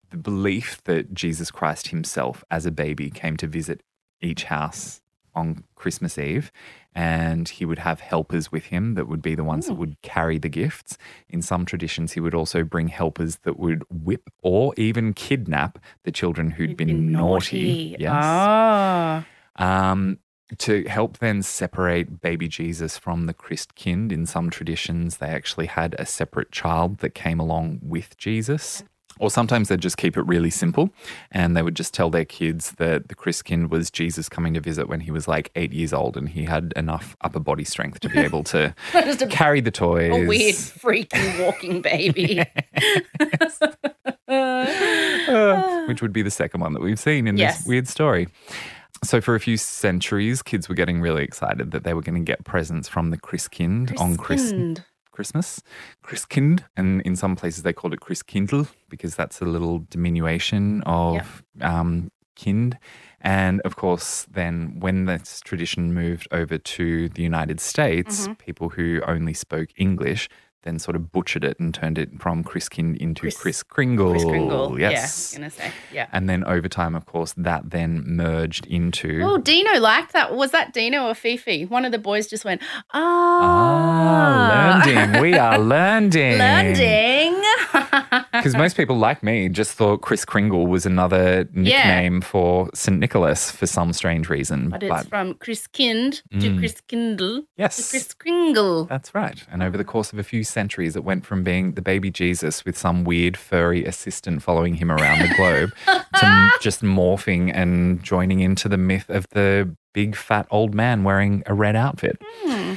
the 0.10 0.18
belief 0.18 0.82
that 0.86 1.14
Jesus 1.14 1.52
Christ 1.52 1.90
himself, 1.90 2.44
as 2.50 2.66
a 2.66 2.72
baby, 2.72 3.10
came 3.10 3.38
to 3.38 3.48
visit 3.48 3.82
each 4.22 4.46
house 4.46 5.02
on 5.36 5.64
Christmas 5.76 6.18
Eve. 6.18 6.52
And 6.96 7.50
he 7.50 7.66
would 7.66 7.80
have 7.80 8.02
helpers 8.02 8.52
with 8.52 8.66
him 8.66 8.94
that 8.94 9.08
would 9.08 9.22
be 9.22 9.34
the 9.34 9.44
ones 9.44 9.66
that 9.66 9.74
would 9.74 10.00
carry 10.04 10.38
the 10.38 10.48
gifts. 10.50 10.96
In 11.28 11.42
some 11.42 11.66
traditions, 11.66 12.12
he 12.14 12.20
would 12.20 12.36
also 12.36 12.64
bring 12.64 12.90
helpers 12.90 13.38
that 13.38 13.58
would 13.58 13.84
whip 13.90 14.30
or 14.44 14.74
even 14.78 15.14
kidnap 15.14 15.80
the 16.04 16.12
children 16.12 16.52
who'd 16.52 16.70
You've 16.70 16.78
been, 16.78 17.12
naughty. 17.12 17.96
Yes 17.98 18.12
Ah. 18.14 19.26
um, 19.56 20.20
to 20.60 20.84
help 20.84 21.18
then 21.18 21.42
separate 21.42 22.22
baby 22.22 22.48
Jesus 22.48 23.00
from 23.00 23.26
the 23.26 23.34
Christkind. 23.34 24.12
In 24.12 24.28
some 24.28 24.52
traditions, 24.52 25.18
they 25.18 25.28
actually 25.30 25.66
had 25.66 25.96
a 25.98 26.06
separate 26.06 26.52
child 26.52 27.00
that 27.00 27.16
came 27.16 27.40
along 27.40 27.80
with 27.82 28.16
Jesus. 28.18 28.84
Or 29.20 29.30
sometimes 29.30 29.70
they'd 29.70 29.80
just 29.80 29.98
keep 29.98 30.18
it 30.18 30.24
really 30.24 30.50
simple 30.50 30.90
and 31.32 31.56
they 31.56 31.62
would 31.62 31.76
just 31.76 31.94
tell 31.94 32.10
their 32.10 32.26
kids 32.26 32.72
that 32.74 33.08
the 33.10 33.16
Christkind 33.16 33.70
was 33.70 33.92
Jesus 33.92 34.28
coming 34.28 34.54
to 34.56 34.60
visit 34.60 34.90
when 34.90 35.02
he 35.02 35.12
was 35.12 35.28
like 35.28 35.52
eight 35.56 35.72
years 35.72 35.94
old 35.94 36.18
and 36.18 36.30
he 36.30 36.46
had 36.46 36.74
enough 36.76 37.16
upper 37.22 37.40
body 37.40 37.64
strength 37.64 38.00
to 38.02 38.10
be 38.10 38.20
able 38.30 38.44
to 38.46 38.74
carry 39.30 39.62
the 39.62 39.72
toys. 39.72 40.12
a 40.12 40.26
weird, 40.28 40.56
freaky 40.56 41.42
walking 41.44 41.82
baby. 41.82 42.44
Uh, 44.28 45.84
which 45.88 46.02
would 46.02 46.14
be 46.14 46.22
the 46.22 46.32
second 46.32 46.62
one 46.62 46.74
that 46.74 46.82
we've 46.82 47.00
seen 47.00 47.28
in 47.28 47.38
Yes. 47.38 47.60
this 47.60 47.68
weird 47.68 47.88
story. 47.88 48.28
So, 49.04 49.20
for 49.22 49.36
a 49.36 49.40
few 49.40 49.58
centuries, 49.58 50.42
kids 50.42 50.70
were 50.70 50.76
getting 50.76 51.02
really 51.02 51.24
excited 51.24 51.72
that 51.72 51.84
they 51.84 51.94
were 51.94 52.02
going 52.02 52.16
to 52.16 52.22
get 52.26 52.44
presents 52.46 52.88
from 52.88 53.10
the 53.10 53.18
Christkind 53.18 54.00
on 54.00 54.16
Chris- 54.18 54.54
Christkind. 54.54 54.84
Christmas. 55.14 55.62
Christkind. 56.04 56.64
And 56.76 57.02
in 57.04 57.16
some 57.16 57.36
places, 57.38 57.64
they 57.64 57.72
called 57.74 57.94
it 57.94 58.02
Christkindl 58.02 58.68
because 58.90 59.16
that's 59.16 59.40
a 59.42 59.46
little 59.46 59.80
diminution 59.90 60.82
of 60.86 61.44
um, 61.62 62.12
kind. 62.36 62.78
And 63.22 63.62
of 63.62 63.76
course, 63.78 64.28
then 64.30 64.80
when 64.80 65.06
this 65.06 65.40
tradition 65.46 65.94
moved 65.94 66.28
over 66.32 66.58
to 66.58 67.08
the 67.10 67.24
United 67.24 67.60
States, 67.62 68.28
Mhm. 68.28 68.38
people 68.38 68.70
who 68.70 69.02
only 69.08 69.34
spoke 69.34 69.70
English 69.78 70.28
then 70.64 70.80
sort 70.80 70.96
of 70.96 71.12
butchered 71.12 71.44
it 71.44 71.60
and 71.60 71.74
turned 71.74 71.98
it 71.98 72.20
from 72.20 72.44
Christkind 72.44 72.98
into 72.98 73.22
Chris- 73.22 73.38
Kris 73.38 73.64
Kringle. 73.64 74.12
Kris 74.12 74.24
Kringle. 74.26 74.80
Yes. 74.80 75.36
Yeah, 75.38 75.44
to 75.46 75.50
say. 75.52 75.72
Yeah. 75.94 76.08
And 76.12 76.28
then 76.30 76.44
over 76.46 76.68
time, 76.68 76.96
of 76.96 77.06
course, 77.06 77.34
that 77.38 77.70
then 77.70 78.04
merged 78.06 78.66
into. 78.68 79.22
Oh, 79.24 79.38
Dino 79.38 79.80
liked 79.80 80.14
that. 80.14 80.34
Was 80.36 80.52
that 80.52 80.74
Dino 80.74 81.08
or 81.08 81.14
Fifi? 81.14 81.66
One 81.66 81.86
of 81.86 81.92
the 81.92 82.00
boys 82.00 82.28
just 82.28 82.46
went, 82.46 82.62
Ah, 82.94 84.82
ah. 84.84 84.84
learning. 84.86 85.22
We 85.22 85.38
are 85.38 85.60
learning. 85.60 86.38
Learning. 86.38 87.43
Because 88.34 88.58
most 88.58 88.76
people, 88.76 88.98
like 88.98 89.22
me, 89.24 89.48
just 89.48 89.74
thought 89.74 90.02
Kris 90.02 90.26
Kringle 90.26 90.68
was 90.68 90.86
another 90.86 91.48
nickname 91.54 92.20
for 92.20 92.70
St. 92.74 93.00
Nicholas 93.00 93.52
for 93.52 93.68
some 93.68 93.94
strange 93.94 94.28
reason. 94.28 94.70
But 94.70 94.84
it's 94.84 95.08
from 95.08 95.36
Chris 95.36 95.68
Kind 95.68 96.22
to 96.32 96.38
Mm. 96.50 96.58
Chris 96.60 96.82
Kindle 96.88 97.42
to 97.42 97.48
yes, 97.58 97.92
Kris 97.92 98.14
Kringle. 98.14 98.86
that's 98.86 99.14
right. 99.16 99.42
And 99.52 99.64
over 99.64 99.78
the 99.78 99.84
course 99.86 100.12
of 100.12 100.20
a 100.20 100.24
few 100.24 100.44
centuries, 100.44 100.96
it 100.96 101.04
went 101.04 101.26
from 101.26 101.44
being 101.44 101.74
the 101.74 101.82
baby 101.82 102.10
Jesus 102.12 102.66
with 102.66 102.78
some 102.78 103.04
weird 103.06 103.38
furry 103.38 103.86
assistant 103.86 104.42
following 104.44 104.74
him 104.76 104.92
around 104.92 105.20
the 105.20 105.34
globe 105.36 105.72
to 106.16 106.50
just 106.60 106.82
morphing 106.82 107.52
and 107.54 108.04
joining 108.04 108.40
into 108.42 108.68
the 108.68 108.78
myth 108.78 109.10
of 109.10 109.28
the 109.30 109.74
big 109.94 110.16
fat 110.16 110.48
old 110.50 110.74
man 110.74 111.04
wearing 111.04 111.44
a 111.46 111.54
red 111.54 111.76
outfit. 111.76 112.18
Hmm. 112.44 112.74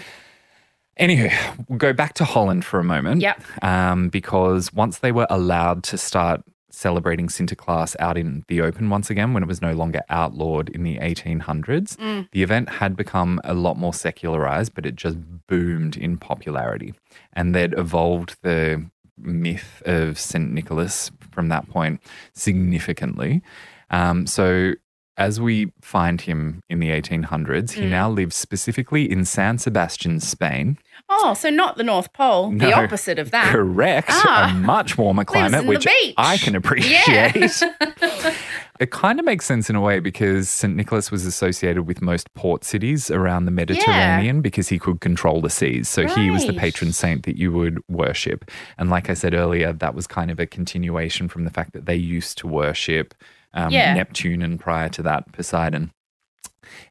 Anywho, 1.01 1.31
we'll 1.69 1.79
go 1.79 1.93
back 1.93 2.15
to 2.15 2.25
Holland 2.25 2.65
for 2.65 2.79
a 2.81 2.85
moment. 2.85 3.21
Yep. 3.21 3.43
Um, 3.63 4.09
because 4.09 4.73
once 4.73 4.99
they 5.01 5.13
were 5.13 5.27
allowed 5.29 5.83
to 5.85 5.99
start 5.99 6.43
celebrating 6.71 7.29
Sinterklaas 7.29 7.97
out 8.01 8.19
in 8.19 8.45
the 8.49 8.61
open 8.61 8.91
once 8.91 9.09
again, 9.11 9.33
when 9.33 9.43
it 9.43 9.47
was 9.47 9.63
no 9.63 9.73
longer 9.73 10.01
outlawed 10.11 10.69
in 10.71 10.83
the 10.83 10.99
1800s, 10.99 11.97
Mm. 11.97 12.29
the 12.33 12.43
event 12.43 12.69
had 12.69 12.97
become 12.97 13.41
a 13.45 13.55
lot 13.55 13.79
more 13.79 13.95
secularized, 13.95 14.75
but 14.75 14.85
it 14.85 14.95
just 14.97 15.17
boomed 15.47 15.97
in 15.97 16.17
popularity. 16.19 16.93
And 17.33 17.55
they'd 17.55 17.73
evolved 17.79 18.37
the 18.43 18.85
myth 19.19 19.83
of 19.87 20.19
St. 20.19 20.53
Nicholas 20.53 21.11
from 21.31 21.49
that 21.49 21.67
point 21.71 22.01
significantly. 22.35 23.43
Um, 23.91 24.27
so 24.27 24.73
as 25.19 25.41
we 25.41 25.73
find 25.81 26.21
him 26.21 26.61
in 26.69 26.79
the 26.79 26.91
1800s, 26.91 27.73
he 27.73 27.83
Mm. 27.85 27.91
now 27.91 28.11
lives 28.11 28.37
specifically 28.37 29.11
in 29.11 29.25
San 29.25 29.57
Sebastian, 29.57 30.21
Spain. 30.21 30.77
Oh, 31.09 31.35
so 31.35 31.51
not 31.51 31.77
the 31.77 31.85
North 31.85 32.13
Pole, 32.13 32.51
the 32.51 32.73
opposite 32.73 33.19
of 33.19 33.31
that. 33.31 33.53
Correct. 33.53 34.09
Ah. 34.11 34.51
A 34.53 34.59
much 34.59 34.99
warmer 34.99 35.25
climate, 35.25 35.65
which. 35.67 35.87
I 36.17 36.37
can 36.37 36.55
Yeah. 36.55 36.59
appreciate. 36.59 37.63
it 38.81 38.91
kind 38.91 39.19
of 39.19 39.25
makes 39.25 39.45
sense 39.47 39.71
in 39.71 39.77
a 39.77 39.81
way 39.81 40.01
because 40.01 40.51
St. 40.51 40.75
Nicholas 40.75 41.11
was 41.11 41.25
associated 41.25 41.85
with 41.85 42.03
most 42.03 42.33
port 42.35 42.65
cities 42.65 43.11
around 43.11 43.45
the 43.45 43.51
Mediterranean 43.53 44.41
because 44.43 44.69
he 44.69 44.79
could 44.79 45.01
control 45.01 45.41
the 45.41 45.51
seas. 45.51 45.89
So 45.89 46.07
he 46.09 46.31
was 46.31 46.45
the 46.47 46.53
patron 46.53 46.93
saint 46.93 47.23
that 47.25 47.37
you 47.39 47.53
would 47.53 47.79
worship. 47.89 48.51
And 48.77 48.91
like 48.91 49.09
I 49.09 49.15
said 49.15 49.33
earlier, 49.33 49.73
that 49.73 49.95
was 49.95 50.07
kind 50.07 50.31
of 50.31 50.41
a 50.41 50.47
continuation 50.47 51.29
from 51.29 51.45
the 51.45 51.51
fact 51.51 51.73
that 51.73 51.87
they 51.87 51.97
used 51.97 52.37
to 52.39 52.47
worship 52.49 53.15
um, 53.55 53.71
Yeah. 53.71 53.95
Neptune 53.95 54.43
and 54.43 54.59
prior 54.61 54.89
to 54.91 55.03
that, 55.05 55.33
Poseidon. 55.33 55.93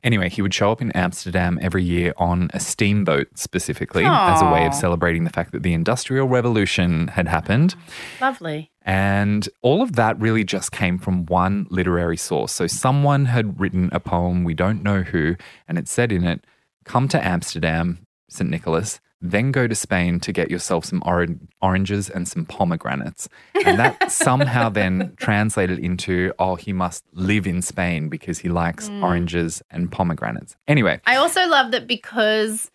Anyway, 0.03 0.29
he 0.29 0.41
would 0.41 0.53
show 0.53 0.71
up 0.71 0.81
in 0.81 0.91
Amsterdam 0.91 1.59
every 1.61 1.83
year 1.83 2.13
on 2.17 2.49
a 2.53 2.59
steamboat 2.59 3.27
specifically 3.35 4.05
as 4.05 4.41
a 4.41 4.51
way 4.51 4.65
of 4.65 4.73
celebrating 4.73 5.23
the 5.23 5.29
fact 5.29 5.51
that 5.51 5.63
the 5.63 5.73
Industrial 5.73 6.27
Revolution 6.27 7.07
had 7.09 7.27
happened. 7.27 7.75
Lovely. 8.21 8.71
And 8.83 9.49
all 9.61 9.81
of 9.81 9.93
that 9.93 10.19
really 10.19 10.43
just 10.43 10.71
came 10.71 10.99
from 10.99 11.25
one 11.25 11.65
literary 11.69 12.17
source. 12.17 12.51
So 12.51 12.67
someone 12.67 13.25
had 13.25 13.59
written 13.59 13.89
a 13.91 13.99
poem, 13.99 14.43
we 14.43 14.53
don't 14.53 14.83
know 14.83 15.01
who, 15.01 15.35
and 15.67 15.77
it 15.77 15.87
said 15.87 16.11
in 16.11 16.23
it, 16.23 16.45
Come 16.83 17.07
to 17.07 17.25
Amsterdam, 17.25 18.05
St. 18.29 18.47
Nicholas, 18.47 18.99
then 19.21 19.51
go 19.51 19.67
to 19.67 19.75
Spain 19.75 20.19
to 20.19 20.31
get 20.31 20.51
yourself 20.51 20.85
some 20.85 21.01
oran- 21.05 21.47
oranges 21.61 22.09
and 22.09 22.27
some 22.27 22.45
pomegranates. 22.45 23.27
And 23.65 23.79
that 23.79 24.11
somehow 24.11 24.69
then 24.69 25.13
translated 25.17 25.79
into, 25.79 26.33
oh, 26.39 26.55
he 26.55 26.73
must 26.73 27.05
live 27.13 27.47
in 27.47 27.61
Spain 27.61 28.09
because 28.09 28.39
he 28.39 28.49
likes 28.49 28.89
oranges 29.01 29.61
and 29.71 29.91
pomegranates. 29.91 30.55
Anyway, 30.67 30.99
I 31.05 31.15
also 31.15 31.47
love 31.47 31.71
that 31.71 31.87
because 31.87 32.71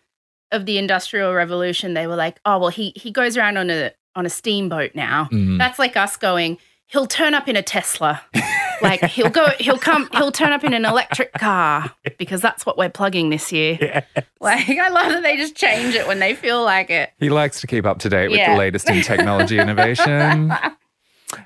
of 0.51 0.65
the 0.65 0.77
Industrial 0.77 1.33
Revolution, 1.33 1.93
they 1.93 2.07
were 2.07 2.15
like, 2.15 2.39
oh, 2.45 2.59
well, 2.59 2.69
he, 2.69 2.91
he 2.95 3.11
goes 3.11 3.37
around 3.37 3.57
on 3.57 3.69
a 3.69 3.91
on 4.15 4.25
a 4.25 4.29
steamboat 4.29 4.91
now. 4.93 5.29
Mm. 5.31 5.57
That's 5.57 5.79
like 5.79 5.95
us 5.95 6.17
going, 6.17 6.57
he'll 6.87 7.07
turn 7.07 7.33
up 7.33 7.47
in 7.47 7.55
a 7.55 7.61
Tesla. 7.63 8.21
like 8.81 9.03
he'll 9.05 9.29
go, 9.29 9.47
he'll 9.59 9.77
come, 9.77 10.09
he'll 10.13 10.31
turn 10.31 10.51
up 10.51 10.63
in 10.63 10.73
an 10.73 10.85
electric 10.85 11.33
car 11.33 11.91
because 12.17 12.41
that's 12.41 12.65
what 12.65 12.77
we're 12.77 12.89
plugging 12.89 13.29
this 13.29 13.51
year. 13.51 14.03
Like 14.39 14.67
I 14.69 14.89
love 14.89 15.11
that 15.11 15.21
they 15.23 15.37
just 15.37 15.55
change 15.55 15.93
it 15.95 16.07
when 16.07 16.19
they 16.19 16.33
feel 16.35 16.63
like 16.63 16.89
it. 16.89 17.11
He 17.19 17.29
likes 17.29 17.61
to 17.61 17.67
keep 17.67 17.85
up 17.85 17.99
to 17.99 18.09
date 18.09 18.29
with 18.29 18.37
Yeah. 18.39 18.53
the 18.53 18.57
latest 18.59 18.89
in 18.89 19.01
technology 19.01 19.59
innovation. 19.59 20.51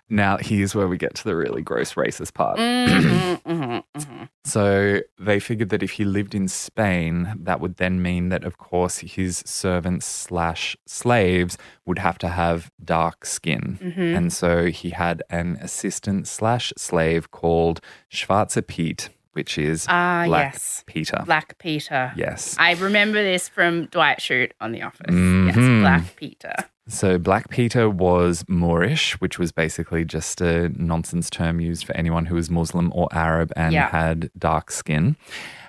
Now, 0.10 0.38
here's 0.38 0.74
where 0.76 0.88
we 0.88 0.98
get 0.98 1.16
to 1.16 1.24
the 1.24 1.36
really 1.36 1.62
gross 1.62 1.94
racist 1.96 2.34
part. 2.34 2.58
Mhm, 2.58 3.42
mhm, 3.44 3.84
mhm. 3.96 4.30
So, 4.44 5.02
they 5.20 5.40
figured 5.40 5.70
that 5.70 5.84
if 5.84 5.92
he 5.92 6.06
lived 6.06 6.36
in 6.36 6.48
Spain, 6.48 7.34
that 7.42 7.60
would 7.60 7.78
then 7.78 8.02
mean 8.02 8.30
that, 8.30 8.44
of 8.44 8.58
course, 8.58 9.00
his 9.00 9.44
servants 9.46 10.06
slash 10.06 10.76
slaves 10.88 11.58
would 11.86 12.00
have 12.00 12.18
to 12.20 12.28
have 12.30 12.72
dark 12.84 13.26
skin. 13.26 13.78
And 13.98 14.32
so 14.34 14.66
he 14.68 14.92
had 14.92 15.24
an 15.30 15.58
assistant 15.62 16.28
slash 16.28 16.74
slave 16.78 17.32
called 17.32 17.82
Schwarzer 18.12 18.66
Piet, 18.66 19.10
which 19.34 19.58
is 19.58 19.86
Ah, 19.90 20.24
Black 20.28 20.54
yes. 20.54 20.84
Peter. 20.88 21.24
Black 21.26 21.58
Peter. 21.58 22.12
Yes. 22.16 22.56
I 22.60 22.74
remember 22.74 23.22
this 23.24 23.50
from 23.50 23.86
Dwight 23.88 24.20
Schrute 24.20 24.52
on 24.62 24.72
The 24.72 24.82
Office. 24.84 25.14
Mhm. 25.14 25.48
Yes, 25.48 25.56
Black 25.82 26.16
Peter. 26.16 26.54
So 26.88 27.18
Black 27.18 27.50
Peter 27.50 27.90
was 27.90 28.46
Moorish, 28.48 29.20
which 29.20 29.40
was 29.40 29.52
basically 29.52 30.06
just 30.06 30.40
a 30.42 30.70
nonsense 30.70 31.30
term 31.30 31.60
used 31.60 31.86
for 31.86 31.96
anyone 31.98 32.26
who 32.28 32.36
was 32.36 32.50
Muslim 32.50 32.92
or 32.94 33.08
Arab 33.12 33.52
and 33.56 33.74
Yeah. 33.74 33.90
had 33.90 34.30
dark 34.38 34.70
skin. 34.70 35.16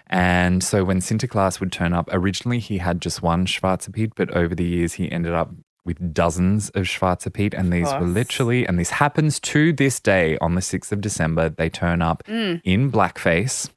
And 0.09 0.63
so 0.63 0.85
when 0.85 1.01
Sinterklaas 1.01 1.59
would 1.59 1.73
turn 1.73 1.93
up, 1.93 2.09
originally 2.13 2.59
he 2.59 2.79
had 2.79 3.01
just 3.01 3.23
one 3.23 3.47
Schwarze 3.47 3.91
Piet, 3.93 4.13
but 4.15 4.31
over 4.31 4.55
the 4.55 4.65
years 4.65 4.95
he 4.95 5.11
ended 5.11 5.33
up 5.33 5.51
with 5.87 6.13
dozens 6.13 6.69
of 6.71 6.85
Schwarze 6.85 7.33
Piet. 7.33 7.55
And 7.55 7.73
these 7.73 7.91
were 7.93 8.01
literally, 8.07 8.67
and 8.67 8.79
this 8.79 8.91
happens 8.91 9.41
to 9.41 9.73
this 9.73 10.01
day 10.01 10.37
on 10.39 10.55
the 10.55 10.61
6th 10.61 10.93
of 10.93 11.01
December, 11.01 11.49
they 11.49 11.71
turn 11.71 12.03
up 12.03 12.25
mm. 12.27 12.61
in 12.65 12.91
blackface. 12.91 13.71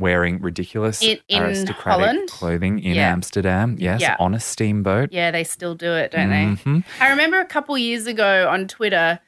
Wearing 0.00 0.40
ridiculous 0.40 1.02
In- 1.02 1.18
in 1.28 1.42
aristocratic 1.42 2.04
Holland? 2.06 2.28
clothing 2.30 2.78
in 2.80 2.94
Yeah. 2.96 3.12
Amsterdam, 3.12 3.76
yes, 3.78 4.00
Yeah. 4.00 4.16
on 4.18 4.34
a 4.34 4.40
steamboat. 4.40 5.10
Yeah, 5.12 5.30
they 5.30 5.44
still 5.44 5.74
do 5.74 5.92
it, 5.94 6.10
don't 6.12 6.30
they? 6.30 6.46
Mhm. 6.64 6.84
I 7.00 7.10
remember 7.10 7.38
a 7.38 7.44
couple 7.44 7.76
years 7.78 8.06
ago 8.06 8.48
on 8.48 8.66
Twitter, 8.66 9.20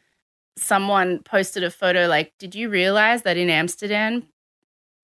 someone 0.56 1.18
posted 1.20 1.62
a 1.64 1.70
photo 1.70 2.06
like, 2.08 2.32
Did 2.38 2.54
you 2.54 2.68
realize 2.68 3.22
that 3.22 3.36
in 3.36 3.48
Amsterdam, 3.50 4.24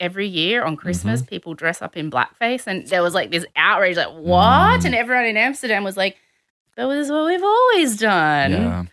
every 0.01 0.27
year 0.27 0.62
on 0.64 0.77
Christmas, 0.77 1.21
Mm-hmm. 1.21 1.29
people 1.29 1.55
dress 1.55 1.83
up 1.83 1.97
in 1.97 2.11
blackface? 2.11 2.66
And 2.66 2.87
there 2.89 3.03
was 3.03 3.14
like 3.14 3.31
this 3.31 3.45
outrage, 3.57 3.97
like, 3.97 4.09
What? 4.12 4.81
Mm. 4.81 4.85
And 4.87 4.95
everyone 4.95 5.25
in 5.27 5.37
Amsterdam 5.37 5.85
was 5.85 5.97
like, 5.97 6.16
That 6.77 6.87
was 6.87 7.11
what 7.11 7.27
we've 7.27 7.43
always 7.43 7.97
done. 7.97 8.53
Yeah. 8.53 8.85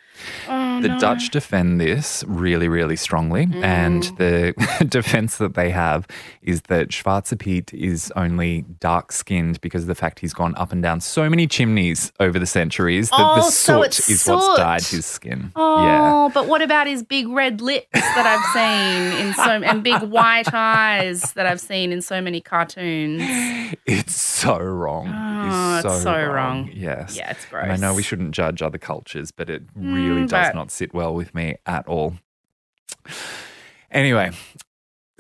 Oh, 0.48 0.82
The 0.82 0.90
no. 0.90 1.00
Dutch 1.00 1.30
defend 1.30 1.80
this 1.80 2.24
really, 2.28 2.68
really 2.68 2.96
strongly. 2.96 3.48
And 3.62 4.04
Mm. 4.04 4.18
the 4.18 4.86
defense 4.90 5.38
that 5.38 5.54
they 5.56 5.70
have 5.72 6.08
is 6.42 6.62
that 6.64 6.90
Schwarze 6.90 7.38
Piet 7.40 7.74
is 7.74 8.12
only 8.16 8.64
dark 8.80 9.12
skinned 9.12 9.60
because 9.62 9.84
of 9.84 9.88
the 9.88 9.96
fact 9.96 10.20
he's 10.20 10.34
gone 10.34 10.54
up 10.58 10.72
and 10.72 10.82
down 10.84 11.02
so 11.02 11.30
many 11.30 11.48
chimneys 11.48 12.12
over 12.20 12.38
the 12.40 12.46
centuries 12.46 13.10
that 13.10 13.18
the 13.18 13.42
Oh, 13.46 13.50
so 13.50 13.82
soot 13.82 13.86
it's 14.00 14.10
is 14.10 14.28
what's 14.28 14.58
dyed 14.58 14.84
his 14.84 15.06
skin. 15.06 15.52
Oh, 15.56 16.30
but 16.34 16.48
what 16.48 16.62
about 16.62 16.88
his 16.88 17.04
big 17.04 17.28
red 17.28 17.62
lips 17.62 17.88
that 17.94 18.26
I've 18.26 18.46
seen 18.54 19.28
in 19.28 19.34
so 19.34 19.50
and 19.70 19.84
big 19.84 20.02
white 20.04 20.54
eyes 20.54 21.34
that 21.34 21.46
I've 21.46 21.60
seen 21.62 21.92
in 21.92 22.02
so 22.02 22.22
many 22.22 22.42
cartoons? 22.42 23.22
It's 23.86 24.16
so 24.16 24.58
wrong. 24.58 25.08
Oh, 25.08 25.78
it's 25.78 25.86
it's 25.86 26.04
so 26.04 26.26
wrong. 26.26 26.70
Yes. 26.74 27.16
Yeah, 27.18 27.32
it's 27.32 27.46
And 27.52 27.72
I 27.72 27.76
know 27.78 27.94
we 27.94 28.04
shouldn't 28.04 28.32
judge 28.32 28.62
other 28.62 28.78
cultures, 28.78 29.32
but 29.32 29.50
it 29.50 29.64
really 29.76 30.15
Mm, 30.24 30.30
does 30.30 30.54
not 30.56 30.72
sit 30.72 30.94
well 30.94 31.14
with 31.14 31.34
me 31.36 31.56
at 31.66 31.88
all. 31.88 32.16
Anyway, 33.92 34.32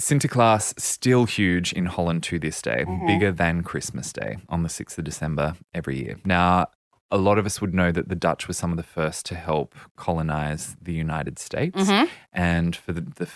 Sinterklaas 0.01 0.79
still 0.79 1.25
huge 1.25 1.71
in 1.73 1.85
Holland 1.85 2.23
to 2.23 2.39
this 2.39 2.61
day, 2.61 2.83
Mm-hmm. 2.87 3.07
bigger 3.07 3.31
than 3.31 3.63
Christmas 3.63 4.11
Day 4.11 4.37
on 4.49 4.63
the 4.63 4.69
6th 4.69 4.97
of 4.97 5.03
December 5.05 5.55
every 5.73 5.97
year. 6.03 6.17
Now, 6.25 6.67
a 7.11 7.17
lot 7.17 7.37
of 7.37 7.45
us 7.45 7.61
would 7.61 7.73
know 7.73 7.91
that 7.91 8.09
the 8.09 8.15
Dutch 8.15 8.47
were 8.47 8.53
some 8.53 8.71
of 8.71 8.77
the 8.77 8.83
first 8.83 9.25
to 9.27 9.35
help 9.35 9.75
colonize 9.95 10.75
the 10.81 10.91
United 10.93 11.39
States. 11.39 11.77
Mhm. 11.89 12.09
And 12.33 12.75
for 12.75 12.91
the, 12.93 13.01
the 13.01 13.29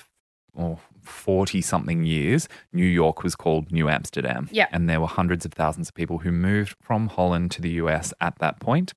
oh, 0.59 0.79
40 1.03 1.61
something 1.61 2.03
years, 2.03 2.47
New 2.71 2.85
York 2.85 3.23
was 3.23 3.35
called 3.35 3.71
New 3.71 3.89
Amsterdam. 3.89 4.47
Yeah. 4.51 4.67
And 4.71 4.89
there 4.89 5.01
were 5.01 5.07
hundreds 5.07 5.45
of 5.45 5.53
thousands 5.53 5.89
of 5.89 5.95
people 5.95 6.19
who 6.19 6.31
moved 6.31 6.75
from 6.81 7.07
Holland 7.07 7.51
to 7.51 7.61
the 7.61 7.71
US 7.71 8.13
at 8.21 8.37
that 8.39 8.59
point. 8.59 8.93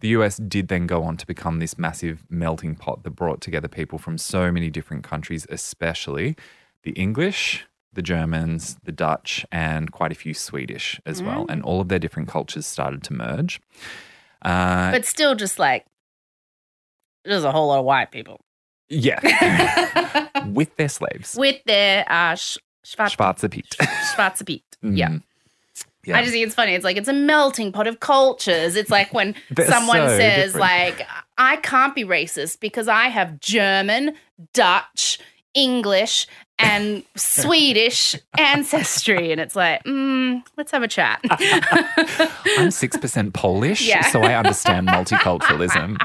The 0.00 0.08
US 0.08 0.36
did 0.36 0.68
then 0.68 0.86
go 0.86 1.02
on 1.02 1.16
to 1.16 1.26
become 1.26 1.58
this 1.58 1.76
massive 1.78 2.24
melting 2.30 2.76
pot 2.76 3.02
that 3.02 3.10
brought 3.10 3.40
together 3.40 3.68
people 3.68 3.98
from 3.98 4.18
so 4.18 4.52
many 4.52 4.70
different 4.70 5.02
countries, 5.02 5.46
especially 5.50 6.36
the 6.82 6.92
English, 6.92 7.66
the 7.92 8.02
Germans, 8.02 8.76
the 8.84 8.92
Dutch, 8.92 9.44
and 9.50 9.90
quite 9.90 10.12
a 10.12 10.14
few 10.14 10.34
Swedish 10.34 11.00
as 11.04 11.22
well. 11.22 11.46
Mm. 11.46 11.50
And 11.50 11.62
all 11.62 11.80
of 11.80 11.88
their 11.88 11.98
different 11.98 12.28
cultures 12.28 12.66
started 12.66 13.02
to 13.04 13.12
merge. 13.14 13.60
Uh, 14.42 14.92
But 14.92 15.04
still, 15.04 15.34
just 15.34 15.58
like 15.58 15.84
there's 17.24 17.44
a 17.44 17.50
whole 17.50 17.68
lot 17.68 17.80
of 17.80 17.84
white 17.84 18.12
people 18.12 18.40
yeah. 18.88 19.20
With 20.54 20.74
their 20.76 20.88
slaves. 20.88 21.34
with 21.38 21.62
their 21.66 22.04
uh, 22.10 22.34
sh- 22.34 22.58
Schwarz- 22.84 23.14
Schwarze 23.16 23.50
Piet. 23.50 23.76
Schwarze 24.14 24.44
Piet. 24.46 24.62
Yeah. 24.82 25.08
Mm. 25.08 25.22
Yeah. 26.04 26.16
I 26.16 26.22
just 26.22 26.32
think 26.32 26.46
it's 26.46 26.54
funny. 26.54 26.72
It's 26.72 26.84
like 26.84 26.96
it's 26.96 27.08
a 27.08 27.12
melting 27.12 27.70
pot 27.72 27.86
of 27.86 28.00
cultures. 28.00 28.76
It's 28.76 28.88
like 28.90 29.12
when 29.12 29.34
someone 29.66 29.96
so 29.98 30.08
says 30.16 30.52
different. 30.54 30.60
like 30.60 31.06
I 31.36 31.56
can't 31.56 31.94
be 31.94 32.04
racist 32.04 32.60
because 32.60 32.88
I 32.88 33.08
have 33.08 33.40
German, 33.40 34.14
Dutch, 34.54 35.18
English, 35.54 36.26
and 36.58 37.02
Swedish 37.16 38.14
ancestry, 38.38 39.32
and 39.32 39.40
it's 39.40 39.54
like, 39.56 39.82
mm, 39.84 40.42
let's 40.56 40.70
have 40.70 40.82
a 40.82 40.88
chat. 40.88 41.20
I'm 41.30 42.68
6% 42.70 43.32
Polish, 43.34 43.86
Yeah. 43.86 44.02
so 44.10 44.22
I 44.22 44.34
understand 44.34 44.88
multiculturalism. 44.88 45.98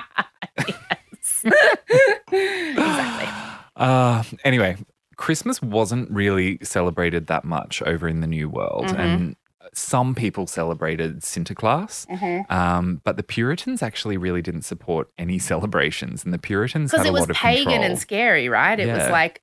exactly. 2.32 3.53
Uh, 3.76 4.24
anyway, 4.44 4.78
Christmas 5.18 5.62
wasn't 5.62 6.10
really 6.12 6.58
celebrated 6.64 7.28
that 7.28 7.44
much 7.46 7.82
over 7.84 8.08
in 8.08 8.22
the 8.22 8.28
New 8.28 8.50
World. 8.50 8.86
Mm-hmm. 8.88 9.00
And 9.00 9.36
some 9.74 10.14
people 10.14 10.46
celebrated 10.46 11.22
Sinterklaas, 11.22 12.06
Mm-hmm. 12.08 12.52
um, 12.54 13.02
but 13.04 13.18
the 13.18 13.24
Puritans 13.24 13.82
actually 13.82 14.18
really 14.18 14.42
didn't 14.42 14.64
support 14.64 15.10
any 15.18 15.40
celebrations. 15.52 16.24
And 16.26 16.34
the 16.34 16.38
Puritans 16.40 16.92
had 16.92 16.98
Because 17.04 17.08
it 17.08 17.14
was 17.14 17.28
pagan 17.38 17.64
control. 17.66 17.84
and 17.84 18.00
scary, 18.00 18.50
right? 18.50 18.80
It 18.80 18.88
was 18.92 19.10
like 19.10 19.42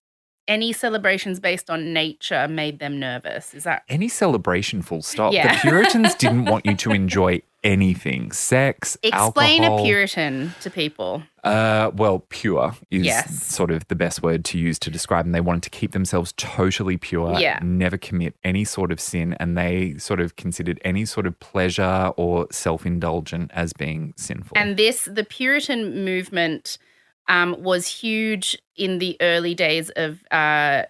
any 0.51 0.73
celebrations 0.75 1.41
based 1.41 1.71
on 1.71 1.93
nature 1.95 2.47
made 2.49 2.81
them 2.81 2.99
nervous. 2.99 3.55
Is 3.55 3.65
that 3.65 3.85
any 3.89 4.09
celebration, 4.09 4.83
full 4.83 5.01
stop. 5.01 5.33
Yeah. 5.33 5.55
The 5.55 5.61
Puritans 5.71 6.15
didn't 6.17 6.45
want 6.47 6.67
you 6.67 6.75
to 6.77 6.91
enjoy 6.93 7.41
anything 7.63 8.33
sex, 8.33 8.97
explain 9.03 9.63
alcohol. 9.63 9.81
a 9.81 9.83
Puritan 9.85 10.55
to 10.63 10.71
people? 10.71 11.23
Uh, 11.45 11.91
well, 11.95 12.25
pure 12.31 12.73
is 12.91 13.05
Yes. 13.05 13.43
sort 13.45 13.71
of 13.71 13.87
the 13.89 13.95
best 13.95 14.23
word 14.23 14.45
to 14.47 14.59
use 14.59 14.79
to 14.81 14.91
describe 14.91 15.27
them. 15.27 15.33
They 15.33 15.41
wanted 15.43 15.63
to 15.65 15.71
keep 15.71 15.93
themselves 15.93 16.33
totally 16.39 16.97
pure, 16.97 17.39
Yeah. 17.39 17.59
never 17.63 17.97
commit 17.99 18.35
any 18.43 18.65
sort 18.65 18.91
of 18.91 18.99
sin, 18.99 19.37
and 19.39 19.57
they 19.59 19.95
sort 19.99 20.21
of 20.21 20.37
considered 20.37 20.81
any 20.85 21.05
sort 21.05 21.27
of 21.27 21.39
pleasure 21.39 22.13
or 22.17 22.47
self 22.51 22.85
indulgent 22.87 23.51
as 23.55 23.73
being 23.75 24.15
sinful. 24.17 24.57
And 24.57 24.77
this, 24.79 25.05
the 25.05 25.25
Puritan 25.25 26.03
movement, 26.05 26.79
um, 27.31 27.57
was 27.63 27.87
huge 27.87 28.59
in 28.77 28.99
the 28.99 29.17
early 29.21 29.55
days 29.55 29.89
of 29.97 30.23
uh, 30.31 30.83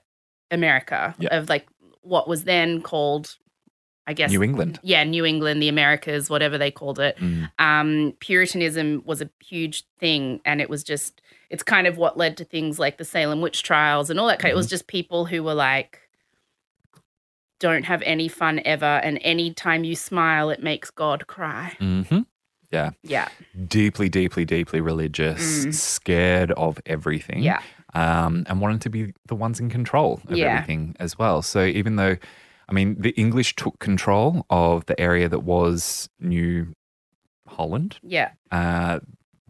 America, 0.51 1.15
Yeah. 1.21 1.37
of 1.39 1.49
like 1.49 1.69
what 2.03 2.27
was 2.27 2.45
then 2.45 2.81
called, 2.83 3.37
I 4.07 4.15
guess, 4.15 4.31
New 4.31 4.43
England. 4.43 4.81
Yeah, 4.83 5.05
New 5.05 5.25
England, 5.25 5.63
the 5.63 5.69
Americas, 5.69 6.29
whatever 6.31 6.57
they 6.59 6.71
called 6.71 6.99
it. 6.99 7.17
Mm. 7.19 7.51
Um, 7.59 8.15
Puritanism 8.21 9.03
was 9.05 9.21
a 9.23 9.31
huge 9.45 9.85
thing, 10.01 10.41
and 10.45 10.61
it 10.61 10.69
was 10.71 10.83
just, 10.83 11.21
it's 11.51 11.63
kind 11.63 11.87
of 11.87 11.97
what 11.99 12.17
led 12.17 12.37
to 12.39 12.45
things 12.45 12.79
like 12.79 12.97
the 12.99 13.05
Salem 13.05 13.41
witch 13.43 13.63
trials 13.63 14.09
and 14.11 14.19
all 14.19 14.27
that 14.29 14.39
kind. 14.41 14.51
It 14.51 14.57
was 14.57 14.67
Mm-hmm. 14.67 14.71
just 14.71 14.87
people 14.87 15.27
who 15.27 15.43
were 15.45 15.55
like, 15.55 16.01
don't 17.59 17.85
have 17.85 18.01
any 18.03 18.27
fun 18.29 18.63
ever, 18.65 18.87
and 19.05 19.19
anytime 19.23 19.85
you 19.85 19.95
smile, 19.95 20.49
it 20.49 20.63
makes 20.63 20.91
God 20.91 21.27
cry. 21.27 21.75
hmm 21.79 22.21
Yeah. 22.71 22.91
Yeah, 23.03 23.29
Deeply, 23.67 24.09
deeply, 24.09 24.45
deeply 24.45 24.81
religious, 24.81 25.65
Mm. 25.67 25.75
scared 25.75 26.53
of 26.53 26.79
everything. 26.87 27.43
yeah. 27.43 27.61
um, 27.93 28.45
and 28.49 28.61
wanted 28.61 28.81
to 28.83 28.89
be 28.89 29.13
the 29.27 29.35
ones 29.35 29.59
in 29.59 29.69
control 29.69 30.21
of 30.29 30.37
Yeah. 30.39 30.47
everything 30.53 30.95
as 31.01 31.19
well. 31.19 31.43
So 31.43 31.65
even 31.65 31.97
though, 31.97 32.17
I 32.69 32.73
mean, 32.73 32.95
the 33.01 33.11
English 33.11 33.57
took 33.57 33.81
control 33.81 34.47
of 34.49 34.87
the 34.87 34.99
area 35.01 35.29
that 35.29 35.41
was 35.41 36.09
New 36.21 36.73
Holland, 37.49 37.99
Yeah. 38.03 38.31
uh, 38.53 39.01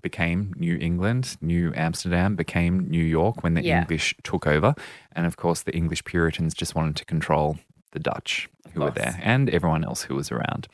became 0.00 0.54
New 0.56 0.78
England, 0.80 1.36
New 1.42 1.72
Amsterdam 1.76 2.34
became 2.34 2.88
New 2.88 3.04
York 3.04 3.42
when 3.44 3.52
the 3.52 3.62
Yeah. 3.62 3.80
English 3.82 4.14
took 4.22 4.46
over, 4.46 4.74
and 5.12 5.26
of 5.26 5.36
course 5.36 5.60
the 5.62 5.76
English 5.76 6.04
Puritans 6.04 6.54
just 6.54 6.74
wanted 6.74 6.96
to 6.96 7.04
control 7.04 7.58
the 7.92 7.98
Dutch 7.98 8.48
who 8.74 8.80
were 8.80 8.90
there 8.90 9.18
and 9.22 9.50
everyone 9.50 9.84
else 9.84 10.02
who 10.02 10.14
was 10.14 10.30
around. 10.30 10.68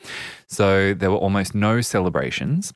So 0.46 0.92
there 0.94 1.10
were 1.10 1.16
almost 1.16 1.54
no 1.54 1.80
celebrations. 1.80 2.72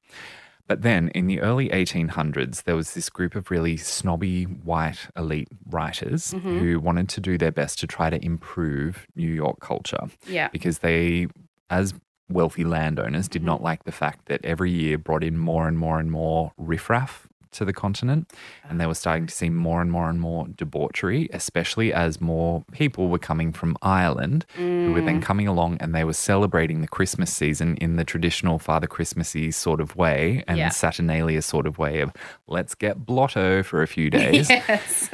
But 0.67 0.83
then 0.83 1.09
in 1.17 1.27
the 1.27 1.41
early 1.41 1.69
1800s, 1.71 2.63
there 2.63 2.77
was 2.77 2.95
this 2.95 3.11
group 3.11 3.35
of 3.35 3.51
really 3.51 3.77
snobby 3.77 4.45
white 4.45 5.09
elite 5.17 5.49
writers 5.69 6.33
Mm-hmm. 6.33 6.59
who 6.59 6.79
wanted 6.81 7.09
to 7.11 7.21
do 7.21 7.37
their 7.37 7.51
best 7.51 7.81
to 7.81 7.87
try 7.89 8.09
to 8.09 8.25
improve 8.25 9.07
New 9.17 9.33
York 9.33 9.59
culture 9.61 10.05
Yeah. 10.29 10.49
because 10.49 10.79
they, 10.79 11.27
as 11.71 11.93
wealthy 12.29 12.63
landowners, 12.63 13.27
did 13.29 13.41
Mm-hmm. 13.41 13.47
not 13.47 13.63
like 13.63 13.83
the 13.83 13.91
fact 13.93 14.27
that 14.27 14.45
every 14.45 14.71
year 14.71 14.97
brought 14.97 15.25
in 15.25 15.37
more 15.39 15.67
and 15.67 15.77
more 15.77 15.99
and 15.99 16.11
more 16.13 16.53
riffraff 16.57 17.27
to 17.53 17.65
the 17.65 17.73
continent. 17.73 18.31
And 18.69 18.81
they 18.81 18.87
were 18.87 18.95
starting 18.95 19.27
to 19.27 19.35
see 19.35 19.51
more 19.51 19.81
and 19.81 19.91
more 19.91 20.09
and 20.09 20.21
more 20.21 20.47
debauchery, 20.57 21.29
especially 21.33 21.93
as 21.93 22.21
more 22.21 22.65
people 22.73 23.09
were 23.09 23.19
coming 23.19 23.53
from 23.53 23.77
Ireland 23.83 24.47
who 24.57 24.93
were 24.93 25.01
Mm. 25.01 25.07
then 25.07 25.21
coming 25.21 25.49
along 25.49 25.79
and 25.81 25.95
they 25.95 26.05
were 26.05 26.13
celebrating 26.13 26.81
the 26.81 26.89
Christmas 26.89 27.33
season 27.33 27.77
in 27.77 27.97
the 27.97 28.05
traditional 28.05 28.59
Father 28.59 28.87
Christmassy 28.87 29.51
sort 29.51 29.81
of 29.81 29.97
way 29.97 30.45
and 30.49 30.59
Yeah. 30.59 30.69
Saturnalia 30.71 31.43
sort 31.43 31.67
of 31.67 31.79
way 31.79 32.01
of 32.01 32.13
let's 32.47 32.75
get 32.75 33.05
blotto 33.07 33.63
for 33.63 33.83
a 33.83 33.87
few 33.87 34.11
days. 34.21 34.49
Yes. 34.51 35.11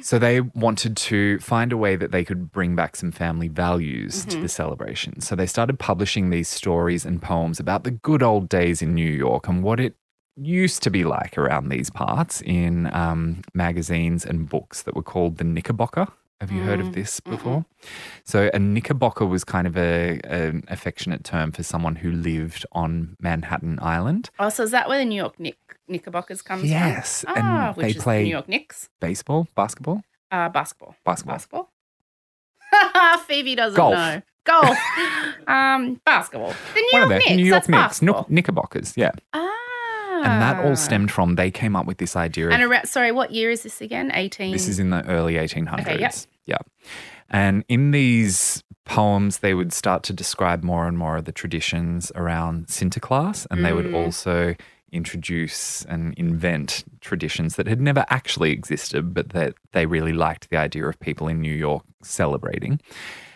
So 0.00 0.18
they 0.18 0.40
wanted 0.40 0.96
to 0.96 1.38
find 1.40 1.70
a 1.70 1.76
way 1.76 1.94
that 1.96 2.10
they 2.10 2.24
could 2.24 2.50
bring 2.50 2.74
back 2.74 2.96
some 2.96 3.12
family 3.12 3.48
values 3.48 4.24
to 4.26 4.40
the 4.40 4.48
celebration. 4.48 5.20
So 5.20 5.36
they 5.36 5.46
started 5.46 5.78
publishing 5.78 6.30
these 6.30 6.48
stories 6.48 7.04
and 7.04 7.20
poems 7.20 7.60
about 7.60 7.84
the 7.84 7.90
good 7.90 8.22
old 8.22 8.48
days 8.48 8.80
in 8.80 8.94
New 8.94 9.10
York 9.10 9.46
and 9.46 9.62
what 9.62 9.80
it 9.80 9.94
used 10.36 10.82
to 10.82 10.90
be 10.90 11.04
like 11.04 11.38
around 11.38 11.68
these 11.68 11.90
parts 11.90 12.40
in 12.42 12.92
um, 12.94 13.42
magazines 13.54 14.24
and 14.24 14.48
books 14.48 14.82
that 14.82 14.94
were 14.96 15.02
called 15.02 15.36
the 15.38 15.44
Knickerbocker. 15.44 16.06
Have 16.40 16.50
you 16.50 16.62
heard 16.62 16.80
of 16.80 16.92
this 16.92 17.20
before? 17.20 17.64
So 18.24 18.50
a 18.52 18.58
Knickerbocker 18.58 19.24
was 19.24 19.44
kind 19.44 19.66
of 19.66 19.78
a, 19.78 20.20
an 20.24 20.64
affectionate 20.68 21.24
term 21.24 21.52
for 21.52 21.62
someone 21.62 21.94
who 21.96 22.10
lived 22.10 22.66
on 22.72 23.16
Manhattan 23.20 23.78
Island. 23.80 24.28
Oh, 24.38 24.48
so 24.50 24.64
is 24.64 24.72
that 24.72 24.88
where 24.88 24.98
the 24.98 25.04
New 25.06 25.14
York 25.16 25.38
Nick, 25.40 25.56
Knickerbockers 25.88 26.42
comes 26.42 26.64
Yes, 26.68 27.22
from? 27.22 27.30
Yes, 27.30 27.38
and 27.38 27.46
Ah, 27.46 27.72
they 27.72 27.86
which 27.86 27.96
is 27.96 28.02
play- 28.02 28.18
the 28.18 28.24
New 28.24 28.30
York 28.30 28.48
Knicks. 28.48 28.90
Baseball, 29.00 29.46
basketball, 29.54 30.02
Uh, 30.30 30.48
basketball. 30.50 30.96
basketball. 31.04 31.36
Basketball. 31.36 31.70
Phoebe 33.26 33.54
doesn't 33.54 33.76
Golf. 33.76 33.94
know. 33.94 34.22
Golf. 34.44 34.76
um, 35.46 36.00
basketball. 36.04 36.52
The 36.74 36.80
New 36.80 37.00
One 37.00 37.10
York 37.10 37.22
Knicks. 37.22 37.36
New 37.36 37.44
York 37.44 37.54
that's 37.62 37.68
Knicks, 37.68 37.80
basketball. 38.00 38.26
Knickerbockers, 38.28 38.96
yeah. 38.96 39.12
Ah. 39.32 39.50
And 40.24 40.42
that 40.42 40.64
all 40.64 40.76
stemmed 40.76 41.10
from 41.10 41.34
they 41.36 41.50
came 41.50 41.76
up 41.76 41.86
with 41.86 41.98
this 41.98 42.16
idea 42.16 42.46
of 42.48 42.52
And 42.52 42.62
around, 42.62 42.86
sorry, 42.86 43.12
what 43.12 43.32
year 43.32 43.50
is 43.50 43.62
this 43.62 43.80
again? 43.80 44.10
18. 44.14 44.52
this 44.52 44.68
is 44.68 44.78
in 44.78 44.90
the 44.90 45.04
early 45.06 45.34
1800s. 45.34 45.80
Okay, 45.80 46.00
yep. 46.00 46.14
Yeah. 46.46 46.58
And 47.30 47.64
in 47.68 47.90
these 47.90 48.62
poems, 48.84 49.38
they 49.38 49.54
would 49.54 49.72
start 49.72 50.02
to 50.04 50.12
describe 50.12 50.62
more 50.62 50.86
and 50.86 50.98
more 50.98 51.16
of 51.16 51.24
the 51.24 51.32
traditions 51.32 52.12
around 52.14 52.66
Sinterklaas, 52.66 53.46
and 53.50 53.64
they 53.64 53.72
would 53.72 53.86
Mm. 53.86 53.94
also 53.94 54.54
introduce 54.92 55.84
and 55.86 56.14
invent 56.16 56.84
traditions 57.00 57.56
that 57.56 57.66
had 57.66 57.80
never 57.80 58.04
actually 58.10 58.52
existed, 58.52 59.12
but 59.12 59.30
that 59.30 59.54
they 59.72 59.86
really 59.86 60.12
liked 60.12 60.50
the 60.50 60.56
idea 60.56 60.86
of 60.86 60.98
people 61.00 61.26
in 61.28 61.40
New 61.40 61.52
York 61.54 61.82
celebrating. 62.02 62.80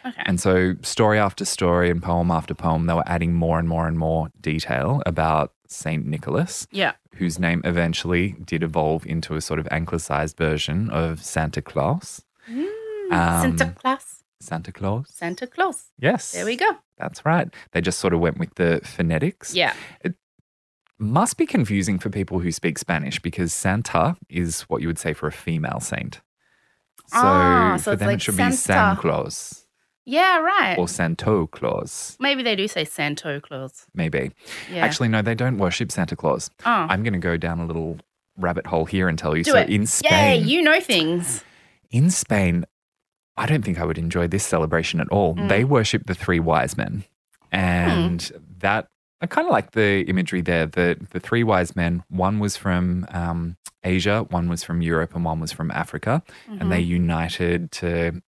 Okay. 0.06 0.22
And 0.24 0.40
so, 0.40 0.74
story 0.82 1.18
after 1.18 1.44
story 1.44 1.90
and 1.90 2.02
poem 2.02 2.30
after 2.30 2.54
poem, 2.54 2.86
they 2.86 2.94
were 2.94 3.08
adding 3.08 3.34
more 3.34 3.58
and 3.58 3.68
more 3.68 3.88
and 3.88 3.98
more 3.98 4.28
detail 4.40 5.02
about 5.04 5.52
Saint 5.68 6.06
Nicholas 6.06 6.66
yeah. 6.70 6.92
whose 7.16 7.38
name 7.38 7.60
eventually 7.64 8.36
did 8.44 8.62
evolve 8.62 9.06
into 9.06 9.34
a 9.36 9.40
sort 9.40 9.60
of 9.60 9.68
anglicized 9.70 10.36
version 10.36 10.90
of 10.90 11.22
Santa 11.22 11.62
Claus. 11.62 12.22
Um, 12.50 12.68
Santa 13.10 13.74
Claus. 13.78 14.22
Santa 14.40 14.72
Claus. 14.72 15.06
Santa 15.12 15.46
Claus. 15.46 15.84
Yes. 15.98 16.32
There 16.32 16.44
we 16.46 16.56
go. 16.56 16.66
That's 16.98 17.24
right. 17.24 17.48
They 17.72 17.80
just 17.80 17.98
sort 17.98 18.12
of 18.14 18.20
went 18.20 18.38
with 18.38 18.54
the 18.56 18.80
phonetics. 18.84 19.54
Yeah. 19.54 19.74
It 20.02 20.14
Must 20.98 21.36
be 21.36 21.46
confusing 21.46 21.98
for 21.98 22.10
people 22.10 22.40
who 22.40 22.50
speak 22.52 22.78
Spanish 22.78 23.20
because 23.20 23.52
Santa 23.52 24.16
is 24.28 24.62
what 24.62 24.80
you 24.82 24.88
would 24.88 24.98
say 24.98 25.12
for 25.12 25.26
a 25.26 25.32
female 25.32 25.80
saint. 25.80 26.20
So, 27.06 27.18
Ah, 27.22 27.76
so 27.78 27.84
for 27.84 27.92
it's 27.92 28.00
them 28.00 28.06
like 28.08 28.14
it 28.16 28.22
should 28.22 28.36
be 28.36 28.42
San 28.42 28.52
Santa. 28.52 29.00
Claus 29.00 29.66
Yeah, 30.10 30.38
right. 30.38 30.78
or 30.78 30.88
Santo 30.88 31.46
Claus, 31.48 32.16
Maybe 32.18 32.42
they 32.42 32.56
do 32.56 32.66
say 32.66 32.84
Santo 32.84 33.40
Claus. 33.40 33.86
maybe. 33.94 34.32
Yeah. 34.72 34.84
Actually, 34.84 35.08
no, 35.08 35.20
they 35.22 35.34
don't 35.34 35.58
worship 35.58 35.92
Santa 35.92 36.16
Claus. 36.16 36.50
oh. 36.64 36.70
I'm 36.90 37.02
going 37.02 37.12
to 37.12 37.18
go 37.18 37.36
down 37.36 37.60
a 37.60 37.66
little 37.66 37.98
rabbit 38.38 38.66
hole 38.66 38.86
here 38.86 39.06
and 39.08 39.18
tell 39.18 39.36
you. 39.36 39.44
do 39.44 39.50
so 39.50 39.58
it. 39.58 39.68
in 39.68 39.86
Spain, 39.86 40.48
you 40.48 40.62
know 40.62 40.80
things. 40.80 41.44
In 41.90 42.10
Spain, 42.10 42.64
I 43.36 43.44
don't 43.46 43.62
think 43.64 43.78
I 43.78 43.84
would 43.84 43.98
enjoy 43.98 44.26
this 44.28 44.44
celebration 44.46 45.00
at 45.00 45.08
all. 45.10 45.34
Mm. 45.34 45.48
They 45.48 45.64
worship 45.64 46.06
the 46.06 46.14
three 46.14 46.40
wise 46.40 46.76
men. 46.76 47.04
And 47.52 48.22
Hmm. 48.22 48.36
that, 48.60 48.88
I 49.20 49.26
kind 49.26 49.46
of 49.46 49.52
like 49.52 49.72
the 49.72 50.02
imagery 50.08 50.40
there. 50.42 50.66
The, 50.66 50.96
the 51.10 51.20
three 51.20 51.42
wise 51.44 51.74
men, 51.74 52.04
one 52.08 52.38
was 52.38 52.56
from 52.56 53.06
um, 53.10 53.56
Asia, 53.82 54.24
one 54.30 54.48
was 54.48 54.62
from 54.62 54.80
Europe, 54.82 55.14
and 55.14 55.24
one 55.24 55.40
was 55.40 55.52
from 55.52 55.70
Africa. 55.70 56.22
And 56.48 56.70
they 56.72 56.80
Mm-hmm. 56.82 56.90
united 57.02 57.72
to 57.72 58.22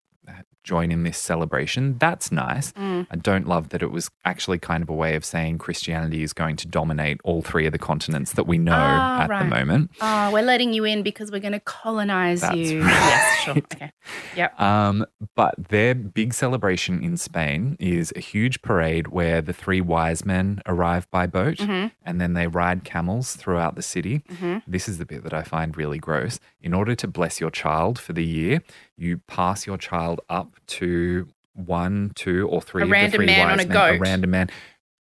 join 0.64 0.92
in 0.92 1.02
this 1.04 1.18
celebration. 1.18 1.96
That's 1.98 2.30
nice. 2.30 2.72
Mm. 2.72 3.06
I 3.10 3.16
don't 3.16 3.46
love 3.48 3.70
that 3.70 3.82
it 3.82 3.90
was 3.90 4.10
actually 4.24 4.58
kind 4.58 4.82
of 4.82 4.88
a 4.90 4.92
way 4.94 5.14
of 5.14 5.24
saying 5.24 5.58
Christianity 5.58 6.22
is 6.22 6.32
going 6.32 6.56
to 6.56 6.68
dominate 6.68 7.20
all 7.24 7.42
three 7.42 7.66
of 7.66 7.72
the 7.72 7.78
continents 7.78 8.32
that 8.34 8.46
we 8.46 8.58
know 8.58 8.72
Ah, 8.76 9.22
at 9.22 9.26
the 9.28 9.32
right. 9.34 9.46
moment. 9.48 9.90
Oh, 10.00 10.30
we're 10.32 10.42
letting 10.42 10.72
you 10.72 10.84
in 10.84 11.02
because 11.02 11.30
we're 11.32 11.40
going 11.40 11.52
to 11.52 11.60
colonize 11.60 12.42
That's 12.42 12.56
you. 12.56 12.82
right. 12.82 12.90
Yes, 12.90 13.38
sure. 13.44 13.54
Okay. 13.72 13.92
Yep. 14.36 14.60
Um, 14.60 15.06
but 15.34 15.54
their 15.68 15.94
big 15.94 16.34
celebration 16.34 17.02
in 17.02 17.16
Spain 17.16 17.76
is 17.80 18.12
a 18.16 18.20
huge 18.20 18.62
parade 18.62 19.08
where 19.08 19.40
the 19.42 19.52
three 19.52 19.80
wise 19.80 20.24
men 20.24 20.60
arrive 20.66 21.10
by 21.10 21.26
boat 21.26 21.56
Mm-hmm. 21.58 21.88
and 22.04 22.20
then 22.20 22.34
they 22.34 22.46
ride 22.46 22.84
camels 22.84 23.34
throughout 23.36 23.74
the 23.76 23.82
city. 23.82 24.22
This 24.66 24.88
is 24.88 24.98
the 24.98 25.06
bit 25.06 25.22
that 25.24 25.34
I 25.34 25.42
find 25.42 25.76
really 25.76 25.98
gross. 25.98 26.38
In 26.62 26.72
order 26.74 26.94
to 26.94 27.08
bless 27.08 27.40
your 27.40 27.50
child 27.50 27.98
for 27.98 28.12
the 28.12 28.24
year, 28.24 28.62
you 29.00 29.18
pass 29.26 29.66
your 29.66 29.78
child 29.78 30.20
up 30.28 30.54
to 30.66 31.26
one, 31.54 32.12
two, 32.14 32.46
or 32.48 32.60
three 32.60 32.82
A 32.82 32.84
of 32.84 32.88
the 32.88 32.92
random 32.92 33.18
three 33.18 33.26
man 33.26 33.46
wise 33.48 33.52
on 33.52 33.60
a 33.60 33.68
men, 33.68 33.94
a 33.96 33.98
random 33.98 34.30
man 34.30 34.50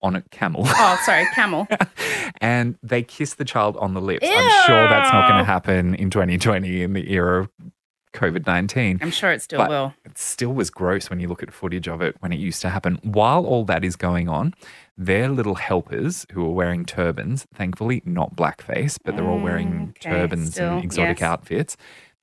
on 0.02 0.16
a 0.16 0.22
camel. 0.32 0.64
Oh, 0.68 1.02
sorry, 1.06 1.26
camel. 1.34 1.68
and 2.42 2.78
they 2.84 3.02
kiss 3.02 3.36
the 3.36 3.46
child 3.46 3.78
on 3.78 3.94
the 3.94 4.02
lips. 4.02 4.28
I'm 4.30 4.66
sure 4.68 4.88
that's 4.88 5.12
not 5.12 5.28
going 5.28 5.40
to 5.40 5.46
happen 5.46 5.96
in 5.96 6.10
2020 6.10 6.84
in 6.84 6.94
the 6.94 7.12
era 7.12 7.42
of 7.42 7.50
COVID 8.14 8.46
19 8.48 9.00
I'm 9.02 9.12
sure 9.12 9.32
it 9.32 9.42
still 9.42 9.58
But- 9.60 9.70
will. 9.70 9.94
it 10.06 10.18
still 10.18 10.54
was 10.54 10.70
gross 10.70 11.10
when 11.10 11.20
you 11.20 11.28
look 11.28 11.44
at 11.44 11.52
footage 11.54 11.88
of 11.90 12.02
it 12.02 12.16
when 12.22 12.32
it 12.32 12.40
used 12.40 12.62
to 12.62 12.70
happen. 12.70 12.98
While 13.04 13.46
all 13.46 13.66
that 13.66 13.84
is 13.84 13.96
going 13.98 14.30
on, 14.30 14.54
their 14.98 15.28
little 15.28 15.56
helpers 15.56 16.26
who 16.32 16.46
are 16.46 16.52
wearing 16.52 16.86
turbans, 16.86 17.46
thankfully 17.54 18.02
not 18.06 18.36
blackface, 18.36 18.98
but 19.04 19.18
they're 19.18 19.28
all 19.28 19.40
wearing 19.40 19.70
Mm, 19.74 19.90
okay, 19.90 20.10
turbans 20.12 20.52
still, 20.52 20.76
and 20.76 20.84
exotic 20.86 21.20
yes. 21.20 21.28
outfits. 21.28 21.76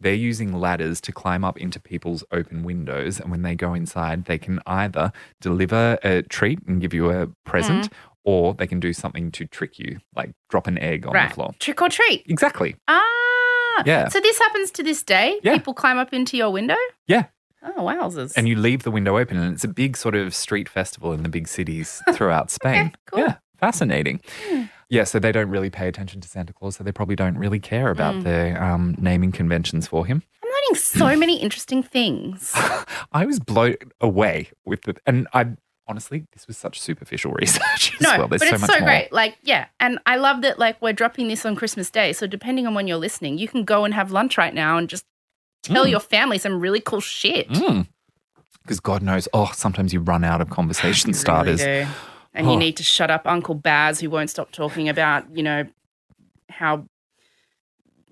They're 0.02 0.14
using 0.14 0.52
ladders 0.52 1.00
to 1.02 1.12
climb 1.12 1.44
up 1.44 1.58
into 1.58 1.80
people's 1.80 2.24
open 2.32 2.62
windows. 2.64 3.20
And 3.20 3.30
when 3.30 3.42
they 3.42 3.54
go 3.54 3.72
inside, 3.74 4.24
they 4.26 4.38
can 4.38 4.60
either 4.66 5.12
deliver 5.40 5.98
a 6.02 6.22
treat 6.22 6.58
and 6.66 6.80
give 6.80 6.92
you 6.92 7.10
a 7.10 7.28
present, 7.44 7.84
Mm. 7.88 7.92
or 8.24 8.54
they 8.54 8.66
can 8.66 8.80
do 8.80 8.92
something 8.92 9.30
to 9.32 9.46
trick 9.46 9.78
you, 9.78 9.98
like 10.14 10.30
drop 10.50 10.66
an 10.66 10.78
egg 10.78 11.06
on 11.06 11.12
the 11.14 11.34
floor. 11.34 11.50
Trick 11.60 11.80
or 11.82 11.88
treat. 11.88 12.24
Exactly. 12.28 12.76
Ah. 12.88 13.82
Yeah. 13.86 14.08
So 14.08 14.20
this 14.20 14.38
happens 14.38 14.70
to 14.72 14.82
this 14.82 15.02
day? 15.02 15.38
Yeah. 15.42 15.54
People 15.54 15.72
climb 15.74 15.98
up 15.98 16.12
into 16.12 16.36
your 16.36 16.50
window? 16.50 16.76
Yeah. 17.06 17.24
Oh, 17.64 17.82
wowzers. 17.82 18.32
and 18.36 18.48
you 18.48 18.56
leave 18.56 18.82
the 18.82 18.90
window 18.90 19.18
open 19.18 19.36
and 19.36 19.54
it's 19.54 19.62
a 19.62 19.68
big 19.68 19.96
sort 19.96 20.16
of 20.16 20.34
street 20.34 20.68
festival 20.68 21.12
in 21.12 21.22
the 21.22 21.28
big 21.28 21.46
cities 21.46 22.02
throughout 22.12 22.50
Spain. 22.58 22.92
cool. 23.06 23.20
Yeah, 23.20 23.36
fascinating. 23.60 24.20
Yeah, 24.92 25.04
so 25.04 25.18
they 25.18 25.32
don't 25.32 25.48
really 25.48 25.70
pay 25.70 25.88
attention 25.88 26.20
to 26.20 26.28
Santa 26.28 26.52
Claus, 26.52 26.76
so 26.76 26.84
they 26.84 26.92
probably 26.92 27.16
don't 27.16 27.38
really 27.38 27.58
care 27.58 27.90
about 27.90 28.24
the 28.24 28.62
um, 28.62 28.94
naming 28.98 29.32
conventions 29.32 29.86
for 29.86 30.04
him. 30.04 30.22
I'm 30.44 30.50
learning 30.50 30.74
so 30.82 31.16
many 31.24 31.40
interesting 31.40 31.82
things. 31.82 32.52
I 33.12 33.24
was 33.24 33.40
blown 33.40 33.76
away 34.02 34.50
with 34.66 34.86
it, 34.86 34.98
and 35.06 35.26
I 35.32 35.46
honestly, 35.88 36.26
this 36.34 36.46
was 36.46 36.58
such 36.58 36.78
superficial 36.78 37.32
research 37.40 37.94
as 37.94 38.00
No, 38.02 38.18
well. 38.18 38.28
But 38.28 38.40
so 38.40 38.48
it's 38.48 38.66
so 38.66 38.78
more. 38.80 38.86
great. 38.86 39.10
Like, 39.12 39.38
yeah. 39.42 39.68
And 39.80 39.98
I 40.04 40.16
love 40.16 40.42
that, 40.42 40.58
like, 40.58 40.80
we're 40.82 40.92
dropping 40.92 41.28
this 41.28 41.46
on 41.46 41.56
Christmas 41.56 41.88
Day. 41.90 42.12
So, 42.12 42.26
depending 42.26 42.66
on 42.66 42.74
when 42.74 42.86
you're 42.86 42.98
listening, 42.98 43.38
you 43.38 43.48
can 43.48 43.64
go 43.64 43.86
and 43.86 43.94
have 43.94 44.12
lunch 44.12 44.36
right 44.36 44.52
now 44.54 44.76
and 44.76 44.90
just 44.90 45.06
tell 45.62 45.86
Mm. 45.86 45.90
your 45.90 46.00
family 46.00 46.36
some 46.36 46.60
really 46.60 46.80
cool 46.80 47.00
shit. 47.00 47.48
Because 48.62 48.78
God 48.80 49.02
knows, 49.02 49.26
oh, 49.32 49.50
sometimes 49.54 49.94
you 49.94 50.00
run 50.00 50.22
out 50.22 50.42
of 50.42 50.50
conversation 50.50 51.14
starters. 51.14 51.62
Really. 51.64 51.86
And 52.34 52.46
Oh. 52.46 52.52
you 52.52 52.58
need 52.58 52.76
to 52.78 52.82
shut 52.82 53.10
up 53.10 53.26
Uncle 53.26 53.54
Baz, 53.54 54.00
who 54.00 54.08
won't 54.10 54.30
stop 54.30 54.52
talking 54.52 54.88
about, 54.88 55.24
you 55.36 55.42
know, 55.42 55.64
how 56.48 56.86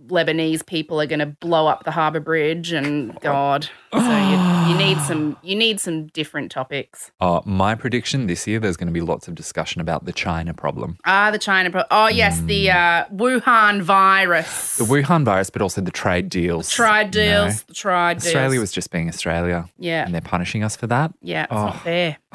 Lebanese 0.09 0.65
people 0.65 0.99
are 1.01 1.07
going 1.07 1.19
to 1.21 1.27
blow 1.27 1.67
up 1.67 1.85
the 1.85 1.91
Harbour 1.91 2.21
Bridge 2.21 2.73
and 2.73 3.19
God. 3.21 3.69
So 3.93 3.99
you, 4.01 4.71
you 4.73 4.77
need 4.79 4.99
some 5.07 5.37
you 5.43 5.55
need 5.55 5.79
some 5.79 6.07
different 6.09 6.51
topics. 6.51 7.11
Uh, 7.21 7.41
my 7.45 7.75
prediction 7.75 8.27
this 8.27 8.47
year, 8.47 8.59
there's 8.59 8.79
going 8.79 8.87
to 8.87 8.93
be 8.95 9.03
lots 9.03 9.29
of 9.29 9.35
discussion 9.35 9.81
about 9.81 10.07
the 10.07 10.13
China 10.13 10.55
problem. 10.55 10.97
Ah, 11.05 11.31
the 11.31 11.39
China. 11.39 11.71
Pro- 11.71 11.85
oh 11.91 12.09
yes, 12.09 12.41
the 12.41 12.71
uh, 12.71 13.05
Wuhan 13.13 13.83
virus. 13.83 14.79
The 14.79 14.85
Wuhan 14.85 15.23
virus, 15.25 15.51
but 15.51 15.61
also 15.61 15.83
the 15.83 15.91
trade 15.91 16.31
deals. 16.31 16.71
trade 16.71 17.15
you 17.15 17.23
know. 17.27 17.45
deals. 17.45 17.63
The 17.65 17.75
trade 17.75 18.15
deals. 18.15 18.27
Australia 18.27 18.59
was 18.61 18.73
just 18.73 18.91
being 18.91 19.09
Australia. 19.09 19.67
Yeah. 19.79 20.05
And 20.07 20.15
they're 20.15 20.23
punishing 20.23 20.65
us 20.65 20.77
for 20.77 20.87
that. 20.87 21.13
Yeah, 21.21 21.43
it's 21.45 21.53
Oh. 21.53 21.67
not 21.67 21.83
fair. 21.83 22.17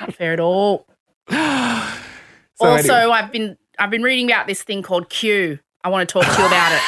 not 0.00 0.14
fair 0.14 0.34
at 0.34 0.40
all. 0.40 0.86
So 2.56 2.68
also, 2.68 2.94
anyway- 2.94 3.12
I've 3.16 3.32
been 3.32 3.56
I've 3.78 3.90
been 3.90 4.02
reading 4.02 4.30
about 4.30 4.46
this 4.46 4.62
thing 4.62 4.82
called 4.82 5.08
Q. 5.08 5.58
I 5.82 5.88
want 5.88 6.08
to 6.08 6.12
talk 6.12 6.24
to 6.24 6.40
you 6.40 6.46
about 6.46 6.72
it. 6.72 6.80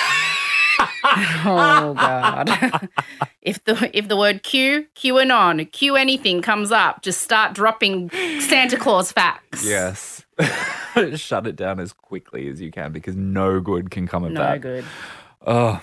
oh 1.46 1.94
God! 1.94 2.88
if 3.42 3.64
the 3.64 3.90
if 3.96 4.06
the 4.08 4.16
word 4.16 4.42
Q, 4.42 4.86
QAnon, 4.94 5.70
Q 5.72 5.96
anything 5.96 6.42
comes 6.42 6.70
up, 6.70 7.02
just 7.02 7.22
start 7.22 7.54
dropping 7.54 8.10
Santa 8.40 8.76
Claus 8.76 9.10
facts. 9.10 9.66
Yes. 9.66 10.24
Shut 11.16 11.46
it 11.46 11.56
down 11.56 11.80
as 11.80 11.92
quickly 11.92 12.48
as 12.48 12.60
you 12.60 12.70
can 12.70 12.92
because 12.92 13.16
no 13.16 13.60
good 13.60 13.90
can 13.90 14.06
come 14.06 14.24
of 14.24 14.32
no 14.32 14.40
that. 14.40 14.54
No 14.54 14.58
good. 14.58 14.84
Oh. 15.46 15.80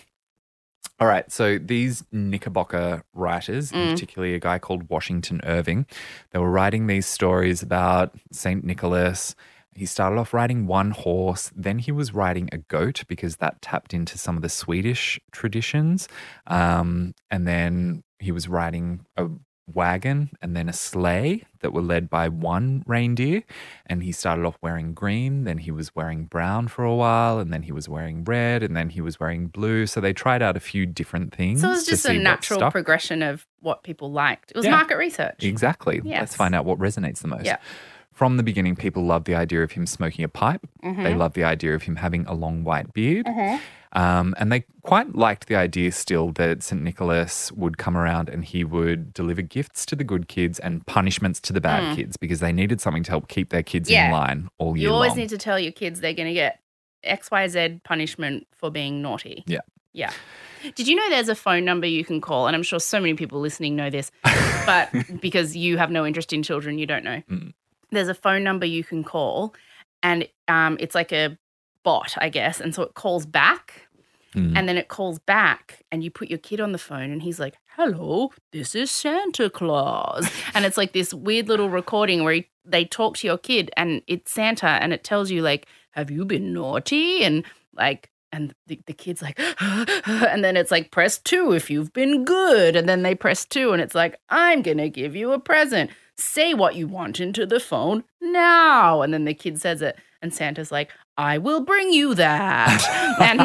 All 1.02 1.08
right. 1.08 1.30
So 1.32 1.58
these 1.58 2.04
Knickerbocker 2.12 3.04
writers, 3.16 3.72
Mm. 3.72 3.89
particularly 3.91 4.36
a 4.36 4.39
guy 4.39 4.60
called 4.60 4.88
Washington 4.89 5.41
Irving, 5.43 5.88
they 6.30 6.38
were 6.38 6.52
writing 6.52 6.86
these 6.86 7.08
stories 7.08 7.64
about 7.64 8.14
St. 8.32 8.64
Nicholas. 8.64 9.36
He 9.74 9.88
started 9.88 10.18
off 10.20 10.32
riding 10.32 10.68
one 10.68 10.91
horse, 10.91 11.52
then 11.56 11.80
he 11.80 11.91
was 11.91 12.14
riding 12.14 12.49
a 12.52 12.58
goat 12.60 13.04
because 13.08 13.38
that 13.38 13.62
tapped 13.64 13.93
into 13.95 14.18
some 14.20 14.36
of 14.36 14.43
the 14.43 14.49
Swedish 14.49 15.20
traditions. 15.32 16.08
Um, 16.45 17.16
and 17.32 17.47
then 17.47 18.04
he 18.20 18.32
was 18.32 18.47
riding 18.47 19.06
a 19.18 19.28
wagon 19.74 20.30
and 20.41 20.55
then 20.55 20.68
a 20.68 20.74
sleigh 20.74 21.43
that 21.59 21.72
were 21.74 21.82
led 21.82 22.09
by 22.09 22.28
one 22.28 22.84
reindeer. 22.86 23.43
And 23.86 24.03
he 24.03 24.12
started 24.12 24.45
off 24.45 24.57
wearing 24.62 24.93
green, 24.93 25.43
then 25.43 25.59
he 25.59 25.72
was 25.72 25.95
wearing 25.95 26.26
brown 26.26 26.68
for 26.68 26.84
a 26.84 26.95
while, 26.95 27.39
and 27.39 27.53
then 27.53 27.64
he 27.64 27.72
was 27.72 27.88
wearing 27.88 28.24
red, 28.24 28.64
and 28.64 28.76
then 28.76 28.89
he 28.89 29.01
was 29.01 29.20
wearing 29.20 29.47
blue. 29.47 29.86
So 29.88 30.01
they 30.01 30.14
tried 30.14 30.41
out 30.41 30.57
a 30.57 30.59
few 30.59 30.86
different 30.86 31.34
things. 31.34 31.62
So 31.62 31.68
it 31.68 31.72
was 31.72 31.86
just 31.86 32.05
a 32.05 32.14
natural 32.14 32.72
progression 32.72 33.22
of 33.22 33.47
what 33.59 33.84
people 33.84 34.12
liked. 34.12 34.51
It 34.51 34.57
was 34.57 34.66
Yeah. 34.66 34.72
market 34.72 34.97
research. 34.97 35.43
Exactly. 35.43 36.01
Let's 36.01 36.36
find 36.36 36.55
out 36.55 36.66
what 36.66 36.80
resonates 36.80 37.20
the 37.20 37.28
most. 37.28 37.45
Yeah. 37.45 37.57
From 38.12 38.38
the 38.38 38.43
beginning, 38.43 38.76
people 38.76 39.03
loved 39.05 39.26
the 39.26 39.36
idea 39.36 39.64
of 39.64 39.72
him 39.72 39.86
smoking 39.88 40.26
a 40.26 40.30
pipe. 40.30 40.68
Mm-hmm. 40.84 41.03
They 41.03 41.14
loved 41.16 41.34
the 41.34 41.43
idea 41.45 41.74
of 41.74 41.84
him 41.84 41.95
having 41.95 42.26
a 42.28 42.34
long 42.34 42.64
white 42.64 42.93
beard. 42.93 43.26
Um, 43.94 44.34
and 44.38 44.52
they 44.52 44.64
quite 44.84 45.16
liked 45.16 45.48
the 45.48 45.56
idea 45.56 45.92
still 45.92 46.32
that 46.34 46.64
St. 46.64 46.82
Nicholas 46.82 47.52
would 47.52 47.78
come 47.78 47.98
around 47.98 48.30
and 48.30 48.46
he 48.46 48.64
would 48.64 49.14
deliver 49.14 49.42
gifts 49.42 49.86
to 49.88 49.96
the 49.96 50.04
good 50.06 50.28
kids 50.30 50.60
and 50.60 50.86
punishments 50.86 51.39
to 51.42 51.54
the 51.54 51.60
bad 51.62 51.96
kids 51.98 52.16
because 52.18 52.39
they 52.39 52.54
needed 52.54 52.80
something 52.80 53.04
to 53.04 53.12
help 53.12 53.28
keep 53.28 53.50
their 53.50 53.64
kids 53.64 53.89
in 53.89 53.96
Mm. 53.98 54.12
Line 54.12 54.50
all 54.58 54.78
year 54.78 54.88
You 54.89 54.94
always 54.94 55.10
long. 55.10 55.18
need 55.20 55.30
to 55.30 55.38
tell 55.38 55.60
your 55.60 55.74
kids 55.74 56.00
they're 56.00 56.14
going 56.14 56.28
to 56.30 56.34
get 56.34 56.60
XYZ 57.06 57.84
punishment 57.84 58.48
for 58.56 58.70
being 58.72 59.02
naughty. 59.02 59.44
Yeah. 59.46 59.60
Yeah. 59.94 60.12
Did 60.76 60.88
you 60.88 60.96
know 60.96 61.10
there's 61.10 61.28
a 61.30 61.36
phone 61.36 61.66
number 61.66 61.86
you 61.88 62.06
can 62.06 62.22
call? 62.22 62.48
And 62.48 62.56
I'm 62.56 62.64
sure 62.64 62.80
so 62.80 63.00
many 63.02 63.16
people 63.16 63.39
listening 63.42 63.76
know 63.76 63.89
this, 63.89 64.10
but 64.66 64.89
because 65.22 65.56
you 65.56 65.78
have 65.78 65.92
no 65.92 66.06
interest 66.06 66.32
in 66.32 66.44
children, 66.44 66.78
you 66.78 66.86
don't 66.86 67.04
know. 67.04 67.22
Mm. 67.30 67.54
There's 67.89 68.08
a 68.08 68.14
phone 68.14 68.44
number 68.44 68.66
you 68.66 68.86
can 68.86 69.04
call, 69.04 69.54
and 70.02 70.26
um, 70.48 70.78
it's 70.80 70.96
like 70.96 71.12
a 71.12 71.38
bot, 71.84 72.16
I 72.18 72.30
guess. 72.30 72.60
And 72.60 72.74
so 72.76 72.84
it 72.84 72.94
calls 72.94 73.26
back, 73.26 73.88
Mm. 74.36 74.58
and 74.58 74.70
then 74.70 74.78
it 74.78 74.88
calls 74.88 75.20
back, 75.20 75.84
and 75.92 76.06
you 76.06 76.10
put 76.10 76.30
your 76.30 76.40
kid 76.40 76.62
on 76.62 76.72
the 76.72 76.78
phone, 76.78 77.12
and 77.12 77.22
he's 77.22 77.38
like, 77.38 77.56
Hello, 77.76 78.32
this 78.54 78.76
is 78.76 78.90
Santa 78.90 79.50
Claus. 79.50 80.30
and 80.54 80.64
it's 80.64 80.78
like 80.78 80.94
this 80.94 81.14
weird 81.14 81.50
little 81.50 81.70
recording 81.70 82.24
where 82.24 82.36
he, 82.36 82.48
they 82.64 82.86
talk 82.86 83.18
to 83.18 83.28
your 83.28 83.38
kid, 83.38 83.72
and 83.76 84.02
it's 84.08 84.32
Santa, 84.32 84.68
and 84.68 84.94
it 84.94 85.04
tells 85.04 85.32
you, 85.32 85.42
like, 85.42 85.66
Have 85.92 86.10
you 86.10 86.24
been 86.24 86.54
naughty? 86.54 87.26
And 87.26 87.44
like, 87.74 88.10
and 88.32 88.54
the, 88.68 88.80
the 88.88 88.94
kid's 88.94 89.22
like, 89.22 89.38
and 89.60 90.42
then 90.46 90.56
it's 90.56 90.72
like, 90.72 90.92
press 90.92 91.18
two 91.18 91.52
if 91.52 91.70
you've 91.70 91.92
been 91.92 92.24
good. 92.24 92.78
And 92.78 92.88
then 92.88 93.04
they 93.04 93.14
press 93.16 93.44
two, 93.44 93.74
and 93.74 93.82
it's 93.82 93.96
like, 93.96 94.16
I'm 94.30 94.62
going 94.62 94.78
to 94.78 94.90
give 94.90 95.14
you 95.14 95.34
a 95.34 95.40
present. 95.40 95.92
Say 96.18 96.54
what 96.54 96.76
you 96.76 96.88
want 96.88 97.20
into 97.20 97.46
the 97.46 97.60
phone 97.60 98.06
now. 98.22 99.02
And 99.02 99.14
then 99.14 99.26
the 99.26 99.34
kid 99.34 99.60
says 99.60 99.82
it, 99.82 99.98
and 100.22 100.34
Santa's 100.34 100.72
like, 100.72 100.91
I 101.17 101.38
will 101.39 101.61
bring 101.61 101.91
you 101.91 102.15
that. 102.15 103.17
and 103.22 103.39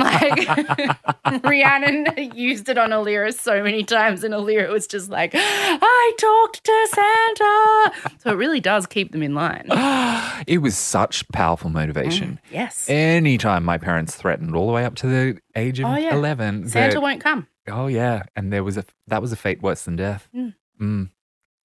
like, 1.34 1.44
Rhiannon 1.44 2.06
used 2.34 2.68
it 2.68 2.78
on 2.78 2.90
Alira 2.90 3.32
so 3.34 3.62
many 3.62 3.82
times, 3.84 4.24
and 4.24 4.32
Alira 4.34 4.70
was 4.70 4.86
just 4.86 5.10
like, 5.10 5.32
I 5.34 6.12
talked 6.18 6.64
to 6.64 6.88
Santa. 6.92 8.16
So 8.20 8.30
it 8.30 8.36
really 8.36 8.60
does 8.60 8.86
keep 8.86 9.12
them 9.12 9.22
in 9.22 9.34
line. 9.34 9.66
it 10.46 10.58
was 10.58 10.76
such 10.76 11.26
powerful 11.28 11.70
motivation. 11.70 12.40
Yes. 12.50 12.88
Anytime 12.88 13.64
my 13.64 13.78
parents 13.78 14.14
threatened, 14.14 14.54
all 14.54 14.66
the 14.66 14.72
way 14.72 14.84
up 14.84 14.94
to 14.96 15.06
the 15.06 15.38
age 15.54 15.80
of 15.80 15.86
Oh, 15.86 15.96
yeah. 15.96 16.14
11, 16.14 16.68
Santa 16.68 16.94
that- 16.94 17.02
won't 17.02 17.20
come. 17.22 17.46
oh, 17.68 17.86
yeah. 17.88 18.22
And 18.36 18.52
there 18.52 18.64
was 18.64 18.76
a, 18.76 18.84
that 19.08 19.20
was 19.22 19.32
a 19.32 19.36
fate 19.36 19.62
worse 19.62 19.82
than 19.84 19.96
death. 19.96 20.28
Mm. 20.34 20.54
Mm, 20.80 21.10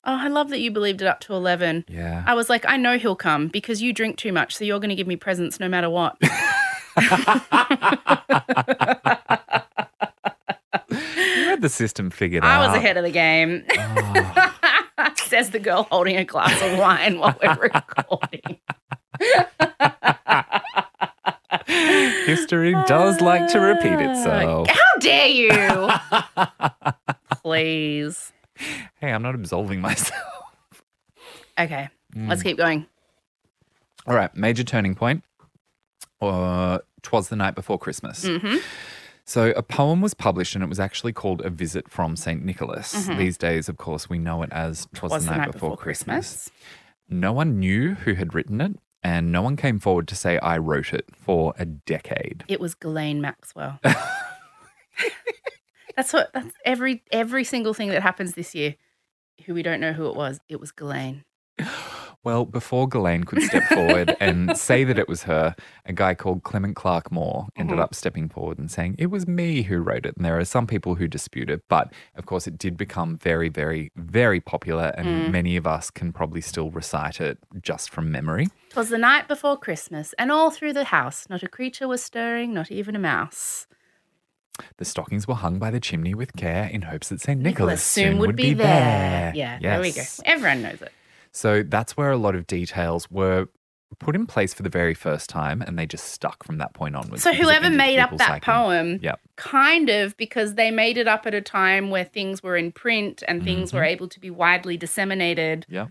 Oh, 0.04 0.18
I 0.20 0.28
love 0.30 0.50
that 0.50 0.60
you 0.60 0.72
believed 0.72 1.02
it 1.02 1.08
up 1.08 1.20
to 1.22 1.34
11. 1.34 1.86
yeah. 1.88 2.24
I 2.26 2.34
was 2.34 2.50
like, 2.50 2.66
I 2.66 2.76
know 2.78 2.98
he'll 2.98 3.16
come 3.16 3.48
because 3.50 3.82
you 3.84 3.94
drink 3.94 4.18
too 4.18 4.34
much, 4.34 4.56
so 4.56 4.64
you're 4.66 4.80
going 4.80 4.90
to 4.90 4.96
give 4.96 5.06
me 5.08 5.16
presents 5.16 5.60
no 5.60 5.70
matter 5.70 5.90
what. 5.90 6.18
You 10.90 11.46
had 11.48 11.62
the 11.62 11.70
system 11.70 12.10
figured 12.10 12.44
I 12.44 12.56
out. 12.56 12.68
was 12.70 12.78
ahead 12.78 12.98
of 12.98 13.04
the 13.04 13.12
game. 13.12 13.64
Oh. 13.78 14.56
Says 15.16 15.52
the 15.52 15.60
girl 15.60 15.84
holding 15.84 16.18
a 16.18 16.26
glass 16.26 16.62
of 16.62 16.78
wine 16.78 17.18
while 17.20 17.36
we're 17.42 17.56
recording. 17.56 18.60
History 22.26 22.74
does 22.88 23.22
like 23.22 23.48
to 23.52 23.60
repeat 23.60 23.94
itself. 24.00 24.68
How 24.68 25.00
dare 25.00 25.28
you? 25.28 25.90
Please. 27.42 28.34
Hey, 29.00 29.12
I'm 29.12 29.22
not 29.22 29.36
absolving 29.36 29.82
myself. 29.90 30.22
Okay, 31.60 31.90
Mm. 32.16 32.28
let's 32.28 32.44
keep 32.44 32.58
going. 32.58 32.86
All 34.06 34.16
right, 34.16 34.36
major 34.36 34.64
turning 34.64 34.96
point. 34.96 35.24
Uh, 36.22 36.80
Twas 37.04 37.30
the 37.30 37.36
night 37.36 37.56
before 37.56 37.80
Christmas. 37.80 38.26
hmm 38.28 38.58
So 39.26 39.52
a 39.56 39.64
poem 39.64 40.02
was 40.02 40.14
published, 40.14 40.56
and 40.56 40.64
it 40.64 40.68
was 40.68 40.80
actually 40.80 41.14
called 41.14 41.42
"A 41.42 41.50
Visit 41.50 41.90
from 41.90 42.16
Saint 42.16 42.44
Nicholas." 42.44 43.08
Mhm. 43.08 43.18
These 43.18 43.38
days, 43.38 43.70
of 43.70 43.78
course, 43.78 44.10
we 44.10 44.20
know 44.20 44.44
it 44.44 44.52
as 44.52 44.88
"Twas 44.94 45.12
Was 45.12 45.26
the 45.26 45.38
Night, 45.38 45.52
Before, 45.52 45.78
Christmas. 45.78 46.50
Christmas? 46.50 46.52
No 47.10 47.32
one 47.34 47.60
knew 47.60 47.94
who 47.96 48.14
had 48.16 48.34
written 48.34 48.60
it, 48.62 48.78
and 49.04 49.32
no 49.32 49.42
one 49.42 49.56
came 49.56 49.80
forward 49.80 50.08
to 50.10 50.16
say 50.16 50.38
I 50.40 50.58
wrote 50.58 50.94
it 50.94 51.06
for 51.16 51.54
a 51.58 51.66
decade. 51.66 52.44
It 52.48 52.60
was 52.60 52.74
Ghislaine 52.76 53.22
Maxwell. 53.22 53.80
that's 56.02 56.14
what. 56.14 56.32
That's 56.34 56.56
every 56.66 57.04
every 57.12 57.44
single 57.44 57.74
thing 57.74 57.90
that 57.90 58.02
happens 58.02 58.34
this 58.34 58.56
year. 58.56 58.76
Who 59.46 59.54
we 59.54 59.64
don't 59.64 59.80
know 59.80 59.94
who 59.94 60.08
it 60.08 60.16
was. 60.16 60.40
It 60.50 60.60
was 60.60 60.72
Ghislaine. 60.72 61.24
Well, 62.24 62.46
before 62.46 62.88
Ghislaine 62.88 63.24
could 63.24 63.42
step 63.42 63.64
forward 63.74 64.16
and 64.20 64.56
say 64.70 64.84
that 64.84 65.00
it 65.00 65.10
was 65.10 65.24
her, 65.24 65.56
a 65.88 65.94
guy 65.94 66.14
called 66.14 66.44
Clement 66.44 66.76
Clarke 66.76 67.12
Moore 67.12 67.48
ended 67.58 67.80
Mhm. 67.80 67.82
up 67.82 67.96
stepping 67.96 68.30
forward 68.30 68.60
and 68.60 68.70
saying, 68.70 68.94
It 69.00 69.08
was 69.08 69.28
me 69.28 69.64
who 69.64 69.80
wrote 69.80 70.06
it. 70.06 70.16
And 70.16 70.24
there 70.24 70.38
are 70.38 70.46
some 70.46 70.68
people 70.68 70.94
who 70.94 71.08
dispute 71.08 71.50
it. 71.50 71.64
But 71.68 71.92
of 72.16 72.28
course, 72.28 72.46
it 72.46 72.60
did 72.60 72.78
become 72.78 73.18
very, 73.18 73.50
very, 73.50 73.92
very 73.96 74.40
popular. 74.40 74.94
And 75.00 75.08
Mm. 75.08 75.32
many 75.32 75.58
of 75.58 75.66
us 75.66 75.90
can 75.90 76.14
probably 76.14 76.42
still 76.42 76.70
recite 76.70 77.20
it 77.20 77.40
just 77.60 77.90
from 77.90 78.12
memory. 78.12 78.50
Twas 78.70 78.90
the 78.90 79.00
night 79.00 79.28
before 79.28 79.58
Christmas, 79.58 80.14
and 80.20 80.32
all 80.32 80.52
through 80.52 80.74
the 80.74 80.84
house, 80.84 81.28
not 81.28 81.42
a 81.42 81.48
creature 81.48 81.88
was 81.88 82.04
stirring, 82.04 82.54
not 82.54 82.70
even 82.72 82.96
a 82.96 83.00
mouse. 83.00 83.66
The 84.78 84.86
stockings 84.86 85.28
were 85.28 85.36
hung 85.36 85.60
by 85.60 85.72
the 85.72 85.80
chimney 85.80 86.14
with 86.14 86.34
care 86.36 86.66
in 86.66 86.84
hopes 86.84 87.10
that 87.10 87.22
St. 87.22 87.40
Nicholas, 87.40 87.84
soon 87.84 88.18
would 88.20 88.36
be 88.36 88.54
there. 88.54 89.32
Yeah, 89.36 89.60
there 89.60 89.82
we 89.82 89.92
go. 89.92 90.02
Everyone 90.26 90.62
knows 90.62 90.82
it. 90.82 90.92
So 91.32 91.64
that's 91.64 91.96
where 91.96 92.12
a 92.12 92.18
lot 92.18 92.36
of 92.36 92.46
details 92.48 93.10
were 93.10 93.48
put 94.00 94.16
in 94.16 94.26
place 94.26 94.54
for 94.54 94.64
the 94.64 94.70
very 94.70 94.94
first 94.94 95.30
time, 95.30 95.62
and 95.62 95.78
they 95.78 95.86
just 95.86 96.06
stuck 96.06 96.44
from 96.46 96.58
that 96.60 96.74
point 96.74 96.96
onwards. 96.96 97.24
So 97.24 97.34
whoever 97.34 97.70
made 97.70 98.00
up 98.00 98.12
that 98.18 98.28
psyche. 98.28 98.46
poem, 98.46 99.00
Yep. 99.02 99.20
kind 99.36 99.90
of 99.90 100.16
because 100.16 100.56
they 100.56 100.72
made 100.72 100.98
it 100.98 101.08
up 101.10 101.26
at 101.28 101.34
a 101.34 101.42
time 101.42 101.90
where 101.90 102.06
things 102.06 102.42
were 102.42 102.56
in 102.56 102.72
print 102.72 103.22
and 103.28 103.44
things 103.44 103.74
were 103.74 103.82
Mhm. 103.82 103.88
able 103.88 104.08
to 104.08 104.20
be 104.20 104.30
widely 104.30 104.78
disseminated. 104.78 105.66
Yep. 105.70 105.90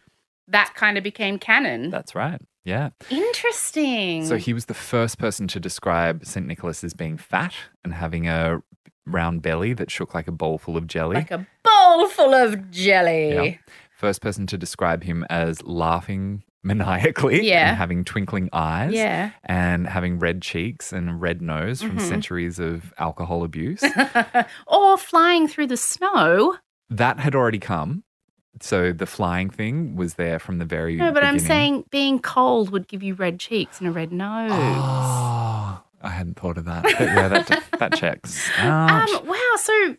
That 0.50 0.74
kind 0.74 0.98
of 0.98 1.04
became 1.04 1.38
canon. 1.38 1.90
That's 1.90 2.14
right. 2.14 2.40
Yeah. 2.64 2.90
Interesting. 3.08 4.26
So 4.26 4.36
he 4.36 4.52
was 4.52 4.66
the 4.66 4.74
first 4.74 5.18
person 5.18 5.48
to 5.48 5.58
describe 5.60 6.24
St. 6.26 6.46
Nicholas 6.46 6.84
as 6.84 6.92
being 6.92 7.16
fat 7.16 7.54
and 7.84 7.94
having 7.94 8.28
a 8.28 8.60
round 9.06 9.40
belly 9.42 9.72
that 9.74 9.90
shook 9.90 10.14
like 10.14 10.28
a 10.28 10.32
bowl 10.32 10.58
full 10.58 10.76
of 10.76 10.86
jelly. 10.86 11.14
like 11.16 11.30
a 11.30 11.46
bowl 11.64 12.08
full 12.08 12.34
of 12.34 12.70
jelly. 12.70 13.32
Yeah. 13.34 13.54
First 13.96 14.20
person 14.22 14.46
to 14.48 14.58
describe 14.58 15.02
him 15.04 15.24
as 15.30 15.62
laughing 15.62 16.42
maniacally 16.62 17.46
Yeah. 17.48 17.68
and 17.70 17.76
having 17.78 18.04
twinkling 18.04 18.50
eyes 18.52 18.92
Yeah. 18.92 19.30
and 19.44 19.86
having 19.86 20.18
red 20.18 20.42
cheeks 20.42 20.92
and 20.92 21.08
a 21.10 21.14
red 21.14 21.40
nose 21.40 21.80
from 21.82 21.96
Mhm. 21.96 22.02
centuries 22.08 22.58
of 22.58 22.92
alcohol 22.98 23.42
abuse. 23.44 23.82
or 24.66 24.98
flying 24.98 25.48
through 25.48 25.68
the 25.68 25.76
snow. 25.78 26.56
that 26.90 27.20
had 27.20 27.34
already 27.36 27.58
come. 27.60 28.02
So 28.62 28.92
the 28.92 29.06
flying 29.06 29.48
thing 29.50 29.96
was 29.96 30.14
there 30.14 30.38
from 30.38 30.58
the 30.58 30.64
very 30.64 30.96
No, 30.96 31.12
but 31.12 31.24
I'm 31.24 31.38
saying 31.38 31.84
being 31.90 32.18
cold 32.20 32.70
would 32.70 32.88
give 32.88 33.02
you 33.02 33.14
red 33.14 33.40
cheeks 33.40 33.78
and 33.78 33.88
a 33.88 33.90
red 33.90 34.12
nose. 34.12 34.50
Oh, 34.52 35.82
I 36.02 36.08
hadn't 36.10 36.38
thought 36.38 36.58
of 36.58 36.64
that. 36.66 36.82
But 36.82 37.00
yeah, 37.00 37.28
that, 37.28 37.64
that 37.78 37.94
checks. 37.94 38.48
Ouch. 38.58 39.10
Um, 39.10 39.26
wow. 39.26 39.52
So 39.56 39.96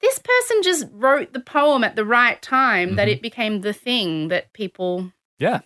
this 0.00 0.18
person 0.18 0.62
just 0.62 0.86
wrote 0.92 1.32
the 1.32 1.40
poem 1.40 1.82
at 1.82 1.96
the 1.96 2.04
right 2.04 2.40
time 2.42 2.96
that 2.96 3.08
Mhm. 3.08 3.12
it 3.12 3.22
became 3.22 3.60
the 3.62 3.72
thing 3.72 4.28
that 4.28 4.52
people 4.52 5.12
yeah. 5.38 5.60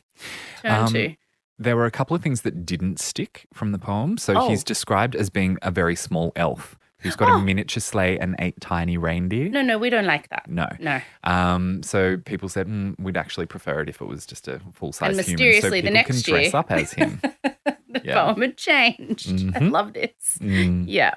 turn 0.62 0.84
Um, 0.84 0.92
to. 0.92 1.14
There 1.58 1.76
were 1.76 1.86
a 1.86 1.90
couple 1.90 2.14
of 2.14 2.22
things 2.22 2.42
that 2.42 2.64
didn't 2.64 3.00
stick 3.00 3.46
from 3.52 3.72
the 3.72 3.78
poem. 3.80 4.16
So 4.16 4.34
Oh. 4.36 4.48
he's 4.48 4.62
described 4.62 5.16
as 5.16 5.28
being 5.28 5.58
a 5.60 5.72
very 5.72 5.96
small 5.96 6.30
elf 6.36 6.78
who's 7.00 7.16
got 7.16 7.28
Oh. 7.30 7.34
a 7.36 7.40
miniature 7.40 7.80
sleigh 7.80 8.18
and 8.18 8.34
eight 8.38 8.60
tiny 8.60 8.96
reindeer. 8.98 9.48
No, 9.50 9.62
no, 9.62 9.78
we 9.78 9.90
don't 9.90 10.06
like 10.06 10.28
that. 10.30 10.48
No. 10.48 10.66
No. 10.80 11.00
Um, 11.24 11.82
so 11.82 12.16
people 12.16 12.48
said 12.48 12.66
mm, 12.66 12.98
we'd 12.98 13.16
actually 13.16 13.46
prefer 13.46 13.80
it 13.80 13.88
if 13.88 14.00
it 14.00 14.06
was 14.06 14.26
just 14.26 14.48
a 14.48 14.60
full 14.72 14.92
size 14.92 15.16
And 15.16 15.26
human. 15.26 15.32
mysteriously, 15.46 15.80
so 15.80 15.84
the 15.86 15.90
next 15.92 16.24
can 16.24 16.32
dress 16.32 16.46
year- 16.52 16.56
up 16.56 16.70
as 16.72 16.92
him. 16.92 17.20
the 17.44 18.00
Yeah. 18.04 18.24
poem 18.24 18.40
had 18.40 18.56
changed. 18.56 19.28
I 19.28 19.32
Mhm. 19.60 19.70
love 19.70 19.92
this. 19.92 20.38
Mm. 20.40 20.84
Yeah. 20.88 21.14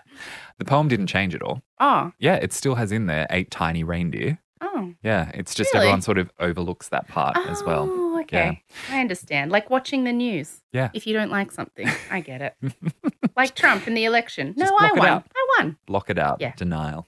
The 0.60 0.66
poem 0.66 0.88
didn't 0.88 1.08
change 1.08 1.34
at 1.36 1.42
all. 1.42 1.62
Oh. 1.80 2.12
Yeah, 2.20 2.36
it 2.36 2.54
still 2.54 2.76
has 2.76 2.92
in 2.92 3.08
there 3.08 3.26
eight 3.30 3.50
tiny 3.52 3.84
reindeer. 3.84 4.38
Oh. 4.64 4.94
Yeah, 5.04 5.32
it's 5.34 5.56
just 5.56 5.74
Really? 5.74 5.88
everyone 5.88 6.02
sort 6.04 6.20
of 6.20 6.30
overlooks 6.40 6.90
that 6.90 7.08
part 7.08 7.36
as 7.50 7.64
well. 7.64 7.88
Okay. 8.34 8.64
I 8.90 9.00
understand. 9.02 9.52
Like 9.52 9.70
watching 9.70 10.04
the 10.04 10.14
news. 10.14 10.62
Yeah. 10.72 10.90
If 10.94 11.06
you 11.06 11.14
don't 11.14 11.32
like 11.32 11.52
something, 11.52 11.90
I 12.10 12.22
get 12.22 12.42
it. 12.42 12.56
like 13.36 13.56
Trump 13.56 13.88
in 13.88 13.94
the 13.94 14.06
election. 14.06 14.54
No, 14.56 14.66
I 14.80 14.92
won. 14.94 15.24
I 15.36 15.48
won. 15.58 15.78
Block 15.86 16.10
it 16.10 16.18
out. 16.18 16.38
Yeah. 16.40 16.54
Denial. 16.56 17.08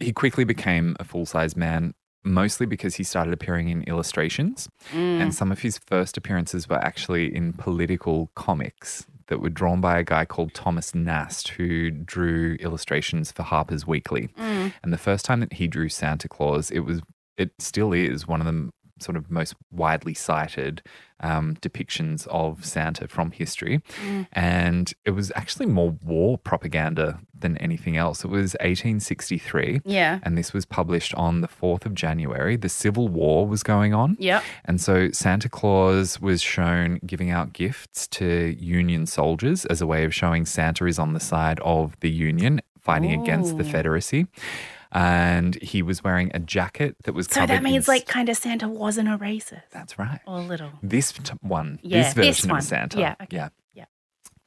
He 0.00 0.12
quickly 0.12 0.44
became 0.44 0.96
a 0.98 1.04
full 1.04 1.24
size 1.24 1.56
man, 1.56 1.94
mostly 2.24 2.66
because 2.66 2.96
he 2.96 3.04
started 3.04 3.32
appearing 3.32 3.68
in 3.68 3.82
illustrations. 3.84 4.68
Mm. 4.92 5.20
And 5.20 5.34
some 5.34 5.52
of 5.52 5.60
his 5.60 5.78
first 5.78 6.16
appearances 6.16 6.68
were 6.68 6.84
actually 6.84 7.34
in 7.34 7.52
political 7.52 8.30
comics 8.34 9.06
that 9.28 9.40
were 9.40 9.50
drawn 9.50 9.80
by 9.80 9.98
a 9.98 10.04
guy 10.04 10.24
called 10.24 10.52
Thomas 10.52 10.94
Nast, 10.94 11.48
who 11.48 11.90
drew 11.90 12.56
illustrations 12.60 13.32
for 13.32 13.42
Harper's 13.42 13.86
Weekly. 13.86 14.28
Mm. 14.38 14.72
And 14.82 14.92
the 14.92 14.98
first 14.98 15.24
time 15.24 15.40
that 15.40 15.54
he 15.54 15.66
drew 15.66 15.88
Santa 15.88 16.28
Claus, 16.28 16.70
it 16.70 16.80
was, 16.80 17.00
it 17.38 17.52
still 17.58 17.92
is 17.92 18.26
one 18.26 18.40
of 18.40 18.46
the 18.46 18.70
sort 19.04 19.16
of 19.16 19.30
most 19.30 19.54
widely 19.70 20.14
cited 20.14 20.82
um, 21.20 21.56
depictions 21.56 22.26
of 22.28 22.64
Santa 22.64 23.08
from 23.08 23.30
history. 23.30 23.80
Mm. 24.04 24.26
And 24.32 24.92
it 25.04 25.12
was 25.12 25.32
actually 25.34 25.66
more 25.66 25.90
war 26.02 26.38
propaganda 26.38 27.20
than 27.36 27.56
anything 27.58 27.96
else. 27.96 28.24
It 28.24 28.28
was 28.28 28.54
1863. 28.60 29.82
Yeah. 29.84 30.20
And 30.22 30.36
this 30.36 30.52
was 30.52 30.64
published 30.64 31.14
on 31.14 31.40
the 31.40 31.48
4th 31.48 31.86
of 31.86 31.94
January. 31.94 32.56
The 32.56 32.68
Civil 32.68 33.08
War 33.08 33.46
was 33.46 33.62
going 33.62 33.94
on. 33.94 34.16
Yep. 34.18 34.42
And 34.64 34.80
so 34.80 35.10
Santa 35.10 35.48
Claus 35.48 36.20
was 36.20 36.42
shown 36.42 37.00
giving 37.06 37.30
out 37.30 37.52
gifts 37.52 38.06
to 38.08 38.56
Union 38.58 39.06
soldiers 39.06 39.64
as 39.66 39.80
a 39.80 39.86
way 39.86 40.04
of 40.04 40.14
showing 40.14 40.44
Santa 40.46 40.86
is 40.86 40.98
on 40.98 41.12
the 41.12 41.20
side 41.20 41.60
of 41.60 41.98
the 42.00 42.10
Union 42.10 42.60
fighting 42.80 43.18
against 43.18 43.56
the 43.56 43.64
Ooh. 43.64 43.70
And 44.94 45.60
he 45.60 45.82
was 45.82 46.04
wearing 46.04 46.30
a 46.34 46.38
jacket 46.38 46.96
that 47.04 47.12
was 47.14 47.26
So 47.26 47.40
covered 47.40 47.48
that 47.50 47.62
means 47.64 47.88
like 47.88 48.06
kind 48.06 48.28
of 48.28 48.36
Santa 48.36 48.68
wasn't 48.68 49.08
a 49.08 49.18
racist. 49.18 49.62
That's 49.72 49.98
right. 49.98 50.20
Or 50.26 50.38
a 50.38 50.42
little. 50.42 50.70
This 50.82 51.10
t- 51.12 51.32
one, 51.40 51.80
Yeah, 51.82 52.02
this 52.04 52.14
this 52.14 52.26
version 52.36 52.50
one. 52.50 52.58
of 52.58 52.64
Santa. 52.64 53.00
Yeah, 53.00 53.14
okay. 53.22 53.36
Yeah. 53.36 53.48
Yeah. 53.74 53.84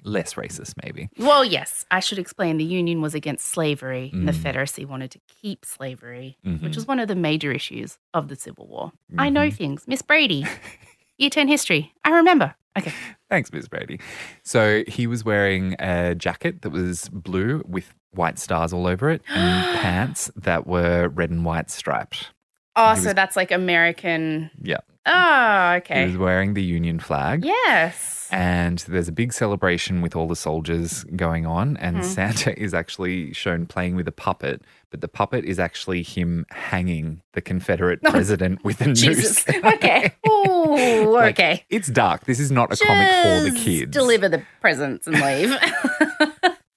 Less 0.03 0.35
racist, 0.35 0.73
maybe. 0.83 1.09
Well, 1.17 1.43
yes, 1.43 1.85
I 1.91 1.99
should 1.99 2.17
explain. 2.17 2.55
The 2.57 2.63
Union 2.63 3.01
was 3.01 3.13
against 3.13 3.45
slavery, 3.47 4.09
and 4.13 4.25
the 4.27 4.31
Mm. 4.31 4.35
Confederacy 4.35 4.85
wanted 4.85 5.11
to 5.11 5.19
keep 5.41 5.65
slavery, 5.65 6.37
which 6.43 6.61
Mhm. 6.61 6.75
was 6.75 6.87
one 6.87 6.99
of 6.99 7.09
the 7.09 7.15
major 7.15 7.51
issues 7.51 7.97
of 8.13 8.29
the 8.29 8.35
Civil 8.37 8.67
War. 8.67 8.93
I 9.17 9.27
know 9.29 9.51
things. 9.51 9.83
Miss 9.85 10.01
Brady, 10.01 10.45
year 11.17 11.29
10 11.29 11.49
history. 11.49 11.93
I 12.05 12.11
remember. 12.11 12.55
Okay. 12.77 12.93
Thanks, 13.29 13.51
Ms. 13.51 13.67
Brady. 13.67 13.99
So 14.43 14.83
he 14.87 15.07
was 15.07 15.25
wearing 15.25 15.75
a 15.79 16.13
jacket 16.15 16.61
that 16.61 16.69
was 16.69 17.09
blue 17.09 17.63
with 17.67 17.91
white 18.17 18.39
stars 18.39 18.73
all 18.73 18.87
over 18.87 19.09
it 19.09 19.21
and 19.29 19.79
pants 19.81 20.29
that 20.35 20.67
were 20.67 21.07
red 21.09 21.29
and 21.29 21.45
white 21.45 21.69
striped. 21.69 22.31
Oh, 22.75 22.93
He 22.95 23.01
so 23.01 23.13
that's 23.13 23.35
like 23.35 23.51
American. 23.51 24.51
Yeah. 24.61 24.77
Oh, 25.05 25.71
He 25.71 25.77
okay. 25.77 26.05
was 26.07 26.17
wearing 26.17 26.53
the 26.53 26.63
Union 26.63 26.99
flag. 26.99 27.45
Yes. 27.45 28.27
And 28.29 28.79
there's 28.89 29.07
a 29.07 29.13
big 29.13 29.31
celebration 29.31 30.01
with 30.01 30.17
all 30.17 30.27
the 30.27 30.35
soldiers 30.35 31.05
going 31.15 31.45
on. 31.45 31.77
And 31.77 31.97
Mhm. 31.99 32.03
Santa 32.03 32.59
is 32.61 32.73
actually 32.73 33.31
shown 33.33 33.65
playing 33.67 33.95
with 33.95 34.05
a 34.07 34.11
puppet, 34.11 34.63
but 34.91 34.99
the 34.99 35.07
puppet 35.07 35.45
is 35.45 35.59
actually 35.59 36.03
him 36.03 36.45
hanging 36.51 37.21
the 37.33 37.41
Confederate 37.41 38.01
president 38.03 38.63
with 38.65 38.81
a 38.81 38.87
noose. 38.87 39.47
Okay. 39.47 40.13
Ooh, 40.27 41.09
Like, 41.13 41.35
okay. 41.39 41.63
It's 41.69 41.87
dark. 41.87 42.25
This 42.25 42.39
is 42.41 42.51
not 42.51 42.73
a 42.73 42.75
comic 42.85 43.07
for 43.07 43.49
the 43.49 43.57
kids. 43.57 43.91
Deliver 43.91 44.27
the 44.27 44.43
presents 44.59 45.07
and 45.07 45.15
leave. 45.21 45.55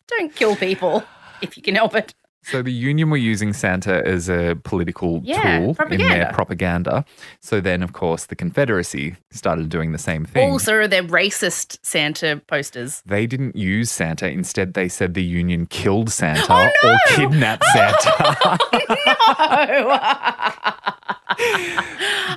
Don't 0.09 0.35
kill 0.35 0.55
people 0.55 1.03
if 1.43 1.57
you 1.57 1.63
can 1.63 1.75
help 1.75 1.95
it. 1.95 2.15
So 2.43 2.63
the 2.63 2.73
union 2.73 3.11
were 3.11 3.19
using 3.19 3.53
Santa 3.53 4.03
as 4.07 4.31
a 4.31 4.57
political 4.65 5.21
Yeah, 5.23 5.59
tool 5.59 5.69
in 5.69 5.75
propaganda. 5.75 6.09
their 6.09 6.33
propaganda. 6.33 7.05
So 7.43 7.61
then, 7.61 7.83
of 7.83 7.93
course, 7.93 8.25
the 8.27 8.35
Confederacy 8.35 9.17
started 9.31 9.69
doing 9.69 9.93
the 9.93 9.99
same 9.99 10.25
thing. 10.25 10.51
Also, 10.51 10.87
they're 10.87 11.03
racist 11.03 11.77
Santa 11.83 12.41
posters. 12.47 13.03
they 13.05 13.27
didn't 13.27 13.57
use 13.57 13.91
Santa. 13.91 14.27
Instead, 14.31 14.73
they 14.73 14.89
said 14.89 15.13
the 15.13 15.23
union 15.23 15.67
killed 15.67 16.11
Santa 16.11 16.41
Oh, 16.49 16.71
no! 16.83 16.93
or 16.93 16.97
kidnapped 17.15 17.65
Santa. 17.75 18.59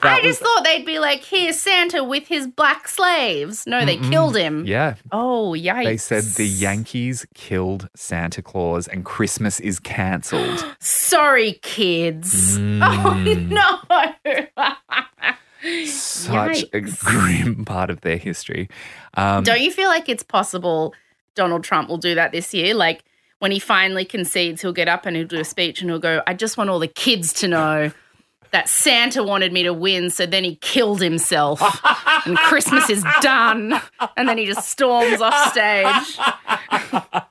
I 0.06 0.20
just 0.24 0.40
thought 0.42 0.64
they'd 0.64 0.86
be 0.86 1.00
like, 1.00 1.24
here's 1.24 1.60
Santa 1.60 2.04
with 2.04 2.28
his 2.28 2.48
black 2.48 2.88
slaves. 2.88 3.66
No, 3.66 3.86
they 3.86 3.98
killed 3.98 4.36
him. 4.36 4.66
yeah. 4.66 4.96
Oh, 5.12 5.56
yikes. 5.58 5.84
They 5.86 5.98
said 5.98 6.24
the 6.24 6.46
Yankees 6.46 7.26
killed 7.34 7.90
Santa 7.96 8.42
Claus 8.42 8.88
and 8.88 9.04
Christmas 9.06 9.60
is 9.60 9.80
cancelled. 9.80 10.66
Sorry, 10.80 11.54
kids. 11.62 12.58
Mm. 12.64 12.82
Oh, 12.84 13.14
no. 14.24 14.44
Such 15.86 16.64
a 16.64 16.66
Yikes. 16.82 17.00
grim 17.00 17.66
part 17.66 17.90
of 17.90 18.02
their 18.02 18.18
history. 18.18 18.70
Um, 19.16 19.44
Don't 19.44 19.62
you 19.62 19.72
feel 19.72 19.88
like 19.90 20.10
it's 20.10 20.24
possible 20.24 20.94
Donald 21.36 21.64
Trump 21.64 21.88
will 21.90 21.98
do 21.98 22.16
that 22.16 22.32
this 22.32 22.54
year? 22.54 22.74
Like 22.74 23.04
when 23.40 23.52
he 23.52 23.60
finally 23.60 24.04
concedes, 24.06 24.62
he'll 24.62 24.74
get 24.74 24.88
up 24.88 25.06
and 25.06 25.16
he'll 25.16 25.28
do 25.28 25.40
a 25.40 25.46
speech 25.46 25.82
and 25.82 25.90
he'll 25.90 26.00
go, 26.00 26.22
I 26.28 26.34
just 26.34 26.58
want 26.58 26.70
all 26.70 26.80
the 26.80 26.88
kids 26.88 27.32
to 27.34 27.48
know 27.48 27.92
that 28.54 28.70
Santa 28.70 29.24
wanted 29.24 29.52
me 29.52 29.64
to 29.64 29.74
win, 29.74 30.10
so 30.10 30.26
then 30.26 30.44
he 30.44 30.56
killed 30.58 31.02
himself 31.02 31.62
and 32.26 32.38
Christmas 32.38 32.90
is 32.90 33.04
done. 33.22 33.74
And 34.16 34.30
then 34.30 34.38
he 34.38 34.46
just 34.46 34.70
storms 34.70 35.20
off 35.22 35.52
stage. 35.52 36.18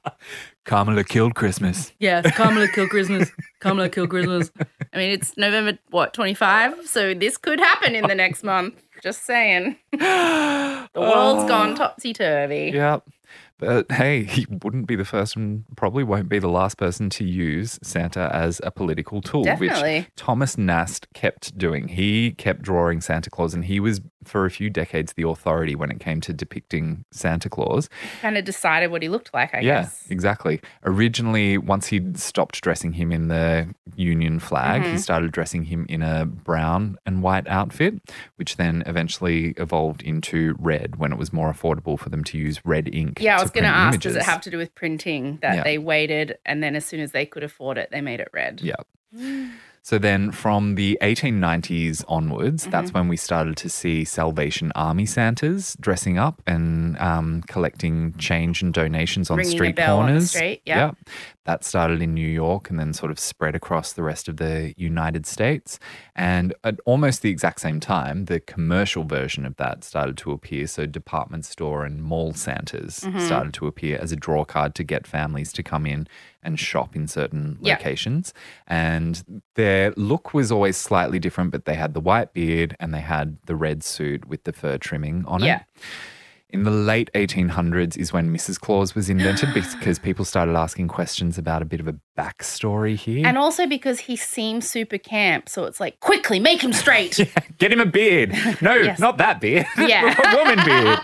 Kamala 0.64 1.04
killed 1.04 1.34
Christmas. 1.34 1.92
Yes, 1.98 2.30
Kamala 2.36 2.68
killed 2.68 2.90
Christmas. 2.90 3.30
Kamala 3.60 3.88
killed 3.88 4.10
Christmas. 4.10 4.50
I 4.92 4.96
mean, 4.96 5.10
it's 5.10 5.36
November, 5.36 5.78
what, 5.90 6.12
25? 6.12 6.86
So 6.86 7.14
this 7.14 7.36
could 7.36 7.58
happen 7.58 7.94
in 7.94 8.06
the 8.06 8.14
next 8.14 8.42
month. 8.44 8.82
Just 9.02 9.24
saying. 9.24 9.76
The 10.94 11.00
world's 11.00 11.48
gone 11.48 11.70
oh. 11.70 11.76
topsy 11.76 12.12
turvy. 12.12 12.70
Yeah. 12.74 12.98
But 13.62 13.92
hey, 13.92 14.24
he 14.28 14.46
wouldn't 14.62 14.86
be 14.86 14.96
the 14.96 15.04
first 15.04 15.36
and 15.36 15.64
probably 15.76 16.02
won't 16.02 16.28
be 16.28 16.38
the 16.38 16.48
last 16.48 16.76
person 16.76 17.08
to 17.10 17.24
use 17.24 17.78
Santa 17.82 18.28
as 18.34 18.60
a 18.64 18.70
political 18.70 19.20
tool, 19.20 19.44
Definitely. 19.44 20.00
which 20.00 20.08
Thomas 20.16 20.58
Nast 20.58 21.06
kept 21.14 21.56
doing. 21.56 21.88
He 21.88 22.32
kept 22.32 22.62
drawing 22.62 23.00
Santa 23.00 23.30
Claus, 23.30 23.54
and 23.54 23.64
he 23.64 23.78
was, 23.78 24.00
for 24.24 24.44
a 24.46 24.50
few 24.50 24.70
decades, 24.70 25.12
the 25.14 25.26
authority 25.28 25.74
when 25.74 25.90
it 25.90 26.00
came 26.00 26.20
to 26.22 26.32
depicting 26.32 27.04
Santa 27.10 27.48
Claus. 27.48 27.88
Kind 28.20 28.36
of 28.38 28.44
decided 28.44 28.90
what 28.90 29.02
he 29.02 29.08
looked 29.08 29.32
like, 29.34 29.54
I 29.54 29.60
yeah, 29.60 29.82
guess. 29.82 30.06
exactly. 30.10 30.60
Originally, 30.84 31.58
once 31.58 31.86
he'd 31.88 32.18
stopped 32.18 32.60
dressing 32.60 32.92
him 32.94 33.12
in 33.12 33.28
the 33.28 33.68
Union 33.96 34.38
flag, 34.38 34.82
Mm-hmm. 34.82 34.92
he 34.92 34.98
started 34.98 35.32
dressing 35.32 35.64
him 35.64 35.86
in 35.88 36.02
a 36.02 36.24
brown 36.26 36.96
and 37.06 37.22
white 37.22 37.46
outfit, 37.48 37.94
which 38.36 38.56
then 38.56 38.82
eventually 38.86 39.54
evolved 39.58 40.02
into 40.02 40.54
red 40.58 40.96
when 40.96 41.12
it 41.12 41.18
was 41.18 41.32
more 41.32 41.52
affordable 41.52 41.98
for 41.98 42.08
them 42.08 42.24
to 42.24 42.38
use 42.38 42.60
red 42.64 42.88
ink. 42.94 43.18
Yeah, 43.20 43.38
I 43.38 43.42
was 43.42 43.50
going 43.50 43.64
to 43.64 43.70
ask, 43.70 44.00
does 44.00 44.16
it 44.16 44.22
have 44.22 44.40
to 44.42 44.50
do 44.50 44.56
with 44.58 44.74
printing 44.74 45.38
that 45.42 45.56
Yeah. 45.56 45.62
they 45.62 45.78
waited 45.78 46.38
and 46.46 46.62
then 46.62 46.74
as 46.76 46.84
soon 46.86 47.00
as 47.00 47.12
they 47.12 47.26
could 47.26 47.42
afford 47.42 47.78
it, 47.78 47.90
they 47.90 48.00
made 48.00 48.20
it 48.20 48.28
red? 48.32 48.60
Yeah. 48.62 48.76
So 49.84 49.98
then 49.98 50.30
from 50.30 50.76
the 50.76 50.96
1890s 51.02 52.04
onwards, 52.06 52.62
Mm-hmm. 52.62 52.70
that's 52.70 52.92
when 52.94 53.08
we 53.08 53.16
started 53.16 53.56
to 53.56 53.68
see 53.68 54.04
Salvation 54.04 54.70
Army 54.76 55.06
Santas 55.06 55.76
dressing 55.80 56.18
up 56.18 56.40
and 56.46 56.96
um, 56.98 57.42
collecting 57.48 58.14
change 58.14 58.62
and 58.62 58.72
donations 58.72 59.30
on 59.30 59.38
Ringing 59.38 59.50
street 59.52 59.76
bell 59.76 59.98
on 59.98 60.06
corners. 60.06 60.30
street, 60.30 60.62
yeah. 60.64 60.92
That 61.44 61.64
started 61.64 62.00
in 62.00 62.14
New 62.14 62.28
York 62.28 62.70
and 62.70 62.78
then 62.78 62.92
sort 62.92 63.10
of 63.10 63.18
spread 63.18 63.56
across 63.56 63.92
the 63.94 64.04
rest 64.04 64.28
of 64.28 64.36
the 64.36 64.74
United 64.76 65.26
States. 65.26 65.80
And 66.14 66.54
at 66.62 66.78
almost 66.86 67.22
the 67.22 67.30
exact 67.30 67.60
same 67.60 67.80
time, 67.80 68.26
the 68.26 68.38
commercial 68.38 69.02
version 69.02 69.44
of 69.44 69.56
that 69.56 69.82
started 69.82 70.16
to 70.18 70.30
appear. 70.30 70.68
So 70.68 70.86
department 70.86 71.44
store 71.44 71.84
and 71.84 72.00
mall 72.02 72.34
Santas 72.34 73.00
Mm-hmm. 73.00 73.18
started 73.18 73.54
to 73.54 73.66
appear 73.66 73.98
as 74.00 74.12
a 74.12 74.16
draw 74.16 74.44
card 74.44 74.76
to 74.76 74.84
get 74.84 75.06
families 75.08 75.52
to 75.54 75.62
come 75.64 75.86
in 75.86 76.06
and 76.42 76.58
shop 76.58 76.96
in 76.96 77.06
certain 77.08 77.58
Yeah. 77.60 77.74
locations. 77.74 78.34
And 78.66 79.42
their 79.54 79.92
look 79.96 80.34
was 80.34 80.50
always 80.50 80.76
slightly 80.76 81.18
different, 81.18 81.50
but 81.52 81.64
they 81.64 81.74
had 81.74 81.94
the 81.94 82.00
white 82.00 82.32
beard 82.34 82.76
and 82.80 82.92
they 82.92 83.00
had 83.00 83.38
the 83.46 83.54
red 83.56 83.82
suit 83.82 84.26
with 84.26 84.44
the 84.44 84.52
fur 84.52 84.78
trimming 84.78 85.24
on 85.26 85.42
Yeah. 85.42 85.56
it. 85.60 85.62
In 86.50 86.64
the 86.64 86.70
late 86.70 87.10
1800s 87.14 87.96
is 87.96 88.12
when 88.12 88.30
Mrs. 88.30 88.60
Claus 88.60 88.94
was 88.94 89.08
invented 89.08 89.54
because 89.54 89.98
people 89.98 90.24
started 90.26 90.54
asking 90.54 90.88
questions 90.88 91.38
about 91.38 91.62
a 91.62 91.64
bit 91.64 91.80
of 91.80 91.88
a 91.88 91.94
backstory 92.16 92.96
here. 92.96 93.26
And 93.26 93.38
also 93.38 93.66
because 93.66 94.00
he 94.00 94.16
seems 94.16 94.68
super 94.68 94.98
camp. 94.98 95.48
So 95.48 95.64
it's 95.64 95.80
like, 95.80 96.00
quickly, 96.00 96.38
make 96.40 96.62
him 96.62 96.72
straight. 96.72 97.18
Get 97.58 97.72
him 97.72 97.80
a 97.80 97.86
beard. 97.86 98.34
No, 98.60 98.74
Yes. 98.82 98.98
not 98.98 99.18
that 99.18 99.40
beard. 99.40 99.66
Yeah. 99.78 100.14
a 100.18 100.36
woman 100.36 100.64
beard. 100.64 100.98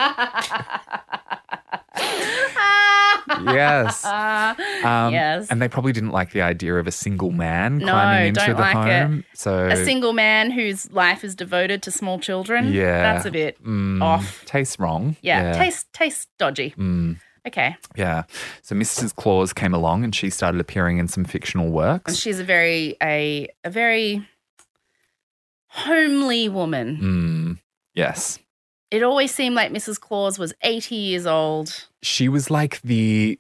yes. 3.55 4.05
Um, 4.05 5.13
Yes. 5.13 5.49
And 5.51 5.61
they 5.63 5.69
probably 5.69 5.93
didn't 5.93 6.11
like 6.11 6.33
the 6.33 6.43
idea 6.43 6.75
of 6.77 6.87
a 6.87 6.91
single 6.93 7.31
man 7.31 7.79
No, 7.79 7.93
climbing 7.93 8.29
into 8.29 8.41
don't 8.47 8.57
the 8.57 8.61
like 8.63 8.77
it. 8.89 9.03
home. 9.03 9.25
So 9.35 9.67
a 9.67 9.77
single 9.85 10.13
man 10.13 10.51
whose 10.51 10.91
life 10.93 11.25
is 11.25 11.35
devoted 11.35 11.83
to 11.85 11.91
small 11.91 12.19
children. 12.19 12.73
Yeah. 12.73 13.01
That's 13.15 13.25
a 13.27 13.31
bit 13.31 13.63
mm, 13.63 14.03
off. 14.03 14.45
tastes 14.45 14.79
wrong. 14.79 15.17
Yeah. 15.23 15.53
Taste, 15.53 15.93
taste 15.93 16.29
dodgy. 16.39 16.75
Mm, 16.77 17.19
Okay. 17.49 17.77
yeah. 17.97 18.23
So 18.63 18.75
Mrs. 18.77 19.15
Claus 19.15 19.53
came 19.53 19.75
along 19.75 20.05
and 20.05 20.15
she 20.15 20.31
started 20.31 20.61
appearing 20.61 20.99
in 20.99 21.09
some 21.09 21.25
fictional 21.25 21.67
And 21.67 21.75
works. 21.75 22.17
she's 22.17 22.39
a 22.39 22.45
very, 22.45 22.97
a, 23.03 23.49
a 23.65 23.71
very 23.71 24.27
homely 25.69 26.49
woman. 26.49 26.97
Mm, 26.97 27.59
yes. 27.95 28.39
It 28.91 29.03
always 29.03 29.35
seemed 29.35 29.55
like 29.55 29.71
Mrs. 29.73 30.01
Claus 30.01 30.39
was 30.39 30.55
80 30.63 30.95
years 30.95 31.27
old. 31.27 31.89
She 32.03 32.29
was 32.29 32.51
like 32.51 32.81
the 32.83 33.39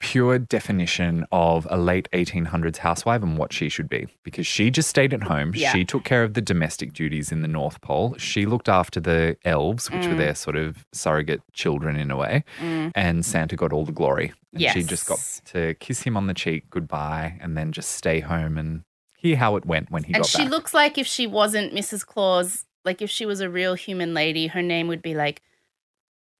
pure 0.00 0.38
definition 0.38 1.24
of 1.30 1.66
a 1.70 1.76
late 1.76 2.08
1800s 2.12 2.78
housewife 2.78 3.22
and 3.22 3.36
what 3.36 3.52
she 3.52 3.68
should 3.68 3.88
be 3.88 4.06
because 4.22 4.46
she 4.46 4.70
just 4.70 4.88
stayed 4.88 5.12
at 5.14 5.22
home. 5.22 5.52
Yeah. 5.54 5.72
She 5.72 5.84
took 5.84 6.04
care 6.04 6.22
of 6.24 6.32
the 6.34 6.40
domestic 6.40 6.92
duties 6.94 7.30
in 7.30 7.42
the 7.42 7.48
North 7.48 7.80
Pole. 7.82 8.16
She 8.18 8.46
looked 8.46 8.68
after 8.68 8.98
the 8.98 9.36
elves, 9.44 9.90
which 9.90 10.06
were 10.06 10.14
Mm. 10.14 10.18
their 10.18 10.34
sort 10.34 10.56
of 10.56 10.86
surrogate 10.92 11.42
children 11.52 11.96
in 11.96 12.10
a 12.10 12.16
way. 12.16 12.44
Mm. 12.60 12.92
And 12.94 13.24
Santa 13.24 13.56
got 13.56 13.72
all 13.72 13.84
the 13.84 13.92
glory. 13.92 14.32
And 14.52 14.62
she 14.72 14.82
just 14.82 15.06
got 15.06 15.20
to 15.52 15.74
kiss 15.74 16.00
him 16.02 16.16
on 16.16 16.26
the 16.26 16.34
cheek 16.34 16.70
goodbye 16.70 17.38
and 17.40 17.56
then 17.56 17.70
just 17.70 17.90
stay 17.92 18.20
home 18.20 18.56
and 18.58 18.82
hear 19.16 19.36
how 19.36 19.54
it 19.56 19.66
went 19.66 19.90
when 19.90 20.02
he 20.04 20.14
And 20.14 20.22
got 20.22 20.30
she 20.30 20.48
looks 20.48 20.72
like 20.72 20.96
if 20.96 21.06
she 21.06 21.26
wasn't 21.26 21.74
Mrs. 21.74 22.04
Claus, 22.06 22.64
like 22.86 23.02
if 23.02 23.10
she 23.10 23.26
was 23.26 23.40
a 23.42 23.50
real 23.50 23.74
human 23.74 24.14
lady, 24.14 24.46
her 24.46 24.62
name 24.62 24.88
would 24.88 25.02
be 25.02 25.14
like 25.14 25.42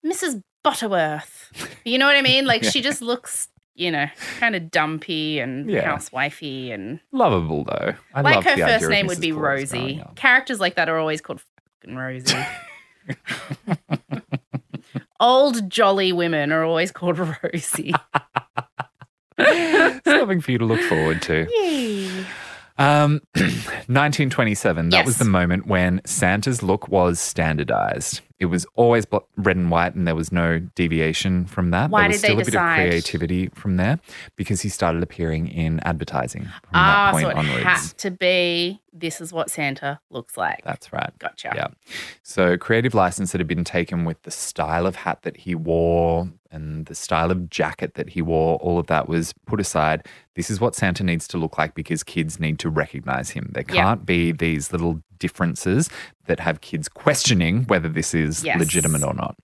Mrs. 0.04 0.42
Butterworth. 0.62 1.52
You 1.84 1.98
know 1.98 2.06
what 2.06 2.16
I 2.16 2.22
mean? 2.22 2.46
Like 2.46 2.64
she 2.72 2.80
just 2.82 3.02
looks, 3.02 3.48
you 3.74 3.90
know, 3.90 4.06
kind 4.38 4.54
of 4.56 4.70
dumpy 4.70 5.38
and 5.40 5.70
Yeah. 5.70 5.94
housewifey 5.96 6.72
and 6.72 7.00
Lovable 7.12 7.64
though. 7.64 7.94
I 8.14 8.20
like 8.22 8.44
her 8.44 8.56
first 8.56 8.88
name 8.88 9.06
would 9.06 9.20
be 9.20 9.30
Claus 9.32 9.42
Rosie. 9.42 10.02
Characters 10.16 10.60
like 10.60 10.76
that 10.76 10.88
are 10.88 10.98
always 10.98 11.20
called 11.20 11.42
fucking 11.82 11.96
Rosie. 11.96 12.36
Old 15.20 15.68
jolly 15.70 16.12
women 16.12 16.50
are 16.52 16.64
always 16.64 16.90
called 16.90 17.18
Rosie. 17.18 17.92
Something 20.04 20.40
for 20.40 20.52
you 20.52 20.58
to 20.58 20.64
look 20.64 20.80
forward 20.82 21.20
to. 21.22 21.46
Yay. 21.50 22.24
Um, 22.78 23.20
1927, 23.34 24.90
that 24.90 25.04
was 25.04 25.18
the 25.18 25.24
moment 25.26 25.66
when 25.66 26.00
Santa's 26.06 26.62
look 26.62 26.88
was 26.88 27.20
standardized. 27.20 28.22
It 28.40 28.46
was 28.46 28.66
always 28.74 29.04
red 29.36 29.56
and 29.56 29.70
white, 29.70 29.94
and 29.94 30.06
there 30.08 30.14
was 30.14 30.32
no 30.32 30.58
deviation 30.74 31.44
from 31.44 31.70
that. 31.72 31.90
Why 31.90 32.00
there 32.00 32.08
was 32.08 32.20
did 32.22 32.22
they 32.22 32.28
still 32.28 32.40
a 32.40 32.44
decide? 32.44 32.76
bit 32.76 32.84
of 32.86 32.90
creativity 32.90 33.48
from 33.54 33.76
there 33.76 34.00
because 34.36 34.62
he 34.62 34.70
started 34.70 35.02
appearing 35.02 35.48
in 35.48 35.78
advertising 35.80 36.44
from 36.44 36.50
Ah, 36.72 37.06
that 37.06 37.12
point 37.12 37.24
so 37.24 37.28
it 37.30 37.36
onwards. 37.36 37.62
had 37.64 37.98
to 37.98 38.10
be 38.10 38.80
this 38.92 39.20
is 39.20 39.32
what 39.32 39.50
Santa 39.50 40.00
looks 40.10 40.36
like. 40.36 40.62
That's 40.64 40.92
right. 40.92 41.10
Gotcha. 41.18 41.52
Yeah. 41.54 41.68
So 42.22 42.56
creative 42.56 42.94
license 42.94 43.32
that 43.32 43.38
had 43.38 43.46
been 43.46 43.64
taken 43.64 44.04
with 44.04 44.20
the 44.22 44.30
style 44.30 44.86
of 44.86 44.96
hat 44.96 45.22
that 45.22 45.36
he 45.38 45.54
wore 45.54 46.28
and 46.50 46.86
the 46.86 46.94
style 46.94 47.30
of 47.30 47.48
jacket 47.50 47.94
that 47.94 48.10
he 48.10 48.22
wore, 48.22 48.56
all 48.58 48.78
of 48.78 48.88
that 48.88 49.08
was 49.08 49.32
put 49.46 49.60
aside. 49.60 50.06
This 50.34 50.50
is 50.50 50.60
what 50.60 50.74
Santa 50.74 51.04
needs 51.04 51.28
to 51.28 51.38
look 51.38 51.56
like 51.58 51.74
because 51.74 52.02
kids 52.02 52.40
need 52.40 52.58
to 52.58 52.68
recognize 52.68 53.30
him. 53.30 53.50
There 53.52 53.62
can't 53.62 54.04
be 54.04 54.32
these 54.32 54.72
little 54.72 55.00
differences 55.18 55.88
that 56.26 56.40
have 56.40 56.60
kids 56.60 56.88
questioning 56.88 57.64
whether 57.64 57.88
this 57.88 58.14
is 58.14 58.42
Yes. 58.44 58.58
legitimate 58.58 59.04
or 59.04 59.14
not. 59.14 59.36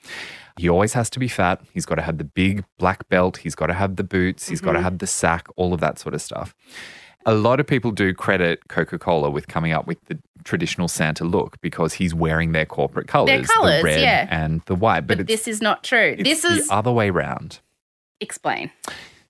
He 0.59 0.69
always 0.71 0.95
has 0.95 1.11
to 1.11 1.19
be 1.21 1.29
fat. 1.29 1.61
He's 1.73 1.85
got 1.87 1.97
to 1.97 2.03
have 2.03 2.17
the 2.19 2.25
big 2.25 2.65
black 2.79 3.09
belt. 3.11 3.37
He's 3.37 3.55
got 3.55 3.67
to 3.67 3.75
have 3.75 3.97
the 3.97 4.05
boots. 4.05 4.49
He's 4.49 4.61
got 4.61 4.71
Mm-hmm. 4.71 4.77
to 4.79 4.83
have 4.83 4.99
the 4.99 5.07
sack, 5.07 5.47
all 5.55 5.75
of 5.75 5.81
that 5.81 5.99
sort 5.99 6.15
of 6.15 6.23
stuff. 6.23 6.55
A 7.27 7.35
lot 7.35 7.61
of 7.61 7.67
people 7.67 7.91
do 7.91 8.15
credit 8.15 8.69
Coca 8.69 8.99
Cola 8.99 9.29
with 9.31 9.49
coming 9.49 9.73
up 9.73 9.87
with 9.87 10.03
the 10.07 10.19
traditional 10.45 10.87
Santa 10.89 11.25
look 11.25 11.61
because 11.61 11.93
he's 11.93 12.15
wearing 12.15 12.53
their 12.53 12.65
corporate 12.67 13.09
colors, 13.09 13.47
colours, 13.49 13.81
the 13.81 13.85
red 13.85 14.01
yeah. 14.01 14.29
and 14.31 14.63
the 14.67 14.77
white. 14.77 15.07
But, 15.07 15.19
But, 15.19 15.27
this 15.27 15.49
is 15.49 15.61
not 15.61 15.83
true. 15.83 16.17
This 16.19 16.45
is 16.45 16.69
the 16.69 16.75
other 16.75 16.93
way 16.93 17.11
round. 17.11 17.59
explain. 18.21 18.71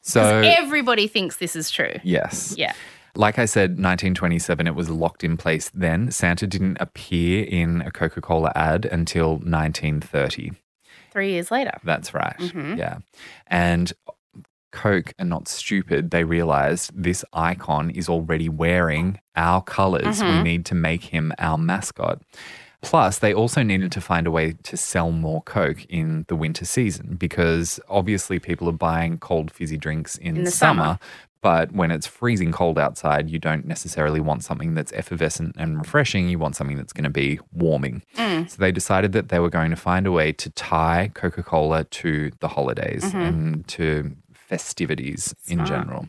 So, 0.02 0.22
Everybody 0.44 1.08
thinks 1.08 1.36
this 1.38 1.56
is 1.56 1.70
true. 1.70 1.94
yes. 2.04 2.54
Yeah. 2.56 2.74
Like 3.16 3.38
I 3.38 3.46
said, 3.46 3.70
1927, 3.70 4.66
it 4.66 4.74
was 4.74 4.90
locked 4.90 5.24
in 5.24 5.38
place 5.38 5.70
then. 5.72 6.10
Santa 6.10 6.46
didn't 6.46 6.76
appear 6.80 7.44
in 7.44 7.80
a 7.80 7.90
Coca 7.90 8.20
Cola 8.20 8.52
ad 8.54 8.84
until 8.84 9.38
1930. 9.38 10.52
Three 11.12 11.32
years 11.32 11.50
later. 11.50 11.72
That's 11.82 12.12
right. 12.12 12.36
Mhm. 12.38 12.76
Yeah. 12.76 12.98
And 13.46 13.90
Coke 14.72 15.12
are 15.18 15.24
not 15.24 15.48
stupid. 15.48 16.10
They 16.10 16.24
realized 16.24 16.90
this 16.94 17.24
icon 17.32 17.90
is 17.90 18.08
already 18.08 18.48
wearing 18.48 19.18
our 19.34 19.62
colors. 19.62 20.20
We 20.22 20.28
Mhm. 20.28 20.42
need 20.44 20.64
to 20.66 20.74
make 20.74 21.04
him 21.04 21.32
our 21.38 21.56
mascot. 21.58 22.20
Plus, 22.82 23.18
they 23.18 23.32
also 23.34 23.62
needed 23.62 23.90
to 23.92 24.00
find 24.00 24.26
a 24.26 24.30
way 24.30 24.52
to 24.62 24.76
sell 24.76 25.10
more 25.10 25.42
Coke 25.42 25.84
in 25.86 26.24
the 26.28 26.36
winter 26.36 26.64
season 26.64 27.16
because 27.18 27.80
obviously 27.88 28.38
people 28.38 28.68
are 28.68 28.72
buying 28.72 29.18
cold 29.18 29.50
fizzy 29.50 29.76
drinks 29.78 30.16
in, 30.18 30.36
In 30.36 30.44
the 30.44 30.50
summer. 30.50 30.82
summer. 30.82 30.98
But 31.42 31.72
when 31.72 31.90
it's 31.90 32.06
freezing 32.08 32.50
cold 32.50 32.76
outside, 32.78 33.30
you 33.30 33.38
don't 33.38 33.66
necessarily 33.66 34.20
want 34.20 34.42
something 34.42 34.74
that's 34.74 34.92
effervescent 34.92 35.54
and 35.56 35.78
refreshing. 35.78 36.28
You 36.28 36.38
want 36.38 36.56
something 36.56 36.76
that's 36.76 36.92
going 36.92 37.04
to 37.04 37.10
be 37.10 37.38
warming. 37.52 38.02
Mm. 38.16 38.50
So 38.50 38.56
they 38.58 38.72
decided 38.72 39.12
that 39.12 39.28
they 39.28 39.38
were 39.38 39.50
going 39.50 39.70
to 39.70 39.76
find 39.76 40.06
a 40.06 40.12
way 40.12 40.32
to 40.32 40.50
tie 40.50 41.10
Coca 41.14 41.42
Cola 41.44 41.84
to 41.84 42.32
the 42.40 42.48
holidays 42.48 43.12
and 43.14 43.66
to 43.68 44.16
festivities 44.46 45.34
in 45.46 45.64
general. 45.66 46.08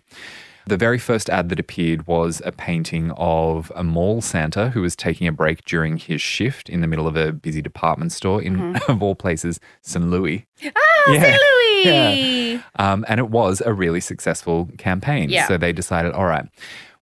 The 0.67 0.75
very 0.77 0.99
first 0.99 1.29
ad 1.29 1.47
that 1.49 1.59
appeared 1.61 2.07
was 2.07 2.41
a 2.43 2.51
painting 2.51 3.11
of 3.15 3.71
a 3.73 3.85
mall 3.85 4.19
Santa 4.21 4.69
who 4.71 4.81
was 4.81 4.97
taking 4.97 5.25
a 5.25 5.31
break 5.31 5.63
during 5.63 5.95
his 5.97 6.21
shift 6.21 6.67
in 6.67 6.81
the 6.81 6.87
middle 6.87 7.07
of 7.07 7.15
a 7.15 7.31
busy 7.31 7.61
department 7.61 8.11
store 8.11 8.41
in, 8.41 8.75
of 8.89 9.01
all 9.01 9.15
places, 9.15 9.61
St. 9.81 10.05
Louis. 10.09 10.45
Ah, 10.65 11.11
Yeah. 11.11 11.21
St. 11.21 11.41
Louis. 11.41 12.63
Um, 12.79 13.05
and 13.07 13.19
it 13.19 13.29
was 13.29 13.61
a 13.65 13.73
really 13.73 14.01
successful 14.01 14.67
campaign. 14.77 15.29
Yeah. 15.29 15.47
So 15.47 15.57
they 15.57 15.71
decided, 15.71 16.11
all 16.13 16.25
right, 16.25 16.45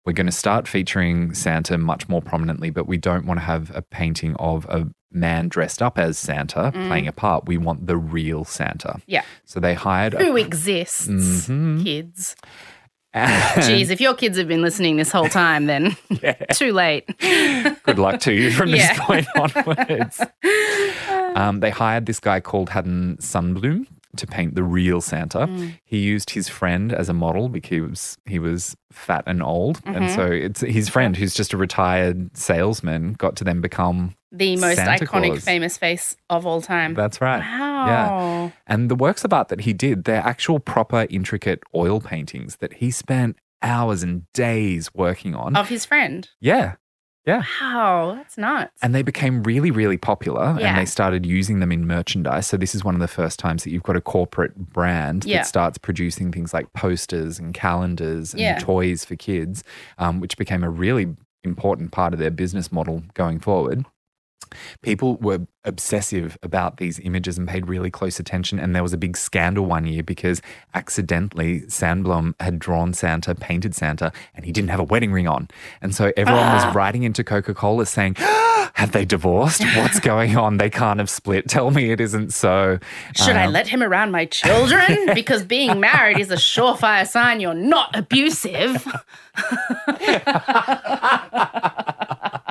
we're 0.04 0.12
going 0.12 0.26
to 0.26 0.32
start 0.32 0.68
featuring 0.68 1.34
Santa 1.34 1.76
much 1.76 2.08
more 2.08 2.22
prominently, 2.22 2.70
but 2.70 2.86
we 2.86 2.96
don't 2.98 3.26
want 3.26 3.40
to 3.40 3.44
have 3.44 3.74
a 3.74 3.82
painting 3.82 4.36
of 4.36 4.64
a 4.66 4.86
man 5.16 5.48
dressed 5.48 5.82
up 5.82 5.98
as 5.98 6.18
Santa 6.18 6.70
playing 6.72 7.08
a 7.08 7.12
part. 7.12 7.46
We 7.46 7.56
want 7.58 7.86
the 7.86 7.96
real 7.96 8.44
Santa. 8.44 9.00
Yeah. 9.06 9.22
So 9.44 9.58
they 9.60 9.74
hired 9.74 10.14
a 10.14 10.18
Who 10.24 10.36
exists, 10.36 11.08
Mhm. 11.08 11.82
kids? 11.82 12.36
and 13.14 13.62
Geez, 13.64 13.88
if 13.90 14.00
your 14.00 14.12
kids 14.14 14.36
have 14.36 14.46
been 14.46 14.60
listening 14.62 14.96
this 14.98 15.10
whole 15.10 15.28
time, 15.28 15.66
then 15.66 15.96
too 16.52 16.72
late. 16.72 17.06
good 17.84 17.98
luck 17.98 18.20
to 18.20 18.32
you 18.32 18.50
from 18.50 18.68
Yeah. 18.68 18.88
this 18.88 19.00
point 19.00 19.26
onwards. 19.36 20.20
Um, 21.36 21.60
they 21.60 21.68
hired 21.68 22.06
this 22.06 22.18
guy 22.18 22.40
called 22.40 22.70
Haddon 22.70 23.18
Sundblom 23.20 23.86
to 24.16 24.26
paint 24.26 24.54
the 24.54 24.62
real 24.62 25.00
Santa. 25.00 25.46
Mm. 25.46 25.78
He 25.84 25.98
used 25.98 26.30
his 26.30 26.48
friend 26.48 26.92
as 26.92 27.08
a 27.08 27.12
model 27.12 27.48
because 27.48 28.18
he 28.24 28.38
was 28.38 28.76
fat 28.92 29.24
and 29.26 29.42
old, 29.42 29.80
and 29.84 29.96
Mm-hmm. 29.96 30.14
so 30.14 30.26
it's 30.26 30.60
his 30.60 30.88
friend 30.88 31.16
who's 31.16 31.34
just 31.34 31.52
a 31.52 31.56
retired 31.56 32.36
salesman 32.36 33.12
got 33.14 33.36
to 33.36 33.44
then 33.44 33.60
become. 33.60 34.14
The 34.32 34.56
most 34.56 34.76
Santa 34.76 35.06
iconic, 35.06 35.30
Claus. 35.30 35.44
famous 35.44 35.78
face 35.78 36.16
of 36.28 36.44
all 36.46 36.60
time. 36.60 36.94
That's 36.94 37.20
right. 37.20 37.38
wow. 37.40 37.86
Yeah. 37.86 38.50
And 38.66 38.90
the 38.90 38.94
works 38.96 39.24
of 39.24 39.32
art 39.32 39.48
that 39.48 39.60
he 39.60 39.72
did, 39.72 40.04
they're 40.04 40.20
actual 40.20 40.58
proper 40.58 41.06
intricate 41.08 41.62
oil 41.74 42.00
paintings 42.00 42.56
that 42.56 42.74
he 42.74 42.90
spent 42.90 43.36
hours 43.62 44.02
and 44.02 44.30
days 44.32 44.92
working 44.94 45.34
on. 45.34 45.56
Of 45.56 45.68
his 45.68 45.84
friend. 45.86 46.28
yeah. 46.40 46.74
Yeah. 47.26 47.42
Wow, 47.60 48.14
that's 48.16 48.38
nuts. 48.38 48.78
And 48.82 48.94
they 48.94 49.02
became 49.02 49.42
really, 49.42 49.72
really 49.72 49.96
popular 49.96 50.56
and 50.60 50.78
they 50.78 50.84
started 50.84 51.26
using 51.26 51.58
them 51.58 51.72
in 51.72 51.86
merchandise. 51.86 52.46
So, 52.46 52.56
this 52.56 52.72
is 52.74 52.84
one 52.84 52.94
of 52.94 53.00
the 53.00 53.08
first 53.08 53.38
times 53.40 53.64
that 53.64 53.70
you've 53.70 53.82
got 53.82 53.96
a 53.96 54.00
corporate 54.00 54.54
brand 54.56 55.24
Yeah. 55.24 55.38
that 55.38 55.46
starts 55.46 55.76
producing 55.76 56.30
things 56.30 56.54
like 56.54 56.72
posters 56.72 57.38
and 57.40 57.52
calendars 57.52 58.32
and 58.32 58.40
Yeah. 58.40 58.58
toys 58.60 59.04
for 59.04 59.16
kids, 59.16 59.64
um, 59.98 60.20
which 60.20 60.36
became 60.38 60.62
a 60.62 60.70
really 60.70 61.16
important 61.42 61.90
part 61.90 62.12
of 62.12 62.20
their 62.20 62.30
business 62.30 62.70
model 62.70 63.02
going 63.14 63.40
forward. 63.40 63.84
People 64.82 65.16
were 65.16 65.40
obsessive 65.64 66.38
about 66.42 66.76
these 66.76 67.00
images 67.00 67.36
and 67.38 67.48
paid 67.48 67.68
really 67.68 67.90
close 67.90 68.20
attention. 68.20 68.58
And 68.60 68.74
there 68.74 68.82
was 68.82 68.92
a 68.92 68.96
big 68.98 69.16
scandal 69.16 69.64
one 69.66 69.86
year 69.86 70.02
because 70.02 70.40
accidentally 70.74 71.62
Sundblom 71.62 72.34
had 72.40 72.58
drawn 72.58 72.92
Santa, 72.94 73.34
painted 73.34 73.74
Santa, 73.74 74.12
and 74.34 74.44
he 74.44 74.52
didn't 74.52 74.70
have 74.70 74.80
a 74.80 74.84
wedding 74.84 75.12
ring 75.12 75.26
on. 75.26 75.48
And 75.82 75.94
so 75.94 76.12
everyone 76.16 76.44
Ah. 76.44 76.64
was 76.66 76.74
writing 76.74 77.02
into 77.02 77.24
Coca 77.24 77.54
Cola 77.54 77.86
saying, 77.86 78.16
Have 78.74 78.92
they 78.92 79.06
divorced? 79.06 79.64
What's 79.76 80.00
going 80.00 80.36
on? 80.36 80.58
They 80.58 80.68
can't 80.68 80.98
have 80.98 81.08
split. 81.08 81.48
Tell 81.48 81.70
me 81.70 81.92
it 81.92 82.00
isn't 82.00 82.34
so. 82.34 82.78
Should 83.14 83.36
I 83.36 83.46
Um, 83.46 83.52
let 83.52 83.68
him 83.68 83.82
around 83.82 84.10
my 84.10 84.26
children? 84.26 85.08
because 85.14 85.44
being 85.44 85.80
married 85.80 86.18
is 86.18 86.30
a 86.30 86.36
surefire 86.36 87.06
sign 87.08 87.40
you're 87.40 87.54
not 87.54 87.96
abusive. 87.96 88.86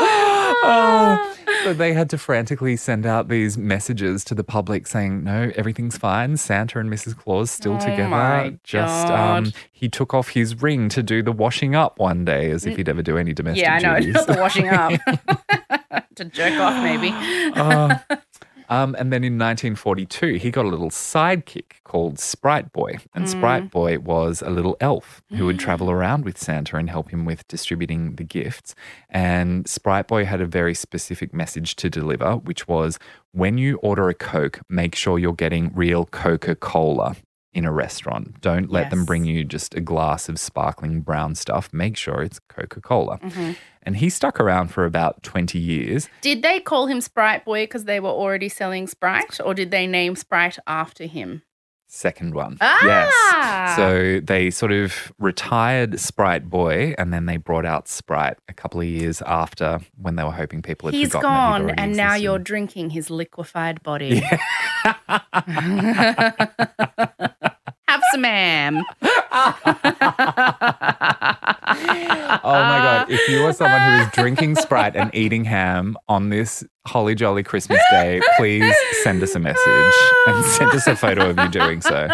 Oh, 0.00 1.36
so 1.64 1.72
they 1.74 1.92
had 1.92 2.10
to 2.10 2.18
frantically 2.18 2.76
send 2.76 3.06
out 3.06 3.28
these 3.28 3.56
messages 3.56 4.24
to 4.24 4.34
the 4.34 4.44
public 4.44 4.86
saying, 4.86 5.24
"No, 5.24 5.50
everything's 5.56 5.96
fine. 5.96 6.36
Santa 6.36 6.78
and 6.78 6.90
Mrs. 6.90 7.16
Claus 7.16 7.50
still 7.50 7.76
Oh 7.76 7.78
together. 7.78 8.58
Just 8.64 9.08
um, 9.08 9.52
he 9.72 9.88
took 9.88 10.14
off 10.14 10.28
his 10.30 10.60
ring 10.60 10.88
to 10.90 11.02
do 11.02 11.22
the 11.22 11.32
washing 11.32 11.74
up 11.74 11.98
one 11.98 12.24
day, 12.24 12.50
as 12.50 12.66
if 12.66 12.76
he'd 12.76 12.88
ever 12.88 13.02
do 13.02 13.16
any 13.18 13.32
domestic 13.32 13.62
yeah, 13.62 13.74
I 13.74 13.78
know. 13.78 13.94
duties." 14.00 14.14
Not 14.14 14.26
the 14.26 14.40
washing 14.40 14.68
up. 14.68 14.92
to 16.16 16.24
jerk 16.24 16.54
off, 16.54 16.82
maybe. 16.82 17.10
Oh. 17.56 17.90
Um, 18.68 18.94
and 18.98 19.12
then 19.12 19.24
in 19.24 19.34
1942, 19.38 20.34
he 20.34 20.50
got 20.50 20.64
a 20.64 20.68
little 20.68 20.90
sidekick 20.90 21.82
called 21.84 22.18
Sprite 22.18 22.72
Boy. 22.72 22.98
And 23.14 23.24
Mm. 23.24 23.28
Sprite 23.28 23.70
Boy 23.70 23.98
was 23.98 24.42
a 24.42 24.50
little 24.50 24.76
elf 24.80 25.22
who 25.30 25.46
would 25.46 25.58
travel 25.58 25.90
around 25.90 26.24
with 26.24 26.38
Santa 26.38 26.76
and 26.76 26.90
help 26.90 27.10
him 27.10 27.24
with 27.24 27.46
distributing 27.48 28.16
the 28.16 28.24
gifts. 28.24 28.74
And 29.08 29.66
Sprite 29.66 30.06
Boy 30.06 30.24
had 30.24 30.40
a 30.40 30.46
very 30.46 30.74
specific 30.74 31.32
message 31.32 31.76
to 31.76 31.88
deliver, 31.88 32.36
which 32.36 32.68
was 32.68 32.98
when 33.32 33.58
you 33.58 33.76
order 33.78 34.08
a 34.08 34.14
Coke, 34.14 34.60
make 34.68 34.94
sure 34.94 35.18
you're 35.18 35.32
getting 35.32 35.72
real 35.74 36.04
Coca 36.06 36.54
Cola 36.54 37.16
in 37.52 37.64
a 37.64 37.72
restaurant. 37.72 38.40
Don't 38.40 38.70
let 38.70 38.90
them 38.90 39.04
bring 39.04 39.24
you 39.24 39.44
just 39.44 39.74
a 39.74 39.80
glass 39.80 40.28
of 40.28 40.38
sparkling 40.38 41.00
brown 41.00 41.34
stuff. 41.34 41.70
Make 41.72 41.96
sure 41.96 42.22
it's 42.22 42.38
Coca 42.38 42.80
Cola. 42.80 43.18
Mm-hmm. 43.18 43.52
And 43.82 43.96
he 43.96 44.10
stuck 44.10 44.38
around 44.38 44.68
for 44.68 44.84
about 44.84 45.22
20 45.22 45.58
years. 45.58 46.08
Did 46.20 46.42
they 46.42 46.60
call 46.60 46.86
him 46.86 47.00
Sprite 47.00 47.44
Boy 47.44 47.62
because 47.62 47.84
they 47.84 48.00
were 48.00 48.10
already 48.10 48.48
selling 48.48 48.86
Sprite, 48.86 49.40
or 49.42 49.54
did 49.54 49.70
they 49.70 49.86
name 49.86 50.14
Sprite 50.14 50.58
after 50.66 51.06
him? 51.06 51.42
Second 51.90 52.34
one. 52.34 52.58
Ah! 52.60 52.78
Yes. 52.84 53.76
So 53.76 54.20
they 54.22 54.50
sort 54.50 54.72
of 54.72 55.10
retired 55.18 55.98
Sprite 55.98 56.50
Boy 56.50 56.94
and 56.98 57.14
then 57.14 57.24
they 57.24 57.38
brought 57.38 57.64
out 57.64 57.88
Sprite 57.88 58.36
a 58.46 58.52
couple 58.52 58.80
of 58.80 58.86
years 58.86 59.22
after 59.22 59.80
when 59.96 60.16
they 60.16 60.22
were 60.22 60.30
hoping 60.30 60.60
people 60.60 60.88
had 60.88 60.94
He's 60.94 61.12
forgotten 61.12 61.66
that 61.66 61.72
He's 61.72 61.76
gone, 61.76 61.84
and 61.88 61.96
now 61.96 62.14
you're 62.14 62.38
drinking 62.38 62.90
his 62.90 63.08
liquefied 63.08 63.82
body. 63.82 64.22
Have 64.84 66.36
ham. 68.14 68.82
Oh 71.70 72.52
my 72.52 72.78
God. 72.78 73.10
If 73.10 73.28
you 73.28 73.44
are 73.44 73.52
someone 73.52 73.80
who 73.80 74.02
is 74.02 74.08
drinking 74.12 74.56
Sprite 74.56 74.96
and 74.96 75.14
eating 75.14 75.44
ham 75.44 75.96
on 76.08 76.30
this 76.30 76.64
holly 76.86 77.14
jolly 77.14 77.42
Christmas 77.42 77.80
day, 77.90 78.20
please 78.36 78.74
send 79.02 79.22
us 79.22 79.34
a 79.34 79.38
message 79.38 79.94
and 80.26 80.44
send 80.46 80.70
us 80.72 80.86
a 80.86 80.96
photo 80.96 81.30
of 81.30 81.38
you 81.38 81.48
doing 81.48 81.80
so. 81.80 81.90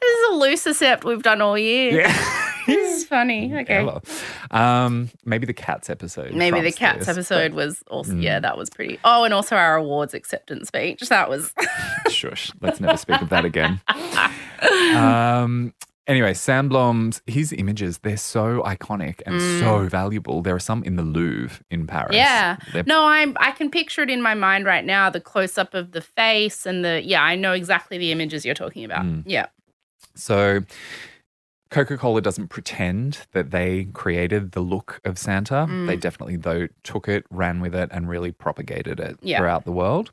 this 0.00 0.10
is 0.10 0.30
a 0.30 0.34
Lucicept 0.34 1.04
we've 1.04 1.22
done 1.22 1.40
all 1.40 1.58
year. 1.58 2.02
Yeah. 2.02 2.48
Funny. 3.12 3.54
Okay. 3.54 3.80
Hello. 3.80 4.00
Um, 4.52 5.10
maybe 5.26 5.44
the 5.44 5.52
cats 5.52 5.90
episode. 5.90 6.32
Maybe 6.32 6.62
the 6.62 6.72
cats 6.72 7.00
this, 7.00 7.08
episode 7.08 7.52
was 7.52 7.84
also 7.88 8.14
yeah, 8.14 8.40
that 8.40 8.56
was 8.56 8.70
pretty. 8.70 8.98
Oh, 9.04 9.24
and 9.24 9.34
also 9.34 9.54
our 9.54 9.76
awards 9.76 10.14
acceptance 10.14 10.68
speech. 10.68 11.00
That 11.10 11.28
was 11.28 11.52
Shush. 12.08 12.50
Let's 12.62 12.80
never 12.80 12.96
speak 12.96 13.20
of 13.20 13.28
that 13.28 13.44
again. 13.44 13.82
Um, 14.94 15.74
anyway, 16.06 16.32
Sundblom's 16.34 17.20
his 17.26 17.52
images, 17.52 17.98
they're 17.98 18.16
so 18.16 18.62
iconic 18.62 19.20
and 19.26 19.40
so 19.60 19.88
valuable. 19.88 20.40
There 20.40 20.54
are 20.54 20.60
some 20.60 20.84
in 20.84 20.94
the 20.94 21.02
Louvre 21.02 21.58
in 21.68 21.86
Paris. 21.88 22.12
Mm. 22.12 22.18
yeah. 22.18 22.56
They're 22.72 22.84
No, 22.86 23.06
I'm 23.06 23.36
I 23.40 23.50
can 23.50 23.70
picture 23.70 24.02
it 24.02 24.10
in 24.10 24.22
my 24.22 24.34
mind 24.34 24.64
right 24.64 24.84
now. 24.84 25.10
The 25.10 25.20
close 25.20 25.58
up 25.58 25.74
of 25.74 25.92
the 25.92 26.00
face 26.00 26.64
and 26.64 26.84
the 26.84 27.02
yeah, 27.04 27.22
I 27.22 27.34
know 27.34 27.52
exactly 27.52 27.98
the 27.98 28.12
images 28.12 28.46
you're 28.46 28.54
talking 28.54 28.84
about. 28.84 29.04
Mm. 29.04 29.24
Yeah. 29.26 29.46
So 30.14 30.60
Coca 31.72 31.96
Cola 31.96 32.20
doesn't 32.20 32.48
pretend 32.48 33.26
that 33.32 33.50
they 33.50 33.84
created 33.92 34.52
the 34.52 34.60
look 34.60 35.00
of 35.04 35.18
Santa. 35.18 35.66
Mm. 35.68 35.86
They 35.86 35.96
definitely, 35.96 36.36
though, 36.36 36.68
took 36.84 37.08
it, 37.08 37.24
ran 37.30 37.60
with 37.60 37.74
it, 37.74 37.88
and 37.90 38.08
really 38.08 38.30
propagated 38.30 39.00
it 39.00 39.16
Yeah. 39.22 39.38
throughout 39.38 39.64
the 39.64 39.72
world. 39.72 40.12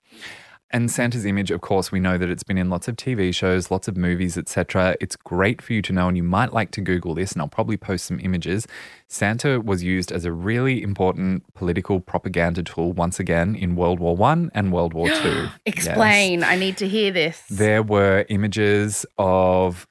And 0.72 0.92
Santa's 0.92 1.26
image, 1.26 1.50
of 1.50 1.62
course, 1.62 1.92
we 1.92 2.00
know 2.00 2.18
that 2.20 2.30
it's 2.30 2.44
been 2.44 2.58
in 2.60 2.70
lots 2.70 2.88
of 2.88 2.96
TV 2.96 3.34
shows, 3.34 3.72
lots 3.72 3.88
of 3.88 3.98
movies, 3.98 4.38
etc. 4.38 4.96
It's 5.02 5.16
great 5.16 5.62
for 5.64 5.74
you 5.74 5.82
to 5.82 5.92
know, 5.92 6.08
and 6.08 6.16
you 6.16 6.22
might 6.24 6.54
like 6.54 6.70
to 6.72 6.82
Google 6.82 7.16
this, 7.16 7.32
and 7.34 7.42
I'll 7.42 7.48
probably 7.48 7.76
post 7.76 8.06
some 8.06 8.20
images. 8.20 8.68
Santa 9.08 9.60
was 9.60 9.84
used 9.84 10.12
as 10.12 10.26
a 10.26 10.32
really 10.32 10.84
important 10.84 11.44
political 11.56 12.00
propaganda 12.00 12.62
tool 12.62 12.94
once 12.94 13.20
again 13.20 13.56
in 13.56 13.76
World 13.76 14.00
War 14.00 14.16
One 14.16 14.52
and 14.54 14.72
World 14.72 14.94
War 14.94 15.10
Two. 15.10 15.14
Yes. 15.66 15.76
Explain. 15.88 16.44
I 16.44 16.56
need 16.56 16.78
to 16.78 16.88
hear 16.88 17.12
this. 17.12 17.42
There 17.50 17.82
were 17.82 18.26
images 18.30 19.08
of 19.18 19.88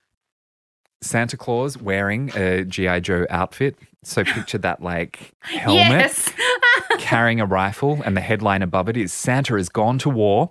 Santa 1.01 1.37
Claus 1.37 1.77
wearing 1.79 2.31
a 2.37 2.65
G.I. 2.65 3.01
Joe 3.01 3.27
outfit. 3.31 3.77
So 4.05 4.25
picture 4.25 4.59
that 4.59 4.81
like 4.83 5.35
helmet, 5.41 5.75
Yes. 5.89 6.33
carrying 6.99 7.41
a 7.41 7.47
rifle, 7.47 8.01
and 8.05 8.17
the 8.17 8.21
headline 8.21 8.63
above 8.63 8.89
it 8.89 8.97
is 8.97 9.13
Santa 9.13 9.55
has 9.57 9.69
gone 9.69 9.99
to 9.99 10.09
war. 10.09 10.51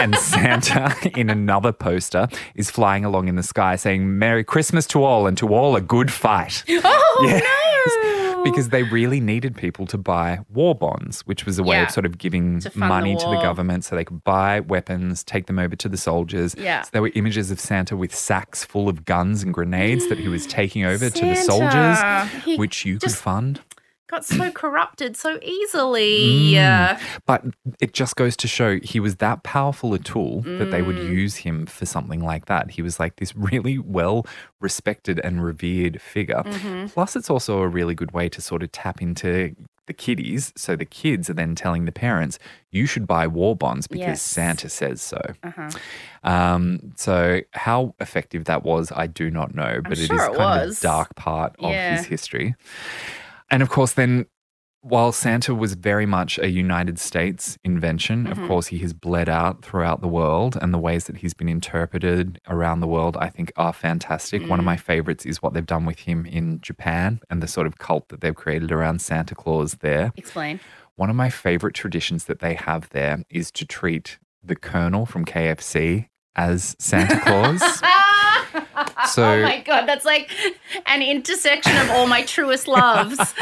and 0.00 0.14
Santa 0.18 0.94
in 1.16 1.30
another 1.30 1.72
poster 1.72 2.28
is 2.54 2.70
flying 2.70 3.04
along 3.04 3.28
in 3.28 3.36
the 3.36 3.42
sky 3.42 3.76
saying, 3.76 4.18
Merry 4.18 4.44
Christmas 4.44 4.86
to 4.88 5.04
all 5.04 5.26
and 5.26 5.36
to 5.38 5.54
all 5.54 5.76
a 5.76 5.80
good 5.80 6.12
fight. 6.12 6.64
oh 6.68 7.20
no. 7.22 8.19
Because 8.44 8.70
they 8.70 8.82
really 8.84 9.20
needed 9.20 9.56
people 9.56 9.86
to 9.86 9.98
buy 9.98 10.40
war 10.52 10.74
bonds, 10.74 11.20
which 11.22 11.44
was 11.46 11.58
a 11.58 11.62
way 11.62 11.76
Yeah. 11.76 11.82
of 11.84 11.90
sort 11.90 12.06
of 12.06 12.18
giving 12.18 12.60
To 12.60 12.70
fund 12.70 12.82
the 12.82 12.86
money 12.88 13.16
to 13.16 13.26
the 13.26 13.40
government 13.42 13.84
so 13.84 13.96
they 13.96 14.04
could 14.04 14.24
buy 14.24 14.60
weapons, 14.60 15.22
take 15.24 15.46
them 15.46 15.58
over 15.58 15.76
to 15.76 15.88
the 15.88 15.96
soldiers. 15.96 16.54
Yeah. 16.58 16.82
So 16.82 16.90
there 16.92 17.02
were 17.02 17.12
images 17.14 17.50
of 17.50 17.60
Santa 17.60 17.96
with 17.96 18.14
sacks 18.14 18.64
full 18.64 18.88
of 18.88 19.04
guns 19.04 19.42
and 19.42 19.52
grenades 19.52 20.08
that 20.08 20.18
he 20.18 20.28
was 20.28 20.46
taking 20.46 20.84
over 20.84 21.10
to 21.10 21.24
the 21.24 21.34
soldiers, 21.50 21.98
He 22.44 22.56
which 22.56 22.84
you 22.84 22.98
could 22.98 23.12
fund. 23.12 23.60
Got 24.10 24.24
so 24.24 24.50
corrupted 24.62 25.16
so 25.16 25.38
easily. 25.42 26.52
Mm. 26.54 27.00
But 27.26 27.44
it 27.80 27.92
just 27.94 28.16
goes 28.16 28.36
to 28.38 28.48
show 28.48 28.78
he 28.82 29.00
was 29.00 29.16
that 29.16 29.42
powerful 29.42 29.94
a 29.94 29.98
tool 29.98 30.42
that 30.42 30.70
they 30.70 30.82
would 30.82 30.96
Mm. 30.96 31.10
use 31.10 31.36
him 31.36 31.66
for 31.66 31.86
something 31.86 32.20
like 32.20 32.46
that. 32.46 32.72
He 32.72 32.82
was 32.82 32.98
like 33.00 33.16
this 33.16 33.34
really 33.36 33.78
well 33.78 34.26
respected 34.60 35.20
and 35.24 35.42
revered 35.44 36.00
figure. 36.02 36.42
Mm-hmm. 36.44 36.86
Plus, 36.88 37.16
it's 37.16 37.30
also 37.30 37.60
a 37.60 37.68
really 37.68 37.94
good 37.94 38.12
way 38.12 38.28
to 38.28 38.40
sort 38.42 38.62
of 38.62 38.72
tap 38.72 39.00
into 39.00 39.54
the 39.86 39.92
kiddies. 39.94 40.52
So 40.56 40.76
the 40.76 40.84
kids 40.84 41.30
are 41.30 41.34
then 41.34 41.54
telling 41.54 41.84
the 41.84 41.92
parents, 41.92 42.38
you 42.70 42.86
should 42.86 43.06
buy 43.06 43.26
war 43.26 43.56
bonds 43.56 43.86
because 43.88 44.06
Yes. 44.06 44.22
Santa 44.22 44.68
says 44.68 45.00
so. 45.02 45.20
Uh-huh. 45.42 45.70
Um, 46.22 46.92
so 46.96 47.40
how 47.52 47.94
effective 47.98 48.44
that 48.44 48.62
was, 48.62 48.92
I 48.94 49.06
do 49.06 49.30
not 49.30 49.54
know, 49.54 49.80
but 49.82 49.92
it 49.92 50.00
is 50.00 50.06
sure 50.06 50.26
it 50.30 50.36
kind 50.36 50.70
of 50.70 50.76
a 50.78 50.80
dark 50.80 51.14
part 51.16 51.56
of 51.58 51.72
his 51.72 52.06
history. 52.06 52.54
And 53.50 53.62
of 53.62 53.68
course, 53.68 53.92
then 53.94 54.26
while 54.82 55.12
Santa 55.12 55.54
was 55.54 55.74
very 55.74 56.06
much 56.06 56.38
a 56.38 56.48
United 56.48 56.98
States 56.98 57.58
invention, 57.64 58.24
Mm-hmm. 58.26 58.40
of 58.42 58.48
course, 58.48 58.68
he 58.68 58.78
has 58.78 58.94
bled 58.94 59.28
out 59.28 59.62
throughout 59.62 60.00
the 60.00 60.08
world, 60.08 60.56
and 60.60 60.72
the 60.72 60.78
ways 60.78 61.04
that 61.04 61.18
he's 61.18 61.34
been 61.34 61.50
interpreted 61.50 62.40
around 62.48 62.80
the 62.80 62.86
world, 62.86 63.16
I 63.20 63.28
think, 63.28 63.52
are 63.56 63.74
fantastic. 63.74 64.40
One 64.48 64.58
of 64.58 64.62
Mm. 64.62 64.72
my 64.72 64.76
favorites 64.78 65.26
is 65.26 65.42
what 65.42 65.52
they've 65.52 65.66
done 65.66 65.84
with 65.84 65.98
him 66.00 66.24
in 66.24 66.60
Japan 66.62 67.20
and 67.28 67.42
the 67.42 67.46
sort 67.48 67.66
of 67.66 67.76
cult 67.78 68.08
that 68.08 68.22
they've 68.22 68.34
created 68.34 68.72
around 68.72 69.02
Santa 69.02 69.34
Claus 69.34 69.74
there. 69.80 70.12
Explain. 70.16 70.60
One 70.96 71.10
of 71.10 71.16
my 71.16 71.28
favorite 71.28 71.74
traditions 71.74 72.24
that 72.24 72.38
they 72.40 72.54
have 72.54 72.88
there 72.90 73.22
is 73.28 73.50
to 73.52 73.66
treat 73.66 74.18
the 74.42 74.56
Colonel 74.56 75.04
from 75.04 75.26
KFC 75.26 76.08
as 76.36 76.74
Santa 76.78 77.20
Claus. 77.24 77.60
So- 79.06 79.24
oh 79.24 79.42
my 79.42 79.60
god, 79.60 79.86
that's 79.86 80.04
like 80.04 80.30
an 80.86 81.02
intersection 81.02 81.76
of 81.76 81.90
all 81.90 82.06
my 82.06 82.22
truest 82.22 82.68
loves. 82.68 83.18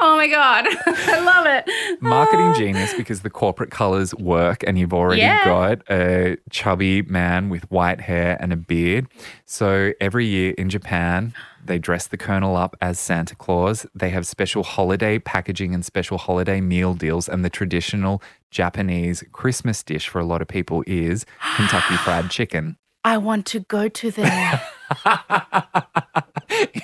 oh 0.00 0.16
my 0.16 0.28
god, 0.28 0.66
I 0.86 1.20
love 1.24 1.46
it. 1.46 2.00
Marketing 2.02 2.46
ah. 2.46 2.54
genius 2.54 2.94
because 2.94 3.22
the 3.22 3.30
corporate 3.30 3.70
colors 3.70 4.14
work 4.14 4.62
and 4.66 4.78
you've 4.78 4.92
already 4.94 5.20
Yeah. 5.22 5.44
got 5.44 5.82
a 5.90 6.36
chubby 6.50 7.02
man 7.02 7.48
with 7.48 7.70
white 7.70 8.00
hair 8.00 8.36
and 8.40 8.52
a 8.52 8.56
beard. 8.56 9.06
So 9.44 9.92
every 10.00 10.26
year 10.26 10.54
in 10.58 10.70
Japan, 10.70 11.34
they 11.64 11.78
dress 11.78 12.06
the 12.08 12.16
Colonel 12.16 12.56
up 12.56 12.76
as 12.80 12.98
Santa 12.98 13.36
Claus. 13.36 13.86
They 13.94 14.10
have 14.10 14.26
special 14.26 14.62
holiday 14.62 15.18
packaging 15.18 15.74
and 15.74 15.84
special 15.84 16.18
holiday 16.18 16.60
meal 16.60 16.94
deals. 16.94 17.28
And 17.28 17.44
the 17.44 17.50
traditional 17.50 18.22
Japanese 18.50 19.22
Christmas 19.32 19.82
dish 19.82 20.08
for 20.08 20.18
a 20.20 20.24
lot 20.24 20.42
of 20.42 20.48
people 20.48 20.82
is 20.86 21.24
Kentucky 21.56 21.96
Fried 21.96 22.30
Chicken. 22.30 22.76
I 23.04 23.18
want 23.18 23.46
to 23.46 23.60
go 23.60 23.88
to 23.88 24.10
there. 24.10 24.62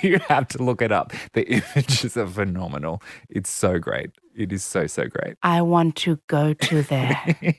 you 0.03 0.19
have 0.29 0.49
to 0.49 0.63
look 0.63 0.83
it 0.83 0.91
up. 0.93 1.13
The 1.33 1.47
images 1.49 2.17
are 2.17 2.27
phenomenal. 2.27 3.03
It's 3.29 3.51
so 3.51 3.79
great. 3.79 4.11
It 4.35 4.53
is 4.53 4.65
so, 4.65 4.87
so 4.87 5.07
great. 5.07 5.37
I 5.43 5.63
want 5.63 5.97
to 5.97 6.19
go 6.29 6.55
to 6.55 6.83
there. 6.83 7.37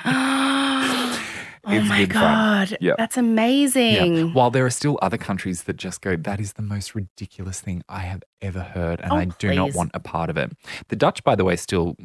oh 0.04 1.20
my 1.64 2.04
god, 2.06 2.76
Yep. 2.80 2.96
that's 2.98 3.16
amazing. 3.16 4.14
Yeah. 4.16 4.22
While 4.32 4.50
there 4.50 4.64
are 4.64 4.70
still 4.70 4.98
other 5.02 5.18
countries 5.18 5.64
that 5.64 5.76
just 5.76 6.00
go, 6.00 6.16
that 6.16 6.40
is 6.40 6.54
the 6.54 6.62
most 6.62 6.94
ridiculous 6.94 7.60
thing 7.60 7.82
I 7.88 8.00
have 8.00 8.22
ever 8.40 8.60
heard, 8.60 9.00
and 9.00 9.12
Oh, 9.12 9.16
I 9.16 9.24
do 9.26 9.54
not 9.54 9.74
want 9.74 9.90
a 9.94 10.00
part 10.00 10.30
of 10.30 10.36
it. 10.36 10.52
The 10.88 10.96
Dutch, 10.96 11.24
by 11.24 11.34
the 11.34 11.44
way, 11.44 11.56
still 11.56 11.96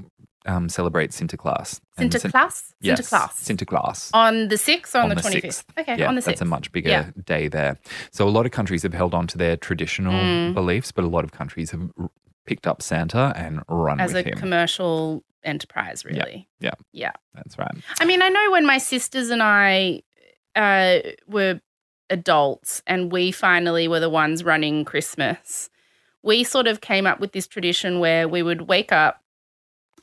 um, 0.46 0.70
celebrate 0.70 1.12
Sinterklaas. 1.12 1.80
Sinterklaas? 1.98 2.74
Yes, 2.82 3.00
Sinterklaas. 3.02 3.34
Sinterklaas. 3.44 4.10
on 4.14 4.48
the 4.50 4.56
6th 4.56 4.94
or 4.96 4.98
on, 5.00 5.04
on 5.04 5.10
the 5.10 5.16
the 5.16 5.22
25th? 5.30 5.46
6th. 5.46 5.64
Okay, 5.80 5.98
yeah, 5.98 6.08
on 6.08 6.16
the 6.16 6.22
6th. 6.22 6.26
that's 6.26 6.42
a 6.42 6.46
much 6.46 6.72
bigger 6.72 6.90
Yeah. 6.90 7.10
day 7.26 7.48
there. 7.48 7.78
So 8.12 8.28
a 8.28 8.30
lot 8.30 8.46
of 8.46 8.52
countries 8.52 8.84
have 8.84 8.94
held 8.94 9.14
on 9.14 9.28
to 9.28 9.38
their 9.38 9.56
traditional 9.58 10.14
Mm. 10.14 10.54
beliefs, 10.54 10.92
but 10.92 11.04
a 11.06 11.08
lot 11.08 11.24
of 11.24 11.32
countries 11.32 11.72
have 11.72 11.90
r- 12.00 12.10
picked 12.46 12.68
up 12.68 12.82
Santa 12.82 13.32
and 13.36 13.62
run 13.70 14.00
it. 14.00 14.04
As 14.04 14.12
a 14.12 14.16
with 14.16 14.26
him. 14.28 14.38
commercial 14.38 15.24
enterprise, 15.44 16.04
really. 16.06 16.48
yeah. 16.60 16.72
Yeah. 16.92 17.12
That's 17.34 17.58
right. 17.58 17.72
I 18.00 18.06
mean, 18.06 18.22
I 18.22 18.30
know 18.30 18.52
when 18.52 18.66
my 18.66 18.78
sisters 18.78 19.30
and 19.30 19.42
I 19.44 20.02
uh, 20.56 21.00
were 21.28 21.60
adults 22.10 22.82
and 22.86 23.12
we 23.12 23.32
finally 23.32 23.88
were 23.88 24.00
the 24.00 24.10
ones 24.10 24.44
running 24.44 24.86
Christmas, 24.86 25.70
we 26.22 26.44
sort 26.44 26.68
of 26.68 26.82
came 26.82 27.06
up 27.08 27.20
with 27.20 27.32
this 27.32 27.48
tradition 27.48 28.00
where 28.00 28.28
we 28.28 28.44
would 28.44 28.64
wake 28.68 28.92
up, 28.92 29.23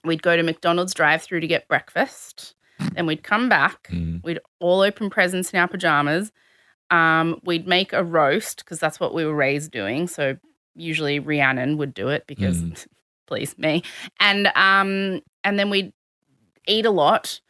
we'd 0.05 0.23
go 0.23 0.37
to 0.37 0.43
McDonald's 0.43 0.95
drive 0.95 1.23
through 1.23 1.41
to 1.41 1.47
get 1.47 1.69
breakfast, 1.69 2.55
then 2.95 3.07
we'd 3.07 3.23
come 3.23 3.49
back, 3.49 3.89
Mm. 3.93 4.23
we'd 4.25 4.41
all 4.59 4.81
open 4.81 5.11
presents 5.11 5.51
in 5.53 5.59
our 5.59 5.69
pajamas. 5.69 6.33
Um, 6.91 7.41
we'd 7.45 7.67
make 7.69 7.93
a 7.93 8.03
roast 8.03 8.65
because 8.65 8.81
that's 8.81 8.99
what 8.99 9.15
we 9.15 9.25
were 9.25 9.35
raised 9.35 9.71
doing. 9.71 10.09
So 10.09 10.37
usually 10.75 11.19
Rhiannon 11.21 11.77
would 11.79 11.95
do 11.95 12.09
it 12.09 12.25
because, 12.27 12.63
Mm. 12.63 12.87
please, 13.27 13.57
me. 13.59 13.83
And 14.19 14.49
um, 14.57 15.21
and 15.45 15.59
then 15.59 15.71
we'd 15.71 15.93
eat 16.67 16.87
a 16.87 16.91
lot 16.91 17.41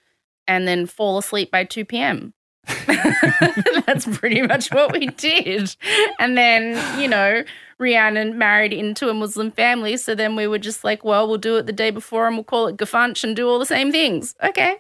and 0.47 0.67
then 0.69 0.87
fall 0.87 1.17
asleep 1.19 1.51
by 1.51 1.65
2 1.65 1.85
p.m. 1.85 2.35
That's 3.87 4.07
pretty 4.19 4.43
much 4.43 4.73
what 4.73 4.93
we 4.93 5.07
did. 5.09 5.75
And 6.19 6.37
then, 6.37 7.01
you 7.01 7.09
know, 7.09 7.43
Rhiannon 7.81 8.39
married 8.39 8.73
into 8.73 9.09
a 9.09 9.15
Muslim 9.15 9.51
family. 9.51 9.97
So 9.97 10.15
then 10.15 10.37
we 10.37 10.47
were 10.47 10.59
just 10.59 10.85
like, 10.85 11.05
well, 11.05 11.27
we'll 11.27 11.39
do 11.39 11.57
it 11.57 11.67
the 11.67 11.73
day 11.73 11.91
before 11.91 12.27
and 12.27 12.37
we'll 12.37 12.45
call 12.45 12.67
it 12.69 12.77
Gefunch 12.77 13.25
and 13.25 13.35
do 13.35 13.49
all 13.49 13.59
the 13.59 13.67
same 13.67 13.91
things. 13.91 14.35
Okay. 14.43 14.77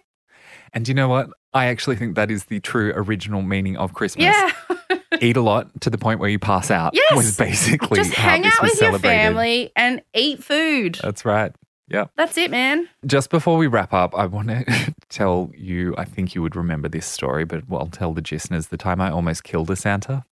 And 0.73 0.87
you 0.87 0.95
know 0.95 1.09
what? 1.09 1.31
I 1.53 1.67
actually 1.67 1.97
think 1.97 2.15
that 2.15 2.31
is 2.31 2.45
the 2.45 2.61
true 2.61 2.93
original 2.95 3.43
meaning 3.43 3.77
of 3.77 3.95
Christmas. 3.95 4.25
Yeah. 4.25 4.99
Eat 5.21 5.37
a 5.37 5.41
lot 5.41 5.81
to 5.81 5.91
the 5.91 5.99
point 5.99 6.21
where 6.21 6.29
you 6.29 6.39
pass 6.39 6.71
out. 6.71 6.93
Yes. 6.95 7.17
Was 7.17 7.37
basically 7.37 7.97
just 7.97 8.15
hang 8.15 8.45
out 8.45 8.63
with 8.63 8.81
your 8.81 8.99
family 8.99 9.73
and 9.75 10.01
eat 10.15 10.43
food. 10.45 10.99
That's 11.03 11.25
right. 11.25 11.53
Yeah. 11.89 12.07
That's 12.17 12.39
it, 12.39 12.53
man. 12.53 12.89
Just 13.05 13.31
before 13.31 13.57
we 13.57 13.67
wrap 13.67 13.93
up, 13.93 14.15
I 14.15 14.27
want 14.27 14.49
to 14.49 14.95
tell 15.09 15.51
you, 15.57 15.95
I 15.99 16.05
think 16.05 16.37
you 16.37 16.43
would 16.43 16.55
remember 16.55 16.89
this 16.89 17.05
story, 17.05 17.45
but 17.45 17.65
I'll 17.71 17.89
tell 17.89 18.15
the 18.15 18.23
listeners 18.31 18.69
the 18.69 18.77
time 18.77 19.01
I 19.01 19.11
almost 19.11 19.43
killed 19.43 19.71
a 19.71 19.77
Santa. 19.77 20.25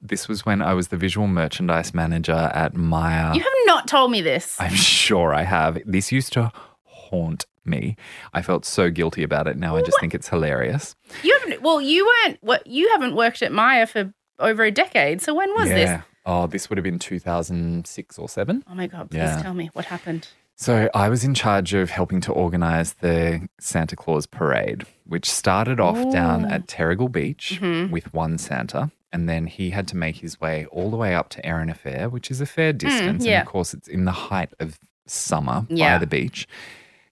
This 0.00 0.28
was 0.28 0.44
when 0.46 0.60
I 0.62 0.74
was 0.74 0.88
the 0.88 0.96
visual 0.96 1.26
merchandise 1.26 1.94
manager 1.94 2.50
at 2.54 2.74
Myer. 2.76 3.32
You 3.34 3.40
have 3.40 3.52
not 3.66 3.88
told 3.88 4.10
me 4.10 4.20
this. 4.20 4.56
I'm 4.60 4.74
sure 4.74 5.34
I 5.34 5.42
have. 5.42 5.78
This 5.86 6.12
used 6.12 6.32
to 6.34 6.52
haunt 6.84 7.46
me. 7.64 7.96
I 8.32 8.42
felt 8.42 8.64
so 8.64 8.90
guilty 8.90 9.22
about 9.22 9.46
it. 9.48 9.56
Now 9.56 9.76
I 9.76 9.82
just 9.82 9.98
think 10.00 10.14
it's 10.14 10.28
hilarious. 10.28 10.94
You 11.22 11.36
haven't. 11.40 11.62
Well, 11.62 11.80
you 11.80 12.06
weren't. 12.06 12.38
What 12.42 12.66
you 12.66 12.88
haven't 12.90 13.16
worked 13.16 13.42
at 13.42 13.52
Myer 13.52 13.86
for 13.86 14.12
over 14.38 14.64
a 14.64 14.70
decade. 14.70 15.20
So 15.22 15.34
when 15.34 15.52
was 15.54 15.68
this? 15.68 16.00
Oh, 16.26 16.46
this 16.46 16.68
would 16.68 16.76
have 16.76 16.84
been 16.84 16.98
2006 16.98 18.18
or 18.18 18.28
7. 18.28 18.64
Oh 18.70 18.74
my 18.74 18.86
god! 18.86 19.10
Please 19.10 19.18
Yeah. 19.18 19.42
tell 19.42 19.54
me 19.54 19.70
what 19.72 19.84
happened. 19.86 20.28
So 20.56 20.88
I 20.94 21.08
was 21.08 21.22
in 21.22 21.34
charge 21.34 21.74
of 21.74 21.90
helping 21.90 22.20
to 22.22 22.32
organize 22.32 22.94
the 22.94 23.46
Santa 23.60 23.94
Claus 23.94 24.26
parade, 24.26 24.84
which 25.04 25.30
started 25.30 25.80
off 25.80 26.10
down 26.12 26.44
at 26.46 26.66
Terrigal 26.66 27.12
Beach 27.12 27.58
Mhm. 27.60 27.90
with 27.90 28.12
one 28.14 28.38
Santa. 28.38 28.90
And 29.16 29.30
then 29.30 29.46
he 29.46 29.70
had 29.70 29.88
to 29.88 29.96
make 29.96 30.16
his 30.16 30.38
way 30.42 30.66
all 30.70 30.90
the 30.90 30.96
way 30.98 31.14
up 31.14 31.30
to 31.30 31.40
Erina 31.42 31.74
Fair, 31.74 32.10
which 32.10 32.30
is 32.30 32.42
a 32.42 32.46
fair 32.46 32.74
distance. 32.74 33.24
Hmm, 33.24 33.28
yeah. 33.30 33.38
And 33.40 33.46
of 33.46 33.50
course, 33.50 33.72
it's 33.72 33.88
in 33.88 34.04
the 34.04 34.12
height 34.12 34.52
of 34.60 34.78
summer 35.06 35.64
Yeah. 35.70 35.94
by 35.94 35.98
the 36.00 36.06
beach. 36.06 36.46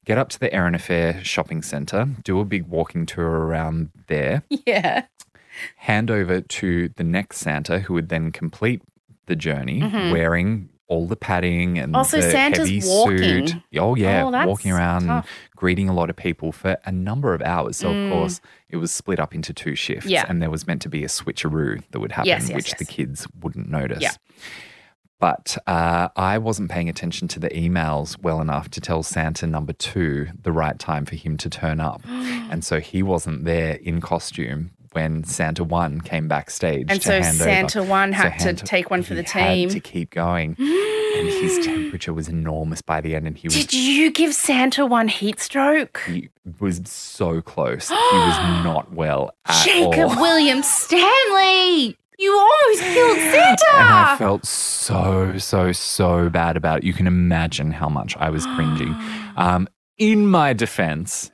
Get 0.04 0.18
up 0.18 0.28
to 0.28 0.38
the 0.38 0.50
Erina 0.54 0.78
Fair 0.78 1.24
shopping 1.24 1.62
center, 1.62 2.06
do 2.22 2.40
a 2.40 2.44
big 2.44 2.66
walking 2.66 3.06
tour 3.06 3.24
around 3.46 3.88
there, 4.08 4.42
Yeah. 4.66 5.04
hand 5.76 6.10
over 6.10 6.42
to 6.42 6.90
the 6.96 7.04
next 7.04 7.38
Santa, 7.38 7.78
who 7.78 7.94
would 7.94 8.10
then 8.10 8.30
complete 8.32 8.82
the 9.24 9.36
journey 9.36 9.80
Mhm. 9.80 10.12
wearing 10.12 10.68
all 10.86 11.06
the 11.06 11.16
padding 11.16 11.78
and 11.78 11.96
Also, 11.96 12.18
the 12.20 12.30
Santa's 12.30 12.68
heavy 12.68 12.82
walking. 12.84 13.46
suit. 13.48 13.56
Oh 13.78 13.94
yeah, 13.94 14.24
Oh, 14.24 14.46
walking 14.46 14.70
around, 14.70 15.06
tough. 15.06 15.28
greeting 15.56 15.88
a 15.88 15.94
lot 15.94 16.10
of 16.10 16.16
people 16.16 16.52
for 16.52 16.76
a 16.84 16.92
number 16.92 17.32
of 17.34 17.40
hours. 17.42 17.78
So 17.78 17.90
of 17.90 18.12
course, 18.12 18.40
it 18.68 18.76
was 18.76 18.92
split 18.92 19.18
up 19.18 19.34
into 19.34 19.52
two 19.54 19.74
shifts, 19.74 20.06
Mm. 20.06 20.10
Yeah. 20.10 20.26
and 20.28 20.42
there 20.42 20.50
was 20.50 20.66
meant 20.66 20.82
to 20.82 20.88
be 20.90 21.02
a 21.02 21.08
switcheroo 21.08 21.82
that 21.90 22.00
would 22.00 22.12
happen, 22.12 22.28
Yes, 22.28 22.48
yes, 22.48 22.56
which 22.56 22.70
the 22.74 22.84
kids 22.84 23.26
wouldn't 23.40 23.70
notice. 23.70 24.02
Yeah. 24.02 24.10
But 25.20 25.56
uh, 25.66 26.08
I 26.16 26.36
wasn't 26.38 26.70
paying 26.70 26.88
attention 26.90 27.28
to 27.28 27.40
the 27.40 27.48
emails 27.50 28.20
well 28.20 28.40
enough 28.42 28.68
to 28.70 28.80
tell 28.80 29.02
Santa 29.02 29.46
number 29.46 29.72
two 29.72 30.26
the 30.42 30.52
right 30.52 30.78
time 30.78 31.06
for 31.06 31.16
him 31.16 31.36
to 31.38 31.48
turn 31.48 31.80
up. 31.80 32.02
and 32.08 32.62
so 32.64 32.78
he 32.80 33.02
wasn't 33.02 33.44
there 33.44 33.76
in 33.76 34.00
costume 34.02 34.72
when 34.94 35.24
Santa 35.24 35.64
one 35.64 36.00
came 36.00 36.28
backstage. 36.28 36.86
And 36.88 37.00
to 37.00 37.06
so 37.06 37.20
hand 37.20 37.36
Santa 37.36 37.80
over. 37.80 37.88
one 37.90 38.12
So 38.12 38.16
had 38.18 38.32
to 38.34 38.40
Santa- 38.44 38.64
take 38.66 38.90
one 38.90 39.02
for 39.02 39.14
he 39.14 39.22
the 39.22 39.28
had 39.28 39.54
team. 39.54 39.68
to 39.70 39.80
keep 39.80 40.10
going. 40.10 40.56
and 40.58 41.28
his 41.28 41.64
temperature 41.64 42.12
was 42.12 42.28
enormous 42.28 42.82
by 42.82 43.00
the 43.00 43.14
end, 43.14 43.26
and 43.26 43.36
he 43.36 43.46
was 43.48 43.54
Did 43.54 43.72
you 43.72 44.10
give 44.10 44.34
Santa 44.34 44.84
one 44.86 45.08
heat 45.08 45.40
stroke? 45.40 46.02
he 46.06 46.28
was 46.60 46.80
so 46.84 47.40
close. 47.40 47.88
he 47.88 47.94
was 47.94 48.64
not 48.64 48.92
well 48.92 49.32
at 49.46 49.64
Jacob 49.64 50.10
all. 50.10 50.20
William 50.20 50.62
Stanley! 50.62 51.96
You 52.18 52.32
almost 52.32 52.82
killed 52.82 53.18
Santa! 53.32 53.64
And 53.74 53.88
I 53.88 54.16
felt 54.16 54.46
so, 54.46 55.36
so, 55.38 55.72
so 55.72 56.28
bad 56.28 56.56
about 56.56 56.78
it. 56.78 56.84
You 56.84 56.92
can 56.92 57.06
imagine 57.06 57.70
how 57.72 57.88
much 57.88 58.16
I 58.18 58.30
was 58.30 58.46
cringing. 58.46 58.94
Um, 59.36 59.68
in 59.98 60.26
my 60.28 60.52
defense, 60.52 61.30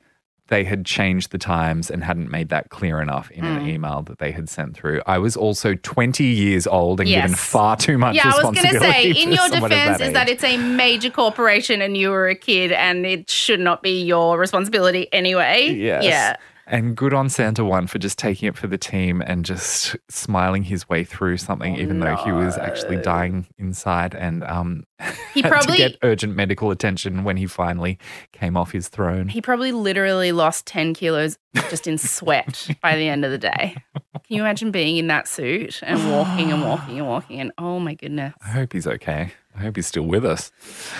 they 0.50 0.64
had 0.64 0.84
changed 0.84 1.30
the 1.30 1.38
times 1.38 1.90
and 1.90 2.04
hadn't 2.04 2.30
made 2.30 2.48
that 2.50 2.68
clear 2.70 3.00
enough 3.00 3.30
in 3.30 3.44
Mm. 3.44 3.56
an 3.56 3.68
email 3.68 4.02
that 4.02 4.18
they 4.18 4.32
had 4.32 4.48
sent 4.48 4.76
through. 4.76 5.00
I 5.06 5.16
was 5.18 5.36
also 5.36 5.74
20 5.76 6.24
years 6.24 6.66
old 6.66 7.00
and 7.00 7.08
given 7.08 7.34
far 7.34 7.76
too 7.76 7.96
much 7.96 8.16
responsibility. 8.16 8.48
yeah, 8.48 8.48
I 8.48 8.50
was 8.50 8.62
going 8.62 8.74
to 8.74 9.14
say, 9.16 9.22
in 9.22 9.32
your 9.32 9.48
defense, 9.48 10.00
is 10.00 10.12
that 10.12 10.28
it's 10.28 10.44
a 10.44 10.56
major 10.58 11.08
corporation 11.10 11.80
and 11.80 11.96
you 11.96 12.10
were 12.10 12.28
a 12.28 12.34
kid 12.34 12.72
and 12.72 13.06
it 13.06 13.30
should 13.30 13.60
not 13.60 13.82
be 13.82 14.02
your 14.02 14.38
responsibility 14.38 15.08
anyway. 15.12 15.70
Yes. 15.70 16.04
Yeah. 16.04 16.36
And 16.70 16.96
good 16.96 17.12
on 17.12 17.28
Santa 17.28 17.64
One 17.64 17.88
for 17.88 17.98
just 17.98 18.16
taking 18.16 18.48
it 18.48 18.56
for 18.56 18.68
the 18.68 18.78
team 18.78 19.20
and 19.20 19.44
just 19.44 19.96
smiling 20.08 20.62
his 20.62 20.88
way 20.88 21.02
through 21.02 21.38
something, 21.38 21.74
even 21.76 21.98
though 21.98 22.14
he 22.14 22.30
was 22.30 22.56
actually 22.56 22.98
dying 22.98 23.48
inside 23.58 24.14
and 24.14 24.44
um, 24.44 24.84
He 25.34 25.42
had 25.42 25.50
probably- 25.50 25.76
to 25.78 25.88
get 25.88 25.98
urgent 26.02 26.36
medical 26.36 26.70
attention 26.70 27.24
when 27.24 27.36
he 27.36 27.46
finally 27.48 27.98
came 28.32 28.56
off 28.56 28.70
his 28.70 28.88
throne. 28.88 29.26
He 29.26 29.40
probably 29.40 29.72
literally 29.72 30.30
lost 30.30 30.64
10 30.66 30.94
kilos 30.94 31.38
just 31.70 31.88
in 31.88 31.98
sweat 31.98 32.68
by 32.80 32.96
the 32.96 33.08
end 33.08 33.24
of 33.24 33.32
the 33.32 33.38
day. 33.38 33.74
Can 33.94 34.36
you 34.36 34.42
imagine 34.42 34.70
being 34.70 34.96
in 34.96 35.08
that 35.08 35.26
suit 35.26 35.80
and 35.82 36.08
walking 36.12 36.52
and 36.52 36.62
walking 36.62 36.98
and 36.98 37.08
walking? 37.08 37.40
And 37.40 37.52
oh 37.58 37.80
my 37.80 37.94
goodness. 37.94 38.32
I 38.44 38.50
hope 38.50 38.72
he's 38.72 38.86
okay. 38.86 39.32
I 39.56 39.60
hope 39.62 39.74
he's 39.74 39.88
still 39.88 40.04
with 40.04 40.24
us. 40.24 40.52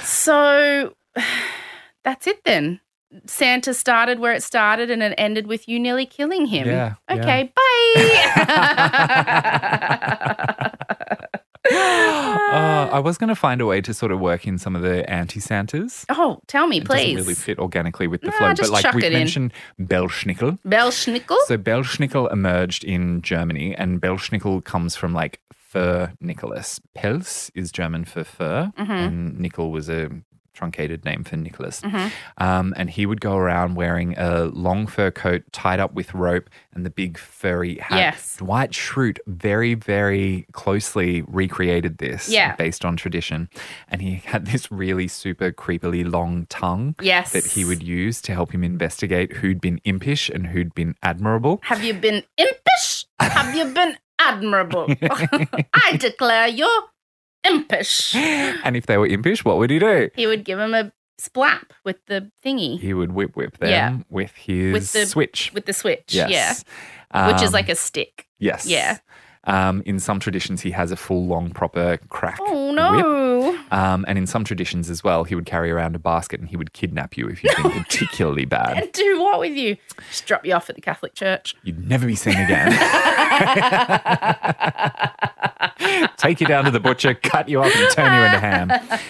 So 0.02 0.94
that's 2.04 2.26
it 2.26 2.42
then. 2.44 2.80
Santa 3.26 3.74
started 3.74 4.20
where 4.20 4.32
it 4.32 4.42
started 4.42 4.90
and 4.90 5.02
it 5.02 5.14
ended 5.18 5.46
with 5.46 5.68
you 5.68 5.78
nearly 5.80 6.06
killing 6.06 6.46
him. 6.46 6.66
Yeah, 6.68 6.94
yeah. 7.10 7.16
Okay, 7.16 7.52
bye. 7.56 7.90
Uh, 11.72 12.88
I 12.92 12.98
was 12.98 13.16
going 13.18 13.28
to 13.28 13.36
find 13.36 13.60
a 13.60 13.66
way 13.66 13.80
to 13.82 13.94
sort 13.94 14.10
of 14.10 14.18
work 14.18 14.44
in 14.46 14.58
some 14.58 14.74
of 14.74 14.82
the 14.82 15.08
anti 15.08 15.38
Santas. 15.38 16.04
oh, 16.08 16.40
tell 16.48 16.66
me, 16.66 16.78
It 16.78 16.84
doesn't 16.84 17.04
please. 17.04 17.16
really 17.16 17.34
fit 17.34 17.58
organically 17.60 18.08
with 18.08 18.22
the 18.22 18.28
Nah, 18.28 18.38
flow. 18.38 18.54
But 18.56 18.70
like 18.70 18.92
we 18.94 19.04
it 19.04 19.12
in. 19.12 19.18
mentioned, 19.18 19.52
Belsnickel. 19.78 20.58
Belsnickel? 20.66 21.36
So 21.46 21.56
Belsnickel 21.56 22.32
emerged 22.32 22.82
in 22.82 23.22
Germany, 23.22 23.76
and 23.76 24.00
Belsnickel 24.00 24.64
comes 24.64 24.96
from 24.96 25.12
like 25.12 25.38
fur 25.52 26.12
Nicholas. 26.20 26.80
Pels 26.94 27.52
is 27.54 27.70
German 27.70 28.04
for 28.04 28.24
fur, 28.24 28.72
Mm-hmm. 28.76 28.90
and 28.92 29.38
Nickel 29.38 29.70
was 29.70 29.88
a 29.88 30.10
truncated 30.64 31.04
name 31.06 31.24
for 31.24 31.36
Nicholas. 31.36 31.80
Um, 32.36 32.74
and 32.76 32.90
he 32.90 33.06
would 33.06 33.20
go 33.22 33.36
around 33.36 33.76
wearing 33.76 34.14
a 34.18 34.44
long 34.44 34.86
fur 34.86 35.10
coat 35.10 35.42
tied 35.52 35.80
up 35.80 35.94
with 35.94 36.12
rope 36.12 36.50
and 36.74 36.84
the 36.84 36.90
big 36.90 37.16
furry 37.16 37.76
hat. 37.78 37.98
Yes. 37.98 38.36
Dwight 38.36 38.72
Schrute 38.72 39.18
very, 39.26 39.72
very 39.74 40.46
closely 40.52 41.22
recreated 41.22 41.96
this 41.98 42.28
Yeah. 42.28 42.54
based 42.56 42.84
on 42.84 42.96
tradition. 42.96 43.48
And 43.88 44.02
he 44.02 44.16
had 44.16 44.46
this 44.46 44.70
really 44.70 45.08
super 45.08 45.50
creepily 45.50 46.10
long 46.10 46.44
tongue 46.50 46.94
Yes. 47.00 47.32
that 47.32 47.46
he 47.46 47.64
would 47.64 47.82
use 47.82 48.20
to 48.22 48.34
help 48.34 48.52
him 48.52 48.62
investigate 48.62 49.32
who'd 49.38 49.60
been 49.62 49.80
impish 49.84 50.28
and 50.28 50.46
who'd 50.48 50.74
been 50.74 50.94
admirable. 51.02 51.60
Have 51.62 51.82
you 51.82 51.94
been 51.94 52.22
impish? 52.36 53.06
Have 53.18 53.54
you 53.54 53.64
been 53.72 53.96
admirable? 54.18 54.86
I 55.72 55.96
declare 55.98 56.48
you're 56.48 56.82
impish. 57.44 58.14
And 58.64 58.76
if 58.76 58.86
they 58.86 58.96
were 58.98 59.06
impish, 59.06 59.44
what 59.44 59.58
would 59.58 59.70
he 59.70 59.78
do? 59.78 60.10
He 60.14 60.26
would 60.26 60.44
give 60.44 60.58
him 60.58 60.74
a 60.74 60.92
splap 61.20 61.64
with 61.84 61.96
the 62.06 62.30
thingy, 62.44 62.78
He 62.80 62.94
would 62.94 63.12
whip 63.12 63.36
whip 63.36 63.58
them 63.58 63.68
Yeah. 63.70 63.98
with 64.08 64.32
his 64.36 64.72
With 64.72 64.92
the- 64.92 65.06
switch. 65.06 65.50
with 65.52 65.66
the 65.66 65.72
switch. 65.72 66.14
Yes. 66.14 66.30
Yeah. 67.12 67.32
Which 67.32 67.42
is 67.42 67.48
Um, 67.48 67.52
like 67.54 67.68
a 67.68 67.74
stick. 67.74 68.26
yes. 68.38 68.66
yeah. 68.66 68.98
Um, 69.44 69.82
in 69.86 69.98
some 69.98 70.20
traditions, 70.20 70.60
he 70.60 70.70
has 70.72 70.92
a 70.92 70.96
full, 70.96 71.26
long, 71.26 71.50
proper 71.50 71.96
crack. 72.10 72.38
Oh, 72.42 72.66
whip. 72.66 72.74
no. 72.76 73.58
Um, 73.70 74.04
and 74.06 74.18
in 74.18 74.26
some 74.26 74.44
traditions 74.44 74.90
as 74.90 75.02
well, 75.02 75.24
he 75.24 75.34
would 75.34 75.46
carry 75.46 75.70
around 75.70 75.96
a 75.96 75.98
basket 75.98 76.40
and 76.40 76.48
he 76.48 76.56
would 76.56 76.74
kidnap 76.74 77.16
you 77.16 77.26
if 77.28 77.42
you've 77.42 77.56
been 77.56 77.70
particularly 77.84 78.44
bad. 78.44 78.76
And 78.76 78.92
do 78.92 79.20
what 79.22 79.40
with 79.40 79.56
you? 79.56 79.76
Just 80.10 80.26
drop 80.26 80.44
you 80.44 80.52
off 80.54 80.68
at 80.68 80.76
the 80.76 80.82
Catholic 80.82 81.14
Church. 81.14 81.54
You'd 81.62 81.88
never 81.88 82.06
be 82.06 82.16
seen 82.16 82.36
again. 82.36 82.70
Take 86.18 86.40
you 86.40 86.46
down 86.46 86.64
to 86.66 86.70
the 86.70 86.80
butcher, 86.80 87.14
cut 87.14 87.48
you 87.48 87.62
up, 87.62 87.74
and 87.74 87.90
turn 87.92 88.12
you 88.14 88.22
into 88.26 88.38
ham. 88.40 88.70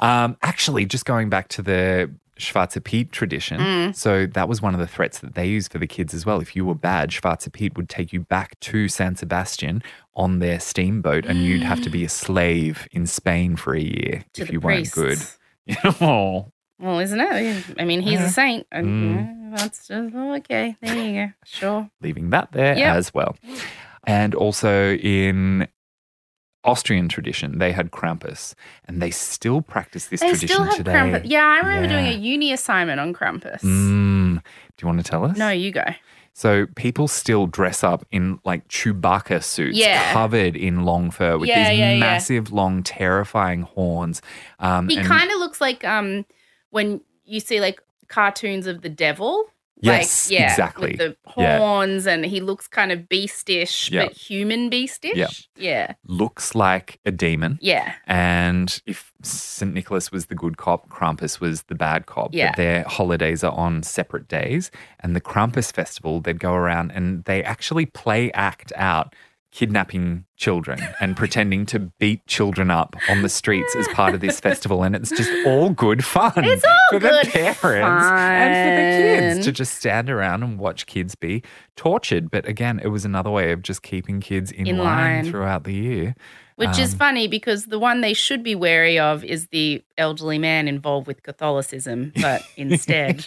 Um, 0.00 0.36
actually, 0.42 0.86
just 0.86 1.04
going 1.04 1.28
back 1.28 1.48
to 1.48 1.62
the 1.62 2.10
Schwarze 2.38 2.82
Pete 2.82 3.10
tradition, 3.12 3.60
Mm. 3.60 3.94
so 3.94 4.26
that 4.26 4.48
was 4.48 4.62
one 4.62 4.74
of 4.74 4.80
the 4.80 4.86
threats 4.86 5.18
that 5.18 5.34
they 5.34 5.46
used 5.46 5.72
for 5.72 5.78
the 5.78 5.86
kids 5.86 6.14
as 6.14 6.24
well. 6.24 6.40
If 6.40 6.54
you 6.56 6.64
were 6.64 6.74
bad, 6.74 7.10
Schwarze 7.10 7.52
Pete 7.52 7.76
would 7.76 7.88
take 7.88 8.12
you 8.12 8.20
back 8.20 8.58
to 8.60 8.88
San 8.88 9.16
Sebastian 9.16 9.82
on 10.14 10.38
their 10.38 10.60
steamboat, 10.60 11.26
and 11.26 11.38
you'd 11.44 11.62
have 11.62 11.80
to 11.82 11.90
be 11.90 12.04
a 12.04 12.08
slave 12.24 12.86
in 12.92 13.06
Spain 13.06 13.56
for 13.56 13.74
a 13.74 13.80
year 13.80 14.24
to 14.34 14.42
if 14.42 14.50
you 14.52 14.60
priests. 14.60 14.96
weren't 14.96 15.18
good. 15.66 15.76
oh, 16.00 16.52
Well, 16.80 17.00
isn't 17.00 17.20
it? 17.20 17.64
I 17.78 17.84
mean, 17.84 18.00
he's 18.00 18.20
Yeah. 18.20 18.26
a 18.26 18.30
saint. 18.30 18.66
And, 18.70 18.86
Mm. 18.86 19.56
that's 19.56 19.88
just, 19.88 20.14
oh, 20.14 20.34
okay. 20.36 20.76
There 20.80 20.94
you 20.96 21.26
go. 21.26 21.32
Sure. 21.44 21.90
leaving 22.00 22.30
that 22.30 22.52
there 22.52 22.76
Yep. 22.78 22.96
as 22.96 23.12
well. 23.12 23.36
And 24.06 24.34
also 24.34 24.94
in 24.94 25.66
Austrian 26.64 27.08
tradition, 27.08 27.58
they 27.58 27.72
had 27.72 27.90
Krampus, 27.92 28.54
and 28.86 29.00
they 29.00 29.10
still 29.10 29.62
practice 29.62 30.06
this 30.06 30.20
They 30.20 30.30
tradition 30.30 30.48
still 30.48 30.64
have 30.64 30.76
today. 30.76 30.92
Krampus. 30.92 31.22
Yeah, 31.24 31.44
I 31.46 31.58
remember 31.66 31.88
doing 31.88 32.06
a 32.06 32.12
uni 32.12 32.52
assignment 32.52 33.00
on 33.00 33.14
Krampus. 33.14 33.60
Mm. 33.62 34.34
Do 34.36 34.82
you 34.82 34.86
want 34.88 34.98
to 35.04 35.08
tell 35.10 35.24
us? 35.24 35.36
No, 35.36 35.50
you 35.50 35.70
go. 35.70 35.84
So 36.34 36.66
people 36.76 37.08
still 37.08 37.46
dress 37.46 37.82
up 37.82 38.04
in 38.12 38.38
like 38.44 38.66
Chewbacca 38.68 39.42
suits, 39.42 39.76
Yeah. 39.76 40.12
covered 40.12 40.54
in 40.56 40.84
long 40.84 41.10
fur 41.10 41.36
with 41.38 41.48
Yeah, 41.48 41.70
these 41.70 41.78
yeah, 41.78 41.92
yeah. 41.94 41.98
massive, 41.98 42.52
long, 42.52 42.82
terrifying 42.84 43.62
horns. 43.62 44.22
Um, 44.60 44.88
He 44.88 44.98
and- 44.98 45.06
kind 45.06 45.30
of 45.32 45.38
looks 45.38 45.60
like 45.60 45.84
um 45.84 46.24
when 46.70 47.00
you 47.24 47.40
see 47.40 47.60
like 47.60 47.80
cartoons 48.08 48.66
of 48.66 48.82
the 48.82 48.88
devil. 48.88 49.46
Yes, 49.80 50.28
like, 50.30 50.38
yeah, 50.40 50.50
exactly. 50.50 50.90
With 50.90 50.98
the 50.98 51.16
Yeah. 51.36 51.58
horns, 51.58 52.06
and 52.06 52.24
he 52.24 52.40
looks 52.40 52.66
kind 52.66 52.90
of 52.90 53.08
beastish, 53.08 53.90
Yeah. 53.90 54.04
but 54.06 54.12
human 54.12 54.68
beastish. 54.70 55.16
Yeah. 55.16 55.28
Yeah. 55.56 55.92
looks 56.04 56.54
like 56.54 56.98
a 57.04 57.10
demon. 57.10 57.58
Yeah. 57.60 57.92
And 58.06 58.80
if 58.86 59.12
St. 59.22 59.72
Nicholas 59.72 60.10
was 60.10 60.26
the 60.26 60.34
good 60.34 60.56
cop, 60.56 60.88
Krampus 60.88 61.40
was 61.40 61.62
the 61.64 61.74
bad 61.74 62.06
cop. 62.06 62.30
Yeah. 62.32 62.50
But 62.50 62.56
their 62.56 62.82
holidays 62.84 63.44
are 63.44 63.52
on 63.52 63.82
separate 63.82 64.28
days. 64.28 64.70
And 65.00 65.14
the 65.14 65.20
Krampus 65.20 65.72
festival, 65.72 66.20
they'd 66.20 66.40
go 66.40 66.54
around 66.54 66.90
and 66.92 67.24
they 67.24 67.42
actually 67.44 67.86
play 67.86 68.30
act 68.32 68.72
out 68.76 69.14
kidnapping 69.50 70.24
children 70.36 70.78
and 71.00 71.16
pretending 71.16 71.64
to 71.66 71.78
beat 71.98 72.24
children 72.26 72.70
up 72.70 72.94
on 73.08 73.22
the 73.22 73.28
streets 73.28 73.74
as 73.74 73.88
part 73.88 74.14
of 74.14 74.20
this 74.20 74.38
festival. 74.48 74.82
And 74.82 74.94
it's 74.94 75.10
just 75.10 75.30
all 75.46 75.70
good 75.70 76.04
fun. 76.04 76.32
It's 76.44 76.64
all 76.64 76.76
for 76.90 76.98
good 77.00 77.26
the 77.26 77.30
parents 77.30 78.06
and 78.06 78.54
for 78.54 78.76
the 78.76 79.34
kids 79.34 79.46
to 79.46 79.52
just 79.52 79.74
stand 79.78 80.10
around 80.10 80.42
and 80.42 80.58
watch 80.58 80.86
kids 80.86 81.14
be 81.14 81.42
tortured. 81.76 82.30
But 82.30 82.46
again, 82.46 82.78
it 82.82 82.88
was 82.88 83.04
another 83.04 83.30
way 83.30 83.52
of 83.52 83.62
just 83.62 83.82
keeping 83.82 84.20
kids 84.20 84.52
in, 84.52 84.66
In 84.66 84.78
line, 84.78 85.24
line. 85.24 85.30
through 85.30 85.44
the 85.64 85.74
year. 85.74 86.14
Which 86.58 86.78
is 86.78 86.92
Um, 86.94 86.98
funny 86.98 87.28
because 87.28 87.66
the 87.66 87.78
one 87.78 88.00
they 88.00 88.14
should 88.14 88.42
be 88.42 88.54
wary 88.56 88.98
of 88.98 89.22
is 89.24 89.46
the 89.48 89.82
elderly 89.96 90.38
man 90.38 90.66
involved 90.66 91.06
with 91.06 91.22
Catholicism, 91.22 92.12
but 92.20 92.42
instead. 92.56 93.24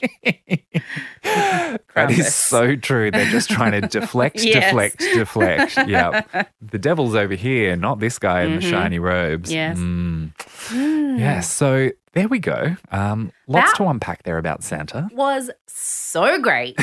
that 1.23 2.11
is 2.11 2.33
so 2.35 2.75
true. 2.75 3.09
They're 3.11 3.31
just 3.31 3.49
trying 3.49 3.71
to 3.79 3.87
deflect, 3.87 4.37
Yes. 4.43 4.65
deflect, 4.65 4.99
deflect. 4.99 5.77
Yeah. 5.87 6.21
The 6.61 6.77
devil's 6.77 7.15
over 7.15 7.35
here, 7.35 7.75
not 7.75 7.99
this 7.99 8.19
guy 8.19 8.43
in 8.43 8.55
the 8.59 8.61
Mhm. 8.65 8.69
shiny 8.69 8.99
robes. 8.99 9.51
Yes. 9.51 9.77
Mm. 9.77 10.31
Hmm. 10.67 11.17
Yes. 11.17 11.49
So 11.51 11.89
there 12.13 12.27
we 12.27 12.39
go. 12.39 12.75
Um, 12.91 13.31
lots 13.47 13.71
That- 13.71 13.77
to 13.77 13.87
unpack 13.89 14.23
there 14.23 14.37
about 14.37 14.63
Santa. 14.63 15.07
was 15.13 15.49
so 15.67 16.41
great. 16.41 16.75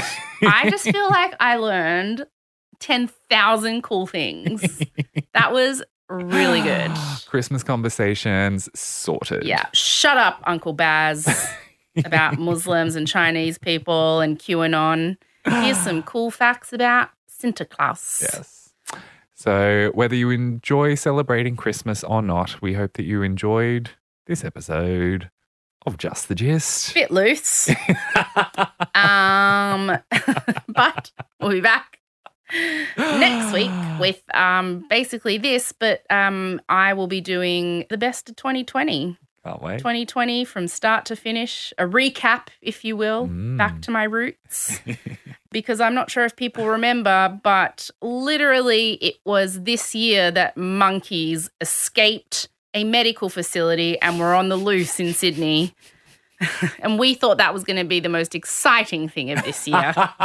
I 0.43 0.71
just 0.71 0.85
feel 0.91 1.09
like 1.11 1.35
I 1.41 1.57
learned 1.57 2.27
10,000 2.81 3.83
cool 3.83 4.07
things. 4.07 4.83
That 5.35 5.53
was 5.53 5.83
really 6.09 6.61
good. 6.61 6.91
Christmas 7.27 7.63
conversations 7.63 8.69
sorted. 8.75 9.45
Yeah. 9.45 9.67
Shut 9.73 10.17
up, 10.17 10.43
Uncle 10.45 10.73
Baz, 10.73 11.49
about 12.05 12.39
Muslims 12.39 12.97
and 12.97 13.07
Chinese 13.07 13.59
people 13.59 14.21
and 14.21 14.39
QAnon. 14.39 15.17
Here's 15.47 15.79
some 15.79 16.03
cool 16.03 16.31
facts 16.31 16.73
about 16.73 17.11
Sinterklaas. 17.31 18.23
Yes. 18.23 18.59
So, 19.35 19.93
whether 19.95 20.17
you 20.17 20.31
enjoy 20.31 20.97
celebrating 20.97 21.57
Christmas 21.57 22.03
or 22.03 22.23
not, 22.23 22.61
we 22.61 22.75
hope 22.75 22.95
that 22.95 23.05
you 23.05 23.23
enjoyed 23.23 23.91
this 24.27 24.45
episode 24.45 25.31
of 25.87 25.97
Just 25.97 26.29
the 26.29 26.35
Gist. 26.35 26.93
Bit 26.93 27.11
loose. 27.11 27.69
um, 28.95 29.97
but 30.69 31.13
we'll 31.41 31.53
be 31.53 31.61
back 31.61 31.98
next 32.97 33.53
week 33.53 33.71
with 34.01 34.23
um, 34.35 34.85
basically 34.89 35.39
this, 35.39 35.73
but 35.73 36.03
um, 36.11 36.61
I 36.69 36.95
will 36.95 37.07
be 37.07 37.21
doing 37.21 37.87
the 37.91 37.99
best 37.99 38.29
of 38.29 38.37
2020. 38.37 39.17
Can't 39.45 39.63
wait. 39.63 39.79
2020 39.79 40.45
from 40.45 40.69
start 40.69 41.05
to 41.07 41.17
finish, 41.17 41.73
a 41.79 41.85
recap, 41.85 42.49
if 42.61 42.85
you 42.85 42.97
will, 42.97 43.27
back 43.57 43.81
to 43.83 43.91
my 43.91 44.05
roots. 44.05 44.81
because 45.53 45.81
I'm 45.81 45.95
not 45.95 46.11
sure 46.11 46.25
if 46.25 46.37
people 46.37 46.67
remember, 46.67 47.39
but 47.43 47.91
literally 48.03 48.95
it 48.95 49.17
was 49.25 49.63
this 49.63 49.95
year 49.95 50.31
that 50.33 50.57
monkeys 50.57 51.51
escaped 51.61 52.49
a 52.75 52.85
medical 52.85 53.29
facility 53.29 54.01
and 54.01 54.19
were 54.19 54.35
on 54.35 54.49
the 54.49 54.57
loose 54.57 55.01
in 55.01 55.15
Sydney. 55.15 55.75
and 56.81 56.99
we 56.99 57.15
thought 57.15 57.39
that 57.39 57.53
was 57.53 57.65
going 57.65 57.77
to 57.77 57.85
be 57.85 58.01
the 58.01 58.09
most 58.09 58.35
exciting 58.35 59.09
thing 59.09 59.31
of 59.31 59.43
this 59.45 59.67
year. 59.67 59.95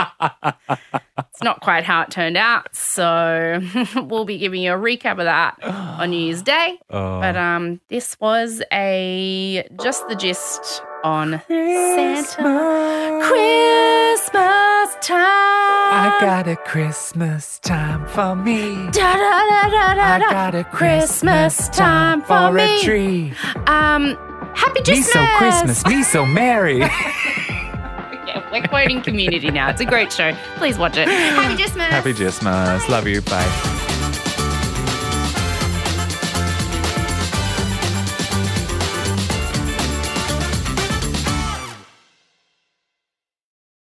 it's 1.17 1.43
not 1.43 1.61
quite 1.61 1.83
how 1.83 2.01
it 2.01 2.11
turned 2.11 2.37
out. 2.37 2.75
So 2.75 3.61
we'll 3.95 4.25
be 4.25 4.37
giving 4.37 4.61
you 4.61 4.73
a 4.73 4.77
recap 4.77 5.13
of 5.13 5.25
that 5.25 5.61
on 5.63 6.11
New 6.11 6.17
Year's 6.17 6.41
Day. 6.41 6.79
Oh. 6.89 7.19
But 7.19 7.35
um, 7.35 7.81
this 7.89 8.19
was 8.19 8.61
a 8.71 9.67
just 9.81 10.07
the 10.07 10.15
gist 10.15 10.83
on 11.03 11.41
Santa 11.47 13.19
Christmas 13.21 14.95
time. 15.01 15.63
I 15.95 16.17
got 16.21 16.47
a 16.47 16.55
Christmas 16.55 17.59
time 17.59 18.07
for 18.07 18.35
me. 18.35 18.73
Da, 18.91 19.13
da, 19.13 19.69
da, 19.69 20.01
I 20.01 20.19
got 20.31 20.55
a 20.55 20.63
Christmas 20.63 21.67
time 21.69 22.21
for 22.21 22.33
a 22.33 22.51
me. 22.51 22.83
tree. 22.83 23.33
Um, 23.67 24.17
happy 24.55 24.81
Me 24.91 25.01
so 25.01 25.25
Christmas, 25.37 25.85
me 25.85 26.03
so 26.03 26.25
merry. 26.25 26.83
Yeah, 28.25 28.49
we're 28.51 28.65
quoting 28.67 29.01
Community 29.01 29.51
now. 29.51 29.69
It's 29.69 29.81
a 29.81 29.85
great 29.85 30.11
show. 30.11 30.31
Please 30.55 30.77
watch 30.77 30.95
it. 30.95 31.09
Happy 31.09 31.55
Christmas. 31.55 31.87
Happy 31.87 32.13
Christmas. 32.13 32.87
Love 32.87 33.05
you. 33.05 33.21
Bye. 33.21 33.79